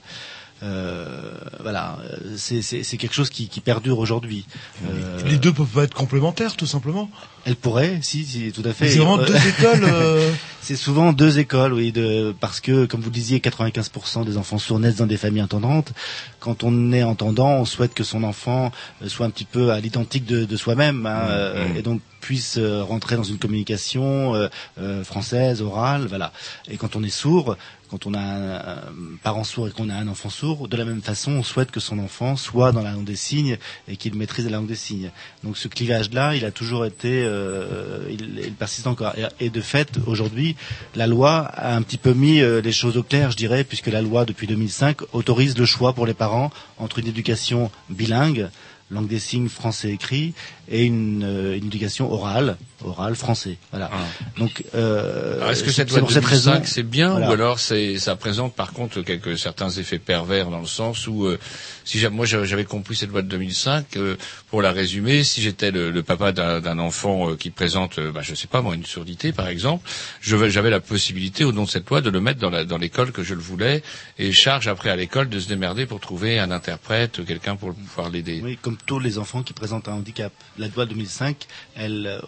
Euh, 0.63 1.33
voilà, 1.61 1.99
euh, 2.05 2.17
c'est 2.37 2.63
c'est- 2.63 2.83
c'est 2.85 2.97
quelque 2.97 3.15
chose 3.15 3.31
qui, 3.31 3.49
qui 3.49 3.61
perdure 3.61 3.99
aujourd'hui. 3.99 4.47
Euh, 4.85 5.19
Les 5.29 5.37
deux 5.39 5.53
peuvent 5.53 5.67
pas 5.67 5.85
être 5.85 5.95
complémentaires, 5.95 6.57
tout 6.57 6.67
simplement. 6.67 7.11
elle 7.45 7.57
pourrait, 7.57 7.99
si, 8.03 8.25
si, 8.25 8.53
tout 8.53 8.63
à 8.65 8.73
fait. 8.73 8.89
C'est 8.89 8.99
vraiment 8.99 9.19
Euh, 9.19 9.27
deux 9.27 9.35
écoles. 9.49 9.85
euh, 9.85 10.31
C'est 10.63 10.77
souvent 10.77 11.13
deux 11.13 11.41
écoles, 11.41 11.73
oui, 11.73 11.91
de, 11.91 12.33
parce 12.39 12.61
que, 12.61 12.87
comme 12.87 13.01
vous 13.01 13.11
le 13.11 13.15
disiez, 13.15 13.41
95% 13.41 14.25
des 14.25 14.37
enfants 14.37 14.59
sourds 14.59 14.79
naissent 14.79 14.95
dans 14.99 15.07
des 15.09 15.17
familles 15.17 15.43
entendantes. 15.43 15.93
Quand 16.39 16.63
on 16.63 16.93
est 16.93 17.03
entendant, 17.03 17.55
on 17.55 17.65
souhaite 17.65 17.95
que 17.95 18.05
son 18.05 18.23
enfant 18.23 18.71
euh, 19.03 19.09
soit 19.09 19.27
un 19.27 19.31
petit 19.31 19.45
peu 19.45 19.73
à 19.73 19.81
l'identique 19.81 20.25
de, 20.25 20.45
de 20.45 20.57
soi-même, 20.57 21.05
hein, 21.07 21.23
euh, 21.31 21.75
et 21.77 21.83
donc 21.83 22.01
puisse 22.21 22.59
euh, 22.59 22.85
rentrer 22.85 23.17
dans 23.17 23.25
une 23.25 23.39
communication 23.39 24.37
euh, 24.37 24.47
euh, 24.79 25.03
française, 25.03 25.63
orale, 25.63 26.07
voilà. 26.07 26.33
Et 26.71 26.77
quand 26.77 26.95
on 26.95 27.03
est 27.03 27.11
sourd, 27.11 27.57
quand 27.93 28.07
on 28.07 28.15
a 28.15 28.21
un, 28.21 28.77
parent 29.23 29.45
sourd 29.45 29.69
et 29.69 29.71
qu'on 29.71 29.91
a 29.91 29.95
un 29.95 30.09
enfant 30.09 30.31
sourd, 30.31 30.67
de 30.67 30.79
la 30.79 30.87
même 30.87 31.03
façon, 31.03 31.33
on 31.33 31.43
souhaite 31.43 31.71
que 31.71 31.79
son 31.79 31.99
enfant 31.99 32.37
soit 32.37 32.73
dans 32.73 32.81
la 32.81 32.93
langue 32.93 33.05
des 33.05 33.17
signes 33.17 33.59
et 33.87 33.97
qu'il 33.99 34.15
maîtrise 34.15 34.47
la 34.47 34.53
langue 34.53 34.67
des 34.67 34.77
signes. 34.77 35.11
Donc 35.45 35.59
ce 35.59 35.69
clivage-là, 35.69 36.35
il 36.35 36.47
a 36.47 36.51
toujours 36.51 36.87
été, 36.87 37.23
euh, 37.23 38.09
il, 38.09 38.55
persiste 38.55 38.87
encore. 38.87 39.13
Et, 39.41 39.51
de 39.51 39.61
fait, 39.61 39.99
aujourd'hui, 40.07 40.57
la 40.95 41.07
loi 41.07 41.41
a 41.41 41.77
un 41.77 41.83
petit 41.83 41.99
peu 41.99 42.15
mis 42.15 42.41
euh, 42.41 42.63
les 42.63 42.73
choses 42.73 42.97
au 42.97 43.03
clair, 43.03 43.31
je 43.31 43.37
dirais, 43.37 43.63
puisque 43.63 43.89
la 43.89 44.01
loi 44.01 44.25
depuis 44.25 44.47
2005 44.47 45.13
autorise 45.13 45.59
le 45.59 45.67
choix 45.67 45.93
pour 45.93 46.07
les 46.07 46.15
parents 46.15 46.51
entre 46.79 46.99
une 46.99 47.09
éducation 47.09 47.71
bilingue, 47.91 48.49
langue 48.91 49.09
des 49.09 49.19
signes 49.19 49.51
français 49.51 49.91
écrit, 49.91 50.33
et 50.71 50.85
une, 50.85 51.25
euh, 51.25 51.59
une 51.59 51.67
éducation 51.67 52.11
orale, 52.11 52.57
orale 52.85 53.15
français. 53.15 53.59
Voilà. 53.71 53.91
Donc, 54.39 54.65
euh, 54.75 55.49
Est-ce 55.51 55.63
que 55.65 55.71
cette 55.71 55.91
loi 55.91 55.99
de 55.99 56.01
pour 56.05 56.13
cette 56.13 56.23
2005 56.25 56.51
raison 56.53 56.63
c'est 56.67 56.83
bien 56.83 57.11
Voilà. 57.11 57.29
ou 57.31 57.33
alors 57.33 57.59
c'est 57.59 57.99
ça 57.99 58.17
présente 58.17 58.55
par 58.55 58.73
contre 58.73 59.03
quelques 59.03 59.39
certains 59.39 59.71
effets 59.71 59.99
pervers 59.99 60.51
dans 60.51 60.61
le 60.61 60.67
sens 60.67 61.07
où 61.07 61.27
euh, 61.27 61.39
si 61.85 62.05
moi 62.09 62.27
j'avais 62.27 62.47
j'avais 62.47 62.65
compris 62.65 62.97
cette 62.97 63.11
loi 63.11 63.23
de 63.23 63.29
2005 63.29 63.97
euh, 63.97 64.17
pour 64.51 64.63
la 64.63 64.73
résumer 64.73 65.25
si 65.25 65.43
j'étais 65.43 65.71
le, 65.71 65.91
le 65.91 66.03
papa 66.03 66.33
d'un 66.33 66.61
d'un 66.61 66.79
enfant 66.79 67.31
euh, 67.31 67.37
qui 67.37 67.51
présente 67.51 67.99
euh, 67.99 68.13
bah, 68.13 68.21
je 68.23 68.35
sais 68.35 68.49
pas 68.49 68.61
moi 68.63 68.75
une 68.75 68.85
surdité 68.87 69.33
par 69.33 69.49
exemple 69.49 69.89
j'avais 70.23 70.71
la 70.71 70.81
possibilité 70.81 71.45
au 71.45 71.53
nom 71.53 71.65
de 71.65 71.69
cette 71.69 71.89
loi 71.91 72.01
de 72.01 72.11
le 72.11 72.21
mettre 72.21 72.41
dans 72.41 72.51
la- 72.51 72.65
dans 72.65 72.79
l'école 72.79 73.13
que 73.13 73.23
je 73.23 73.35
le 73.35 73.41
voulais 73.41 73.83
et 74.19 74.33
charge 74.33 74.69
après 74.69 74.91
à 74.91 74.97
l'école 74.97 75.29
de 75.29 75.39
se 75.41 75.49
démerder 75.49 75.87
pour 75.87 76.01
trouver 76.01 76.39
un 76.39 76.51
interprète 76.51 77.25
quelqu'un 77.27 77.57
pour 77.57 77.75
pouvoir 77.75 78.11
l'aider. 78.11 78.41
Oui, 78.43 78.59
comme 78.61 78.77
tous 78.87 78.99
les 78.99 79.19
enfants 79.19 79.43
qui 79.43 79.53
présentent 79.53 79.89
un 79.89 79.95
handicap. 79.95 80.33
La 80.59 80.69
loi 80.69 80.87
2005, 80.87 81.37
elle 81.77 82.07
euh, 82.07 82.21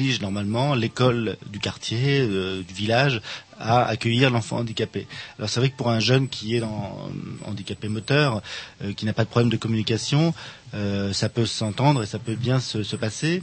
oblige 0.00 0.20
normalement 0.22 0.74
l'école 0.74 1.36
du 1.52 1.58
quartier, 1.58 2.20
euh, 2.20 2.62
du 2.62 2.72
village, 2.74 3.20
à 3.58 3.84
accueillir 3.84 4.30
l'enfant 4.30 4.58
handicapé. 4.58 5.06
Alors 5.38 5.50
c'est 5.50 5.60
vrai 5.60 5.68
que 5.68 5.76
pour 5.76 5.90
un 5.90 6.00
jeune 6.00 6.28
qui 6.28 6.56
est 6.56 6.60
dans, 6.60 7.10
handicapé 7.44 7.88
moteur, 7.88 8.40
euh, 8.82 8.94
qui 8.94 9.04
n'a 9.04 9.12
pas 9.12 9.24
de 9.24 9.28
problème 9.28 9.50
de 9.50 9.58
communication, 9.58 10.32
euh, 10.74 11.12
ça 11.12 11.28
peut 11.28 11.44
s'entendre 11.44 12.02
et 12.02 12.06
ça 12.06 12.18
peut 12.18 12.34
bien 12.34 12.60
se, 12.60 12.82
se 12.82 12.96
passer. 12.96 13.42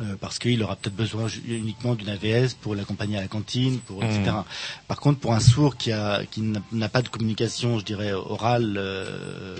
euh, 0.00 0.16
parce 0.20 0.40
qu'il 0.40 0.60
aura 0.64 0.74
peut-être 0.74 0.96
besoin 0.96 1.28
uniquement 1.46 1.94
d'une 1.94 2.08
AVS 2.08 2.54
pour 2.60 2.74
l'accompagner 2.74 3.16
à 3.16 3.20
la 3.20 3.28
cantine, 3.28 3.78
pour 3.78 4.02
Mmh. 4.02 4.06
etc. 4.06 4.36
Par 4.88 4.98
contre, 4.98 5.20
pour 5.20 5.32
un 5.34 5.38
sourd 5.40 5.76
qui 5.76 5.92
a 5.92 6.24
qui 6.32 6.40
n'a- 6.42 6.60
n'a 6.72 6.88
pas 6.88 7.00
de 7.00 7.08
communication, 7.08 7.78
je 7.78 7.84
dirais 7.84 8.12
orale 8.12 8.74
euh, 8.76 9.56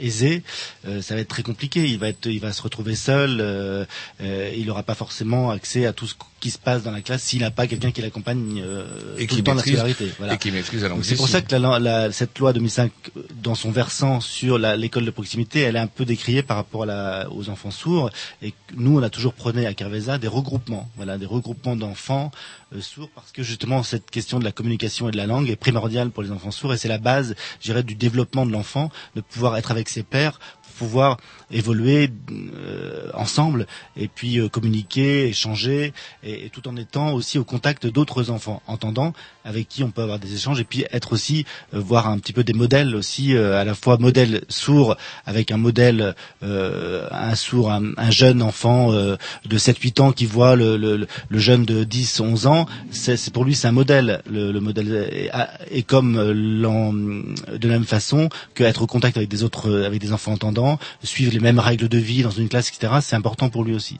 aisée, 0.00 0.42
euh, 0.86 1.02
ça 1.02 1.14
va 1.14 1.20
être 1.20 1.28
très 1.28 1.42
compliqué. 1.42 1.84
Il 1.86 1.98
va 1.98 2.08
être, 2.08 2.26
il 2.26 2.40
va 2.40 2.52
se 2.52 2.62
retrouver 2.62 2.94
seul. 2.94 3.40
euh, 3.40 3.84
euh, 4.20 4.52
il 4.56 4.66
n'aura 4.66 4.82
pas 4.82 4.94
forcément 4.94 5.50
accès 5.50 5.86
à 5.86 5.92
tout 5.92 6.06
ce 6.06 6.14
qui 6.38 6.50
se 6.50 6.58
passe 6.58 6.82
dans 6.82 6.90
la 6.90 7.00
classe 7.00 7.22
s'il 7.22 7.40
n'a 7.40 7.50
pas 7.50 7.66
quelqu'un 7.66 7.90
qui 7.90 8.02
l'accompagne 8.02 8.62
euh, 8.62 9.16
Et 9.16 9.26
tout 9.26 9.34
qui 9.34 9.40
le 9.40 9.44
temps 9.44 9.54
la 9.54 9.62
scolarité. 9.62 10.12
Voilà. 10.18 10.34
et 10.34 10.38
qui 10.38 10.50
maîtrise 10.52 10.82
la 10.82 10.88
langue 10.88 11.02
C'est 11.02 11.16
pour 11.16 11.28
ça 11.28 11.40
que 11.40 11.54
la, 11.56 11.78
la- 11.78 12.12
cette 12.12 12.38
loi 12.38 12.52
2005, 12.52 12.92
euh, 13.16 13.22
dans 13.42 13.54
son 13.54 13.70
versant 13.70 14.20
sur 14.20 14.58
l'école 14.58 15.06
de 15.06 15.10
proximité, 15.10 15.60
elle 15.60 15.76
est 15.76 15.80
un 15.80 15.86
peu 15.86 16.04
décriée 16.04 16.42
par 16.42 16.56
rapport 16.58 16.82
à 16.82 16.86
la- 16.86 17.28
aux 17.30 17.48
enfants 17.48 17.70
sourds. 17.70 18.10
Et 18.42 18.52
nous, 18.76 18.98
on 18.98 19.02
a 19.02 19.08
toujours 19.10 19.32
prôné 19.32 19.66
à 19.66 19.72
Carvesa 19.74 20.18
des 20.18 20.28
regroupements, 20.28 20.88
voilà, 20.96 21.16
des 21.16 21.26
regroupements 21.26 21.74
d'enfants 21.76 22.30
euh, 22.74 22.80
sourds, 22.82 23.08
parce 23.14 23.32
que 23.32 23.42
justement 23.42 23.82
cette 23.82 24.10
question 24.10 24.38
de 24.38 24.44
la 24.44 24.52
communication 24.52 25.08
et 25.08 25.12
de 25.12 25.16
la 25.16 25.26
langue 25.26 25.48
est 25.48 25.56
primordiale 25.56 26.10
pour 26.10 26.22
les 26.22 26.32
enfants 26.32 26.50
sourds, 26.50 26.74
et 26.74 26.78
c'est 26.78 26.88
la 26.88 26.98
base, 26.98 27.34
je 27.60 27.64
dirais, 27.66 27.82
du 27.82 27.94
développement 27.94 28.44
de 28.44 28.52
l'enfant, 28.52 28.90
de 29.14 29.20
pouvoir 29.22 29.56
être 29.56 29.70
avec 29.70 29.88
ses 29.88 30.02
pairs, 30.02 30.38
pouvoir 30.78 31.16
évoluer 31.50 32.10
euh, 32.30 33.10
ensemble 33.14 33.66
et 33.96 34.08
puis 34.08 34.38
euh, 34.38 34.48
communiquer, 34.48 35.28
échanger, 35.28 35.92
et, 36.22 36.50
tout 36.50 36.66
en 36.68 36.76
étant 36.76 37.12
aussi 37.12 37.38
au 37.38 37.44
contact 37.44 37.86
d'autres 37.86 38.30
enfants 38.30 38.62
entendants 38.66 39.12
avec 39.46 39.68
qui 39.68 39.84
on 39.84 39.90
peut 39.90 40.02
avoir 40.02 40.18
des 40.18 40.34
échanges 40.34 40.60
et 40.60 40.64
puis 40.64 40.84
être 40.92 41.12
aussi 41.12 41.46
euh, 41.72 41.80
voir 41.80 42.08
un 42.08 42.18
petit 42.18 42.32
peu 42.32 42.42
des 42.42 42.52
modèles 42.52 42.96
aussi 42.96 43.34
euh, 43.34 43.60
à 43.60 43.64
la 43.64 43.74
fois 43.74 43.96
modèle 43.98 44.42
sourd 44.48 44.96
avec 45.24 45.52
un 45.52 45.56
modèle 45.56 46.14
euh, 46.42 47.06
un 47.12 47.34
sourd 47.36 47.70
un, 47.70 47.92
un 47.96 48.10
jeune 48.10 48.42
enfant 48.42 48.92
euh, 48.92 49.16
de 49.44 49.56
7 49.56 49.78
8 49.78 50.00
ans 50.00 50.12
qui 50.12 50.26
voit 50.26 50.56
le, 50.56 50.76
le, 50.76 51.06
le 51.28 51.38
jeune 51.38 51.64
de 51.64 51.84
10 51.84 52.20
11 52.20 52.46
ans 52.46 52.66
c'est 52.90 53.32
pour 53.32 53.44
lui 53.44 53.54
c'est 53.54 53.68
un 53.68 53.72
modèle. 53.72 54.22
Le, 54.28 54.50
le 54.50 54.60
modèle 54.60 55.08
et, 55.12 55.30
et 55.70 55.82
comme 55.82 56.14
de 56.16 57.68
la 57.68 57.74
même 57.74 57.84
façon 57.84 58.28
que 58.54 58.64
être 58.64 58.82
au 58.82 58.86
contact 58.86 59.16
avec 59.16 59.28
des 59.28 59.44
autres 59.44 59.84
avec 59.84 60.00
des 60.00 60.12
enfants 60.12 60.32
entendants 60.32 60.78
suivre 61.02 61.35
les 61.36 61.42
mêmes 61.42 61.58
règles 61.58 61.88
de 61.88 61.98
vie 61.98 62.22
dans 62.22 62.30
une 62.30 62.48
classe 62.48 62.68
etc 62.70 62.94
c'est 63.02 63.16
important 63.16 63.48
pour 63.50 63.62
lui 63.62 63.74
aussi 63.74 63.98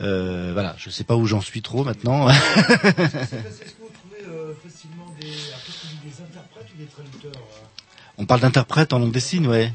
euh, 0.00 0.50
voilà 0.52 0.74
je 0.78 0.88
sais 0.90 1.04
pas 1.04 1.16
où 1.16 1.26
j'en 1.26 1.40
suis 1.40 1.62
trop 1.62 1.82
maintenant 1.84 2.28
On 8.16 8.26
parle 8.26 8.40
d'interprète 8.42 8.92
en 8.92 9.00
langue 9.00 9.10
des 9.12 9.20
signes, 9.20 9.48
ouais. 9.48 9.72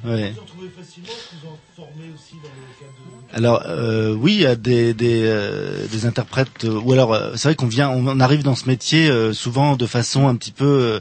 Alors 3.34 3.64
euh, 3.68 4.14
oui, 4.14 4.36
il 4.36 4.42
y 4.42 4.46
a 4.46 4.56
des 4.56 4.94
des, 4.94 5.22
euh, 5.24 5.88
des 5.88 6.06
interprètes. 6.06 6.64
euh, 6.64 6.80
ou 6.80 6.94
alors 6.94 7.16
c'est 7.36 7.50
vrai 7.50 7.56
qu'on 7.56 7.68
vient, 7.68 7.90
on, 7.90 8.20
arrive 8.20 8.44
dans 8.44 8.56
ce 8.56 8.68
métier 8.68 9.12
souvent 9.34 9.76
de 9.76 9.86
façon 9.86 10.28
un 10.28 10.36
petit 10.36 10.52
peu, 10.52 11.00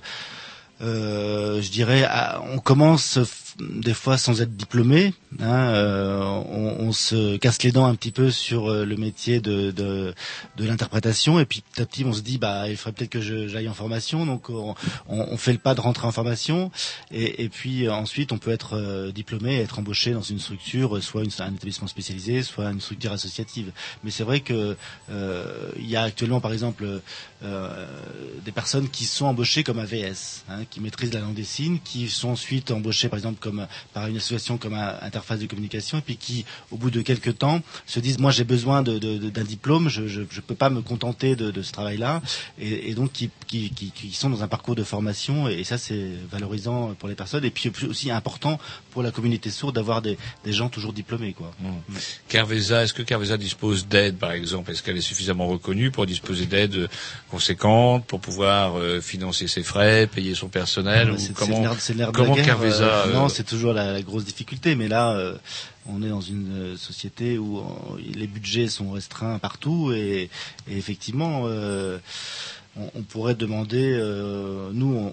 je 0.81 1.71
dirais, 1.71 2.05
à- 2.05 2.43
on 2.53 2.59
commence 2.59 3.19
des 3.61 3.95
fois 3.95 4.19
sans 4.19 4.41
être 4.41 4.57
diplômé. 4.57 5.15
Hein, 5.41 5.73
euh, 5.75 6.23
on, 6.25 6.93
se 6.93 7.37
casse 7.37 7.63
les 7.63 7.71
dents 7.71 7.87
un 7.87 7.95
petit 7.95 8.13
peu 8.13 8.31
sur 8.31 8.71
euh, 8.71 8.85
le 8.85 8.97
métier 8.97 9.41
de 9.41 9.71
de, 9.71 10.15
l'interprétation 10.59 11.39
et 11.39 11.45
puis 11.45 11.61
petit 11.61 11.83
à 11.83 11.87
petit 11.87 12.05
on 12.05 12.13
se 12.13 12.23
dit 12.23 12.39
bah 12.39 12.69
il 12.69 12.77
faudrait 12.77 12.93
peut-être 12.93 13.11
que 13.11 13.21
j'aille 13.21 13.69
en 13.69 13.75
formation. 13.75 14.25
Donc 14.27 14.51
on, 14.51 15.37
fait 15.37 15.53
le 15.53 15.59
pas 15.59 15.75
de 15.75 15.81
rentrer 15.81 16.07
en 16.07 16.13
formation 16.13 16.71
et, 17.11 17.49
puis 17.49 17.87
euh, 17.87 17.93
ensuite 17.93 18.33
on 18.33 18.39
peut 18.39 18.51
être 18.51 19.11
diplômé 19.15 19.57
et 19.57 19.61
être 19.61 19.79
embauché 19.79 20.13
dans 20.13 20.23
une 20.23 20.39
structure, 20.39 21.03
soit 21.03 21.25
une, 21.25 21.31
un 21.41 21.55
établissement 21.55 21.89
spécialisé, 21.89 22.43
soit 22.43 22.71
une 22.71 22.81
structure 22.81 23.13
associative. 23.13 23.73
Mais 24.05 24.11
c'est 24.11 24.25
vrai 24.25 24.41
que 24.41 24.77
il 25.11 25.89
y 25.89 25.97
a 25.97 26.03
actuellement 26.03 26.41
par 26.41 26.53
exemple 26.53 27.01
euh, 27.45 27.87
des 28.45 28.51
personnes 28.53 28.89
qui 28.89 29.05
sont 29.05 29.27
embauchées 29.27 29.63
comme 29.63 29.79
AVS, 29.79 30.45
hein, 30.49 30.65
qui 30.71 30.81
maîtrisent 30.81 31.13
la 31.15 31.21
langue 31.21 31.35
des 31.35 31.45
signes, 31.45 31.79
qui 31.85 32.09
sont 32.09 32.31
ensuite 32.31 32.71
embauchées 32.71 33.09
par 33.09 33.19
exemple 33.19 33.39
comme 33.41 33.67
par 33.93 34.07
une 34.09 34.17
association 34.17 34.59
comme 34.59 34.77
phase 35.23 35.41
de 35.41 35.47
communication 35.47 35.99
et 35.99 36.01
puis 36.03 36.17
qui, 36.17 36.45
au 36.71 36.77
bout 36.77 36.91
de 36.91 37.01
quelques 37.03 37.39
temps, 37.39 37.61
se 37.87 38.01
disent 38.01 38.19
moi 38.19 38.31
j'ai 38.31 38.45
besoin 38.45 38.83
de- 38.83 38.99
de- 38.99 39.19
de- 39.19 39.31
d'un 39.31 39.45
diplôme, 39.45 39.89
je 39.89 40.09
je, 40.09 40.23
je 40.31 40.41
peux 40.41 40.55
pas 40.55 40.71
me 40.71 40.81
contenter 40.83 41.37
de, 41.37 41.51
de 41.51 41.63
ce 41.63 41.73
travail-là 41.73 42.23
et, 42.59 42.91
et 42.91 42.95
donc 42.95 43.13
qui, 43.13 43.31
qui, 43.47 43.71
qui, 43.71 43.91
qui 43.91 44.13
sont 44.13 44.31
dans 44.31 44.43
un 44.43 44.49
parcours 44.49 44.75
de 44.75 44.83
formation 44.85 45.49
et, 45.49 45.65
ça 45.65 45.79
c'est 45.79 46.11
valorisant 46.31 46.95
pour 46.99 47.09
les 47.09 47.15
personnes 47.15 47.45
et 47.45 47.51
puis 47.51 47.71
aussi 47.89 48.11
important 48.11 48.59
pour 48.91 49.03
la 49.03 49.11
communauté 49.11 49.51
sourde 49.51 49.75
d'avoir 49.75 50.03
des, 50.03 50.17
des 50.45 50.53
gens 50.53 50.69
toujours 50.69 50.93
diplômés 50.93 51.35
quoi. 51.35 51.53
Carvesa, 52.29 52.83
est-ce 52.85 52.95
que 52.95 53.03
Carvesa 53.03 53.37
dispose 53.37 53.87
d'aide, 53.87 54.17
par 54.17 54.33
exemple? 54.33 54.71
Est-ce 54.71 54.83
qu'elle 54.83 54.97
est 54.97 55.01
suffisamment 55.01 55.47
reconnue 55.47 55.91
pour 55.91 56.07
disposer 56.07 56.47
d'aides 56.47 56.89
euh, 57.29 57.31
conséquentes, 57.31 58.05
pour 58.07 58.21
pouvoir 58.21 58.79
euh, 58.79 59.01
financer 59.01 59.49
ses 59.49 59.63
frais, 59.63 60.07
payer 60.07 60.35
son 60.35 60.49
personnel 60.49 61.15
c'est- 61.19 61.33
comment, 61.35 61.63
nerf- 61.63 61.95
nerf 61.97 62.11
de 62.13 62.17
comment 62.17 62.31
la 62.31 62.37
guerre, 62.37 62.47
Carvesa 62.47 62.85
euh, 62.85 63.07
euh, 63.09 63.13
Non, 63.13 63.29
c'est 63.29 63.45
toujours 63.45 63.73
la, 63.73 63.93
la 63.93 64.03
grosse 64.03 64.25
difficulté, 64.25 64.75
mais 64.75 64.89
là, 64.89 65.13
euh, 65.13 65.37
on 65.87 66.03
est 66.03 66.09
dans 66.09 66.21
une 66.21 66.53
euh, 66.73 66.77
société 66.77 67.39
où 67.39 67.59
euh, 67.59 67.63
les 68.15 68.27
budgets 68.27 68.69
sont 68.69 68.91
restreints 68.93 69.39
partout 69.39 69.93
et, 69.93 70.31
et 70.71 70.77
effectivement. 70.77 71.43
On, 72.95 73.03
pourrait 73.03 73.35
demander, 73.35 73.93
euh, 73.99 74.71
nous, 74.73 74.95
on, 74.95 75.13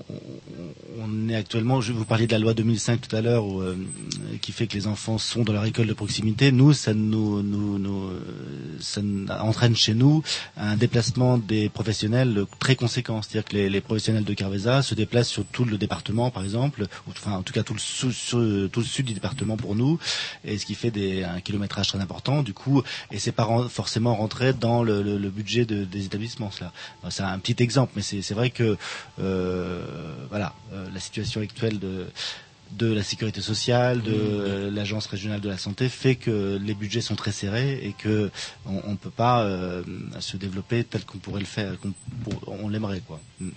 on- 1.01 1.29
est 1.29 1.35
actuellement, 1.35 1.81
je 1.81 1.91
vous 1.93 2.05
parler 2.05 2.27
de 2.27 2.31
la 2.33 2.39
loi 2.39 2.53
2005 2.53 3.01
tout 3.01 3.15
à 3.15 3.21
l'heure, 3.21 3.45
euh, 3.61 3.75
qui 4.41 4.51
fait 4.51 4.67
que 4.67 4.75
les 4.75 4.85
enfants 4.87 5.17
sont 5.17 5.43
dans 5.43 5.53
leur 5.53 5.65
école 5.65 5.87
de 5.87 5.93
proximité. 5.93 6.51
Nous, 6.51 6.73
ça 6.73 6.93
nous, 6.93 7.41
nous, 7.41 7.79
nous, 7.79 8.03
euh, 8.09 8.19
ça 8.79 9.01
entraîne 9.41 9.75
chez 9.75 9.93
nous 9.95 10.21
un 10.57 10.75
déplacement 10.75 11.37
des 11.37 11.69
professionnels 11.69 12.45
très 12.59 12.75
conséquent. 12.75 13.21
C'est-à-dire 13.21 13.45
que 13.49 13.55
les, 13.55 13.69
les 13.69 13.81
professionnels 13.81 14.23
de 14.23 14.33
Carvesa 14.33 14.81
se 14.83 14.93
déplacent 14.93 15.29
sur 15.29 15.45
tout 15.45 15.65
le 15.65 15.77
département, 15.77 16.29
par 16.29 16.43
exemple, 16.43 16.85
enfin, 17.07 17.31
en 17.33 17.41
tout 17.43 17.53
cas 17.53 17.63
tout 17.63 17.73
le, 17.73 17.79
sou- 17.79 18.11
sou- 18.11 18.67
tout 18.67 18.81
le 18.81 18.85
sud 18.85 19.05
du 19.07 19.13
département 19.13 19.57
pour 19.57 19.75
nous, 19.75 19.97
et 20.43 20.57
ce 20.57 20.65
qui 20.65 20.75
fait 20.75 20.91
des, 20.91 21.23
un 21.23 21.39
kilométrage 21.41 21.87
très 21.87 21.99
important. 21.99 22.43
Du 22.43 22.53
coup, 22.53 22.83
et 23.11 23.17
c'est 23.19 23.31
pas 23.31 23.47
forcément 23.69 24.15
rentré 24.15 24.53
dans 24.53 24.83
le, 24.83 25.01
le- 25.01 25.17
le 25.17 25.29
budget 25.29 25.65
de- 25.65 25.85
des 25.85 26.05
établissements. 26.05 26.51
Cela, 26.51 26.71
c'est 27.09 27.23
un 27.23 27.39
petit 27.39 27.54
exemple, 27.61 27.93
mais 27.95 28.01
c'est 28.01 28.33
vrai 28.33 28.49
que 28.49 28.77
euh, 29.19 29.85
voilà, 30.29 30.53
euh, 30.73 30.87
la 30.93 30.99
situation 30.99 31.41
actuelle 31.41 31.79
de 31.79 32.07
de 32.71 32.91
la 32.91 33.03
sécurité 33.03 33.41
sociale, 33.41 34.01
de 34.01 34.11
euh, 34.13 34.71
l'agence 34.71 35.05
régionale 35.05 35.39
de 35.39 35.49
la 35.49 35.57
santé 35.57 35.87
fait 35.87 36.15
que 36.15 36.59
les 36.61 36.73
budgets 36.73 37.01
sont 37.01 37.15
très 37.15 37.31
serrés 37.31 37.79
et 37.83 37.93
que 37.93 38.31
on, 38.65 38.81
on 38.85 38.95
peut 38.95 39.09
pas 39.11 39.43
euh, 39.43 39.83
se 40.19 40.35
développer 40.35 40.83
tel 40.83 41.05
qu'on 41.05 41.19
pourrait 41.19 41.39
le 41.39 41.45
faire, 41.45 41.73
qu'on 41.79 41.93
on 42.47 42.67
l'aimerait 42.67 43.01
quoi. 43.05 43.19
Mm. 43.39 43.49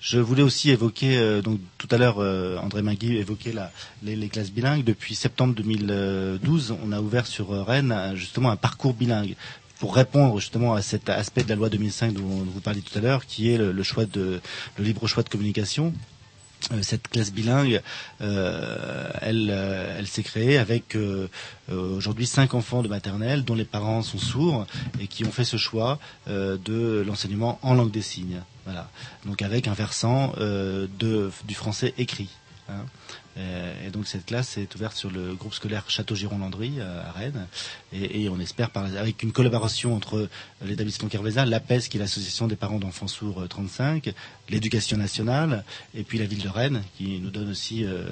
Je 0.00 0.18
voulais 0.18 0.42
aussi 0.42 0.70
évoquer 0.70 1.18
euh, 1.18 1.42
donc 1.42 1.60
tout 1.76 1.88
à 1.90 1.98
l'heure 1.98 2.18
euh, 2.20 2.56
André 2.58 2.82
Magui 2.82 3.16
évoquait 3.16 3.52
la, 3.52 3.70
les, 4.02 4.16
les 4.16 4.28
classes 4.28 4.52
bilingues. 4.52 4.84
Depuis 4.84 5.14
septembre 5.14 5.54
2012, 5.54 6.76
on 6.82 6.92
a 6.92 7.00
ouvert 7.00 7.26
sur 7.26 7.50
Rennes 7.66 8.12
justement 8.14 8.50
un 8.50 8.56
parcours 8.56 8.94
bilingue 8.94 9.34
pour 9.78 9.94
répondre 9.94 10.38
justement 10.40 10.74
à 10.74 10.82
cet 10.82 11.08
aspect 11.08 11.44
de 11.44 11.48
la 11.48 11.54
loi 11.54 11.68
2005 11.68 12.12
dont 12.12 12.22
vous 12.22 12.60
parliez 12.60 12.82
tout 12.82 12.96
à 12.98 13.00
l'heure, 13.00 13.26
qui 13.26 13.50
est 13.52 13.58
le, 13.58 13.82
choix 13.82 14.06
de 14.06 14.40
le 14.76 14.84
libre 14.84 15.06
choix 15.06 15.22
de 15.22 15.28
communication. 15.28 15.92
Euh, 16.72 16.82
cette 16.82 17.06
classe 17.08 17.32
bilingue, 17.32 17.80
euh, 18.20 19.10
elle, 19.20 19.48
euh, 19.50 19.96
elle 19.96 20.08
s'est 20.08 20.24
créée 20.24 20.58
avec 20.58 20.96
aujourd'hui 21.70 22.26
cinq 22.26 22.54
enfants 22.54 22.82
de 22.82 22.88
maternelle 22.88 23.44
dont 23.44 23.54
les 23.54 23.64
parents 23.64 24.02
sont 24.02 24.18
sourds 24.18 24.66
et 25.00 25.06
qui 25.06 25.24
ont 25.24 25.30
fait 25.30 25.44
ce 25.44 25.56
choix 25.56 25.98
de 26.26 27.04
l'enseignement 27.06 27.58
en 27.62 27.74
langue 27.74 27.90
des 27.90 28.02
signes. 28.02 28.42
Voilà. 28.64 28.90
Donc 29.26 29.42
avec 29.42 29.68
un 29.68 29.74
versant 29.74 30.32
de, 30.38 31.30
du 31.46 31.54
français 31.54 31.94
écrit. 31.98 32.30
hein. 32.68 32.84
Euh, 33.38 33.68
Et 33.88 33.90
donc 33.90 34.06
cette 34.06 34.26
classe 34.26 34.58
est 34.58 34.74
ouverte 34.74 34.94
sur 34.96 35.10
le 35.10 35.34
groupe 35.34 35.54
scolaire 35.54 35.84
Château-Giron-Landry 35.88 36.74
euh, 36.78 37.02
à 37.02 37.12
Rennes. 37.12 37.46
Et, 37.92 38.28
on 38.28 38.38
espère 38.38 38.70
par, 38.70 38.84
avec 38.84 39.22
une 39.22 39.32
collaboration 39.32 39.94
entre 39.94 40.18
euh, 40.18 40.28
l'établissement 40.62 41.08
Kervéza, 41.08 41.46
l'APES 41.46 41.88
qui 41.88 41.96
est 41.96 42.00
l'association 42.00 42.46
des 42.48 42.56
parents 42.56 42.78
d'enfants 42.78 43.08
sourds 43.08 43.40
euh, 43.42 43.46
35, 43.46 44.12
l'éducation 44.50 44.96
nationale 44.96 45.64
et 45.94 46.02
puis 46.02 46.18
la 46.18 46.26
ville 46.26 46.42
de 46.42 46.48
Rennes 46.48 46.82
qui 46.96 47.18
nous 47.20 47.30
donne 47.30 47.50
aussi 47.50 47.84
euh, 47.84 48.02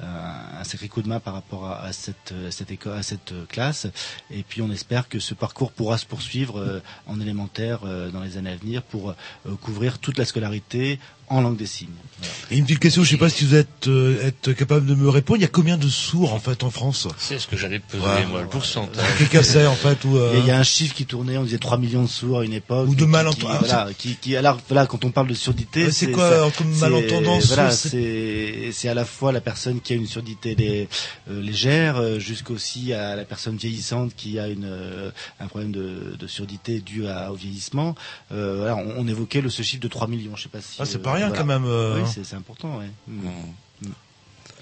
un, 0.00 0.60
un 0.60 0.64
sacré 0.64 0.88
coup 0.88 1.02
de 1.02 1.08
main 1.08 1.20
par 1.20 1.34
rapport 1.34 1.66
à, 1.66 1.82
à 1.84 1.92
cette, 1.92 2.32
euh, 2.32 2.50
cette 2.50 2.70
école, 2.70 2.96
à 2.98 3.02
cette 3.02 3.32
classe 3.48 3.86
et 4.30 4.42
puis 4.42 4.62
on 4.62 4.70
espère 4.70 5.08
que 5.08 5.18
ce 5.18 5.34
parcours 5.34 5.72
pourra 5.72 5.98
se 5.98 6.06
poursuivre 6.06 6.58
euh, 6.58 6.80
en 7.06 7.20
élémentaire 7.20 7.80
euh, 7.84 8.10
dans 8.10 8.20
les 8.22 8.36
années 8.36 8.50
à 8.52 8.56
venir 8.56 8.82
pour 8.82 9.10
euh, 9.10 9.14
couvrir 9.60 9.98
toute 9.98 10.18
la 10.18 10.24
scolarité 10.24 10.98
en 11.28 11.42
langue 11.42 11.56
des 11.56 11.66
signes. 11.66 11.88
Voilà. 12.18 12.32
Et 12.50 12.56
une 12.58 12.64
petite 12.64 12.80
question, 12.80 13.04
je 13.04 13.10
sais 13.10 13.16
pas 13.16 13.28
si 13.28 13.44
vous 13.44 13.54
êtes, 13.54 13.86
euh, 13.86 14.26
êtes 14.26 14.52
capable 14.56 14.84
de 14.84 14.96
me 14.96 15.08
répondre. 15.08 15.38
Il 15.38 15.42
y 15.42 15.44
a 15.44 15.48
combien 15.48 15.76
de 15.78 15.86
sourds 15.88 16.34
en 16.34 16.40
fait 16.40 16.64
en 16.64 16.70
France? 16.70 17.06
C'est 17.18 17.38
ce 17.38 17.46
que 17.46 17.56
j'allais 17.56 17.78
poser, 17.78 18.02
Ouais. 18.02 18.26
moi, 18.26 18.42
le 18.42 18.48
pourcentage. 18.48 19.06
Quelqu'un 19.16 19.68
en 19.68 19.74
fait 19.76 20.04
ou 20.04 20.16
euh, 20.16 20.34
Il 20.40 20.46
y 20.46 20.50
a 20.50 20.58
un 20.58 20.64
chiffre 20.64 20.92
qui 20.92 21.06
tournait, 21.06 21.36
on 21.38 21.44
disait 21.44 21.58
3 21.58 21.78
millions 21.78 22.02
de 22.02 22.08
sourds 22.08 22.40
à 22.40 22.44
une 22.44 22.52
époque. 22.52 22.88
Ou 22.88 22.96
de 22.96 23.04
malentendants. 23.04 23.58
qui- 23.60 23.64
Voilà, 23.68 23.88
qui, 23.96 24.16
qui, 24.16 24.34
alors, 24.36 24.58
voilà, 24.68 24.86
quand 24.86 25.04
on 25.04 25.12
parle 25.12 25.28
de 25.28 25.34
surdité, 25.34 25.79
C'est 25.90 26.10
quoi, 26.10 26.50
comme 26.56 26.72
c'est- 26.74 26.80
malentendant, 26.80 27.38
Voilà, 27.38 27.70
c'est- 27.70 28.88
à 28.88 28.94
la 28.94 29.04
fois 29.04 29.32
la 29.32 29.40
personne 29.40 29.80
qui 29.80 29.92
a 29.92 29.96
une 29.96 30.06
surdité 30.06 30.88
euh, 31.30 31.40
légère, 31.40 31.96
euh, 31.96 32.18
jusqu'aussi 32.18 32.92
à 32.92 33.16
la 33.16 33.24
personne 33.24 33.56
vieillissante 33.56 34.14
qui 34.16 34.38
a 34.38 34.48
une 34.48 34.64
euh, 34.64 35.10
un 35.38 35.46
problème 35.46 35.72
de, 35.72 36.16
de 36.18 36.26
surdité 36.26 36.80
dû 36.80 37.06
à, 37.06 37.30
au 37.32 37.34
vieillissement. 37.34 37.94
Euh, 38.32 38.56
voilà, 38.58 38.76
on, 38.76 38.94
on 38.98 39.08
évoquait 39.08 39.40
le, 39.40 39.50
ce 39.50 39.62
chiffre 39.62 39.82
de 39.82 39.88
3 39.88 40.06
millions, 40.08 40.36
je 40.36 40.44
sais 40.44 40.48
pas 40.48 40.60
si. 40.60 40.76
Ah, 40.80 40.84
c'est 40.84 40.96
euh, 40.96 41.02
pas 41.02 41.12
rien 41.14 41.28
voilà. 41.28 41.40
quand 41.42 41.46
même. 41.46 41.64
euh, 41.66 42.00
Oui, 42.02 42.08
c'est 42.24 42.36
important, 42.36 42.78
ouais. 42.78 42.90
Mm. 43.08 43.20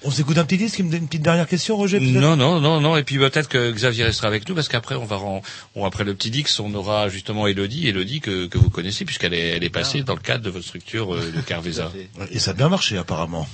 On 0.03 0.11
s'écoute 0.11 0.37
un 0.37 0.45
petit 0.45 0.57
disque, 0.57 0.79
une, 0.79 0.89
petite 0.89 1.21
dernière 1.21 1.47
question, 1.47 1.75
Roger. 1.75 1.99
Non, 1.99 2.35
non, 2.35 2.59
non, 2.61 2.79
non. 2.79 2.95
Et 2.97 3.03
puis 3.03 3.17
peut-être 3.17 3.49
que 3.49 3.71
Xavier 3.71 4.05
restera 4.05 4.27
avec 4.27 4.47
nous 4.47 4.55
parce 4.55 4.67
qu'après 4.67 4.95
on 4.95 5.05
va 5.05 5.17
ren- 5.17 5.41
on, 5.75 5.85
après 5.85 6.03
le 6.03 6.13
petit 6.13 6.29
Dix, 6.31 6.59
on 6.59 6.73
aura 6.73 7.09
justement 7.09 7.47
Elodie, 7.47 7.87
Elodie 7.87 8.21
que, 8.21 8.47
que 8.47 8.57
vous 8.57 8.69
connaissez 8.69 9.03
puisqu'elle 9.05 9.33
est, 9.33 9.49
elle 9.49 9.63
est 9.63 9.69
passée 9.69 10.03
dans 10.03 10.15
le 10.15 10.21
cadre 10.21 10.43
de 10.43 10.49
votre 10.49 10.65
structure 10.65 11.13
euh, 11.15 11.31
de 11.31 11.41
fait. 11.41 12.09
Et 12.31 12.39
ça 12.39 12.51
a 12.51 12.53
bien 12.53 12.69
marché 12.69 12.97
apparemment. 12.97 13.47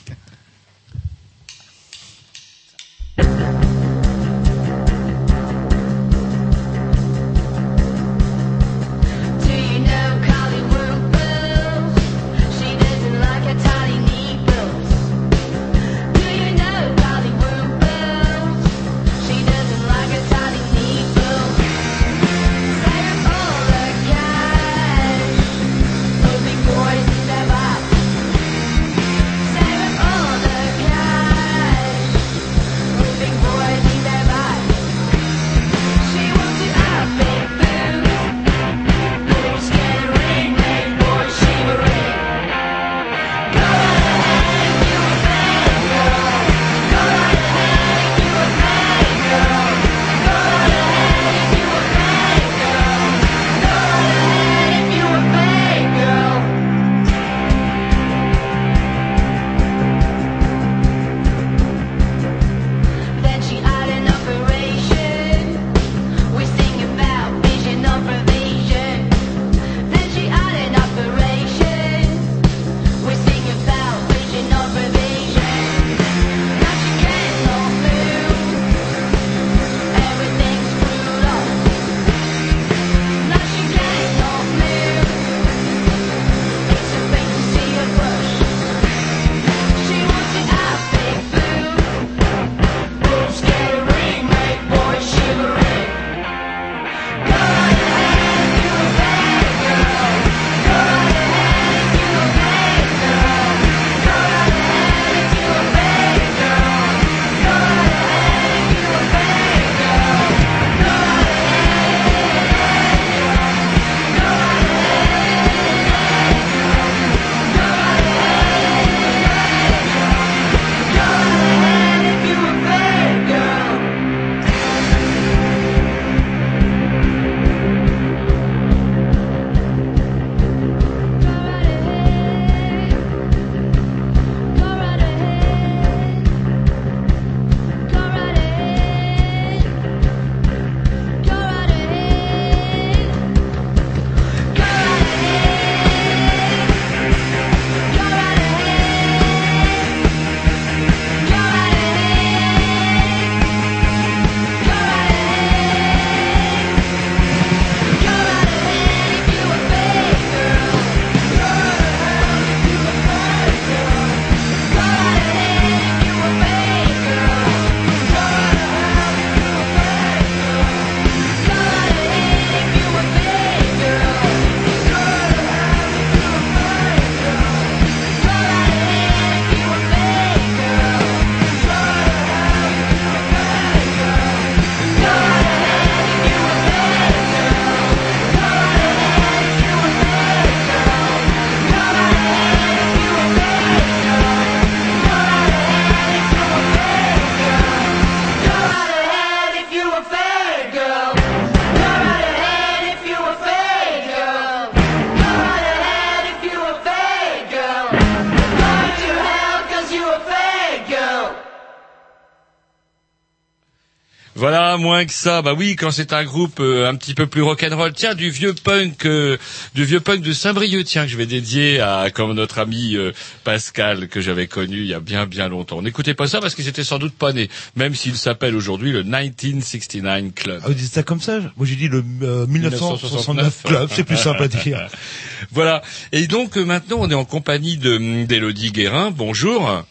Moins 214.95 215.05
que 215.05 215.13
ça. 215.13 215.41
Bah 215.41 215.53
oui, 215.53 215.75
quand 215.75 215.91
c'est 215.91 216.13
un 216.13 216.23
groupe 216.23 216.61
euh, 216.61 216.87
un 216.89 216.95
petit 216.95 217.13
peu 217.13 217.27
plus 217.27 217.41
rock'n'roll. 217.41 217.91
Tiens, 217.91 218.15
du 218.15 218.29
vieux 218.29 218.53
punk, 218.53 219.05
euh, 219.05 219.35
du 219.73 219.83
vieux 219.83 219.99
punk 219.99 220.21
de 220.21 220.31
Saint-Brieuc, 220.31 220.85
tiens, 220.85 221.03
que 221.03 221.11
je 221.11 221.17
vais 221.17 221.25
dédier 221.25 221.81
à 221.81 222.09
comme 222.11 222.31
notre 222.31 222.59
ami 222.59 222.95
euh, 222.95 223.11
Pascal 223.43 224.07
que 224.07 224.21
j'avais 224.21 224.47
connu 224.47 224.77
il 224.77 224.85
y 224.87 224.93
a 224.93 225.01
bien 225.01 225.25
bien 225.25 225.49
longtemps. 225.49 225.81
N'écoutez 225.81 226.13
pas 226.13 226.27
ça 226.27 226.39
parce 226.39 226.55
qu'ils 226.55 226.69
étaient 226.69 226.85
sans 226.85 226.97
doute 226.97 227.13
pas 227.13 227.33
nés, 227.33 227.49
même 227.75 227.93
s'il 227.93 228.15
s'appelle 228.15 228.55
aujourd'hui 228.55 228.93
le 228.93 229.03
1969 229.03 230.33
Club. 230.33 230.61
Ah, 230.63 230.67
vous 230.67 230.73
dites 230.73 230.93
ça 230.93 231.03
comme 231.03 231.19
ça 231.19 231.39
Moi 231.57 231.67
j'ai 231.67 231.75
dit 231.75 231.89
le 231.89 232.01
euh, 232.21 232.47
1969 232.47 233.63
club, 233.63 233.89
c'est 233.93 234.05
plus 234.05 234.17
simple 234.17 234.43
à 234.43 234.47
dire. 234.47 234.87
Voilà. 235.51 235.81
Et 236.13 236.27
donc 236.27 236.57
euh, 236.57 236.63
maintenant, 236.63 236.97
on 237.01 237.11
est 237.11 237.15
en 237.15 237.25
compagnie 237.25 237.77
de 237.77 238.23
d'Élodie 238.25 238.71
Guérin. 238.71 239.11
Bonjour. 239.11 239.83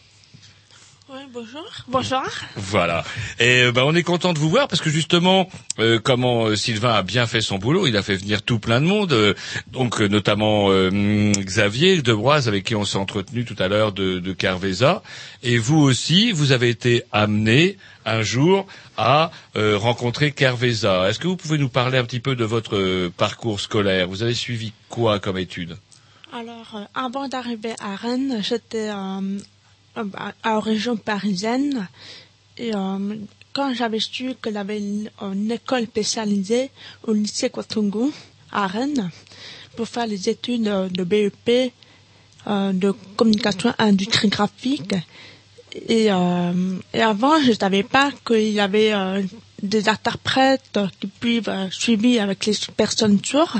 Bonjour. 1.35 1.65
Bonjour. 1.89 2.23
Voilà. 2.55 3.03
Et 3.41 3.63
euh, 3.63 3.73
bah, 3.73 3.83
on 3.85 3.93
est 3.93 4.03
content 4.03 4.31
de 4.31 4.39
vous 4.39 4.49
voir 4.49 4.69
parce 4.69 4.81
que 4.81 4.89
justement, 4.89 5.49
euh, 5.79 5.99
comment 6.01 6.45
euh, 6.45 6.55
Sylvain 6.55 6.93
a 6.93 7.03
bien 7.03 7.27
fait 7.27 7.41
son 7.41 7.57
boulot, 7.57 7.87
il 7.87 7.97
a 7.97 8.03
fait 8.03 8.15
venir 8.15 8.41
tout 8.41 8.57
plein 8.57 8.79
de 8.79 8.85
monde, 8.85 9.11
euh, 9.11 9.33
donc 9.67 9.99
euh, 9.99 10.07
notamment 10.07 10.71
euh, 10.71 10.87
hum, 10.87 11.33
Xavier 11.33 12.01
Debroise 12.01 12.47
avec 12.47 12.63
qui 12.63 12.73
on 12.73 12.85
s'est 12.85 12.97
entretenu 12.97 13.43
tout 13.43 13.57
à 13.59 13.67
l'heure 13.67 13.91
de, 13.91 14.19
de 14.19 14.31
Carvesa. 14.31 15.03
Et 15.43 15.57
vous 15.57 15.81
aussi, 15.81 16.31
vous 16.31 16.53
avez 16.53 16.69
été 16.69 17.03
amené 17.11 17.77
un 18.05 18.21
jour 18.21 18.65
à 18.95 19.29
euh, 19.57 19.77
rencontrer 19.77 20.31
Carvesa. 20.31 21.09
Est-ce 21.09 21.19
que 21.19 21.27
vous 21.27 21.35
pouvez 21.35 21.57
nous 21.57 21.67
parler 21.67 21.97
un 21.97 22.05
petit 22.05 22.21
peu 22.21 22.37
de 22.37 22.45
votre 22.45 23.09
parcours 23.17 23.59
scolaire? 23.59 24.07
Vous 24.07 24.23
avez 24.23 24.35
suivi 24.35 24.71
quoi 24.87 25.19
comme 25.19 25.37
études? 25.37 25.75
Alors, 26.31 26.75
euh, 26.75 26.83
avant 26.93 27.27
d'arriver 27.27 27.73
à 27.81 27.95
Rennes, 27.95 28.39
j'étais 28.41 28.89
euh, 28.89 29.39
euh, 29.97 30.03
à, 30.15 30.33
à 30.43 30.59
région 30.59 30.97
parisienne. 30.97 31.87
Et 32.57 32.73
euh, 32.75 33.15
quand 33.53 33.73
j'avais 33.73 33.99
su 33.99 34.33
qu'il 34.41 34.57
avait 34.57 34.79
une, 34.79 35.51
école 35.51 35.83
spécialisée 35.85 36.69
au 37.03 37.13
lycée 37.13 37.49
Kwatungu 37.49 38.11
à 38.51 38.67
Rennes 38.67 39.09
pour 39.75 39.87
faire 39.87 40.07
les 40.07 40.29
études 40.29 40.63
de 40.63 41.03
BEP 41.03 41.71
euh, 42.47 42.73
de 42.73 42.91
communication 43.15 43.73
industrie 43.77 44.29
graphique. 44.29 44.93
Et, 45.87 46.11
euh, 46.11 46.77
et 46.93 47.01
avant, 47.01 47.41
je 47.41 47.49
ne 47.49 47.55
savais 47.55 47.83
pas 47.83 48.11
qu'il 48.25 48.49
y 48.51 48.59
avait 48.59 48.93
euh, 48.93 49.21
des 49.61 49.89
interprètes 49.89 50.79
qui 50.99 51.07
peuvent 51.07 51.49
euh, 51.49 51.69
suivre 51.71 52.21
avec 52.21 52.45
les 52.45 52.55
personnes 52.77 53.19
sourdes. 53.23 53.59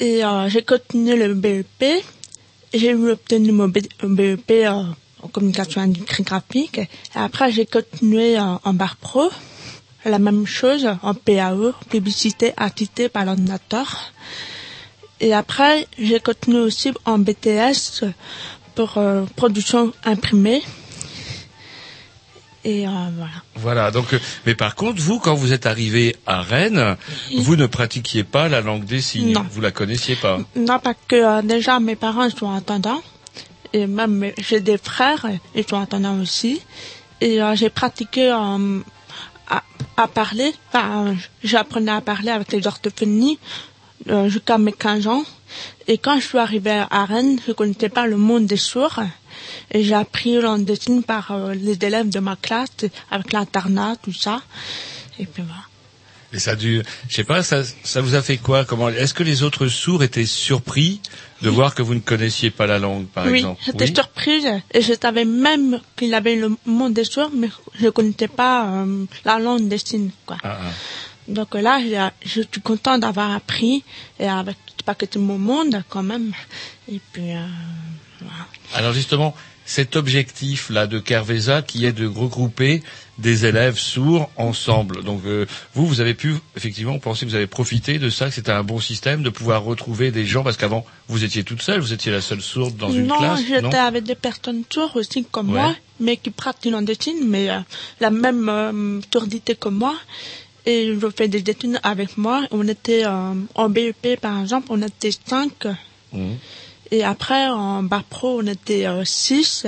Et 0.00 0.24
euh, 0.24 0.48
j'ai 0.48 0.62
continué 0.62 1.16
le 1.16 1.34
BEP. 1.34 2.04
J'ai 2.74 2.94
obtenu 2.94 3.52
mon 3.52 3.68
BEP 3.68 4.50
euh, 4.50 4.82
en 5.22 5.28
communication 5.28 5.80
industrie 5.80 6.22
graphique. 6.22 6.78
Et 6.78 6.88
après, 7.14 7.50
j'ai 7.50 7.64
continué 7.66 8.38
euh, 8.38 8.42
en 8.64 8.74
bar 8.74 8.96
pro. 8.96 9.30
La 10.04 10.18
même 10.18 10.46
chose 10.46 10.86
en 11.02 11.14
PAE, 11.14 11.72
publicité 11.90 12.52
assistée 12.56 13.08
par 13.08 13.24
l'ordinateur. 13.24 14.12
Et 15.20 15.32
après, 15.34 15.86
j'ai 15.98 16.20
continué 16.20 16.60
aussi 16.60 16.92
en 17.04 17.18
BTS 17.18 18.04
pour 18.74 18.96
euh, 18.98 19.24
production 19.34 19.92
imprimée. 20.04 20.62
Et 22.64 22.86
euh, 22.86 22.90
voilà. 23.16 23.32
Voilà. 23.54 23.90
Donc, 23.90 24.12
euh, 24.12 24.18
mais 24.46 24.54
par 24.54 24.74
contre, 24.74 25.00
vous, 25.00 25.20
quand 25.20 25.34
vous 25.34 25.52
êtes 25.52 25.66
arrivé 25.66 26.16
à 26.26 26.42
Rennes, 26.42 26.96
vous 27.36 27.56
ne 27.56 27.66
pratiquiez 27.66 28.24
pas 28.24 28.48
la 28.48 28.60
langue 28.60 28.84
des 28.84 29.00
signes. 29.00 29.32
Non. 29.32 29.46
Vous 29.50 29.60
la 29.60 29.70
connaissiez 29.70 30.16
pas. 30.16 30.38
Non, 30.56 30.78
parce 30.82 30.96
que 31.06 31.16
euh, 31.16 31.42
déjà 31.42 31.78
mes 31.80 31.96
parents 31.96 32.28
sont 32.30 32.46
entendants. 32.46 33.00
Et 33.72 33.86
même 33.86 34.32
j'ai 34.38 34.60
des 34.60 34.78
frères, 34.78 35.26
ils 35.54 35.66
sont 35.66 35.76
entendants 35.76 36.18
aussi. 36.20 36.60
Et 37.20 37.40
euh, 37.40 37.54
j'ai 37.54 37.70
pratiqué 37.70 38.30
à, 38.30 38.56
à 39.96 40.08
parler. 40.08 40.52
Enfin, 40.72 41.14
j'apprenais 41.44 41.92
à 41.92 42.00
parler 42.00 42.30
avec 42.30 42.50
les 42.52 42.66
orthophonies 42.66 43.38
jusqu'à 44.26 44.58
mes 44.58 44.72
15 44.72 45.06
ans. 45.06 45.22
Et 45.86 45.98
quand 45.98 46.18
je 46.18 46.26
suis 46.26 46.38
arrivée 46.38 46.82
à 46.90 47.04
Rennes, 47.04 47.38
je 47.44 47.50
ne 47.50 47.54
connaissais 47.54 47.88
pas 47.88 48.06
le 48.06 48.16
monde 48.16 48.46
des 48.46 48.56
sourds. 48.56 49.00
Et 49.72 49.84
j'ai 49.84 49.94
appris 49.94 50.34
la 50.34 50.40
langue 50.42 50.64
des 50.64 50.76
signes 50.76 51.02
par 51.02 51.32
euh, 51.32 51.54
les 51.54 51.78
élèves 51.80 52.08
de 52.08 52.20
ma 52.20 52.36
classe, 52.36 52.70
avec 53.10 53.32
l'internat, 53.32 53.96
tout 54.02 54.12
ça. 54.12 54.42
Et 55.18 55.26
puis 55.26 55.42
voilà. 55.42 55.62
Et 56.32 56.38
ça 56.38 56.50
a 56.50 56.56
dû, 56.56 56.82
je 57.08 57.14
sais 57.14 57.24
pas, 57.24 57.42
ça, 57.42 57.62
ça 57.84 58.02
vous 58.02 58.14
a 58.14 58.20
fait 58.20 58.36
quoi? 58.36 58.66
Comment 58.66 58.90
Est-ce 58.90 59.14
que 59.14 59.22
les 59.22 59.42
autres 59.42 59.66
sourds 59.68 60.02
étaient 60.02 60.26
surpris 60.26 61.00
de 61.40 61.48
voir 61.48 61.74
que 61.74 61.80
vous 61.80 61.94
ne 61.94 62.00
connaissiez 62.00 62.50
pas 62.50 62.66
la 62.66 62.78
langue, 62.78 63.06
par 63.06 63.24
oui, 63.26 63.38
exemple? 63.38 63.62
j'étais 63.64 63.86
surprise 63.86 64.46
et 64.74 64.82
je 64.82 64.92
savais 65.00 65.24
même 65.24 65.80
qu'il 65.96 66.08
y 66.08 66.14
avait 66.14 66.36
le 66.36 66.54
monde 66.66 66.92
des 66.92 67.04
sourds, 67.04 67.30
mais 67.34 67.48
je 67.80 67.86
ne 67.86 67.90
connaissais 67.90 68.28
pas 68.28 68.66
euh, 68.66 69.06
la 69.24 69.38
langue 69.38 69.68
des 69.68 69.78
signes. 69.78 70.10
Quoi. 70.26 70.36
Ah, 70.42 70.58
ah. 70.60 70.70
Donc 71.28 71.54
là, 71.54 71.78
je 72.24 72.42
suis 72.42 72.60
contente 72.62 73.00
d'avoir 73.00 73.30
appris 73.30 73.82
et 74.18 74.28
avec 74.28 74.56
pas 74.84 74.94
que 74.94 75.04
tout 75.04 75.20
mon 75.20 75.38
monde 75.38 75.82
quand 75.90 76.02
même. 76.02 76.32
Et 76.90 77.00
puis, 77.12 77.32
euh, 77.32 77.46
voilà. 78.20 78.46
Alors 78.74 78.92
justement, 78.92 79.34
cet 79.64 79.96
objectif-là 79.96 80.86
de 80.86 80.98
Carvesa 80.98 81.60
qui 81.62 81.84
est 81.84 81.92
de 81.92 82.06
regrouper 82.06 82.82
des 83.18 83.44
élèves 83.44 83.76
sourds 83.76 84.30
ensemble. 84.36 85.02
Donc 85.04 85.22
euh, 85.26 85.44
vous, 85.74 85.86
vous 85.86 86.00
avez 86.00 86.14
pu 86.14 86.36
effectivement 86.56 86.98
penser 86.98 87.26
que 87.26 87.30
vous 87.30 87.36
avez 87.36 87.46
profité 87.46 87.98
de 87.98 88.08
ça, 88.10 88.26
que 88.28 88.34
c'était 88.34 88.52
un 88.52 88.62
bon 88.62 88.80
système 88.80 89.22
de 89.22 89.28
pouvoir 89.30 89.64
retrouver 89.64 90.10
des 90.10 90.24
gens 90.24 90.42
parce 90.42 90.56
qu'avant 90.56 90.86
vous 91.08 91.24
étiez 91.24 91.44
toute 91.44 91.60
seule, 91.60 91.80
vous 91.80 91.92
étiez 91.92 92.10
la 92.12 92.20
seule 92.22 92.40
sourde 92.40 92.76
dans 92.76 92.90
une 92.90 93.06
non, 93.08 93.18
classe. 93.18 93.40
j'étais 93.46 93.76
avec 93.76 94.04
des 94.04 94.14
personnes 94.14 94.62
sourdes 94.72 94.96
aussi 94.96 95.24
comme 95.30 95.50
Ouais. 95.50 95.60
moi, 95.60 95.74
mais 96.00 96.16
qui 96.16 96.30
pratiquent 96.30 96.74
signes, 97.02 97.26
mais 97.26 97.50
euh, 97.50 97.58
la 98.00 98.10
même 98.10 98.48
euh, 98.48 99.00
surdité 99.12 99.54
que 99.54 99.68
moi. 99.68 99.94
Et 100.64 100.94
je 101.00 101.06
fais 101.16 101.28
des 101.28 101.38
études 101.38 101.78
avec 101.82 102.16
moi. 102.18 102.42
On 102.50 102.66
était 102.68 103.04
euh, 103.04 103.32
en 103.54 103.68
BEP, 103.68 104.20
par 104.20 104.40
exemple, 104.40 104.68
on 104.70 104.80
était 104.82 105.10
cinq. 105.26 105.66
Mhm. 106.12 106.36
Et 106.90 107.04
après, 107.04 107.46
en 107.48 107.82
bas 107.82 108.02
pro, 108.08 108.40
on 108.42 108.46
était 108.46 108.86
euh, 108.86 109.04
six. 109.04 109.66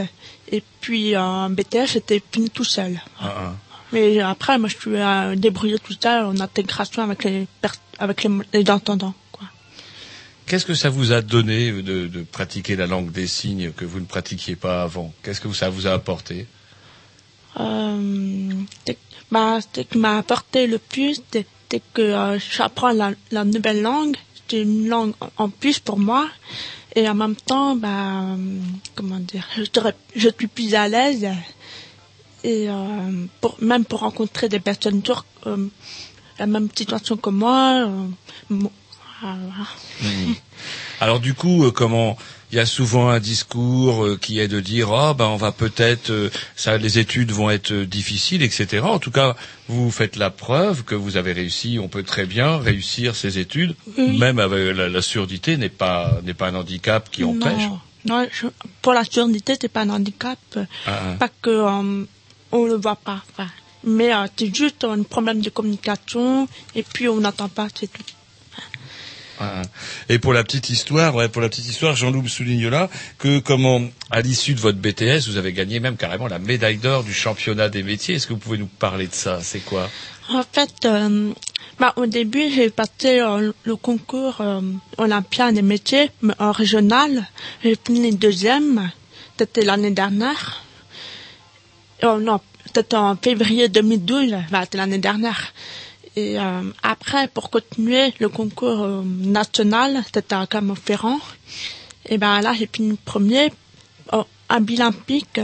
Et 0.51 0.63
puis 0.81 1.17
en 1.17 1.51
BTS, 1.51 1.87
j'étais 1.93 2.23
fini 2.33 2.51
tout 2.51 2.65
seul. 2.65 3.01
Ah, 3.21 3.35
ah. 3.37 3.57
Mais 3.93 4.21
après, 4.21 4.59
moi, 4.59 4.69
je 4.69 4.77
suis 4.77 4.97
euh, 4.97 5.35
débrouillé 5.37 5.79
tout 5.79 5.95
seul 6.01 6.25
en 6.25 6.39
intégration 6.41 7.03
avec 7.03 7.25
les, 7.25 7.47
avec 7.99 8.25
les, 8.25 8.31
les 8.53 8.71
entendants. 8.71 9.15
Qu'est-ce 10.47 10.67
que 10.67 10.75
ça 10.75 10.91
vous 10.91 11.13
a 11.13 11.23
donné 11.23 11.71
de, 11.71 12.09
de 12.09 12.23
pratiquer 12.23 12.75
la 12.75 12.89
langue 12.89 13.13
des 13.13 13.29
signes 13.29 13.71
que 13.71 13.85
vous 13.85 14.01
ne 14.01 14.05
pratiquiez 14.05 14.57
pas 14.57 14.83
avant? 14.83 15.13
Qu'est-ce 15.23 15.41
que 15.41 15.53
ça 15.53 15.71
vous 15.71 15.87
a 15.87 15.93
apporté? 15.93 16.49
Euh, 17.61 18.51
bah, 19.31 19.59
ce 19.61 19.83
qui 19.83 19.99
m'a 19.99 20.19
apporté 20.19 20.67
le 20.67 20.79
plus, 20.79 21.23
c'est 21.33 21.47
que 21.95 22.03
euh, 22.03 22.39
j'apprends 22.39 22.91
la, 22.91 23.13
la 23.31 23.45
nouvelle 23.45 23.81
langue. 23.83 24.17
C'est 24.49 24.63
une 24.63 24.89
langue 24.89 25.13
en 25.37 25.51
plus 25.51 25.79
pour 25.79 26.01
moi. 26.01 26.29
Et 26.97 27.09
en 27.09 27.15
même 27.15 27.37
temps, 27.37 27.77
bah, 27.77 28.37
comment 28.95 29.19
dire, 29.21 29.47
je, 29.57 30.29
suis 30.29 30.47
plus 30.49 30.75
à 30.75 30.89
l'aise. 30.89 31.29
Et 32.43 32.69
euh, 32.69 33.27
pour, 33.41 33.57
même 33.61 33.85
pour 33.85 34.01
rencontrer 34.01 34.49
des 34.49 34.61
personnes 34.61 35.03
turques, 35.03 35.27
euh, 35.47 35.69
la 36.39 36.47
même 36.47 36.69
situation 36.75 37.17
que 37.17 37.31
moi. 37.31 37.87
euh. 37.87 38.67
Alors 41.01 41.21
du 41.21 41.35
coup, 41.35 41.71
comment 41.73 42.17
il 42.53 42.57
y 42.57 42.59
a 42.59 42.67
souvent 42.67 43.09
un 43.11 43.21
discours 43.21 44.05
euh, 44.05 44.17
qui 44.21 44.39
est 44.41 44.49
de 44.49 44.61
dire 44.61 44.93
ah 44.93 45.15
ben 45.15 45.27
on 45.27 45.37
va 45.37 45.53
peut-être 45.53 46.11
euh, 46.11 46.31
ça 46.57 46.77
les 46.79 46.99
études 46.99 47.31
vont 47.31 47.49
être 47.51 47.73
euh, 47.73 47.87
difficiles 47.87 48.43
etc. 48.43 48.83
En 48.83 48.99
tout 48.99 49.11
cas, 49.13 49.37
vous 49.69 49.91
faites 49.91 50.17
la 50.17 50.31
preuve 50.31 50.83
que 50.85 50.95
vous 50.97 51.17
avez 51.17 51.33
réussi. 51.33 51.79
On 51.81 51.89
peut 51.89 52.03
très 52.03 52.27
bien 52.27 52.59
réussir 52.59 53.15
ces 53.15 53.39
études, 53.39 53.75
Oui. 53.99 54.19
même 54.19 54.39
avec 54.41 54.77
la, 54.77 54.89
la 54.89 55.03
surdité 55.03 55.57
n'est 55.57 55.69
pas 55.69 56.21
n'est 56.25 56.35
pas 56.35 56.49
un 56.49 56.55
handicap 56.57 57.09
qui 57.11 57.23
empêche. 57.25 57.63
Non, 57.69 57.81
non 58.07 58.27
je- 58.33 58.47
pour 58.83 58.95
la 58.95 59.05
surdité, 59.05 59.55
c'est 59.61 59.69
pas 59.69 59.83
un 59.83 59.91
handicap. 59.91 60.39
Ah, 60.57 60.67
ah. 60.87 61.15
Pas 61.19 61.29
que 61.43 61.51
euh, 61.51 62.05
on 62.53 62.65
le 62.65 62.75
voit 62.75 62.97
pas. 62.97 63.23
enfin. 63.31 63.49
Mais 63.85 64.13
euh, 64.13 64.27
c'est 64.37 64.55
juste 64.55 64.85
un 64.85 65.03
problème 65.05 65.41
de 65.41 65.49
communication 65.51 66.49
et 66.75 66.83
puis 66.83 67.09
on 67.09 67.19
n'entend 67.21 67.49
pas, 67.49 67.69
c'est 67.75 67.91
tout. 67.93 68.03
Et 70.09 70.19
pour 70.19 70.33
la 70.33 70.45
petite 70.45 70.71
histoire, 70.71 71.13
pour 71.31 71.41
la 71.41 71.49
petite 71.49 71.69
histoire, 71.69 71.97
Jean-Loup 71.97 72.27
souligne 72.29 72.69
là 72.69 72.89
que 73.19 73.39
comment, 73.39 73.83
à 74.11 74.21
l'issue 74.21 74.55
de 74.55 74.61
votre 74.61 74.79
BTS, 74.79 75.29
vous 75.29 75.37
avez 75.37 75.53
gagné 75.53 75.81
même 75.81 75.97
carrément 75.97 76.29
la 76.29 76.39
médaille 76.39 76.79
d'or 76.79 77.05
du 77.05 77.13
championnat 77.13 77.69
des 77.69 77.83
métiers. 77.83 78.17
Est-ce 78.17 78.27
que 78.27 78.33
vous 78.33 78.39
pouvez 78.39 78.59
nous 78.59 78.67
parler 78.67 79.07
de 79.07 79.15
ça? 79.15 79.41
C'est 79.43 79.61
quoi? 79.61 79.89
En 80.29 80.43
fait, 80.43 80.85
euh, 80.85 81.33
bah, 81.79 81.93
au 81.97 82.07
début, 82.07 82.51
j'ai 82.51 82.71
passé 82.71 83.21
le 83.65 83.77
concours 83.77 84.41
euh, 84.41 84.61
Olympia 84.99 85.53
des 85.53 85.63
métiers, 85.63 86.11
mais 86.23 86.35
en 86.39 86.53
régional. 86.53 87.27
J'ai 87.65 87.77
fini 87.85 88.15
deuxième. 88.15 88.91
C'était 89.39 89.65
l'année 89.65 89.91
dernière. 89.91 90.63
Oh, 92.03 92.19
non, 92.21 92.41
c'était 92.67 92.95
en 92.95 93.17
février 93.17 93.69
2012, 93.69 94.35
bah, 94.51 94.61
c'était 94.63 94.79
l'année 94.79 94.99
dernière. 94.99 95.53
Et 96.17 96.39
euh, 96.39 96.63
après, 96.83 97.29
pour 97.29 97.51
continuer 97.51 98.13
le 98.19 98.29
concours 98.29 98.83
euh, 98.83 99.03
national, 99.05 100.03
c'était 100.13 100.35
à 100.35 100.47
Clermont-Ferrand. 100.47 101.19
Et 102.09 102.19
ben 102.19 102.41
là, 102.41 102.53
j'ai 102.59 102.69
fini 102.73 102.99
premier 103.05 103.53
pic 105.07 105.41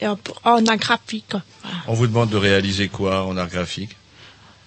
et 0.00 0.06
en, 0.06 0.18
en 0.44 0.62
graphique. 0.76 1.32
Voilà. 1.62 1.76
On 1.88 1.92
vous 1.94 2.06
demande 2.06 2.30
de 2.30 2.36
réaliser 2.36 2.88
quoi 2.88 3.24
en 3.24 3.36
art 3.36 3.48
graphique? 3.48 3.96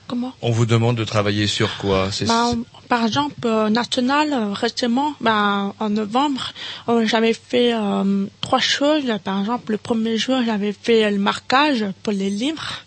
Comment? 0.07 0.33
On 0.41 0.51
vous 0.51 0.65
demande 0.65 0.97
de 0.97 1.05
travailler 1.05 1.47
sur 1.47 1.77
quoi? 1.77 2.09
On- 2.29 2.65
Par 2.89 3.05
exemple, 3.05 3.35
euh, 3.45 3.69
National, 3.69 4.33
euh, 4.33 4.51
récemment, 4.53 5.13
bah, 5.21 5.73
en 5.79 5.89
novembre, 5.89 6.51
euh, 6.89 7.07
j'avais 7.07 7.33
fait 7.33 7.73
euh, 7.73 8.25
trois 8.41 8.59
choses. 8.59 9.05
Par 9.23 9.39
exemple, 9.39 9.71
le 9.71 9.77
premier 9.77 10.17
jour, 10.17 10.41
j'avais 10.45 10.73
fait 10.73 11.09
le 11.09 11.17
marquage 11.17 11.85
pour 12.03 12.11
les 12.11 12.29
livres. 12.29 12.83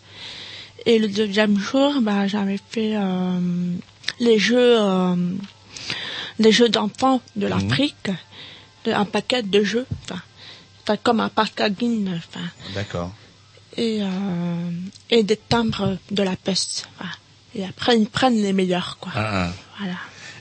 Et 0.87 0.99
le 0.99 1.09
deuxième 1.09 1.59
jour, 1.59 2.01
bah, 2.03 2.27
j'avais 2.27 2.59
fait 2.71 2.93
euh, 2.97 3.39
les 4.21 4.39
jeux, 4.39 4.77
euh, 4.81 5.17
les 6.39 6.53
jeux 6.53 6.69
d'enfants 6.69 7.21
de 7.37 7.47
l'Afrique, 7.47 8.11
de- 8.85 8.93
un 8.93 9.05
paquet 9.07 9.43
de 9.43 9.63
jeux, 9.65 9.87
enfin, 10.05 10.97
comme 11.03 11.21
un 11.21 11.31
parkagine, 11.31 12.15
enfin, 12.19 12.45
D'accord. 12.75 13.13
et, 13.77 14.01
euh, 14.03 14.71
et 15.11 15.23
des 15.23 15.37
timbres 15.39 15.97
de 16.11 16.23
la 16.23 16.37
peste. 16.37 16.87
Et 17.55 17.65
après, 17.65 17.97
ils 17.99 18.09
prennent 18.09 18.43
les 18.43 18.53
meilleurs, 18.53 18.99
quoi. 19.01 19.13
Ah, 19.15 19.47
ah. 19.47 19.53
Voilà. 19.79 19.95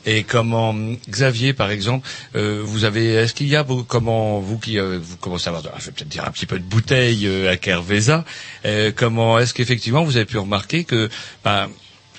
Et 0.05 0.23
comment 0.23 0.75
Xavier, 1.09 1.53
par 1.53 1.71
exemple, 1.71 2.07
euh, 2.35 2.61
vous 2.63 2.84
avez, 2.84 3.13
est-ce 3.13 3.34
qu'il 3.34 3.47
y 3.47 3.55
a 3.55 3.65
comment 3.88 4.39
vous 4.39 4.57
qui 4.57 4.77
euh, 4.77 4.99
vous 5.01 5.17
commencez 5.17 5.47
à 5.49 5.55
avoir, 5.55 5.80
je 5.80 5.85
vais 5.85 5.91
peut-être 5.91 6.09
dire 6.09 6.25
un 6.25 6.31
petit 6.31 6.45
peu 6.45 6.59
de 6.59 6.63
bouteille 6.63 7.25
euh, 7.25 7.51
à 7.51 7.57
Kerveza, 7.57 8.25
euh, 8.65 8.91
comment 8.93 9.39
est-ce 9.39 9.53
qu'effectivement 9.53 10.03
vous 10.03 10.17
avez 10.17 10.25
pu 10.25 10.38
remarquer 10.38 10.84
que, 10.84 11.09
ben, 11.45 11.69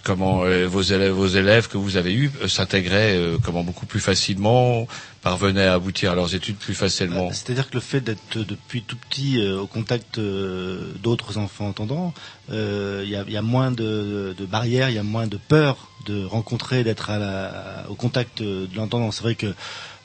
comment 0.02 0.44
euh, 0.44 0.66
vos 0.66 0.80
élèves, 0.82 1.12
vos 1.12 1.26
élèves 1.26 1.68
que 1.68 1.76
vous 1.76 1.96
avez 1.98 2.14
eus 2.14 2.30
s'intégraient 2.48 3.18
comment 3.42 3.62
beaucoup 3.62 3.86
plus 3.86 4.00
facilement, 4.00 4.86
parvenaient 5.24 5.66
à 5.66 5.72
aboutir 5.72 6.12
à 6.12 6.14
leurs 6.14 6.34
études 6.34 6.56
plus 6.56 6.74
facilement. 6.74 7.32
C'est-à-dire 7.32 7.70
que 7.70 7.74
le 7.74 7.80
fait 7.80 8.02
d'être 8.02 8.38
depuis 8.38 8.82
tout 8.82 8.96
petit 8.96 9.40
euh, 9.40 9.58
au 9.58 9.66
contact 9.66 10.18
euh, 10.18 10.92
d'autres 11.02 11.38
enfants 11.38 11.66
entendants, 11.66 12.12
euh, 12.52 13.02
il 13.04 13.10
y, 13.10 13.36
a, 13.36 13.42
moins 13.42 13.72
de, 13.72 14.36
barrières, 14.50 14.90
il 14.90 14.96
y 14.96 14.98
a 14.98 15.02
moins 15.02 15.26
de 15.26 15.38
peur 15.38 15.88
de 16.04 16.26
rencontrer, 16.26 16.84
d'être 16.84 17.10
au 17.88 17.94
contact 17.94 18.42
de 18.42 18.68
l'entendant. 18.76 19.10
C'est 19.10 19.22
vrai 19.22 19.34
que 19.34 19.54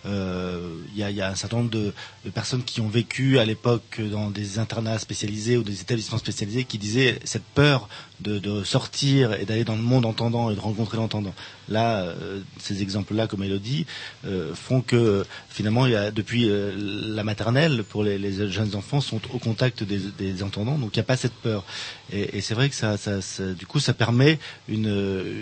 euh, 0.06 0.78
il 0.96 0.98
y, 0.98 1.22
a, 1.22 1.30
un 1.30 1.36
certain 1.36 1.58
nombre 1.58 1.70
de 1.70 1.94
personnes 2.34 2.64
qui 2.64 2.80
ont 2.80 2.88
vécu 2.88 3.38
à 3.38 3.46
l'époque 3.46 4.00
dans 4.00 4.30
des 4.30 4.58
internats 4.58 5.00
spécialisés 5.00 5.58
ou 5.58 5.64
des 5.64 5.82
établissements 5.82 6.18
spécialisés 6.18 6.64
qui 6.64 6.78
disaient 6.78 7.20
cette 7.26 7.44
peur 7.44 7.90
de, 8.22 8.40
de 8.40 8.64
sortir 8.64 9.34
et 9.34 9.46
d'aller 9.46 9.64
dans 9.64 9.76
le 9.76 9.82
monde 9.82 10.06
entendant 10.06 10.52
et 10.52 10.56
de 10.56 10.60
rencontrer 10.60 10.98
l'entendant. 10.98 11.34
Là, 11.70 12.02
euh, 12.02 12.40
ces 12.60 12.82
exemples-là, 12.82 13.28
comme 13.28 13.44
Elodie, 13.44 13.86
euh, 14.26 14.56
font 14.56 14.82
que 14.82 15.24
finalement, 15.50 15.86
il 15.86 15.91
y 15.91 15.96
a, 15.96 16.10
depuis 16.12 16.50
euh, 16.50 16.74
la 16.76 17.24
maternelle, 17.24 17.84
pour 17.84 18.04
les, 18.04 18.18
les 18.18 18.50
jeunes 18.50 18.76
enfants, 18.76 19.02
sont 19.02 19.22
au 19.34 19.38
contact 19.38 19.84
des, 19.84 20.00
des 20.18 20.41
entendants, 20.44 20.78
donc 20.80 20.96
il 20.96 21.00
n'y 21.00 21.02
a 21.02 21.06
pas 21.06 21.18
cette 21.18 21.34
peur. 21.34 21.64
Et, 22.12 22.38
et 22.38 22.41
c'est 22.41 22.56
vrai 22.56 22.70
que 22.70 22.76
ça, 22.76 22.98
ça, 22.98 23.22
ça- 23.22 23.54
du 23.54 23.68
coup, 23.68 23.80
ça 23.80 23.94
permet 23.94 24.40
une, 24.68 24.88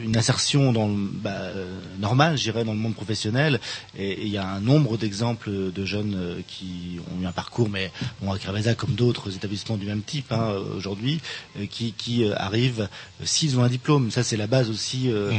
une 0.04 0.18
insertion 0.18 0.74
dans 0.74 0.88
le, 0.88 0.96
bah, 0.98 1.30
euh, 1.32 1.80
normal, 2.00 2.38
je 2.38 2.44
dirais, 2.44 2.66
dans 2.66 2.74
le 2.74 2.80
monde 2.80 2.96
professionnel. 2.96 3.60
Et 3.98 4.24
il 4.24 4.28
y 4.30 4.38
a 4.38 4.48
un 4.48 4.60
nombre 4.60 4.98
d'exemples 4.98 5.72
de 5.72 5.86
jeunes 5.86 6.16
euh, 6.18 6.40
qui 6.48 7.00
ont 7.16 7.24
eu 7.24 7.26
un 7.26 7.32
parcours, 7.32 7.70
mais 7.70 7.92
bon, 8.22 8.34
à 8.34 8.38
Cerveza 8.40 8.76
comme 8.76 8.96
d'autres 8.96 9.34
établissements 9.34 9.78
du 9.78 9.86
même 9.86 10.02
type 10.02 10.32
hein, 10.34 10.54
aujourd'hui, 10.76 11.22
euh, 11.58 11.66
qui, 11.68 11.94
qui 11.94 12.26
euh, 12.26 12.34
arrivent 12.68 12.82
euh, 13.22 13.24
s'ils 13.26 13.58
ont 13.60 13.64
un 13.64 13.70
diplôme. 13.70 14.12
Ça, 14.12 14.24
c'est 14.24 14.38
la 14.38 14.48
base 14.48 14.70
aussi, 14.70 15.10
euh, 15.12 15.32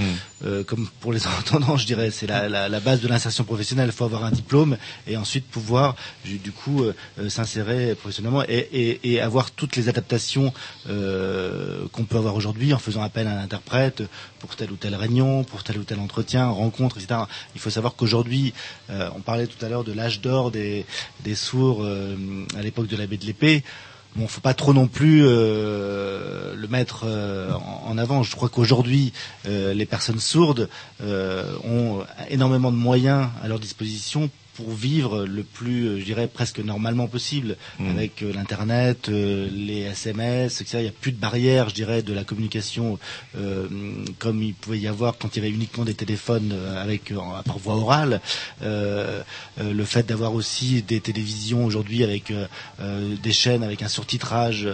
euh, 0.44 0.64
comme 0.64 0.88
pour 1.00 1.12
les 1.12 1.26
entendants, 1.38 1.76
je 1.76 1.86
dirais, 1.86 2.10
c'est 2.10 2.26
la, 2.26 2.48
la, 2.48 2.68
la 2.68 2.80
base 2.80 3.00
de 3.00 3.08
l'insertion 3.08 3.44
professionnelle. 3.44 3.88
Il 3.88 3.92
faut 3.92 4.04
avoir 4.04 4.24
un 4.24 4.30
diplôme 4.30 4.76
et 5.06 5.16
ensuite 5.16 5.46
pouvoir, 5.46 5.94
du 6.24 6.52
coup, 6.52 6.84
s'insérer 7.28 7.94
professionnellement 7.94 8.42
et, 8.48 8.68
et, 8.72 9.12
et 9.12 9.20
avoir 9.20 9.50
toutes 9.50 9.76
les 9.76 9.88
adaptations 9.88 10.52
euh, 10.88 11.86
qu'on 11.92 12.04
peut 12.04 12.16
avoir 12.16 12.34
aujourd'hui 12.34 12.72
en 12.72 12.78
faisant 12.78 13.02
appel 13.02 13.26
à 13.26 13.32
un 13.38 13.42
interprète 13.42 14.02
pour 14.38 14.56
telle 14.56 14.70
ou 14.72 14.76
telle 14.76 14.94
réunion, 14.94 15.44
pour 15.44 15.62
tel 15.64 15.78
ou 15.78 15.84
tel 15.84 15.98
entretien, 15.98 16.48
rencontre, 16.48 16.98
etc. 16.98 17.22
Il 17.54 17.60
faut 17.60 17.70
savoir 17.70 17.94
qu'aujourd'hui, 17.94 18.52
euh, 18.90 19.10
on 19.16 19.20
parlait 19.20 19.46
tout 19.46 19.62
à 19.64 19.68
l'heure 19.68 19.84
de 19.84 19.92
l'âge 19.92 20.20
d'or 20.20 20.50
des, 20.50 20.86
des 21.24 21.34
sourds 21.34 21.80
euh, 21.82 22.16
à 22.56 22.62
l'époque 22.62 22.86
de 22.86 22.96
l'abbé 22.96 23.16
de 23.16 23.26
l'épée. 23.26 23.64
Bon, 24.18 24.26
faut 24.26 24.40
pas 24.40 24.52
trop 24.54 24.74
non 24.74 24.88
plus 24.88 25.22
euh, 25.24 26.56
le 26.56 26.66
mettre 26.66 27.04
euh, 27.06 27.52
en, 27.86 27.96
avant. 27.98 28.24
Je 28.24 28.34
crois 28.34 28.48
qu'aujourd'hui, 28.48 29.12
euh, 29.46 29.72
les 29.72 29.86
personnes 29.86 30.18
sourdes 30.18 30.68
ont 31.00 32.04
énormément 32.28 32.72
de 32.72 32.76
moyens 32.76 33.28
à 33.44 33.46
leur 33.46 33.60
disposition 33.60 34.28
pour 34.58 34.72
vivre 34.74 35.24
le 35.24 35.44
plus, 35.44 35.86
euh, 35.86 35.98
je 36.00 36.04
dirais, 36.04 36.26
presque 36.26 36.58
normalement 36.58 37.06
possible, 37.06 37.56
Mm. 37.78 37.90
avec 37.90 38.22
euh, 38.22 38.32
l'internet, 38.32 39.08
euh, 39.08 39.48
les 39.52 39.82
SMS, 39.82 40.60
etc. 40.60 40.78
Il 40.78 40.82
n'y 40.82 40.88
a 40.88 40.92
plus 41.00 41.12
de 41.12 41.16
barrière, 41.20 41.68
je 41.68 41.74
dirais, 41.74 42.02
de 42.02 42.12
la 42.12 42.24
communication 42.24 42.98
euh, 43.36 43.68
comme 44.18 44.42
il 44.42 44.54
pouvait 44.54 44.80
y 44.80 44.88
avoir 44.88 45.16
quand 45.16 45.36
il 45.36 45.42
y 45.44 45.46
avait 45.46 45.54
uniquement 45.54 45.84
des 45.84 45.94
téléphones 45.94 46.52
avec 46.76 47.12
par 47.44 47.58
voie 47.58 47.76
orale. 47.76 48.20
Le 48.60 49.84
fait 49.84 50.04
d'avoir 50.06 50.34
aussi 50.34 50.82
des 50.82 51.00
télévisions 51.00 51.64
aujourd'hui 51.64 52.02
avec 52.02 52.32
des 52.80 53.32
chaînes 53.32 53.62
avec 53.62 53.82
un 53.82 53.88
surtitrage 53.88 54.68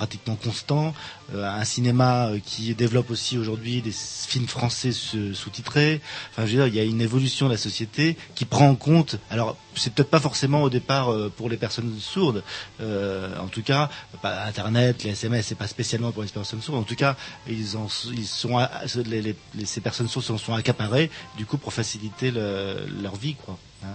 pratiquement 0.00 0.34
constant, 0.36 0.94
euh, 1.34 1.44
un 1.46 1.64
cinéma 1.66 2.28
euh, 2.30 2.38
qui 2.42 2.74
développe 2.74 3.10
aussi 3.10 3.36
aujourd'hui 3.36 3.82
des 3.82 3.92
films 3.92 4.48
français 4.48 4.92
sous-titrés. 4.92 6.00
Enfin, 6.30 6.46
je 6.46 6.52
veux 6.56 6.56
dire, 6.56 6.66
il 6.68 6.74
y 6.74 6.80
a 6.80 6.84
une 6.84 7.02
évolution 7.02 7.46
de 7.48 7.52
la 7.52 7.58
société 7.58 8.16
qui 8.34 8.46
prend 8.46 8.68
en 8.70 8.76
compte. 8.76 9.16
Alors, 9.30 9.58
c'est 9.76 9.92
peut-être 9.92 10.08
pas 10.08 10.18
forcément 10.20 10.62
au 10.62 10.70
départ 10.70 11.12
euh, 11.12 11.30
pour 11.36 11.50
les 11.50 11.58
personnes 11.58 11.94
sourdes. 12.00 12.42
euh, 12.80 13.36
en 13.38 13.48
tout 13.48 13.62
cas, 13.62 13.90
pas 14.22 14.44
Internet, 14.46 15.04
les 15.04 15.10
SMS, 15.10 15.46
c'est 15.48 15.54
pas 15.54 15.68
spécialement 15.68 16.12
pour 16.12 16.22
les 16.22 16.30
personnes 16.30 16.62
sourdes. 16.62 16.78
En 16.78 16.82
tout 16.82 16.96
cas, 16.96 17.14
ils, 17.46 17.76
en, 17.76 17.88
ils 18.16 18.26
sont, 18.26 18.56
les, 19.06 19.20
les- 19.20 19.36
les- 19.54 19.66
ces 19.66 19.82
personnes 19.82 20.08
sourdes 20.08 20.24
s'en 20.24 20.38
sont 20.38 20.54
accaparées, 20.54 21.10
du 21.36 21.44
coup, 21.44 21.58
pour 21.58 21.74
faciliter 21.74 22.30
le- 22.30 22.86
leur 23.02 23.16
vie, 23.16 23.34
quoi. 23.34 23.58
hein. 23.84 23.94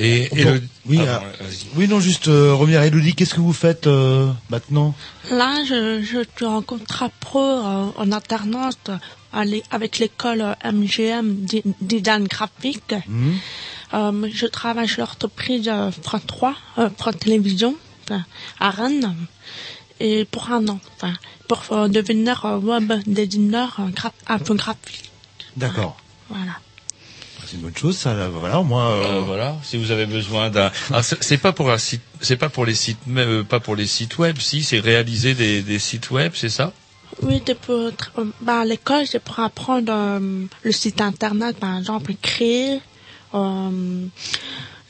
Et, 0.00 0.26
et 0.38 0.44
Bon, 0.44 0.52
le- 0.52 0.62
oui, 0.86 0.98
euh, 1.00 1.18
oui, 1.74 1.88
non, 1.88 1.98
juste 1.98 2.28
euh, 2.28 2.54
revenir 2.54 2.80
à 2.80 2.86
Elodie, 2.86 3.14
qu'est-ce 3.14 3.34
que 3.34 3.40
vous 3.40 3.52
faites 3.52 3.88
euh, 3.88 4.30
maintenant? 4.48 4.94
Là, 5.30 5.64
je, 5.64 6.00
je 6.02 6.18
suis 6.36 6.46
en 6.46 6.62
contrat 6.62 7.10
pro 7.18 7.40
euh, 7.42 7.86
en 7.96 8.12
alternance 8.12 8.76
avec 9.32 9.98
l'école 9.98 10.56
MGM 10.64 11.46
design 11.80 12.28
graphique. 12.28 12.94
Mhm. 13.08 13.34
Euh, 13.94 14.28
je 14.32 14.46
travaille 14.46 14.86
chez 14.86 15.00
l'entreprise 15.00 15.70
France 16.02 16.22
3, 16.26 16.54
euh, 16.78 16.90
France 16.96 17.16
Télévisions, 17.18 17.74
enfin, 18.04 18.24
à 18.60 18.70
Rennes, 18.70 19.14
et 19.98 20.24
pour 20.26 20.50
un 20.52 20.66
an, 20.68 20.78
enfin, 20.96 21.12
pour 21.48 21.62
euh, 21.72 21.88
devenir 21.88 22.44
web 22.62 22.92
designer 23.06 23.76
gra- 23.96 24.12
infographique. 24.28 25.10
D'accord. 25.56 25.96
Voilà. 26.28 26.52
C'est 27.50 27.56
une 27.56 27.62
bonne 27.62 27.76
chose, 27.76 27.96
ça. 27.96 28.12
là, 28.12 28.28
Voilà, 28.28 28.60
moi. 28.62 28.84
euh, 28.90 29.04
Euh, 29.04 29.20
voilà, 29.20 29.56
si 29.62 29.78
vous 29.78 29.90
avez 29.90 30.04
besoin 30.04 30.50
d'un, 30.50 30.70
Alors, 30.90 31.02
c'est 31.04 31.38
pas 31.38 31.52
pour 31.52 31.70
un 31.70 31.78
site, 31.78 32.02
c'est 32.20 32.36
pas 32.36 32.50
pour 32.50 32.66
les 32.66 32.74
sites, 32.74 32.98
euh, 33.08 33.42
pas 33.42 33.58
pour 33.60 33.74
les 33.74 33.86
sites 33.86 34.18
web, 34.18 34.36
si 34.38 34.62
c'est 34.62 34.80
réaliser 34.80 35.32
des, 35.34 35.62
des 35.62 35.78
sites 35.78 36.10
web, 36.10 36.32
c'est 36.34 36.50
ça? 36.50 36.72
Oui, 37.22 37.42
pour, 37.62 37.90
bah, 38.42 38.60
à 38.60 38.64
l'école, 38.66 39.06
c'est 39.06 39.18
pour 39.22 39.40
apprendre 39.40 39.90
euh, 39.92 40.44
le 40.62 40.72
site 40.72 41.00
internet, 41.00 41.56
par 41.56 41.78
exemple, 41.78 42.12
créer, 42.20 42.80
euh, 43.34 43.70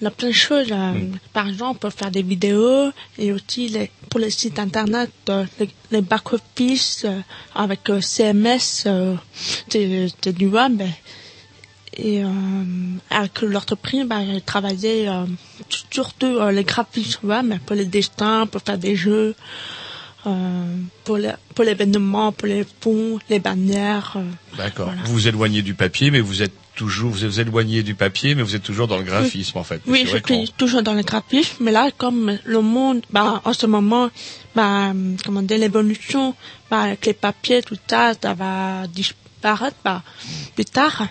il 0.00 0.04
y 0.04 0.06
a 0.06 0.10
plein 0.10 0.28
de 0.28 0.32
choses. 0.32 0.66
euh, 0.72 0.94
Par 1.32 1.46
exemple, 1.48 1.78
pour 1.78 1.92
faire 1.92 2.10
des 2.10 2.22
vidéos 2.22 2.90
et 3.18 3.32
aussi 3.32 3.68
les, 3.68 3.90
pour 4.10 4.18
les 4.20 4.30
sites 4.30 4.58
internet, 4.58 5.10
euh, 5.28 5.44
les, 5.60 5.70
les 5.92 6.02
back-office 6.02 7.04
euh, 7.04 7.20
avec 7.54 7.88
euh, 7.88 8.00
CMS, 8.00 8.84
euh, 8.86 9.14
c'est 9.70 10.08
c'est 10.22 10.32
du 10.32 10.46
web. 10.46 10.82
Et 11.98 12.22
euh, 12.22 12.28
avec 13.10 13.42
l'entreprise, 13.42 14.04
bah, 14.06 14.20
j'ai 14.24 14.40
travaillé 14.40 15.08
euh, 15.08 15.24
surtout 15.90 16.26
euh, 16.26 16.52
les 16.52 16.62
graphismes 16.64 17.26
web, 17.28 17.54
pour 17.66 17.74
les 17.74 17.86
destins, 17.86 18.46
pour 18.46 18.62
faire 18.62 18.78
des 18.78 18.94
jeux, 18.94 19.34
euh, 20.26 20.76
pour 21.04 21.16
les- 21.16 21.32
pour 21.54 21.64
l'événement, 21.64 22.30
pour 22.32 22.46
les 22.46 22.64
ponts, 22.64 23.18
les 23.28 23.40
bannières. 23.40 24.16
D'accord. 24.56 24.86
Voilà. 24.86 25.02
Vous 25.04 25.12
vous 25.14 25.28
éloignez 25.28 25.62
du 25.62 25.74
papier, 25.74 26.10
mais 26.12 26.20
vous 26.20 26.42
êtes 26.42 26.52
toujours, 26.76 27.10
vous 27.10 27.26
vous 27.26 27.40
éloignez 27.40 27.82
du 27.82 27.96
papier, 27.96 28.36
mais 28.36 28.42
vous 28.42 28.54
êtes 28.54 28.62
toujours 28.62 28.86
dans 28.86 28.98
le 28.98 29.02
graphisme 29.02 29.58
en 29.58 29.64
fait. 29.64 29.80
Oui, 29.88 30.04
je 30.06 30.16
suis 30.34 30.52
toujours 30.56 30.82
dans 30.84 30.94
le 30.94 31.02
graphisme, 31.02 31.56
mais 31.64 31.72
là, 31.72 31.90
comme 31.96 32.38
le 32.44 32.60
monde, 32.60 33.00
bah, 33.10 33.42
en 33.44 33.52
ce 33.52 33.66
moment, 33.66 34.10
bah, 34.54 34.92
comment 35.24 35.42
dire, 35.42 35.58
l'évolution, 35.58 36.36
bah, 36.70 36.82
avec 36.82 37.04
les 37.06 37.14
papiers, 37.14 37.62
tout 37.62 37.76
ça, 37.90 38.12
ça 38.22 38.34
va 38.34 38.86
disparaître, 38.86 39.76
bah, 39.84 40.02
plus 40.54 40.64
tard. 40.64 41.08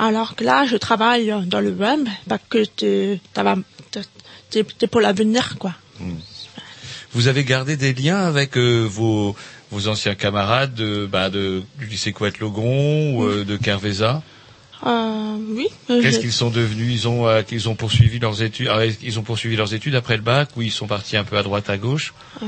Alors 0.00 0.34
que 0.34 0.44
là, 0.44 0.64
je 0.66 0.76
travaille 0.78 1.30
dans 1.46 1.60
le 1.60 1.72
web, 1.72 2.08
parce 2.26 2.40
que 2.48 2.64
c'est, 4.50 4.86
pour 4.90 5.00
l'avenir, 5.02 5.56
quoi. 5.58 5.74
Vous 7.12 7.28
avez 7.28 7.44
gardé 7.44 7.76
des 7.76 7.92
liens 7.92 8.22
avec 8.32 8.56
euh, 8.56 8.86
vos 8.88 9.36
vos 9.70 9.88
anciens 9.88 10.14
camarades 10.14 10.74
de, 10.74 11.06
bah, 11.06 11.28
de 11.28 11.62
du 11.78 11.86
lycée 11.86 12.12
Couette 12.12 12.38
Logon 12.40 13.14
ou 13.16 13.24
euh, 13.24 13.44
de 13.44 13.56
Kerveza? 13.58 14.22
Euh, 14.86 15.36
oui. 15.50 15.66
euh, 15.90 16.00
Qu'est-ce 16.00 16.18
qu'ils 16.20 16.32
sont 16.32 16.48
devenus? 16.50 16.90
Ils 17.02 17.06
ont 17.08 17.28
euh, 17.28 17.42
ils 17.52 17.68
ont 17.68 17.74
poursuivi 17.74 18.18
leurs 18.18 18.42
études. 18.42 18.68
ah, 18.72 18.86
ils 18.86 19.18
ont 19.18 19.22
poursuivi 19.22 19.54
leurs 19.56 19.74
études 19.74 19.94
après 19.96 20.16
le 20.16 20.22
bac 20.22 20.48
ou 20.56 20.62
ils 20.62 20.70
sont 20.72 20.86
partis 20.86 21.16
un 21.18 21.24
peu 21.24 21.36
à 21.36 21.42
droite 21.42 21.68
à 21.68 21.76
gauche? 21.76 22.14
Euh, 22.42 22.46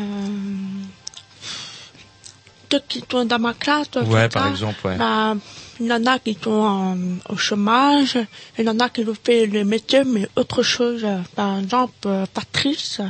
Qui 2.88 3.02
sont 3.10 3.24
dans 3.24 3.38
ma 3.38 3.54
classe, 3.54 3.88
Ouais, 4.06 4.28
par 4.28 4.46
exemple, 4.48 4.86
ouais. 4.86 4.96
bah, 4.96 5.34
il 5.80 5.86
y 5.86 5.92
en 5.92 6.06
a 6.06 6.18
qui 6.18 6.36
sont 6.42 6.50
en- 6.50 6.96
au 7.28 7.36
chômage, 7.36 8.18
il 8.58 8.64
y 8.64 8.68
en 8.68 8.78
a 8.80 8.88
qui 8.88 9.02
ont 9.06 9.14
fait 9.22 9.46
le 9.46 9.64
métier, 9.64 10.04
mais 10.04 10.28
autre 10.36 10.62
chose. 10.62 11.04
Par 11.34 11.58
exemple, 11.58 11.92
euh, 12.06 12.24
Patrice, 12.32 13.00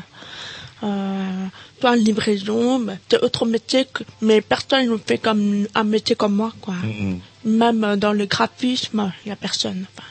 euh, 0.83 1.47
toi 1.81 1.91
en 1.91 1.95
livraison, 1.95 2.85
c'est 3.09 3.23
autre 3.23 3.47
métier, 3.47 3.87
que, 3.93 4.03
mais 4.21 4.41
personne 4.41 4.89
ne 4.91 4.97
fait 4.97 5.19
comme 5.19 5.67
un 5.75 5.85
métier 5.85 6.17
comme 6.17 6.35
moi, 6.35 6.53
quoi. 6.61 6.75
Même 7.45 7.85
euh, 7.85 7.97
dans 7.97 8.13
le 8.13 8.27
graphisme, 8.27 9.13
il 9.25 9.29
y 9.29 9.33
a 9.33 9.37
personne. 9.37 9.87
Enfin, 9.97 10.09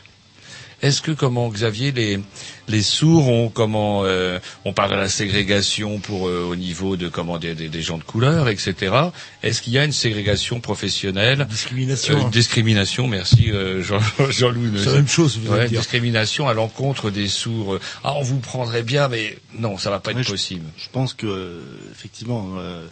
Est-ce 0.81 1.01
que 1.01 1.11
comment 1.11 1.47
Xavier 1.49 1.91
les 1.91 2.19
les 2.67 2.81
sourds 2.81 3.27
ont 3.27 3.49
comment 3.49 4.01
euh, 4.05 4.39
on 4.65 4.73
parle 4.73 4.91
de 4.91 4.95
la 4.95 5.09
ségrégation 5.09 5.99
pour 5.99 6.27
euh, 6.27 6.47
au 6.49 6.55
niveau 6.55 6.95
de 6.97 7.07
comment 7.09 7.37
des, 7.37 7.53
des, 7.53 7.69
des 7.69 7.81
gens 7.81 7.97
de 7.97 8.03
couleur 8.03 8.47
etc. 8.49 8.95
Est-ce 9.43 9.61
qu'il 9.61 9.73
y 9.73 9.77
a 9.77 9.83
une 9.85 9.91
ségrégation 9.91 10.59
professionnelle? 10.59 11.45
Discrimination. 11.49 12.27
Euh, 12.27 12.29
discrimination 12.29 13.07
merci 13.07 13.51
euh, 13.51 13.83
Jean 13.83 13.99
Jean-Louis 14.29 14.71
C'est 14.79 14.85
la 14.87 14.93
même 14.93 15.07
chose, 15.07 15.37
vous 15.37 15.51
Ouais, 15.53 15.67
dire. 15.67 15.79
discrimination 15.81 16.47
à 16.47 16.53
l'encontre 16.53 17.11
des 17.11 17.27
sourds 17.27 17.77
ah 18.03 18.13
on 18.15 18.21
vous 18.23 18.39
prendrait 18.39 18.83
bien 18.83 19.07
mais 19.07 19.37
non 19.59 19.77
ça 19.77 19.89
va 19.91 19.99
pas 19.99 20.11
Ouais, 20.13 20.21
être 20.21 20.27
je- 20.27 20.31
possible 20.31 20.65
Je 20.77 20.89
pense 20.91 21.13
que 21.13 21.27
euh, 21.27 21.61
effectivement 21.91 22.53
euh, 22.57 22.85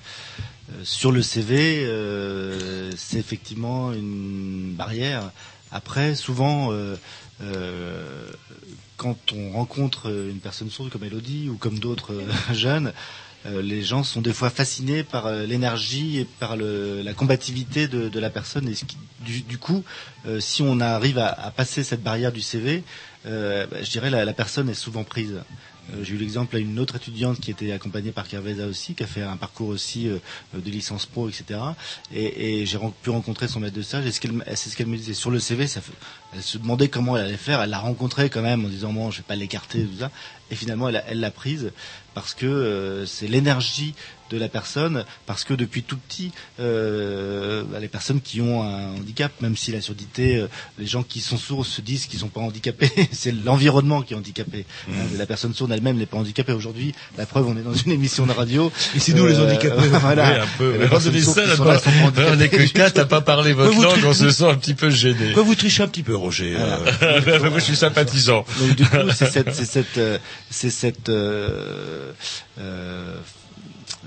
euh, 0.72 0.74
sur 0.84 1.12
le 1.12 1.24
CV, 1.24 1.84
euh, 1.86 2.92
c'est 2.96 3.18
effectivement 3.18 3.92
une 3.94 4.74
barrière. 4.78 5.32
Après, 5.72 6.14
souvent, 6.16 6.70
euh, 6.72 6.96
quand 9.00 9.18
on 9.34 9.52
rencontre 9.52 10.12
une 10.12 10.40
personne 10.40 10.70
sourde 10.70 10.90
comme 10.92 11.04
Elodie 11.06 11.50
ou 11.50 11.56
comme 11.56 11.80
d'autres 11.80 12.14
euh, 12.14 12.28
jeunes, 12.54 12.92
euh, 13.46 13.62
les 13.62 13.82
gens 13.82 14.04
sont 14.04 14.20
des 14.22 14.34
fois 14.34 14.50
fascinés 14.50 15.04
par 15.04 15.26
euh, 15.26 15.46
l'énergie 15.46 16.18
et 16.20 16.26
par 16.26 16.58
le, 16.58 17.02
la 17.02 17.14
combativité 17.14 17.88
de, 17.88 18.10
de 18.10 18.20
la 18.20 18.30
personne. 18.30 18.68
Et 18.68 18.74
du, 19.22 19.42
du 19.42 19.58
coup, 19.58 19.84
euh, 20.28 20.42
si 20.42 20.62
on 20.62 20.82
arrive 20.82 21.18
à, 21.18 21.28
à 21.28 21.50
passer 21.50 21.86
cette 21.86 22.04
barrière 22.04 22.34
du 22.34 22.42
CV, 22.42 22.84
euh, 23.26 23.66
bah, 23.68 23.78
je 23.82 23.90
dirais 23.90 24.10
la, 24.10 24.26
la 24.26 24.34
personne 24.34 24.70
est 24.70 24.74
souvent 24.74 25.06
prise. 25.06 25.36
Euh, 25.94 26.04
J'ai 26.04 26.16
eu 26.16 26.18
l'exemple 26.18 26.56
à 26.56 26.60
une 26.60 26.80
autre 26.80 26.96
étudiante 26.96 27.40
qui 27.40 27.52
était 27.52 27.72
accompagnée 27.72 28.12
par 28.12 28.28
Kerveza 28.28 28.66
aussi, 28.68 28.94
qui 28.96 29.04
a 29.04 29.08
fait 29.08 29.22
un 29.24 29.38
parcours 29.38 29.70
aussi 29.70 30.08
euh, 30.08 30.18
de 30.54 30.70
licence 30.70 31.06
pro, 31.06 31.30
etc. 31.30 31.60
Et, 32.14 32.62
et 32.62 32.66
j'ai 32.66 32.80
pu 33.02 33.10
rencontrer 33.10 33.48
son 33.48 33.60
maître 33.60 33.76
de 33.76 33.82
stage. 33.82 34.06
Et 34.06 34.12
ce 34.12 34.20
qu'elle, 34.20 34.44
c'est 34.56 34.70
ce 34.70 34.76
qu'elle 34.76 34.88
me 34.88 34.98
disait 34.98 35.14
sur 35.14 35.32
le 35.32 35.40
CV. 35.40 35.66
Elle 36.34 36.42
se 36.42 36.58
demandait 36.58 36.90
comment 36.90 37.18
elle 37.18 37.26
allait 37.26 37.38
faire. 37.38 37.62
Elle 37.62 37.70
l'a 37.72 37.80
rencontré 37.80 38.30
quand 38.30 38.42
même 38.42 38.66
en 38.66 38.70
disant 38.70 38.94
bon, 38.94 39.12
je 39.12 39.18
vais 39.18 39.24
pas 39.28 39.36
l'écarter 39.36 39.84
tout 39.84 40.00
ça. 40.00 40.12
Et 40.52 40.56
finalement, 40.56 40.90
elle 40.90 41.20
l'a 41.20 41.32
prise 41.32 41.72
parce 42.14 42.34
que 42.34 42.46
euh, 42.46 43.06
c'est 43.06 43.28
l'énergie 43.28 43.94
de 44.30 44.38
la 44.38 44.48
personne, 44.50 45.06
parce 45.26 45.44
que 45.44 45.54
depuis 45.54 45.84
tout 45.84 45.98
petit, 45.98 46.32
euh, 46.60 47.64
bah, 47.72 47.80
les 47.80 47.88
personnes 47.88 48.22
qui 48.22 48.42
ont 48.42 48.64
un 48.64 48.94
handicap, 48.96 49.32
même 49.42 49.56
si 49.58 49.72
la 49.72 49.82
surdité, 49.82 50.38
euh, 50.38 50.48
les 50.78 50.86
gens 50.86 51.04
qui 51.04 51.20
sont 51.22 51.38
sourds 51.38 51.66
se 51.66 51.82
disent 51.82 52.06
qu'ils 52.08 52.20
sont 52.20 52.28
pas 52.30 52.42
handicapés, 52.42 52.92
c'est 53.12 53.32
l'environnement 53.32 54.02
qui 54.02 54.14
est 54.14 54.18
handicapé. 54.18 54.66
Mmh. 54.88 54.92
Hein, 54.94 55.04
La 55.18 55.26
personne 55.26 55.54
sourde 55.54 55.72
elle-même 55.72 55.98
n'est 55.98 56.06
pas 56.06 56.18
handicapée 56.18 56.54
aujourd'hui. 56.54 56.94
La 57.18 57.26
preuve, 57.26 57.48
on 57.48 57.58
est 57.58 57.62
dans 57.64 57.74
une 57.74 57.92
émission 57.92 58.26
de 58.26 58.32
radio. 58.32 58.72
Et 58.96 59.00
c'est 59.00 59.14
nous, 59.14 59.26
les 59.28 59.40
handicapés. 59.40 59.88
voilà. 60.02 60.32
Oui, 60.32 60.40
un 60.40 60.58
peu. 60.58 60.88
On 60.92 60.98
est 60.98 61.22
sourdes 61.22 61.36
seul 61.36 61.46
qui 61.46 61.52
à 61.52 61.56
sont 61.56 61.64
pas- 61.64 61.74
là 61.74 61.80
sont 61.80 61.92
pas 61.92 61.98
handicapées. 62.06 62.30
on 62.32 62.36
n'est 62.36 62.50
que 62.50 62.64
quatre 62.72 63.00
à 63.00 63.06
pas 63.06 63.22
parler 63.22 63.54
votre 63.54 63.82
langue, 63.82 64.04
on 64.06 64.14
se 64.14 64.30
sent 64.30 64.46
un 64.46 64.56
petit 64.56 64.74
peu 64.74 64.90
gêné. 64.90 65.26
Pourquoi 65.26 65.44
vous 65.44 65.56
trichez 65.56 65.84
un 65.84 65.88
petit 65.88 66.04
peu, 66.04 66.16
Roger 66.16 66.56
euh, 66.58 67.40
Moi 67.50 67.60
je 67.60 67.64
suis 67.64 67.76
sympathisant. 67.76 68.46
Donc 68.60 68.76
du 68.76 68.86
coup, 68.86 68.98
c'est 69.16 69.32
cette, 69.32 69.54
c'est 69.54 69.66
cette, 69.66 69.98
euh, 69.98 70.18
c'est 70.50 70.70
cette, 70.70 71.10
euh, 71.10 72.12
euh, 72.60 73.16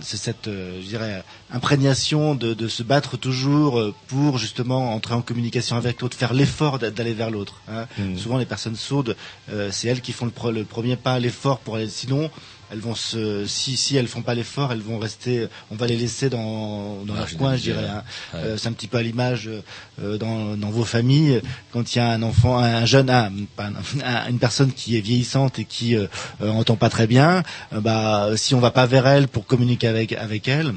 cette, 0.04 0.48
euh, 0.48 0.80
je 0.82 0.86
dirais, 0.86 1.22
imprégnation 1.52 2.34
de, 2.34 2.54
de 2.54 2.68
se 2.68 2.82
battre 2.82 3.16
toujours 3.16 3.78
euh, 3.78 3.94
pour 4.08 4.38
justement 4.38 4.94
entrer 4.94 5.14
en 5.14 5.22
communication 5.22 5.76
avec 5.76 6.00
l'autre, 6.00 6.16
faire 6.16 6.34
l'effort 6.34 6.78
d'a- 6.78 6.90
d'aller 6.90 7.14
vers 7.14 7.30
l'autre. 7.30 7.62
hein. 7.68 7.86
Mm. 7.98 8.16
Souvent, 8.16 8.38
les 8.38 8.46
personnes 8.46 8.76
sourdes, 8.76 9.16
euh, 9.50 9.70
c'est 9.72 9.88
elles 9.88 10.00
qui 10.00 10.12
font 10.12 10.26
le, 10.26 10.50
le 10.52 10.64
premier 10.64 10.96
pas, 10.96 11.18
l'effort 11.18 11.58
pour 11.60 11.76
aller. 11.76 11.88
Sinon, 11.88 12.30
elles 12.72 12.80
vont 12.80 12.94
se, 12.94 13.44
si 13.46 13.76
si 13.76 13.96
elles 13.98 14.08
font 14.08 14.22
pas 14.22 14.34
l'effort, 14.34 14.72
elles 14.72 14.80
vont 14.80 14.98
rester. 14.98 15.46
On 15.70 15.76
va 15.76 15.86
les 15.86 15.96
laisser 15.96 16.30
dans 16.30 17.04
dans 17.04 17.14
leur 17.14 17.28
coin, 17.36 17.50
je 17.56 17.62
dirais. 17.62 17.86
hein. 17.86 18.02
Ouais. 18.32 18.40
Euh, 18.40 18.56
c'est 18.56 18.68
un 18.68 18.72
petit 18.72 18.88
peu 18.88 18.96
à 18.96 19.02
l'image 19.02 19.50
euh, 20.02 20.16
dans, 20.18 20.56
dans 20.56 20.70
vos 20.70 20.84
familles 20.84 21.42
quand 21.72 21.94
il 21.94 21.98
y 21.98 22.00
a 22.00 22.08
un 22.10 22.22
enfant, 22.22 22.58
un 22.58 22.86
jeune, 22.86 23.10
un, 23.10 23.30
pas 23.56 23.66
un- 23.66 24.00
un- 24.04 24.28
une 24.30 24.38
personne 24.38 24.72
qui 24.72 24.96
est 24.96 25.00
vieillissante 25.00 25.58
et 25.58 25.66
qui 25.66 25.96
euh, 25.96 26.06
euh, 26.40 26.48
entend 26.50 26.76
pas 26.76 26.88
très 26.88 27.06
bien, 27.06 27.42
euh, 27.74 27.80
bah 27.80 28.30
si 28.36 28.54
on 28.54 28.60
va 28.60 28.70
pas 28.70 28.86
vers 28.86 29.06
elle 29.06 29.28
pour 29.28 29.44
communiquer 29.46 29.88
avec 29.88 30.12
avec 30.14 30.48
elle. 30.48 30.72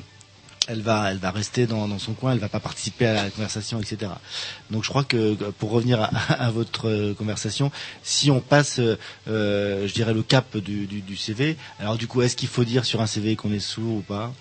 Elle 0.68 0.82
va, 0.82 1.12
elle 1.12 1.20
va 1.20 1.30
rester 1.32 1.68
dans, 1.68 2.00
son 2.00 2.14
coin, 2.14 2.32
elle 2.34 2.40
va 2.40 2.50
pas 2.50 2.60
participer 2.60 3.06
à 3.06 3.14
la 3.26 3.30
conversation, 3.30 3.80
etc. 3.80 4.12
Donc 4.72 4.84
je 4.84 4.90
crois 4.90 5.04
que 5.04 5.36
pour 5.52 5.70
revenir 5.72 6.02
à, 6.02 6.06
à 6.34 6.50
votre 6.52 6.90
euh, 6.90 7.14
conversation, 7.14 7.72
si 8.04 8.32
on 8.32 8.42
passe, 8.42 8.80
euh, 8.80 8.98
euh, 9.28 9.88
je 9.88 9.94
dirais 9.94 10.14
le 10.14 10.24
cap 10.24 10.58
du, 10.58 10.88
du, 10.88 11.02
du 11.02 11.16
CV, 11.18 11.58
alors 11.80 11.98
du 11.98 12.08
coup 12.08 12.22
est-ce 12.24 12.36
qu'il 12.36 12.50
faut 12.50 12.64
dire 12.64 12.84
sur 12.86 13.02
un 13.02 13.06
CV 13.08 13.36
qu'on 13.36 13.54
est 13.54 13.60
sourd 13.60 13.98
ou 13.98 14.02
pas? 14.02 14.34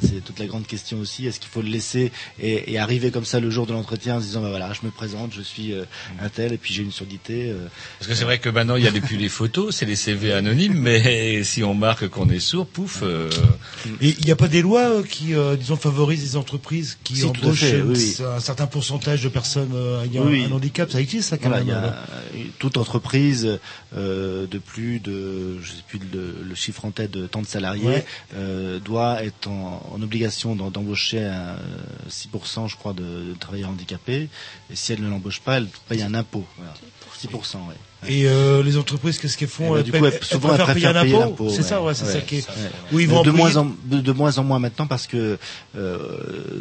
C'est 0.00 0.24
toute 0.24 0.38
la 0.38 0.46
grande 0.46 0.66
question 0.66 0.98
aussi. 0.98 1.26
Est-ce 1.26 1.38
qu'il 1.40 1.50
faut 1.50 1.62
le 1.62 1.68
laisser 1.68 2.12
et, 2.40 2.72
et 2.72 2.78
arriver 2.78 3.10
comme 3.10 3.24
ça 3.24 3.40
le 3.40 3.50
jour 3.50 3.66
de 3.66 3.72
l'entretien 3.72 4.16
en 4.16 4.20
se 4.20 4.24
disant 4.26 4.40
bah 4.42 4.48
voilà, 4.50 4.72
je 4.72 4.80
me 4.86 4.90
présente, 4.90 5.32
je 5.34 5.42
suis 5.42 5.72
euh, 5.72 5.84
un 6.20 6.28
tel 6.28 6.52
et 6.52 6.58
puis 6.58 6.72
j'ai 6.72 6.82
une 6.82 6.92
surdité. 6.92 7.50
euh, 7.50 7.66
Parce 7.98 8.08
que 8.08 8.14
c'est 8.14 8.24
vrai 8.24 8.38
que 8.38 8.48
maintenant 8.48 8.76
il 8.76 8.84
y 8.84 8.88
a 8.88 8.92
plus 8.92 9.16
les 9.16 9.28
photos, 9.28 9.74
c'est 9.76 9.86
les 9.86 9.96
CV 9.96 10.32
anonymes, 10.32 10.74
mais 10.78 11.42
si 11.44 11.62
on 11.62 11.74
marque 11.74 12.08
qu'on 12.08 12.28
est 12.30 12.40
sourd, 12.40 12.66
pouf. 12.66 13.00
euh, 13.02 13.28
Et 14.00 14.14
il 14.18 14.24
n'y 14.24 14.30
a 14.30 14.36
pas 14.36 14.48
des 14.48 14.62
lois 14.62 14.88
euh, 14.98 15.02
qui, 15.02 15.34
euh, 15.34 15.56
disons, 15.56 15.76
favorisent 15.76 16.22
les 16.22 16.36
entreprises 16.36 16.98
qui 17.04 17.16
Si, 17.16 17.24
embauchent 17.24 17.60
fait, 17.60 17.82
oui, 17.82 18.16
un 18.24 18.40
certain 18.40 18.66
pourcentage 18.66 19.22
de 19.22 19.28
personnes 19.28 19.72
euh, 19.74 20.04
ayant 20.04 20.24
Oui. 20.26 20.44
un 20.44 20.52
handicap 20.52 20.90
Ça 20.90 21.00
existe, 21.00 21.28
ça, 21.30 21.38
quand 21.38 21.48
Voilà, 21.48 21.64
même 21.64 21.74
il 22.34 22.40
y 22.40 22.44
a 22.44 22.46
toute 22.58 22.76
entreprise 22.76 23.58
euh, 23.96 24.46
de 24.46 24.58
plus 24.58 25.00
de, 25.00 25.60
je 25.60 25.68
sais 25.72 25.82
plus 25.86 26.00
le, 26.12 26.36
le 26.48 26.54
chiffre 26.54 26.84
en 26.84 26.90
tête 26.90 27.10
de 27.10 27.26
tant 27.26 27.42
de 27.42 27.46
salariés 27.46 27.82
Ouais. 27.86 28.04
euh, 28.36 28.78
doit 28.78 29.22
être 29.24 29.48
en, 29.48 29.81
en 29.90 30.00
obligation 30.02 30.54
d'embaucher 30.54 31.24
un, 31.24 31.56
6% 32.08 32.68
je 32.68 32.76
crois 32.76 32.92
de, 32.92 33.02
de 33.02 33.34
travailleurs 33.38 33.70
handicapés 33.70 34.28
et 34.70 34.76
si 34.76 34.92
elle 34.92 35.02
ne 35.02 35.08
l'embauche 35.08 35.40
pas, 35.40 35.56
elle 35.58 35.68
paye 35.88 36.02
un 36.02 36.14
impôt. 36.14 36.46
Voilà. 36.56 36.74
6%, 37.20 37.68
ouais. 37.68 37.74
Et 38.08 38.26
euh, 38.26 38.62
les 38.62 38.76
entreprises, 38.76 39.18
qu'est-ce 39.18 39.36
qu'elles 39.38 39.48
Eh 39.50 39.56
font 39.56 39.70
ben, 39.72 39.78
Elles 39.78 39.82
du 39.84 39.92
paient- 39.92 39.98
coup, 40.00 40.06
elles 40.06 40.14
elles- 40.20 40.24
souvent, 40.26 40.50
elles 40.54 40.62
préfèrent 40.62 40.74
payer 40.74 40.86
un 40.86 40.96
impôt 40.96 41.20
l'impôt. 41.20 41.50
C'est 41.50 41.62
ça, 41.62 41.82
ouais, 41.82 41.94
c'est 41.94 42.04
ouais, 42.06 42.12
ça 42.12 42.20
qui 42.20 42.36
est... 42.36 42.48
ouais. 42.48 42.54
Où 42.92 43.00
ils 43.00 43.08
vont 43.08 43.22
de 43.22 43.30
moins 43.30 43.56
en 43.56 43.72
de, 43.84 44.00
de 44.00 44.12
moins 44.12 44.38
en 44.38 44.44
moins 44.44 44.58
maintenant 44.58 44.86
parce 44.86 45.06
que 45.06 45.38
euh, 45.76 45.98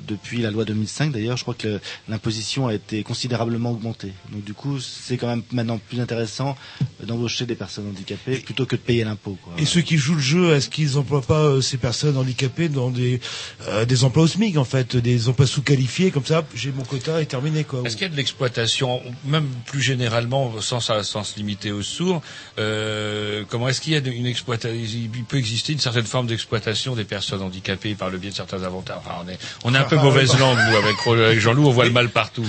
depuis 0.08 0.42
la 0.42 0.52
loi 0.52 0.66
2005 0.66 1.12
d'ailleurs, 1.12 1.38
je 1.38 1.44
crois 1.44 1.54
que 1.56 1.80
l'imposition 2.10 2.68
a 2.68 2.74
été 2.74 3.04
considérablement 3.04 3.72
augmentée. 3.72 4.14
Donc 4.32 4.44
du 4.44 4.54
coup, 4.54 4.80
c'est 4.80 5.18
quand 5.18 5.28
même 5.28 5.44
maintenant 5.52 5.80
plus 5.90 6.00
intéressant 6.00 6.56
d'embaucher 7.04 7.46
des 7.46 7.56
personnes 7.56 7.88
handicapées 7.90 8.38
plutôt 8.38 8.66
que 8.66 8.76
de 8.76 8.82
payer 8.82 9.04
l'impôt. 9.04 9.38
quoi. 9.44 9.54
Et 9.58 9.66
ceux 9.66 9.82
qui 9.82 9.98
jouent 9.98 10.16
le 10.16 10.22
jeu, 10.22 10.54
est-ce 10.54 10.70
qu'ils 10.70 10.94
n'emploient 10.94 11.22
pas 11.22 11.40
euh, 11.46 11.62
ces 11.62 11.78
personnes 11.78 12.18
handicapées 12.18 12.70
dans 12.70 12.90
des 12.90 13.20
euh, 13.68 13.86
des 13.86 14.04
emplois 14.04 14.24
au 14.24 14.28
SMIC 14.28 14.58
en 14.58 14.64
fait, 14.66 14.96
des 14.96 15.28
emplois 15.28 15.48
sous-qualifiés 15.48 16.12
comme 16.12 16.26
ça 16.26 16.44
J'ai 16.56 16.72
mon 16.72 16.84
quota 16.84 17.22
et 17.22 17.26
terminé 17.26 17.64
quoi. 17.64 17.82
Est-ce 17.86 17.96
qu'il 17.96 18.04
y 18.04 18.10
a 18.10 18.12
de 18.12 18.18
l'exploitation, 18.18 19.02
même 19.26 19.48
plus 19.66 19.82
généralement, 19.82 20.54
sans, 20.62 20.80
ça- 20.80 21.04
sans 21.04 21.24
se 21.32 21.38
limiter 21.38 21.72
aux 21.72 21.82
sourds 21.82 22.22
euh, 22.60 23.44
Comment 23.50 23.68
est-ce 23.70 23.82
qu'il 23.82 23.94
y 23.94 23.96
a 23.96 24.00
une 24.00 24.26
exploitation 24.26 24.78
Il 24.78 25.24
peut 25.24 25.38
exister 25.38 25.74
une 25.74 25.80
certaine 25.80 26.06
forme 26.06 26.28
d'exploitation 26.28 26.96
des 26.96 27.04
personnes 27.04 27.42
handicapées 27.42 27.96
par 27.96 28.10
le 28.10 28.18
biais 28.18 28.32
de 28.32 28.36
certains 28.36 28.64
avantages? 28.64 28.98
Enfin, 29.00 29.16
on 29.26 29.30
est, 29.30 29.40
on 29.64 29.74
est 29.74 29.78
un 29.78 29.84
peu 29.84 29.96
mauvaise 30.08 30.38
langue 30.38 30.58
nous 30.70 30.76
avec, 30.78 30.96
avec 31.26 31.40
Jean-Loup, 31.40 31.68
on 31.68 31.72
voit 31.72 31.86
le 31.86 31.92
mal 31.92 32.10
partout. 32.10 32.46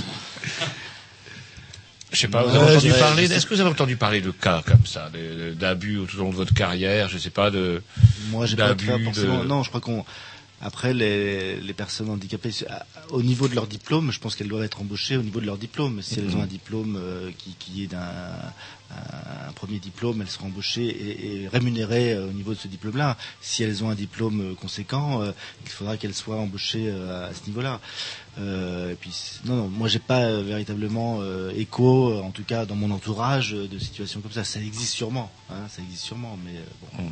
Je 2.13 2.19
sais 2.19 2.29
pas, 2.29 2.43
vous 2.43 2.55
avez 2.55 2.73
entendu 2.77 2.93
parler, 2.93 3.33
est-ce 3.33 3.47
que 3.47 3.55
vous 3.55 3.61
avez 3.63 3.71
entendu 3.71 3.97
parler 3.97 4.21
de 4.21 4.31
cas 4.33 4.63
comme 4.67 4.85
ça, 4.85 5.11
d'abus 5.59 5.99
tout 6.11 6.17
au 6.19 6.25
long 6.25 6.31
de 6.31 6.35
votre 6.37 6.53
carrière, 6.53 7.09
je 7.09 7.17
sais 7.17 7.31
pas, 7.31 7.51
de, 7.51 7.83
Moi, 8.29 8.45
j'ai 8.45 8.57
pas 8.57 8.75
de 8.75 8.83
forcément. 8.83 9.43
de- 9.43 9.49
Non, 9.49 9.63
je 9.63 9.71
crois 9.71 9.81
qu'on. 9.81 10.05
Après, 10.63 10.95
les, 10.95 11.61
les 11.61 11.73
personnes 11.75 12.09
handicapées, 12.09 12.53
à- 12.71 12.87
au 13.11 13.23
niveau 13.23 13.49
de 13.49 13.55
leur 13.55 13.67
diplôme, 13.67 14.11
je 14.13 14.21
pense 14.21 14.37
qu'elles 14.37 14.49
doivent 14.49 14.63
être 14.65 14.81
embauchées 14.81 15.17
au 15.17 15.23
niveau 15.23 15.41
de 15.41 15.47
leur 15.47 15.59
diplôme. 15.59 16.01
Si 16.03 16.21
elles 16.21 16.37
ont 16.37 16.43
un 16.43 16.47
diplôme 16.47 16.97
euh, 16.97 17.31
qui, 17.37 17.55
qui 17.59 17.83
est 17.85 17.87
d'un 17.89 18.01
un, 18.95 19.53
premier 19.53 19.79
diplôme, 19.79 20.21
elles 20.21 20.29
seront 20.29 20.49
embauchées 20.49 20.85
et, 20.87 21.43
et 21.45 21.49
rémunérées 21.49 22.13
euh, 22.13 22.29
au 22.29 22.33
niveau 22.33 22.53
de 22.53 22.59
ce 22.59 22.69
diplôme-là. 22.69 23.17
Si 23.41 23.63
elles 23.63 23.83
ont 23.83 23.89
un 23.89 23.95
diplôme 23.95 24.41
euh, 24.53 24.55
conséquent, 24.55 25.23
euh, 25.23 25.33
il 25.65 25.71
faudra 25.71 25.97
qu'elles 25.97 26.15
soient 26.15 26.37
embauchées 26.37 26.89
euh, 26.89 27.31
à 27.31 27.35
ce 27.35 27.47
niveau-là. 27.47 27.81
Euh, 28.39 28.93
et 28.93 28.95
puis, 28.95 29.13
non, 29.47 29.57
non, 29.57 29.69
moi, 29.69 29.89
j'ai 29.89 29.99
pas 29.99 30.25
euh, 30.25 30.43
véritablement 30.43 31.19
euh, 31.23 31.51
écho, 31.57 32.11
euh, 32.13 32.21
en 32.21 32.31
tout 32.33 32.45
cas 32.45 32.67
dans 32.67 32.77
mon 32.77 32.91
entourage, 32.91 33.55
euh, 33.55 33.67
de 33.67 33.79
situations 33.79 34.21
comme 34.21 34.33
ça. 34.33 34.45
Ça 34.45 34.61
existe 34.61 34.93
sûrement, 34.95 35.31
hein, 35.51 35.67
ça 35.71 35.81
existe 35.83 36.05
sûrement, 36.05 36.39
mais 36.45 36.57
euh, 36.59 36.65
bon. 36.99 37.05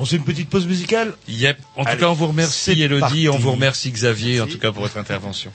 On 0.00 0.04
fait 0.04 0.16
une 0.16 0.24
petite 0.24 0.48
pause 0.48 0.66
musicale 0.66 1.14
Yep. 1.28 1.58
En 1.76 1.82
Allez, 1.82 1.96
tout 1.96 2.00
cas, 2.04 2.10
on 2.10 2.14
vous 2.14 2.28
remercie 2.28 2.80
Elodie, 2.82 3.28
on 3.28 3.38
vous 3.38 3.52
remercie 3.52 3.90
Xavier, 3.90 4.40
en 4.40 4.44
Merci. 4.44 4.56
tout 4.56 4.62
cas 4.62 4.72
pour 4.72 4.82
votre 4.82 4.96
intervention. 4.98 5.50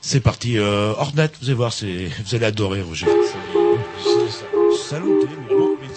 C'est 0.00 0.20
parti, 0.20 0.58
euh, 0.58 0.92
Hornet, 0.98 1.30
vous 1.40 1.46
allez 1.46 1.54
voir, 1.54 1.72
c'est, 1.72 2.10
vous 2.24 2.34
allez 2.34 2.46
adorer, 2.46 2.82
Roger. 2.82 3.06
Salut, 4.88 5.06
mais 5.48 5.54
bon, 5.54 5.76
mais. 5.80 5.88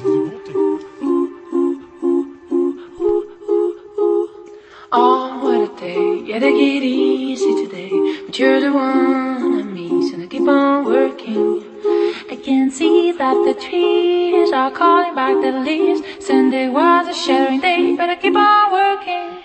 Oh, 4.90 5.40
what 5.44 5.64
a 5.64 5.80
day, 5.80 6.24
yeah, 6.26 6.40
take 6.40 6.56
it 6.56 6.84
easy 6.84 7.65
today. 7.65 7.90
But 8.26 8.40
you're 8.40 8.61
the 8.61 8.72
one 8.72 9.60
I 9.60 9.64
miss, 9.64 10.14
and 10.14 10.24
I 10.24 10.28
keep 10.28 10.48
on 10.48 10.86
working. 10.86 11.64
I 12.30 12.36
can 12.36 12.70
see 12.70 13.14
that 13.14 13.34
the 13.45 13.54
trees 13.54 14.52
are 14.52 14.70
calling 14.70 15.16
back 15.16 15.41
the 15.41 15.52
leaves. 15.52 16.02
Sunday 16.20 16.68
was 16.68 17.08
a 17.08 17.14
shattering 17.14 17.62
day, 17.62 17.95
but 17.95 18.10
I 18.10 18.16
keep 18.16 18.36
on 18.36 18.72
working. 18.74 19.44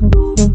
Oh, 0.00 0.47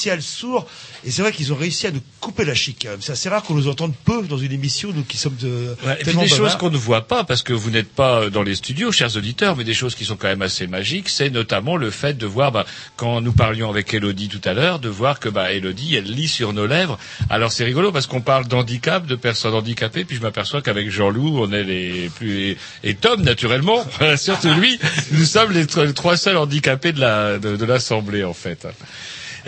spéciale 0.00 0.22
sourd. 0.22 0.66
Et 1.04 1.10
c'est 1.10 1.20
vrai 1.22 1.30
qu'ils 1.32 1.52
ont 1.52 1.56
réussi 1.56 1.86
à 1.86 1.90
nous 1.90 2.00
couper 2.20 2.44
la 2.44 2.54
chic. 2.54 2.86
C'est 3.00 3.12
assez 3.12 3.28
rare 3.28 3.42
qu'on 3.42 3.54
nous 3.54 3.68
entende 3.68 3.92
peu 4.04 4.22
dans 4.26 4.38
une 4.38 4.52
émission, 4.52 4.90
nous 4.94 5.02
qui 5.04 5.16
sommes 5.18 5.36
de, 5.36 5.76
Ouais, 5.86 5.96
et 6.00 6.04
puis 6.04 6.12
des 6.22 6.28
choses 6.36 6.56
qu'on 6.56 6.70
ne 6.70 6.76
voit 6.76 7.06
pas 7.06 7.24
parce 7.24 7.42
que 7.42 7.52
vous 7.52 7.70
n'êtes 7.70 7.88
pas 7.90 8.28
dans 8.30 8.42
les 8.42 8.54
studios, 8.54 8.92
chers 8.92 9.14
auditeurs, 9.16 9.56
mais 9.56 9.64
des 9.64 9.74
choses 9.74 9.94
qui 9.94 10.04
sont 10.04 10.16
quand 10.16 10.28
même 10.28 10.42
assez 10.42 10.66
magiques, 10.66 11.08
c'est 11.08 11.30
notamment 11.30 11.76
le 11.76 11.90
fait 11.90 12.16
de 12.16 12.26
voir, 12.26 12.50
bah, 12.52 12.64
quand 12.96 13.20
nous 13.20 13.32
parlions 13.32 13.68
avec 13.70 13.92
Elodie 13.92 14.28
tout 14.28 14.40
à 14.48 14.52
l'heure, 14.54 14.78
de 14.78 14.88
voir 14.88 15.20
que 15.20 15.28
bah, 15.28 15.52
Elodie, 15.52 15.96
elle 15.96 16.04
lit 16.10 16.28
sur 16.28 16.52
nos 16.52 16.66
lèvres. 16.66 16.98
Alors 17.28 17.52
c'est 17.52 17.64
rigolo 17.64 17.92
parce 17.92 18.06
qu'on 18.06 18.20
parle 18.22 18.46
d'handicap, 18.46 19.06
de 19.06 19.14
personnes 19.16 19.54
handicapées, 19.54 20.04
puis 20.04 20.16
je 20.16 20.22
m'aperçois 20.22 20.62
qu'avec 20.62 20.90
Jean-Loup, 20.90 21.40
on 21.42 21.52
est 21.52 21.64
les 21.64 22.10
plus 22.10 22.56
et 22.84 22.94
Tom 22.94 23.22
naturellement, 23.22 23.84
surtout 24.16 24.52
lui, 24.54 24.78
nous 25.12 25.24
sommes 25.24 25.52
les, 25.52 25.66
tro- 25.66 25.84
les 25.84 25.94
trois 25.94 26.16
seuls 26.16 26.36
handicapés 26.36 26.92
de 26.92 27.00
la 27.00 27.38
de, 27.38 27.56
de 27.56 27.64
l'assemblée 27.64 28.24
en 28.24 28.34
fait. 28.34 28.66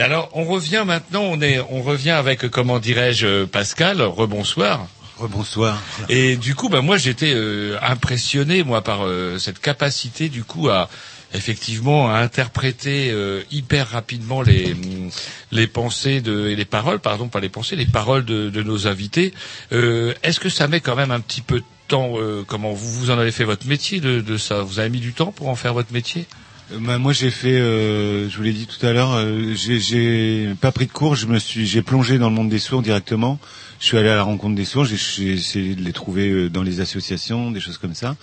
Alors 0.02 0.28
on 0.32 0.42
revient 0.44 0.82
maintenant, 0.84 1.22
on 1.22 1.40
est 1.40 1.60
on 1.70 1.80
revient 1.82 2.10
avec 2.10 2.48
comment 2.48 2.80
dirais-je 2.80 3.44
Pascal, 3.44 4.02
rebonsoir. 4.02 4.88
Rebonsoir. 5.16 5.80
Et 6.08 6.36
du 6.36 6.56
coup, 6.56 6.68
bah 6.68 6.80
moi 6.80 6.96
j'étais 6.98 7.32
euh, 7.32 7.78
impressionné 7.80 8.64
moi 8.64 8.82
par 8.82 9.06
euh, 9.06 9.38
cette 9.38 9.60
capacité 9.60 10.28
du 10.28 10.42
coup 10.42 10.68
à 10.70 10.88
effectivement 11.34 12.10
à 12.12 12.18
interpréter 12.18 13.10
euh, 13.12 13.42
hyper 13.52 13.88
rapidement 13.90 14.42
les 14.42 14.72
hum, 14.72 15.10
les 15.52 15.68
pensées 15.68 16.20
de 16.20 16.48
et 16.48 16.56
les 16.56 16.64
paroles 16.64 16.98
pardon 16.98 17.28
pas 17.28 17.38
les 17.38 17.48
pensées 17.48 17.76
les 17.76 17.86
paroles 17.86 18.24
de, 18.24 18.50
de 18.50 18.62
nos 18.64 18.88
invités. 18.88 19.32
Euh, 19.72 20.14
Est-ce 20.24 20.40
que 20.40 20.48
ça 20.48 20.66
met 20.66 20.80
quand 20.80 20.96
même 20.96 21.12
un 21.12 21.20
petit 21.20 21.42
peu 21.42 21.60
de 21.60 21.64
temps 21.86 22.14
euh, 22.16 22.42
Comment 22.44 22.72
vous 22.72 22.92
vous 22.92 23.10
en 23.12 23.18
avez 23.18 23.30
fait 23.30 23.44
votre 23.44 23.68
métier 23.68 24.00
de, 24.00 24.20
de 24.20 24.36
ça? 24.36 24.62
Vous 24.62 24.80
avez 24.80 24.90
mis 24.90 24.98
du 25.00 25.12
temps 25.12 25.30
pour 25.30 25.48
en 25.48 25.54
faire 25.54 25.74
votre 25.74 25.92
métier? 25.92 26.26
Euh, 26.28 26.41
bah, 26.70 26.98
moi 26.98 27.12
j'ai 27.12 27.30
fait, 27.30 27.58
euh, 27.58 28.28
je 28.30 28.36
vous 28.36 28.42
l'ai 28.42 28.52
dit 28.52 28.66
tout 28.66 28.84
à 28.86 28.92
l'heure, 28.92 29.12
euh, 29.14 29.54
j'ai- 29.54 30.48
pas 30.60 30.72
pris 30.72 30.86
de 30.86 30.92
cours, 30.92 31.16
je 31.16 31.26
me 31.26 31.38
suis, 31.38 31.66
j'ai 31.66 31.82
plongé 31.82 32.18
dans 32.18 32.30
le 32.30 32.34
monde 32.36 32.48
des 32.48 32.58
sourds 32.58 32.82
directement. 32.82 33.38
Je 33.80 33.86
suis 33.86 33.98
allé 33.98 34.08
à 34.08 34.14
la 34.14 34.22
rencontre 34.22 34.54
des 34.54 34.64
sourds, 34.64 34.84
j'ai- 34.86 35.32
essayé 35.32 35.74
de 35.74 35.82
les 35.82 35.92
trouver 35.92 36.30
euh, 36.30 36.48
dans 36.48 36.62
les 36.62 36.80
associations, 36.80 37.50
des 37.50 37.60
choses 37.60 37.78
comme 37.78 37.94
ça. 37.94 38.16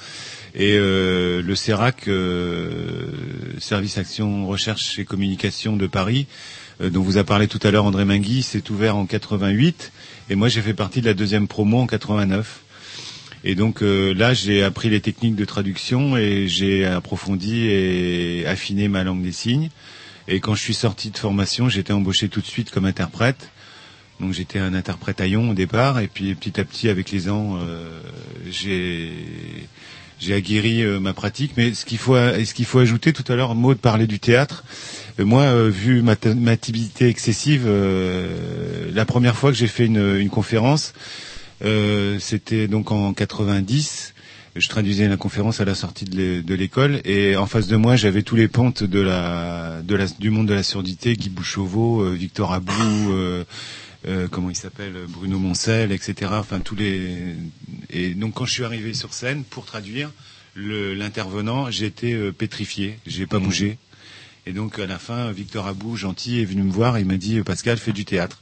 Et 0.55 0.73
euh, 0.77 1.41
le 1.43 1.55
CERAC, 1.55 2.07
euh, 2.07 3.07
Service 3.59 3.97
Action 3.97 4.47
Recherche 4.47 4.97
et 4.97 5.05
Communication 5.05 5.75
de 5.75 5.85
Paris, 5.85 6.25
euh, 6.81 6.89
dont 6.89 7.01
vous 7.03 7.17
a 7.17 7.23
parlé 7.23 7.47
tout 7.47 7.59
à 7.61 7.69
l'heure 7.71 7.85
André 7.85 8.05
Mingui, 8.05 8.41
s'est 8.41 8.71
ouvert 8.71 8.95
en 8.95 9.05
88, 9.05 9.91
et 10.31 10.35
moi 10.35 10.47
j'ai 10.47 10.61
fait 10.61 10.73
partie 10.73 11.01
de 11.01 11.05
la 11.05 11.13
deuxième 11.13 11.47
promo 11.47 11.79
en 11.81 11.87
89. 11.87 12.61
Et 13.43 13.55
donc 13.55 13.81
euh, 13.81 14.13
là, 14.13 14.33
j'ai 14.33 14.63
appris 14.63 14.89
les 14.89 15.01
techniques 15.01 15.35
de 15.35 15.45
traduction 15.45 16.17
et 16.17 16.47
j'ai 16.47 16.85
approfondi 16.85 17.67
et 17.67 18.45
affiné 18.45 18.87
ma 18.87 19.03
langue 19.03 19.21
des 19.21 19.31
signes. 19.31 19.69
Et 20.27 20.39
quand 20.39 20.55
je 20.55 20.61
suis 20.61 20.73
sorti 20.73 21.09
de 21.09 21.17
formation, 21.17 21.69
j'étais 21.69 21.93
embauché 21.93 22.29
tout 22.29 22.41
de 22.41 22.45
suite 22.45 22.71
comme 22.71 22.85
interprète. 22.85 23.49
Donc 24.19 24.33
j'étais 24.33 24.59
un 24.59 24.73
interprète 24.73 25.21
Lyon 25.21 25.51
au 25.51 25.53
départ, 25.53 25.99
et 25.99 26.07
puis 26.07 26.35
petit 26.35 26.59
à 26.59 26.65
petit, 26.65 26.89
avec 26.89 27.09
les 27.09 27.29
ans, 27.29 27.57
euh, 27.61 28.01
j'ai 28.51 29.13
j'ai 30.19 30.33
aguerri 30.33 30.83
euh, 30.83 30.99
ma 30.99 31.13
pratique. 31.13 31.53
Mais 31.57 31.73
ce 31.73 31.85
qu'il 31.85 31.97
faut 31.97 32.15
ce 32.15 32.53
qu'il 32.53 32.65
faut 32.65 32.79
ajouter 32.79 33.13
tout 33.13 33.23
à 33.31 33.35
l'heure, 33.35 33.55
mot 33.55 33.73
de 33.73 33.79
parler 33.79 34.07
du 34.07 34.19
théâtre. 34.19 34.63
Euh, 35.19 35.25
moi, 35.25 35.43
euh, 35.43 35.69
vu 35.69 36.01
ma, 36.01 36.15
ma 36.35 36.57
timidité 36.57 37.07
excessive, 37.07 37.67
la 38.93 39.05
première 39.05 39.35
fois 39.35 39.51
que 39.51 39.57
j'ai 39.57 39.67
fait 39.67 39.85
une, 39.85 40.17
une 40.17 40.29
conférence, 40.29 40.93
euh, 41.63 42.17
c'était 42.19 42.67
donc 42.67 42.91
en 42.91 43.13
90. 43.13 44.13
Je 44.55 44.67
traduisais 44.67 45.07
la 45.07 45.15
conférence 45.17 45.61
à 45.61 45.65
la 45.65 45.75
sortie 45.75 46.05
de 46.05 46.17
l'é- 46.17 46.41
de 46.41 46.55
l'école 46.55 47.01
et 47.05 47.35
en 47.37 47.45
face 47.45 47.67
de 47.67 47.75
moi 47.75 47.95
j'avais 47.95 48.23
tous 48.23 48.35
les 48.35 48.47
pontes 48.47 48.83
de 48.83 48.99
la, 48.99 49.81
du 50.19 50.29
monde 50.31 50.47
de 50.47 50.53
la 50.53 50.63
surdité, 50.63 51.15
Guy 51.15 51.29
Bouchauveau, 51.29 52.01
euh, 52.01 52.13
Victor 52.15 52.51
Abou, 52.53 52.71
euh, 53.11 53.43
euh, 54.07 54.27
comment 54.29 54.49
il 54.49 54.55
s'appelle, 54.55 54.93
Bruno 55.07 55.37
Moncel, 55.37 55.91
etc. 55.91 56.31
Enfin 56.33 56.59
tous 56.59 56.75
les 56.75 57.35
et 57.91 58.15
donc 58.15 58.33
quand 58.33 58.45
je 58.45 58.51
suis 58.53 58.63
arrivé 58.63 58.93
sur 58.93 59.13
scène 59.13 59.43
pour 59.43 59.65
traduire 59.65 60.09
l'intervenant, 60.55 61.69
j'étais 61.71 62.13
euh, 62.13 62.31
pétrifié, 62.31 62.97
j'ai 63.05 63.27
pas 63.27 63.39
bougé. 63.39 63.77
Et 64.45 64.51
donc 64.51 64.79
à 64.79 64.87
la 64.87 64.97
fin, 64.97 65.31
Victor 65.31 65.67
Abou, 65.67 65.95
gentil, 65.95 66.39
est 66.41 66.45
venu 66.45 66.63
me 66.63 66.71
voir 66.71 66.97
et 66.97 67.03
m'a 67.03 67.17
dit 67.17 67.39
Pascal, 67.41 67.77
fais 67.77 67.91
du 67.93 68.03
théâtre. 68.03 68.41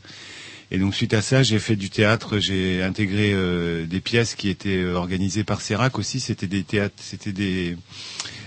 Et 0.69 0.79
donc 0.79 0.93
suite 0.93 1.13
à 1.13 1.21
ça, 1.21 1.43
j'ai 1.43 1.59
fait 1.59 1.75
du 1.75 1.89
théâtre, 1.89 2.39
j'ai 2.39 2.83
intégré 2.83 3.31
euh, 3.33 3.85
des 3.85 4.01
pièces 4.01 4.35
qui 4.35 4.49
étaient 4.49 4.77
euh, 4.77 4.95
organisées 4.95 5.43
par 5.45 5.61
Serac 5.61 5.97
aussi. 5.97 6.19
C'était 6.19 6.47
des 6.47 6.63
théâtres, 6.63 6.95
c'était 6.99 7.31
des, 7.31 7.77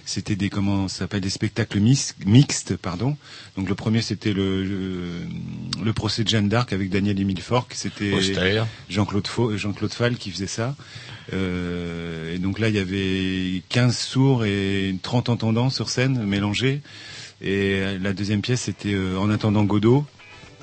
c'était 0.05 0.37
des 0.37 0.51
comment 0.51 0.87
ça 0.89 0.99
s'appelle 1.01 1.23
des 1.23 1.31
spectacles 1.31 1.81
mixtes, 1.81 2.77
pardon. 2.77 3.17
Donc 3.57 3.69
le 3.69 3.75
premier 3.75 4.03
c'était 4.03 4.35
le, 4.35 4.65
le 4.65 5.23
le 5.83 5.93
procès 5.95 6.25
de 6.25 6.29
Jeanne 6.29 6.49
d'Arc 6.49 6.73
avec 6.75 6.91
Daniel 6.91 7.19
Émile 7.19 7.41
Forck. 7.41 7.73
C'était. 7.75 8.11
Jean-Claude 8.91 9.27
Jean-Claude 9.57 9.93
Fall 9.95 10.17
qui 10.17 10.31
faisait 10.31 10.47
ça. 10.47 10.77
Euh, 11.33 12.35
et 12.35 12.39
donc 12.39 12.59
là, 12.59 12.69
il 12.69 12.75
y 12.75 12.79
avait 12.79 13.63
15 13.69 13.97
sourds 13.97 14.45
et 14.45 14.95
30 15.03 15.29
entendants 15.29 15.71
sur 15.71 15.89
scène 15.89 16.25
mélangés. 16.25 16.81
Et 17.41 17.99
la 17.99 18.13
deuxième 18.13 18.43
pièce, 18.43 18.63
c'était 18.63 18.93
euh, 18.93 19.19
En 19.19 19.31
attendant 19.31 19.65
Godot 19.65 20.05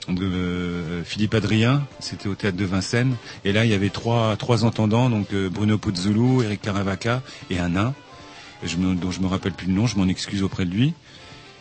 de 0.08 0.24
euh, 0.26 1.04
Philippe 1.04 1.34
Adrien, 1.34 1.86
c'était 2.00 2.28
au 2.30 2.36
théâtre 2.36 2.58
de 2.58 2.66
Vincennes. 2.66 3.16
Et 3.46 3.52
là, 3.52 3.66
il 3.66 3.72
y 3.72 3.74
avait 3.74 3.90
trois, 3.90 4.36
trois 4.38 4.64
entendants, 4.66 5.10
donc 5.10 5.28
euh, 5.34 5.50
Bruno 5.50 5.78
Puzzulu, 5.78 6.44
Eric 6.44 6.62
Caravaca 6.62 7.22
et 7.50 7.60
un 7.60 7.70
nain, 7.70 7.94
je 8.64 8.78
me, 8.78 8.96
dont 8.96 9.12
je 9.12 9.20
me 9.20 9.28
rappelle 9.28 9.52
plus 9.54 9.68
le 9.68 9.74
nom, 9.74 9.88
je 9.88 9.98
m'en 9.98 10.08
excuse 10.08 10.44
auprès 10.44 10.66
de 10.66 10.72
lui. 10.72 10.94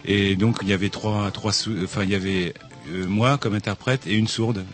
Et 0.05 0.36
donc, 0.36 0.59
il 0.62 0.68
y 0.68 0.73
avait 0.73 0.90
trois, 0.90 1.31
trois, 1.32 1.52
enfin, 1.82 2.05
il 2.05 2.10
y 2.10 2.14
avait 2.14 2.55
euh, 2.93 3.06
moi 3.06 3.39
comme 3.39 3.55
interprète 3.55 4.06
et 4.06 4.14
une 4.14 4.28
sourde, 4.28 4.64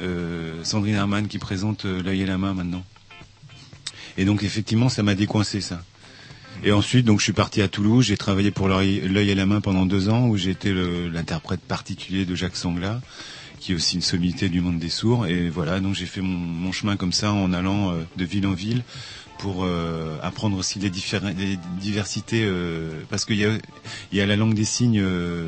Sandrine 0.62 0.94
Herman, 0.96 1.26
qui 1.26 1.38
présente 1.38 1.84
L'œil 1.84 2.22
et 2.22 2.26
la 2.26 2.36
main 2.38 2.52
maintenant. 2.52 2.84
Et 4.18 4.26
donc, 4.26 4.42
effectivement, 4.42 4.90
ça 4.90 5.02
m'a 5.02 5.14
décoincé, 5.14 5.62
ça. 5.62 5.82
Et 6.64 6.70
ensuite, 6.70 7.06
donc, 7.06 7.18
je 7.20 7.24
suis 7.24 7.32
parti 7.32 7.62
à 7.62 7.68
Toulouse. 7.68 8.04
J'ai 8.04 8.18
travaillé 8.18 8.50
pour 8.50 8.68
l'œil 8.68 8.98
et 9.30 9.34
la 9.34 9.46
main 9.46 9.62
pendant 9.62 9.86
deux 9.86 10.10
ans, 10.10 10.26
où 10.28 10.36
le- 10.36 11.08
l'interprète 11.08 11.60
particulier 11.62 12.26
de 12.26 12.34
Jacques 12.34 12.56
Sangla, 12.56 13.00
qui 13.62 13.70
est 13.70 13.74
aussi 13.76 13.94
une 13.94 14.02
sommité 14.02 14.48
du 14.48 14.60
monde 14.60 14.80
des 14.80 14.88
sourds. 14.88 15.26
Et 15.28 15.48
voilà, 15.48 15.78
donc 15.78 15.94
j'ai 15.94 16.06
fait 16.06 16.20
mon, 16.20 16.36
mon 16.36 16.72
chemin 16.72 16.96
comme 16.96 17.12
ça, 17.12 17.32
en 17.32 17.52
allant 17.52 17.92
euh, 17.92 18.02
de 18.16 18.24
ville 18.24 18.46
en 18.48 18.54
ville, 18.54 18.82
pour 19.38 19.64
euh, 19.64 20.18
apprendre 20.20 20.56
aussi 20.58 20.80
les, 20.80 20.90
les 20.90 21.58
diversités, 21.80 22.42
euh, 22.44 22.90
parce 23.08 23.24
qu'il 23.24 23.36
y 23.36 23.44
a, 23.44 23.50
il 24.10 24.18
y 24.18 24.20
a 24.20 24.26
la 24.26 24.34
langue 24.34 24.54
des 24.54 24.64
signes 24.64 25.00
euh, 25.00 25.46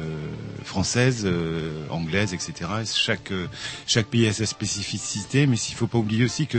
française, 0.62 1.23
euh, 1.24 1.86
anglaise, 1.91 2.35
etc. 2.35 2.53
Et 2.82 2.86
chaque 2.86 3.32
euh, 3.32 3.47
chaque 3.89 4.07
pays 4.07 4.28
a 4.28 4.32
sa 4.32 4.47
spécificité, 4.47 5.49
mais 5.49 5.57
s'il 5.57 5.74
faut 5.74 5.89
pas 5.89 5.99
oublier 5.99 6.24
aussi 6.24 6.47
que 6.47 6.59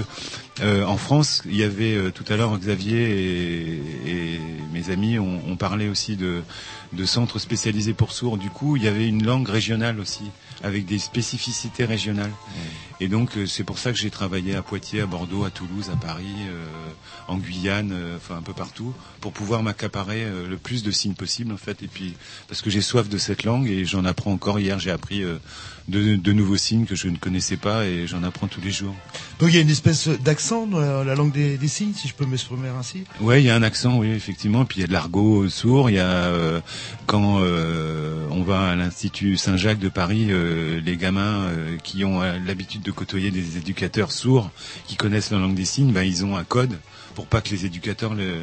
en 0.62 0.96
France, 0.98 1.42
il 1.46 1.58
y 1.58 1.64
avait 1.64 2.12
tout 2.12 2.24
à 2.30 2.38
l'heure 2.38 2.58
Xavier 2.58 3.02
et, 3.10 3.74
et 4.08 4.40
mes 4.74 4.90
amis 4.90 5.20
ont, 5.20 5.42
ont 5.50 5.58
parlé 5.58 5.90
aussi 5.90 6.16
de, 6.16 6.44
de 6.96 7.06
centres 7.06 7.40
spécialisés 7.40 7.94
pour 7.94 8.12
sourds. 8.12 8.38
Du 8.38 8.50
coup, 8.50 8.78
il 8.78 8.84
y 8.84 8.88
avait 8.88 9.08
une 9.08 9.26
langue 9.26 9.48
régionale 9.48 10.00
aussi, 10.00 10.24
avec 10.64 10.86
des 10.86 11.00
spécificités 11.00 11.86
régionales. 11.86 12.32
Et 13.00 13.08
donc, 13.08 13.38
euh, 13.38 13.46
c'est 13.46 13.64
pour 13.64 13.78
ça 13.78 13.92
que 13.92 13.98
j'ai 13.98 14.10
travaillé 14.10 14.56
à 14.56 14.62
Poitiers, 14.62 15.02
à 15.02 15.06
Bordeaux, 15.06 15.44
à 15.44 15.52
Toulouse, 15.52 15.92
à 15.94 15.98
Paris, 15.98 16.26
euh, 16.48 16.66
en 17.28 17.38
Guyane, 17.38 17.92
euh, 17.92 18.18
enfin 18.18 18.38
un 18.38 18.42
peu 18.42 18.54
partout, 18.54 18.94
pour 19.22 19.32
pouvoir 19.32 19.64
m'accaparer 19.64 20.24
euh, 20.24 20.48
le 20.48 20.58
plus 20.58 20.84
de 20.84 20.92
signes 20.92 21.14
possible 21.14 21.52
en 21.54 21.58
fait. 21.58 21.84
Et 21.84 21.88
puis, 21.88 22.16
parce 22.48 22.62
que 22.62 22.70
j'ai 22.70 22.82
soif 22.82 23.10
de 23.10 23.18
cette 23.18 23.44
langue 23.44 23.68
et 23.68 23.86
j'en 23.86 24.06
apprends 24.06 24.32
encore. 24.32 24.60
Hier, 24.60 24.80
j'ai 24.80 24.92
appris 24.92 25.24
euh, 25.24 25.38
de, 25.88 26.16
de 26.16 26.32
nouveaux 26.34 26.58
signes 26.58 26.86
que 26.86 26.96
je 26.96 27.08
ne 27.08 27.18
connaissais 27.18 27.58
pas 27.58 27.86
et 27.86 28.08
j'en 28.08 28.24
apprends 28.24 28.48
tous 28.48 28.62
les 28.62 28.72
jours. 28.72 28.96
Donc 29.40 29.50
il 29.50 29.56
y 29.56 29.58
a 29.60 29.62
une 29.62 29.70
espèce 29.70 30.08
d'accent 30.08 30.66
dans 30.66 30.80
la, 30.80 31.04
la 31.04 31.16
langue 31.16 31.32
des, 31.32 31.58
des 31.58 31.68
signes, 31.68 31.94
si 31.94 32.08
je 32.08 32.14
peux 32.14 32.26
m'exprimer 32.26 32.70
ainsi? 32.70 33.04
Ouais, 33.22 33.42
il 33.42 33.46
y 33.46 33.50
a 33.50 33.56
un 33.56 33.64
accent, 33.64 33.98
oui, 33.98 34.10
effectivement. 34.10 34.66
Puis 34.66 34.80
il 34.80 34.82
y 34.82 34.84
a 34.84 34.88
de 34.88 34.94
l'argot 34.94 35.48
sourd. 35.50 35.90
Il 35.90 35.98
y 35.98 36.00
a 36.00 36.06
euh, 36.06 36.62
quand 37.06 37.40
euh, 37.42 38.26
on 38.32 38.42
va 38.44 38.70
à 38.70 38.76
l'Institut 38.76 39.38
Saint-Jacques 39.38 39.80
de 39.80 39.90
Paris, 39.90 40.28
euh, 40.30 40.80
les 40.82 40.98
gamins 40.98 41.44
euh, 41.44 41.78
qui 41.84 42.04
ont 42.04 42.22
euh, 42.22 42.40
l'habitude 42.46 42.82
de 42.82 42.92
côtoyer 42.92 43.30
des 43.30 43.58
éducateurs 43.58 44.12
sourds 44.12 44.50
qui 44.88 44.96
connaissent 44.96 45.32
la 45.32 45.38
langue 45.40 45.56
des 45.56 45.66
signes, 45.66 45.92
ben, 45.92 46.04
ils 46.04 46.26
ont 46.26 46.36
un 46.36 46.44
code 46.44 46.78
pour 47.16 47.26
pas 47.26 47.42
que 47.42 47.50
les 47.50 47.66
éducateurs 47.66 48.14
le, 48.14 48.34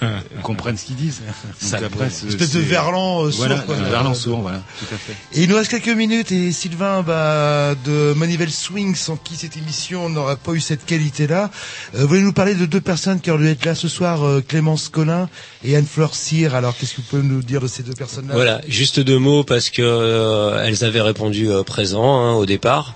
comprennent 0.42 0.76
ce 0.76 0.86
qu'ils 0.86 0.96
disent. 0.96 1.20
Donc 1.20 1.70
Ça 1.70 1.76
après, 1.84 2.10
c'est- 2.10 2.26
Espèce 2.26 2.52
de 2.54 2.60
verlan 2.60 3.24
euh, 3.26 3.30
sourd. 3.30 3.46
Voilà, 3.46 3.60
quoi. 3.60 3.76
un 3.76 3.82
verlan 3.90 4.14
sourd, 4.14 4.40
voilà, 4.40 4.62
tout 4.80 4.92
à 4.92 4.96
fait. 4.98 5.12
Et 5.38 5.44
il 5.44 5.48
nous 5.50 5.56
reste 5.56 5.70
quelques 5.70 5.88
minutes 5.96 6.32
et 6.32 6.50
Sylvain 6.52 7.02
bah, 7.02 7.74
de 7.84 8.14
Manivelle 8.14 8.50
Swing, 8.50 8.94
sans 8.96 9.16
qui 9.16 9.36
cette 9.36 9.56
émission 9.56 10.08
n'aurait 10.08 10.36
pas 10.36 10.52
eu 10.52 10.60
cette 10.60 10.84
qualité-là, 10.86 11.50
euh, 11.94 12.06
voulez 12.06 12.22
nous 12.22 12.32
parler 12.32 12.54
de 12.54 12.66
deux 12.66 12.80
personnes 12.80 13.20
qui 13.20 13.30
ont 13.30 13.36
dû 13.38 13.46
être 13.46 13.64
là 13.64 13.74
ce 13.74 13.88
soir, 13.88 14.24
euh, 14.26 14.42
Clémence 14.46 14.88
Collin 14.88 15.28
et 15.62 15.76
Anne-Fleur 15.76 16.14
Cyr. 16.14 16.54
Alors 16.54 16.76
qu'est-ce 16.76 16.92
que 16.94 17.02
vous 17.02 17.06
pouvez 17.08 17.22
nous 17.22 17.42
dire 17.42 17.60
de 17.60 17.66
ces 17.68 17.82
deux 17.82 17.92
personnes-là? 17.92 18.34
Voilà, 18.34 18.60
juste 18.66 18.98
deux 19.00 19.18
mots 19.18 19.44
parce 19.44 19.68
que 19.70 19.82
euh, 19.82 20.64
elles 20.64 20.84
avaient 20.84 21.00
répondu 21.02 21.50
euh, 21.50 21.62
présent 21.62 22.20
hein, 22.22 22.32
au 22.34 22.46
départ. 22.46 22.94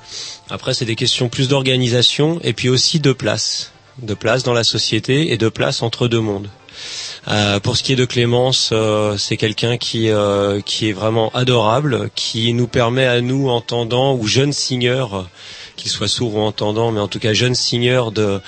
Après, 0.49 0.75
c'est 0.75 0.85
des 0.85 0.97
questions 0.97 1.29
plus 1.29 1.49
d'organisation 1.49 2.39
et 2.43 2.53
puis 2.53 2.69
aussi 2.69 3.01
de 3.01 3.13
place, 3.13 3.73
de 3.99 4.15
place 4.15 4.43
dans 4.43 4.53
la 4.53 4.65
société 4.65 5.33
et 5.33 5.39
de 5.39 5.49
place 5.49 5.83
entre 5.83 6.09
deux 6.09 6.21
mondes. 6.21 6.49
Euh, 7.29 7.59
pour 7.59 7.77
ce 7.77 7.83
qui 7.83 7.93
est 7.93 7.97
de 7.97 8.05
Clémence, 8.05 8.71
euh, 8.73 9.17
c'est 9.17 9.37
quelqu'un 9.37 9.79
qui 9.79 10.11
euh, 10.11 10.61
qui 10.61 10.89
est 10.89 10.93
vraiment 10.93 11.31
adorable, 11.33 12.11
qui 12.15 12.53
nous 12.53 12.69
permet 12.69 13.07
à 13.07 13.21
nous 13.21 13.49
entendants 13.49 14.15
ou 14.15 14.27
jeunes 14.27 14.53
euh, 14.73 15.23
qu'ils 15.77 15.91
soient 15.91 16.09
sourds 16.09 16.35
ou 16.37 16.41
entendants, 16.41 16.91
mais 16.91 17.01
en 17.01 17.09
tout 17.09 17.19
cas 17.19 17.33
jeunes 17.33 17.55
signeurs, 17.55 18.13
de, 18.13 18.41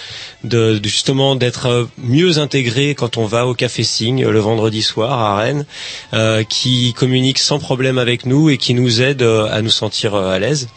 de, 0.44 0.80
justement 0.84 1.36
d'être 1.36 1.66
euh, 1.66 1.84
mieux 1.98 2.38
intégrés 2.38 2.94
quand 2.94 3.16
on 3.16 3.26
va 3.26 3.46
au 3.46 3.54
café 3.54 3.84
Signe 3.84 4.26
le 4.26 4.38
vendredi 4.38 4.82
soir 4.82 5.12
à 5.18 5.36
Rennes, 5.36 5.66
euh, 6.14 6.42
qui 6.42 6.92
communique 6.94 7.38
sans 7.38 7.58
problème 7.58 7.98
avec 7.98 8.26
nous 8.26 8.50
et 8.50 8.58
qui 8.58 8.74
nous 8.74 9.02
aide 9.02 9.22
euh, 9.22 9.48
à 9.50 9.62
nous 9.62 9.70
sentir 9.70 10.14
euh, 10.14 10.30
à 10.30 10.38
l'aise. 10.38 10.68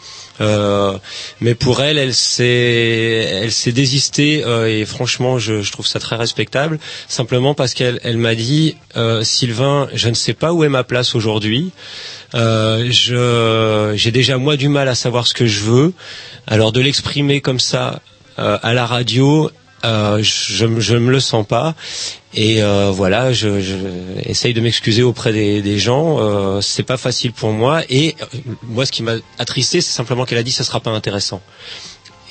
Euh, 0.42 0.98
mais 1.40 1.54
pour 1.54 1.80
elle, 1.82 1.98
elle 1.98 2.14
s'est, 2.14 2.44
elle 3.42 3.52
s'est 3.52 3.72
désistée 3.72 4.42
euh, 4.44 4.68
et 4.68 4.84
franchement, 4.84 5.38
je, 5.38 5.62
je 5.62 5.72
trouve 5.72 5.86
ça 5.86 6.00
très 6.00 6.16
respectable. 6.16 6.78
Simplement 7.08 7.54
parce 7.54 7.74
qu'elle, 7.74 8.00
elle 8.02 8.18
m'a 8.18 8.34
dit, 8.34 8.76
euh, 8.96 9.22
Sylvain, 9.22 9.88
je 9.94 10.08
ne 10.08 10.14
sais 10.14 10.34
pas 10.34 10.52
où 10.52 10.64
est 10.64 10.68
ma 10.68 10.84
place 10.84 11.14
aujourd'hui. 11.14 11.70
Euh, 12.34 12.88
je, 12.90 13.92
j'ai 13.96 14.10
déjà 14.10 14.36
moi 14.38 14.56
du 14.56 14.68
mal 14.68 14.88
à 14.88 14.94
savoir 14.94 15.26
ce 15.26 15.34
que 15.34 15.46
je 15.46 15.60
veux. 15.60 15.92
Alors 16.46 16.72
de 16.72 16.80
l'exprimer 16.80 17.40
comme 17.40 17.60
ça 17.60 18.00
euh, 18.38 18.58
à 18.62 18.74
la 18.74 18.86
radio, 18.86 19.50
euh, 19.84 20.18
je, 20.22 20.80
je 20.80 20.96
me 20.96 21.10
le 21.10 21.20
sens 21.20 21.46
pas. 21.46 21.74
Et 22.34 22.62
euh, 22.62 22.90
voilà, 22.90 23.32
je, 23.32 23.60
je 23.60 23.74
essaye 24.24 24.54
de 24.54 24.60
m'excuser 24.60 25.02
auprès 25.02 25.32
des, 25.32 25.60
des 25.60 25.78
gens. 25.78 26.18
Euh, 26.20 26.60
c'est 26.60 26.82
pas 26.82 26.96
facile 26.96 27.32
pour 27.32 27.52
moi. 27.52 27.82
Et 27.90 28.16
euh, 28.20 28.26
moi, 28.62 28.86
ce 28.86 28.92
qui 28.92 29.02
m'a 29.02 29.14
attristé, 29.38 29.80
c'est 29.80 29.92
simplement 29.92 30.24
qu'elle 30.24 30.38
a 30.38 30.42
dit, 30.42 30.52
ça 30.52 30.64
sera 30.64 30.80
pas 30.80 30.90
intéressant. 30.90 31.42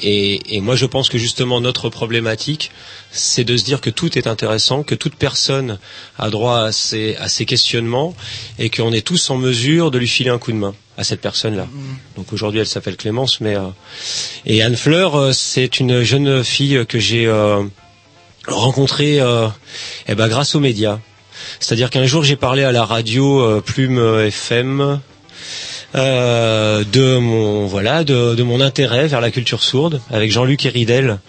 Et, 0.01 0.55
et 0.55 0.61
moi, 0.61 0.75
je 0.75 0.85
pense 0.85 1.09
que 1.09 1.17
justement 1.17 1.61
notre 1.61 1.89
problématique, 1.89 2.71
c'est 3.11 3.43
de 3.43 3.57
se 3.57 3.63
dire 3.63 3.81
que 3.81 3.89
tout 3.89 4.17
est 4.17 4.27
intéressant, 4.27 4.83
que 4.83 4.95
toute 4.95 5.15
personne 5.15 5.79
a 6.17 6.29
droit 6.29 6.59
à 6.59 6.71
ses, 6.71 7.15
à 7.17 7.27
ses 7.27 7.45
questionnements, 7.45 8.15
et 8.59 8.69
qu'on 8.69 8.91
est 8.93 9.05
tous 9.05 9.29
en 9.29 9.37
mesure 9.37 9.91
de 9.91 9.97
lui 9.97 10.07
filer 10.07 10.29
un 10.29 10.37
coup 10.39 10.51
de 10.51 10.57
main 10.57 10.73
à 10.97 11.03
cette 11.03 11.21
personne-là. 11.21 11.67
Donc 12.15 12.33
aujourd'hui, 12.33 12.59
elle 12.59 12.67
s'appelle 12.67 12.97
Clémence, 12.97 13.41
mais 13.41 13.55
euh, 13.55 13.67
et 14.45 14.61
Anne 14.61 14.75
Fleur, 14.75 15.15
euh, 15.15 15.31
c'est 15.33 15.79
une 15.79 16.03
jeune 16.03 16.43
fille 16.43 16.85
que 16.87 16.99
j'ai 16.99 17.25
euh, 17.27 17.63
rencontrée, 18.47 19.19
euh, 19.19 19.47
eh 20.07 20.15
ben, 20.15 20.27
grâce 20.27 20.55
aux 20.55 20.59
médias. 20.59 20.99
C'est-à-dire 21.59 21.89
qu'un 21.89 22.05
jour, 22.05 22.23
j'ai 22.23 22.35
parlé 22.35 22.63
à 22.63 22.71
la 22.71 22.85
radio 22.85 23.41
euh, 23.41 23.61
Plume 23.61 23.97
euh, 23.97 24.27
FM 24.27 24.99
euh, 25.93 26.83
de 26.91 27.17
mon 27.17 27.65
voilà 27.65 28.03
de, 28.03 28.35
de 28.35 28.43
mon 28.43 28.61
intérêt 28.61 29.07
vers 29.07 29.19
la 29.19 29.29
culture 29.29 29.61
sourde 29.61 30.01
avec 30.09 30.31
Jean-Luc 30.31 30.65
Héridel 30.65 31.19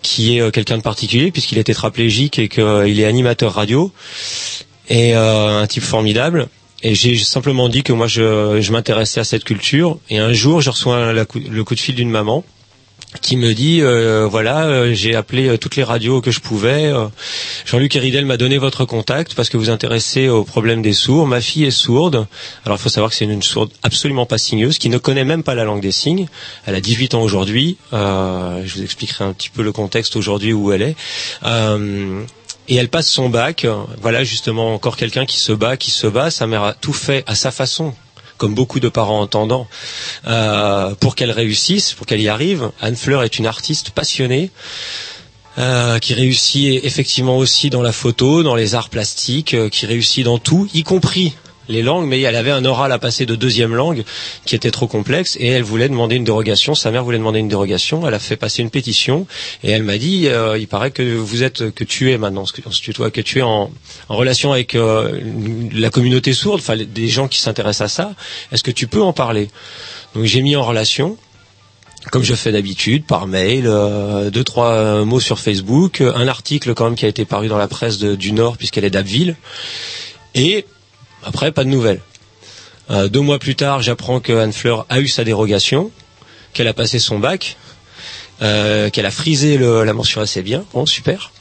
qui 0.00 0.36
est 0.36 0.40
euh, 0.40 0.50
quelqu'un 0.50 0.78
de 0.78 0.82
particulier 0.82 1.30
puisqu'il 1.30 1.58
est 1.58 1.64
tétraplégique 1.64 2.38
et 2.38 2.48
qu'il 2.48 3.00
est 3.00 3.04
animateur 3.04 3.52
radio. 3.54 3.92
Et 4.88 5.16
euh, 5.16 5.62
un 5.62 5.66
type 5.66 5.82
formidable. 5.82 6.46
Et 6.82 6.94
j'ai 6.94 7.16
simplement 7.18 7.68
dit 7.68 7.82
que 7.82 7.92
moi 7.92 8.06
je, 8.06 8.60
je 8.60 8.72
m'intéressais 8.72 9.18
à 9.20 9.24
cette 9.24 9.44
culture. 9.44 9.98
Et 10.10 10.18
un 10.18 10.32
jour 10.32 10.60
je 10.60 10.70
reçois 10.70 11.12
le 11.12 11.24
coup 11.64 11.74
de 11.74 11.80
fil 11.80 11.94
d'une 11.94 12.10
maman 12.10 12.44
qui 13.20 13.36
me 13.36 13.54
dit 13.54 13.80
euh, 13.82 14.26
voilà 14.26 14.66
euh, 14.66 14.94
j'ai 14.94 15.14
appelé 15.14 15.48
euh, 15.48 15.58
toutes 15.58 15.76
les 15.76 15.84
radios 15.84 16.20
que 16.20 16.30
je 16.30 16.40
pouvais 16.40 16.86
euh, 16.86 17.06
Jean-Luc 17.64 17.94
Héridel 17.96 18.24
m'a 18.26 18.36
donné 18.36 18.58
votre 18.58 18.84
contact 18.84 19.34
parce 19.34 19.48
que 19.48 19.56
vous 19.56 19.70
intéressez 19.70 20.28
au 20.28 20.44
problème 20.44 20.82
des 20.82 20.92
sourds. 20.92 21.26
Ma 21.26 21.40
fille 21.40 21.64
est 21.64 21.70
sourde. 21.70 22.26
Alors 22.64 22.78
il 22.78 22.82
faut 22.82 22.88
savoir 22.88 23.10
que 23.10 23.16
c'est 23.16 23.24
une 23.24 23.42
sourde 23.42 23.70
absolument 23.82 24.26
pas 24.26 24.38
signeuse 24.38 24.78
qui 24.78 24.88
ne 24.88 24.98
connaît 24.98 25.24
même 25.24 25.42
pas 25.42 25.54
la 25.54 25.64
langue 25.64 25.80
des 25.82 25.92
signes. 25.92 26.28
Elle 26.66 26.74
a 26.74 26.80
18 26.80 27.14
ans 27.14 27.22
aujourd'hui. 27.22 27.76
Euh, 27.92 28.62
je 28.64 28.74
vous 28.74 28.82
expliquerai 28.82 29.24
un 29.24 29.32
petit 29.32 29.50
peu 29.50 29.62
le 29.62 29.72
contexte 29.72 30.16
aujourd'hui 30.16 30.52
où 30.52 30.72
elle 30.72 30.82
est. 30.82 30.96
Et 32.68 32.74
elle 32.74 32.88
passe 32.88 33.08
son 33.08 33.28
bac. 33.28 33.66
Voilà 34.00 34.24
justement 34.24 34.74
encore 34.74 34.96
quelqu'un 34.96 35.24
qui 35.26 35.38
se 35.38 35.52
bat, 35.52 35.76
qui 35.76 35.90
se 35.90 36.06
bat. 36.06 36.30
Sa 36.30 36.46
mère 36.46 36.62
a 36.64 36.72
tout 36.74 36.92
fait 36.92 37.22
à 37.26 37.34
sa 37.34 37.50
façon, 37.50 37.94
comme 38.36 38.54
beaucoup 38.54 38.80
de 38.80 38.88
parents 38.88 39.20
entendants, 39.20 39.66
euh, 40.26 40.94
pour 41.00 41.14
qu'elle 41.14 41.30
réussisse, 41.30 41.92
pour 41.92 42.06
qu'elle 42.06 42.20
y 42.20 42.28
arrive. 42.28 42.70
Anne 42.80 42.96
Fleur 42.96 43.22
est 43.22 43.38
une 43.38 43.46
artiste 43.46 43.90
passionnée. 43.90 44.50
euh, 45.58 45.98
qui 45.98 46.12
réussit 46.12 46.84
effectivement 46.84 47.38
aussi 47.38 47.70
dans 47.70 47.80
la 47.80 47.92
photo, 47.92 48.42
dans 48.42 48.54
les 48.54 48.74
arts 48.74 48.90
plastiques, 48.90 49.54
euh, 49.54 49.70
qui 49.70 49.86
réussit 49.86 50.22
dans 50.24 50.36
tout, 50.38 50.68
y 50.74 50.82
compris 50.82 51.34
les 51.68 51.82
langues, 51.82 52.06
mais 52.06 52.20
elle 52.20 52.36
avait 52.36 52.50
un 52.50 52.64
oral 52.64 52.92
à 52.92 52.98
passer 52.98 53.26
de 53.26 53.34
deuxième 53.34 53.74
langue 53.74 54.04
qui 54.44 54.54
était 54.54 54.70
trop 54.70 54.86
complexe 54.86 55.36
et 55.40 55.48
elle 55.48 55.62
voulait 55.62 55.88
demander 55.88 56.16
une 56.16 56.24
dérogation. 56.24 56.74
Sa 56.74 56.90
mère 56.90 57.04
voulait 57.04 57.18
demander 57.18 57.40
une 57.40 57.48
dérogation. 57.48 58.06
Elle 58.06 58.14
a 58.14 58.18
fait 58.18 58.36
passer 58.36 58.62
une 58.62 58.70
pétition 58.70 59.26
et 59.62 59.70
elle 59.70 59.82
m'a 59.82 59.98
dit 59.98 60.28
euh, 60.28 60.58
il 60.58 60.68
paraît 60.68 60.90
que 60.90 61.02
vous 61.02 61.42
êtes 61.42 61.70
que 61.70 61.84
tu 61.84 62.12
es 62.12 62.18
maintenant, 62.18 62.44
tutoie, 62.44 63.10
que 63.10 63.20
tu 63.20 63.38
es 63.38 63.42
en, 63.42 63.70
en 64.08 64.16
relation 64.16 64.52
avec 64.52 64.74
euh, 64.74 65.20
la 65.72 65.90
communauté 65.90 66.32
sourde, 66.32 66.60
enfin 66.60 66.76
des 66.76 67.08
gens 67.08 67.28
qui 67.28 67.40
s'intéressent 67.40 67.86
à 67.86 67.88
ça. 67.88 68.14
Est-ce 68.52 68.62
que 68.62 68.70
tu 68.70 68.86
peux 68.86 69.02
en 69.02 69.12
parler? 69.12 69.48
Donc 70.14 70.24
j'ai 70.24 70.42
mis 70.42 70.56
en 70.56 70.64
relation 70.64 71.16
comme 72.12 72.22
je 72.22 72.34
fais 72.34 72.52
d'habitude, 72.52 73.04
par 73.04 73.26
mail, 73.26 73.64
euh, 73.66 74.30
deux 74.30 74.44
trois 74.44 74.70
euh, 74.70 75.04
mots 75.04 75.18
sur 75.18 75.40
Facebook, 75.40 76.00
un 76.00 76.28
article 76.28 76.72
quand 76.74 76.84
même 76.84 76.94
qui 76.94 77.04
a 77.04 77.08
été 77.08 77.24
paru 77.24 77.48
dans 77.48 77.58
la 77.58 77.66
presse 77.66 77.98
du 77.98 78.32
Nord 78.32 78.56
puisqu'elle 78.56 78.84
est 78.84 78.90
d'Abbeville, 78.90 79.34
et 80.34 80.66
après 81.24 81.52
pas 81.52 81.64
de 81.64 81.68
nouvelles. 81.70 82.00
Euh, 82.90 83.08
deux 83.08 83.20
mois 83.20 83.38
plus 83.38 83.56
tard, 83.56 83.82
j'apprends 83.82 84.20
que 84.20 84.32
Anne 84.32 84.52
Fleur 84.52 84.86
a 84.88 85.00
eu 85.00 85.08
sa 85.08 85.24
dérogation, 85.24 85.90
qu'elle 86.52 86.68
a 86.68 86.74
passé 86.74 86.98
son 86.98 87.18
bac, 87.18 87.56
euh, 88.42 88.90
qu'elle 88.90 89.06
a 89.06 89.10
frisé 89.10 89.58
la 89.58 89.92
mention 89.92 90.20
assez 90.20 90.42
bien, 90.42 90.64
bon 90.72 90.86
super, 90.86 91.32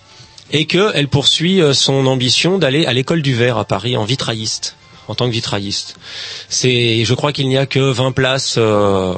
et 0.52 0.66
qu'elle 0.66 1.08
poursuit 1.08 1.62
euh, 1.62 1.74
son 1.74 2.08
ambition 2.08 2.58
d'aller 2.58 2.86
à 2.86 2.94
l'école 2.94 3.22
du 3.22 3.36
verre 3.36 3.58
à 3.58 3.66
Paris 3.66 3.96
en 3.98 4.06
vitrailliste, 4.06 4.76
en 5.08 5.14
tant 5.16 5.28
que 5.28 5.32
vitrailliste. 5.34 5.96
C'est, 6.50 7.06
je 7.06 7.14
crois 7.14 7.32
qu'il 7.32 7.48
n'y 7.48 7.58
a 7.58 7.66
que 7.66 7.80
20 7.80 8.12
places. 8.12 8.56
euh, 8.58 9.14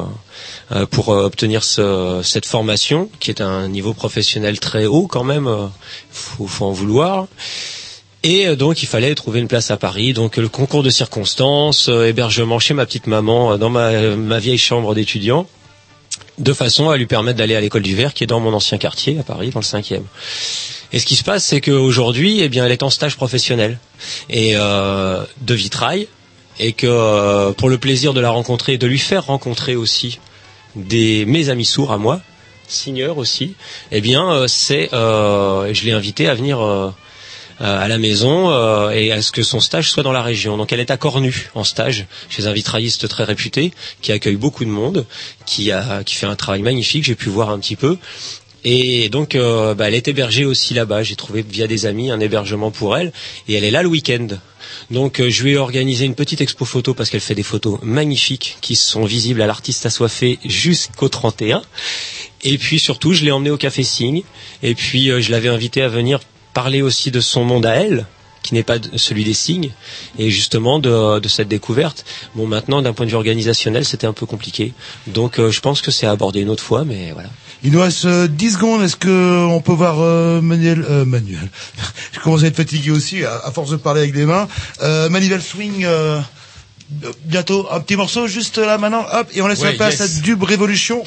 pour 0.92 1.08
obtenir 1.10 1.64
ce- 1.64 2.20
cette 2.26 2.46
formation, 2.46 3.10
qui 3.22 3.32
est 3.32 3.40
un 3.40 3.70
niveau 3.70 3.94
professionnel 3.94 4.60
très 4.60 4.86
haut 4.86 5.08
quand 5.08 5.24
même, 5.24 5.50
faut, 6.12 6.46
faut 6.46 6.66
en 6.66 6.74
vouloir. 6.74 7.28
Et 8.24 8.48
euh, 8.48 8.56
donc 8.56 8.82
il 8.84 8.88
fallait 8.88 9.14
trouver 9.16 9.40
une 9.40 9.48
place 9.48 9.72
à 9.72 9.78
Paris, 9.78 10.14
donc 10.14 10.38
le 10.38 10.50
concours 10.50 10.84
de 10.84 10.90
circonstances, 10.90 11.90
euh, 11.90 12.08
hébergement 12.08 12.60
chez 12.60 12.74
ma 12.74 12.86
petite 12.86 13.08
maman 13.08 13.54
euh, 13.54 13.58
dans 13.58 13.70
ma, 13.70 14.16
ma 14.16 14.40
vieille 14.40 14.58
chambre 14.58 14.96
d'étudiant, 14.96 15.48
de 16.38 16.54
façon 16.54 16.90
à 16.90 16.98
lui 16.98 17.06
permettre 17.06 17.38
d'aller 17.38 17.56
à 17.56 17.62
l'école 17.62 17.84
du 17.84 17.96
verre 17.96 18.14
qui 18.14 18.24
est 18.24 18.28
dans 18.28 18.40
mon 18.40 18.54
ancien 18.54 18.78
quartier 18.78 19.18
à 19.20 19.24
Paris, 19.24 19.50
dans 19.50 19.60
le 19.60 19.66
cinquième. 19.66 20.06
Et 20.94 21.00
ce 21.00 21.06
qui 21.06 21.16
se 21.16 21.24
passe, 21.24 21.44
c'est 21.44 21.62
qu'aujourd'hui, 21.62 22.40
eh 22.42 22.50
bien, 22.50 22.66
elle 22.66 22.72
est 22.72 22.84
en 22.84 22.90
stage 22.90 23.18
professionnel. 23.18 23.80
Et 24.30 24.52
euh, 24.56 25.24
de 25.42 25.54
vitrail, 25.54 26.08
et 26.60 26.74
que 26.74 26.88
euh, 26.88 27.52
pour 27.52 27.70
le 27.70 27.78
plaisir 27.78 28.14
de 28.14 28.22
la 28.22 28.30
rencontrer, 28.30 28.78
de 28.78 28.88
lui 28.88 29.00
faire 29.00 29.26
rencontrer 29.26 29.76
aussi 29.76 30.20
des 30.76 31.26
mes 31.26 31.50
amis 31.50 31.66
sourds 31.66 31.92
à 31.92 31.98
moi, 31.98 32.22
signeurs 32.68 33.18
aussi, 33.18 33.56
eh 33.92 34.02
bien 34.02 34.30
euh, 34.32 34.48
c'est 34.48 34.90
je 34.92 35.86
l'ai 35.86 35.92
invité 35.92 36.28
à 36.28 36.36
venir 36.36 36.94
à 37.60 37.88
la 37.88 37.98
maison 37.98 38.52
euh, 38.52 38.90
et 38.92 39.12
à 39.12 39.22
ce 39.22 39.32
que 39.32 39.44
son 39.44 39.60
stage 39.60 39.90
soit 39.90 40.04
dans 40.04 40.12
la 40.12 40.22
région. 40.22 40.58
Donc 40.58 40.72
elle 40.72 40.80
est 40.80 40.92
à 40.92 40.98
Cornu 40.98 41.50
en 41.56 41.64
stage 41.64 42.06
chez 42.30 42.48
un 42.48 42.54
vitrailliste 42.54 43.08
très 43.08 43.24
réputé 43.24 43.72
qui 44.02 44.12
accueille 44.12 44.36
beaucoup 44.36 44.66
de 44.66 44.70
monde, 44.70 45.06
qui 45.46 45.72
a 45.72 46.04
qui 46.04 46.16
fait 46.16 46.28
un 46.28 46.36
travail 46.36 46.62
magnifique. 46.62 47.04
J'ai 47.04 47.16
pu 47.16 47.30
voir 47.30 47.50
un 47.50 47.60
petit 47.60 47.76
peu. 47.76 47.98
Et 48.70 49.08
donc, 49.08 49.36
euh, 49.36 49.76
bah, 49.76 49.88
elle 49.88 49.94
est 49.94 50.10
hébergée 50.10 50.44
aussi 50.44 50.74
là-bas. 50.74 51.02
J'ai 51.02 51.16
trouvé 51.16 51.42
via 51.42 51.68
des 51.68 51.86
amis 51.86 52.12
un 52.12 52.20
hébergement 52.20 52.70
pour 52.70 52.98
elle. 52.98 53.14
Et 53.48 53.54
elle 53.54 53.64
est 53.64 53.72
là 53.72 53.82
le 53.82 53.88
week-end. 53.88 54.28
Donc, 54.92 55.22
euh, 55.22 55.30
je 55.30 55.44
lui 55.44 55.52
ai 55.52 55.58
organisé 55.58 56.06
une 56.06 56.16
petite 56.16 56.42
expo 56.42 56.66
photo 56.66 56.94
parce 56.94 57.10
qu'elle 57.10 57.22
fait 57.22 57.34
des 57.36 57.44
photos 57.44 57.80
magnifiques 57.82 58.58
qui 58.60 58.76
sont 58.76 59.06
visibles 59.06 59.42
à 59.42 59.48
l'artiste 59.48 59.86
assoiffé 59.86 60.40
jusqu'au 60.44 61.08
31. 61.08 61.62
Et 62.44 62.58
puis 62.58 62.78
surtout, 62.80 63.14
je 63.14 63.24
l'ai 63.24 63.32
emmenée 63.32 63.52
au 63.52 63.58
Café 63.58 63.84
Signe. 63.84 64.24
Et 64.64 64.76
puis, 64.76 65.12
euh, 65.12 65.22
je 65.22 65.32
l'avais 65.32 65.50
invitée 65.50 65.82
à 65.82 65.88
venir 65.88 66.20
parler 66.62 66.82
aussi 66.82 67.12
de 67.12 67.20
son 67.20 67.44
monde 67.52 67.66
à 67.68 67.76
elle 67.84 68.00
qui 68.44 68.54
n'est 68.56 68.64
pas 68.72 68.78
celui 68.96 69.24
des 69.26 69.34
signes, 69.34 69.72
et 70.18 70.30
justement 70.32 70.80
de, 70.80 71.20
de 71.20 71.28
cette 71.28 71.50
découverte. 71.50 72.00
Bon, 72.36 72.46
maintenant, 72.48 72.82
d'un 72.82 72.94
point 72.94 73.06
de 73.06 73.12
vue 73.12 73.18
organisationnel, 73.18 73.84
c'était 73.84 74.08
un 74.08 74.14
peu 74.14 74.26
compliqué. 74.26 74.66
Donc, 75.08 75.38
euh, 75.38 75.52
je 75.52 75.60
pense 75.60 75.82
que 75.82 75.92
c'est 75.92 76.08
à 76.08 76.12
aborder 76.12 76.40
une 76.46 76.50
autre 76.50 76.64
fois, 76.64 76.86
mais 76.86 77.12
voilà. 77.12 77.30
Il 77.66 77.72
nous 77.74 77.82
reste 77.82 78.06
euh, 78.06 78.28
10 78.28 78.52
secondes. 78.54 78.82
Est-ce 78.84 78.96
que 78.96 79.46
on 79.58 79.60
peut 79.60 79.74
voir 79.74 79.98
euh, 80.00 80.40
Manuel 80.42 80.86
euh, 80.90 81.04
Manuel? 81.04 81.50
Je 82.14 82.20
commence 82.22 82.44
à 82.44 82.48
être 82.48 82.56
fatigué 82.56 82.90
aussi 82.92 83.26
à, 83.26 83.36
à 83.48 83.52
force 83.52 83.70
de 83.72 83.76
parler 83.76 84.02
avec 84.02 84.16
les 84.16 84.26
mains. 84.26 84.48
Euh, 84.82 85.10
Manivelle 85.10 85.42
Swing. 85.42 85.84
euh, 85.84 86.22
bientôt 87.26 87.68
un 87.70 87.82
petit 87.82 87.98
morceau 87.98 88.28
juste 88.28 88.58
là 88.60 88.78
maintenant. 88.78 89.06
Hop 89.12 89.28
et 89.34 89.42
on 89.42 89.48
laisse 89.48 89.60
Ouais, 89.60 89.72
la 89.72 89.78
place 89.78 90.00
yes. 90.00 90.20
à 90.20 90.22
Dub 90.22 90.42
Révolution 90.44 91.04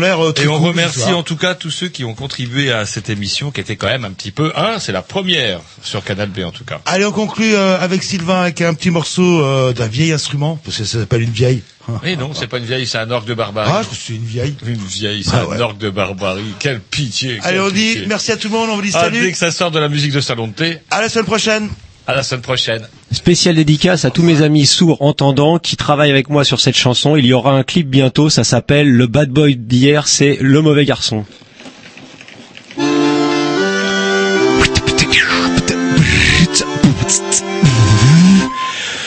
l'air 0.00 0.24
euh, 0.24 0.32
Et 0.42 0.48
on 0.48 0.58
cool, 0.58 0.68
remercie 0.68 1.12
en 1.12 1.22
tout 1.22 1.36
cas 1.36 1.54
tous 1.54 1.70
ceux 1.70 1.88
qui 1.88 2.04
ont 2.04 2.14
contribué 2.14 2.72
à 2.72 2.86
cette 2.86 3.10
émission 3.10 3.50
qui 3.50 3.60
était 3.60 3.76
quand 3.76 3.88
même 3.88 4.04
un 4.04 4.12
petit 4.12 4.30
peu, 4.30 4.52
un, 4.56 4.78
c'est 4.78 4.92
la 4.92 5.02
première 5.02 5.60
sur 5.82 6.04
Canal 6.04 6.28
B 6.28 6.40
en 6.44 6.50
tout 6.52 6.64
cas. 6.64 6.80
Allez, 6.86 7.04
on 7.04 7.12
conclut 7.12 7.54
euh, 7.54 7.78
avec 7.80 8.02
Sylvain 8.02 8.42
avec 8.42 8.60
un 8.60 8.74
petit 8.74 8.90
morceau 8.90 9.44
euh, 9.44 9.72
d'un 9.72 9.86
vieil 9.88 10.12
instrument 10.12 10.58
parce 10.64 10.78
que 10.78 10.84
ça 10.84 11.00
s'appelle 11.00 11.22
une 11.22 11.30
vieille. 11.30 11.62
Mais 12.02 12.16
non, 12.16 12.32
c'est 12.34 12.46
pas 12.46 12.58
une 12.58 12.64
vieille, 12.66 12.86
c'est 12.86 12.98
un 12.98 13.10
orgue 13.10 13.26
de 13.26 13.34
barbarie. 13.34 13.70
Ah, 13.72 13.82
c'est 13.90 14.14
une 14.14 14.24
vieille. 14.24 14.54
Une 14.66 14.74
vieille, 14.76 15.24
c'est 15.24 15.34
Ah 15.34 15.46
un 15.50 15.60
orgue 15.60 15.78
de 15.78 15.90
barbarie. 15.90 16.54
Quelle 16.58 16.80
pitié. 16.80 17.38
Allez, 17.42 17.60
on 17.60 17.70
dit 17.70 18.04
merci 18.06 18.32
à 18.32 18.36
tout 18.36 18.48
le 18.48 18.54
monde. 18.54 18.70
On 18.70 18.76
vous 18.76 18.82
dit 18.82 18.92
Ah, 18.94 19.00
salut. 19.04 19.20
dès 19.22 19.32
que 19.32 19.38
ça 19.38 19.50
sort 19.50 19.70
de 19.70 19.78
la 19.78 19.88
musique 19.88 20.12
de 20.12 20.20
salon 20.20 20.48
de 20.48 20.52
thé, 20.52 20.78
À 20.90 21.00
la 21.00 21.08
semaine 21.08 21.26
prochaine. 21.26 21.68
À 22.10 22.14
la 22.16 22.22
semaine 22.22 22.42
prochaine. 22.42 22.82
Spécial 23.12 23.54
dédicace 23.54 24.04
à 24.04 24.10
tous 24.10 24.22
mes 24.22 24.42
amis 24.42 24.66
sourds 24.66 25.00
entendants 25.00 25.58
qui 25.58 25.76
travaillent 25.76 26.10
avec 26.10 26.28
moi 26.28 26.44
sur 26.44 26.60
cette 26.60 26.76
chanson. 26.76 27.16
Il 27.16 27.24
y 27.24 27.32
aura 27.32 27.52
un 27.52 27.62
clip 27.62 27.88
bientôt, 27.88 28.30
ça 28.30 28.44
s'appelle 28.44 28.90
Le 28.90 29.06
Bad 29.06 29.30
Boy 29.30 29.56
d'hier, 29.56 30.08
c'est 30.08 30.36
Le 30.40 30.60
Mauvais 30.60 30.84
Garçon. 30.84 31.24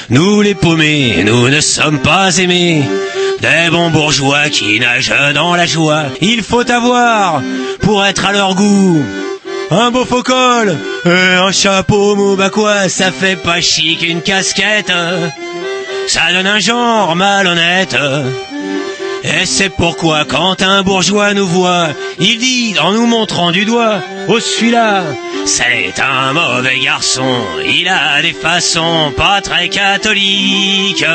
Nous 0.09 0.41
les 0.41 0.55
paumés, 0.55 1.23
nous 1.25 1.49
ne 1.49 1.59
sommes 1.59 1.99
pas 1.99 2.37
aimés. 2.37 2.83
Des 3.41 3.69
bons 3.69 3.89
bourgeois 3.89 4.49
qui 4.49 4.79
nagent 4.79 5.33
dans 5.33 5.55
la 5.55 5.65
joie. 5.65 6.03
Il 6.21 6.41
faut 6.43 6.69
avoir, 6.69 7.41
pour 7.81 8.05
être 8.05 8.25
à 8.25 8.31
leur 8.31 8.55
goût, 8.55 9.03
un 9.79 9.91
beau 9.91 10.05
faux 10.05 10.23
col, 10.23 10.77
et 11.05 11.09
un 11.09 11.51
chapeau 11.51 12.15
mou, 12.15 12.35
bah 12.35 12.51
ça 12.87 13.11
fait 13.11 13.35
pas 13.35 13.61
chic 13.61 14.01
une 14.07 14.21
casquette. 14.21 14.91
Ça 16.07 16.21
donne 16.31 16.47
un 16.47 16.59
genre 16.59 17.15
malhonnête. 17.15 17.95
Et 19.23 19.45
c'est 19.45 19.69
pourquoi 19.69 20.25
quand 20.25 20.61
un 20.61 20.83
bourgeois 20.83 21.33
nous 21.33 21.47
voit, 21.47 21.87
Il 22.19 22.37
dit 22.37 22.75
en 22.79 22.91
nous 22.91 23.05
montrant 23.05 23.51
du 23.51 23.65
doigt, 23.65 23.99
oh 24.27 24.39
celui-là, 24.39 25.03
c'est 25.45 25.93
un 25.99 26.33
mauvais 26.33 26.79
garçon, 26.79 27.45
il 27.65 27.87
a 27.87 28.21
des 28.21 28.33
façons 28.33 29.13
pas 29.15 29.41
très 29.41 29.69
catholiques. 29.69 31.05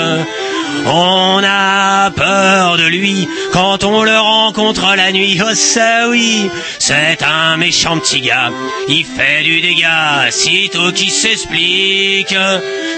On 0.87 1.43
a 1.45 2.11
peur 2.11 2.77
de 2.77 2.87
lui 2.87 3.29
quand 3.53 3.85
on 3.85 4.05
le 4.05 4.19
rencontre 4.19 4.95
la 4.97 5.13
nuit. 5.13 5.41
Oh 5.43 5.55
ça 5.55 6.09
oui, 6.09 6.51
c'est 6.79 7.23
un 7.23 7.57
méchant 7.57 7.99
petit 7.99 8.21
gars. 8.21 8.53
Il 8.89 9.05
fait 9.05 9.43
du 9.43 9.61
dégât, 9.61 10.31
sitôt 10.31 10.93
qu'il 10.93 11.11
s'explique. 11.11 12.37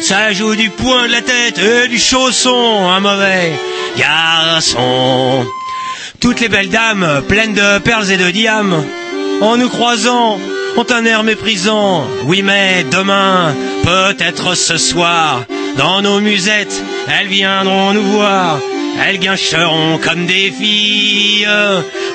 Ça 0.02 0.32
joue 0.32 0.54
du 0.56 0.70
poing 0.70 1.06
de 1.06 1.12
la 1.12 1.22
tête 1.22 1.58
et 1.58 1.88
du 1.88 1.98
chausson, 1.98 2.88
un 2.88 3.00
mauvais 3.00 3.52
garçon. 3.96 5.46
Toutes 6.20 6.40
les 6.40 6.48
belles 6.48 6.68
dames, 6.68 7.22
pleines 7.28 7.54
de 7.54 7.78
perles 7.78 8.10
et 8.10 8.16
de 8.16 8.30
diamants, 8.30 8.84
en 9.40 9.56
nous 9.56 9.70
croisant, 9.70 10.38
ont 10.76 10.86
un 10.90 11.04
air 11.04 11.22
méprisant. 11.22 12.06
Oui, 12.24 12.42
mais 12.42 12.84
demain, 12.90 13.54
peut-être 13.84 14.54
ce 14.54 14.76
soir, 14.76 15.44
dans 15.76 16.02
nos 16.02 16.20
musettes, 16.20 16.82
elles 17.08 17.28
viendront 17.28 17.92
nous 17.92 18.02
voir. 18.02 18.58
Elles 19.06 19.18
guincheront 19.18 19.98
comme 19.98 20.26
des 20.26 20.50
filles, 20.50 21.48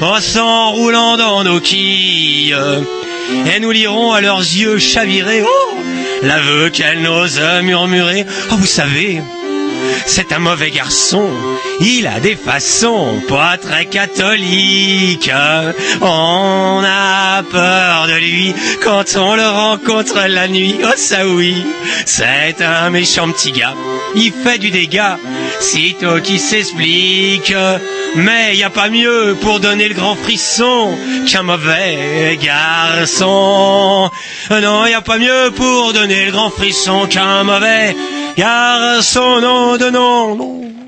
en 0.02 0.20
s'enroulant 0.20 1.18
dans 1.18 1.44
nos 1.44 1.60
quilles. 1.60 2.56
Et 3.54 3.60
nous 3.60 3.72
lirons 3.72 4.12
à 4.12 4.22
leurs 4.22 4.40
yeux 4.40 4.78
chavirés, 4.78 5.44
oh, 5.44 5.78
l'aveu 6.22 6.70
qu'elles 6.70 7.02
n'osent 7.02 7.42
murmurer. 7.64 8.26
Oh, 8.52 8.56
vous 8.58 8.68
savez, 8.68 9.22
c'est 10.06 10.32
un 10.32 10.40
mauvais 10.40 10.72
garçon. 10.72 11.30
Il 11.80 12.08
a 12.08 12.20
des 12.20 12.36
façons 12.36 13.22
pas 13.28 13.58
très 13.58 13.86
catholiques. 13.86 15.32
On 16.02 16.82
a 16.86 17.44
peur 17.44 18.08
de 18.08 18.14
lui 18.14 18.54
quand 18.84 19.06
on 19.18 19.36
le 19.36 19.48
rencontre 19.48 20.28
la 20.28 20.48
nuit. 20.48 20.76
Oh 20.84 20.94
ça 20.96 21.28
oui, 21.28 21.56
c'est 22.06 22.62
un 22.62 22.90
méchant 22.90 23.30
petit 23.32 23.52
gars. 23.52 23.76
Il 24.16 24.32
fait 24.32 24.58
du 24.58 24.72
dégât, 24.72 25.18
sitôt 25.60 26.20
qu'il 26.22 26.40
s'explique. 26.40 27.54
Mais 28.16 28.56
y 28.56 28.64
a 28.64 28.70
pas 28.70 28.88
mieux 28.88 29.36
pour 29.42 29.60
donner 29.60 29.90
le 29.90 29.94
grand 29.94 30.16
frisson 30.16 30.98
qu'un 31.30 31.44
mauvais 31.44 32.40
garçon. 32.42 34.10
Non, 34.50 34.86
y 34.86 34.94
a 34.94 35.02
pas 35.02 35.18
mieux 35.18 35.52
pour 35.54 35.92
donner 35.92 36.26
le 36.26 36.32
grand 36.32 36.50
frisson 36.50 37.08
qu'un 37.08 37.44
mauvais 37.44 37.96
garçon. 38.38 39.42
Non, 39.42 39.78
de 39.78 39.90
non, 39.90 40.36
non. 40.36 40.85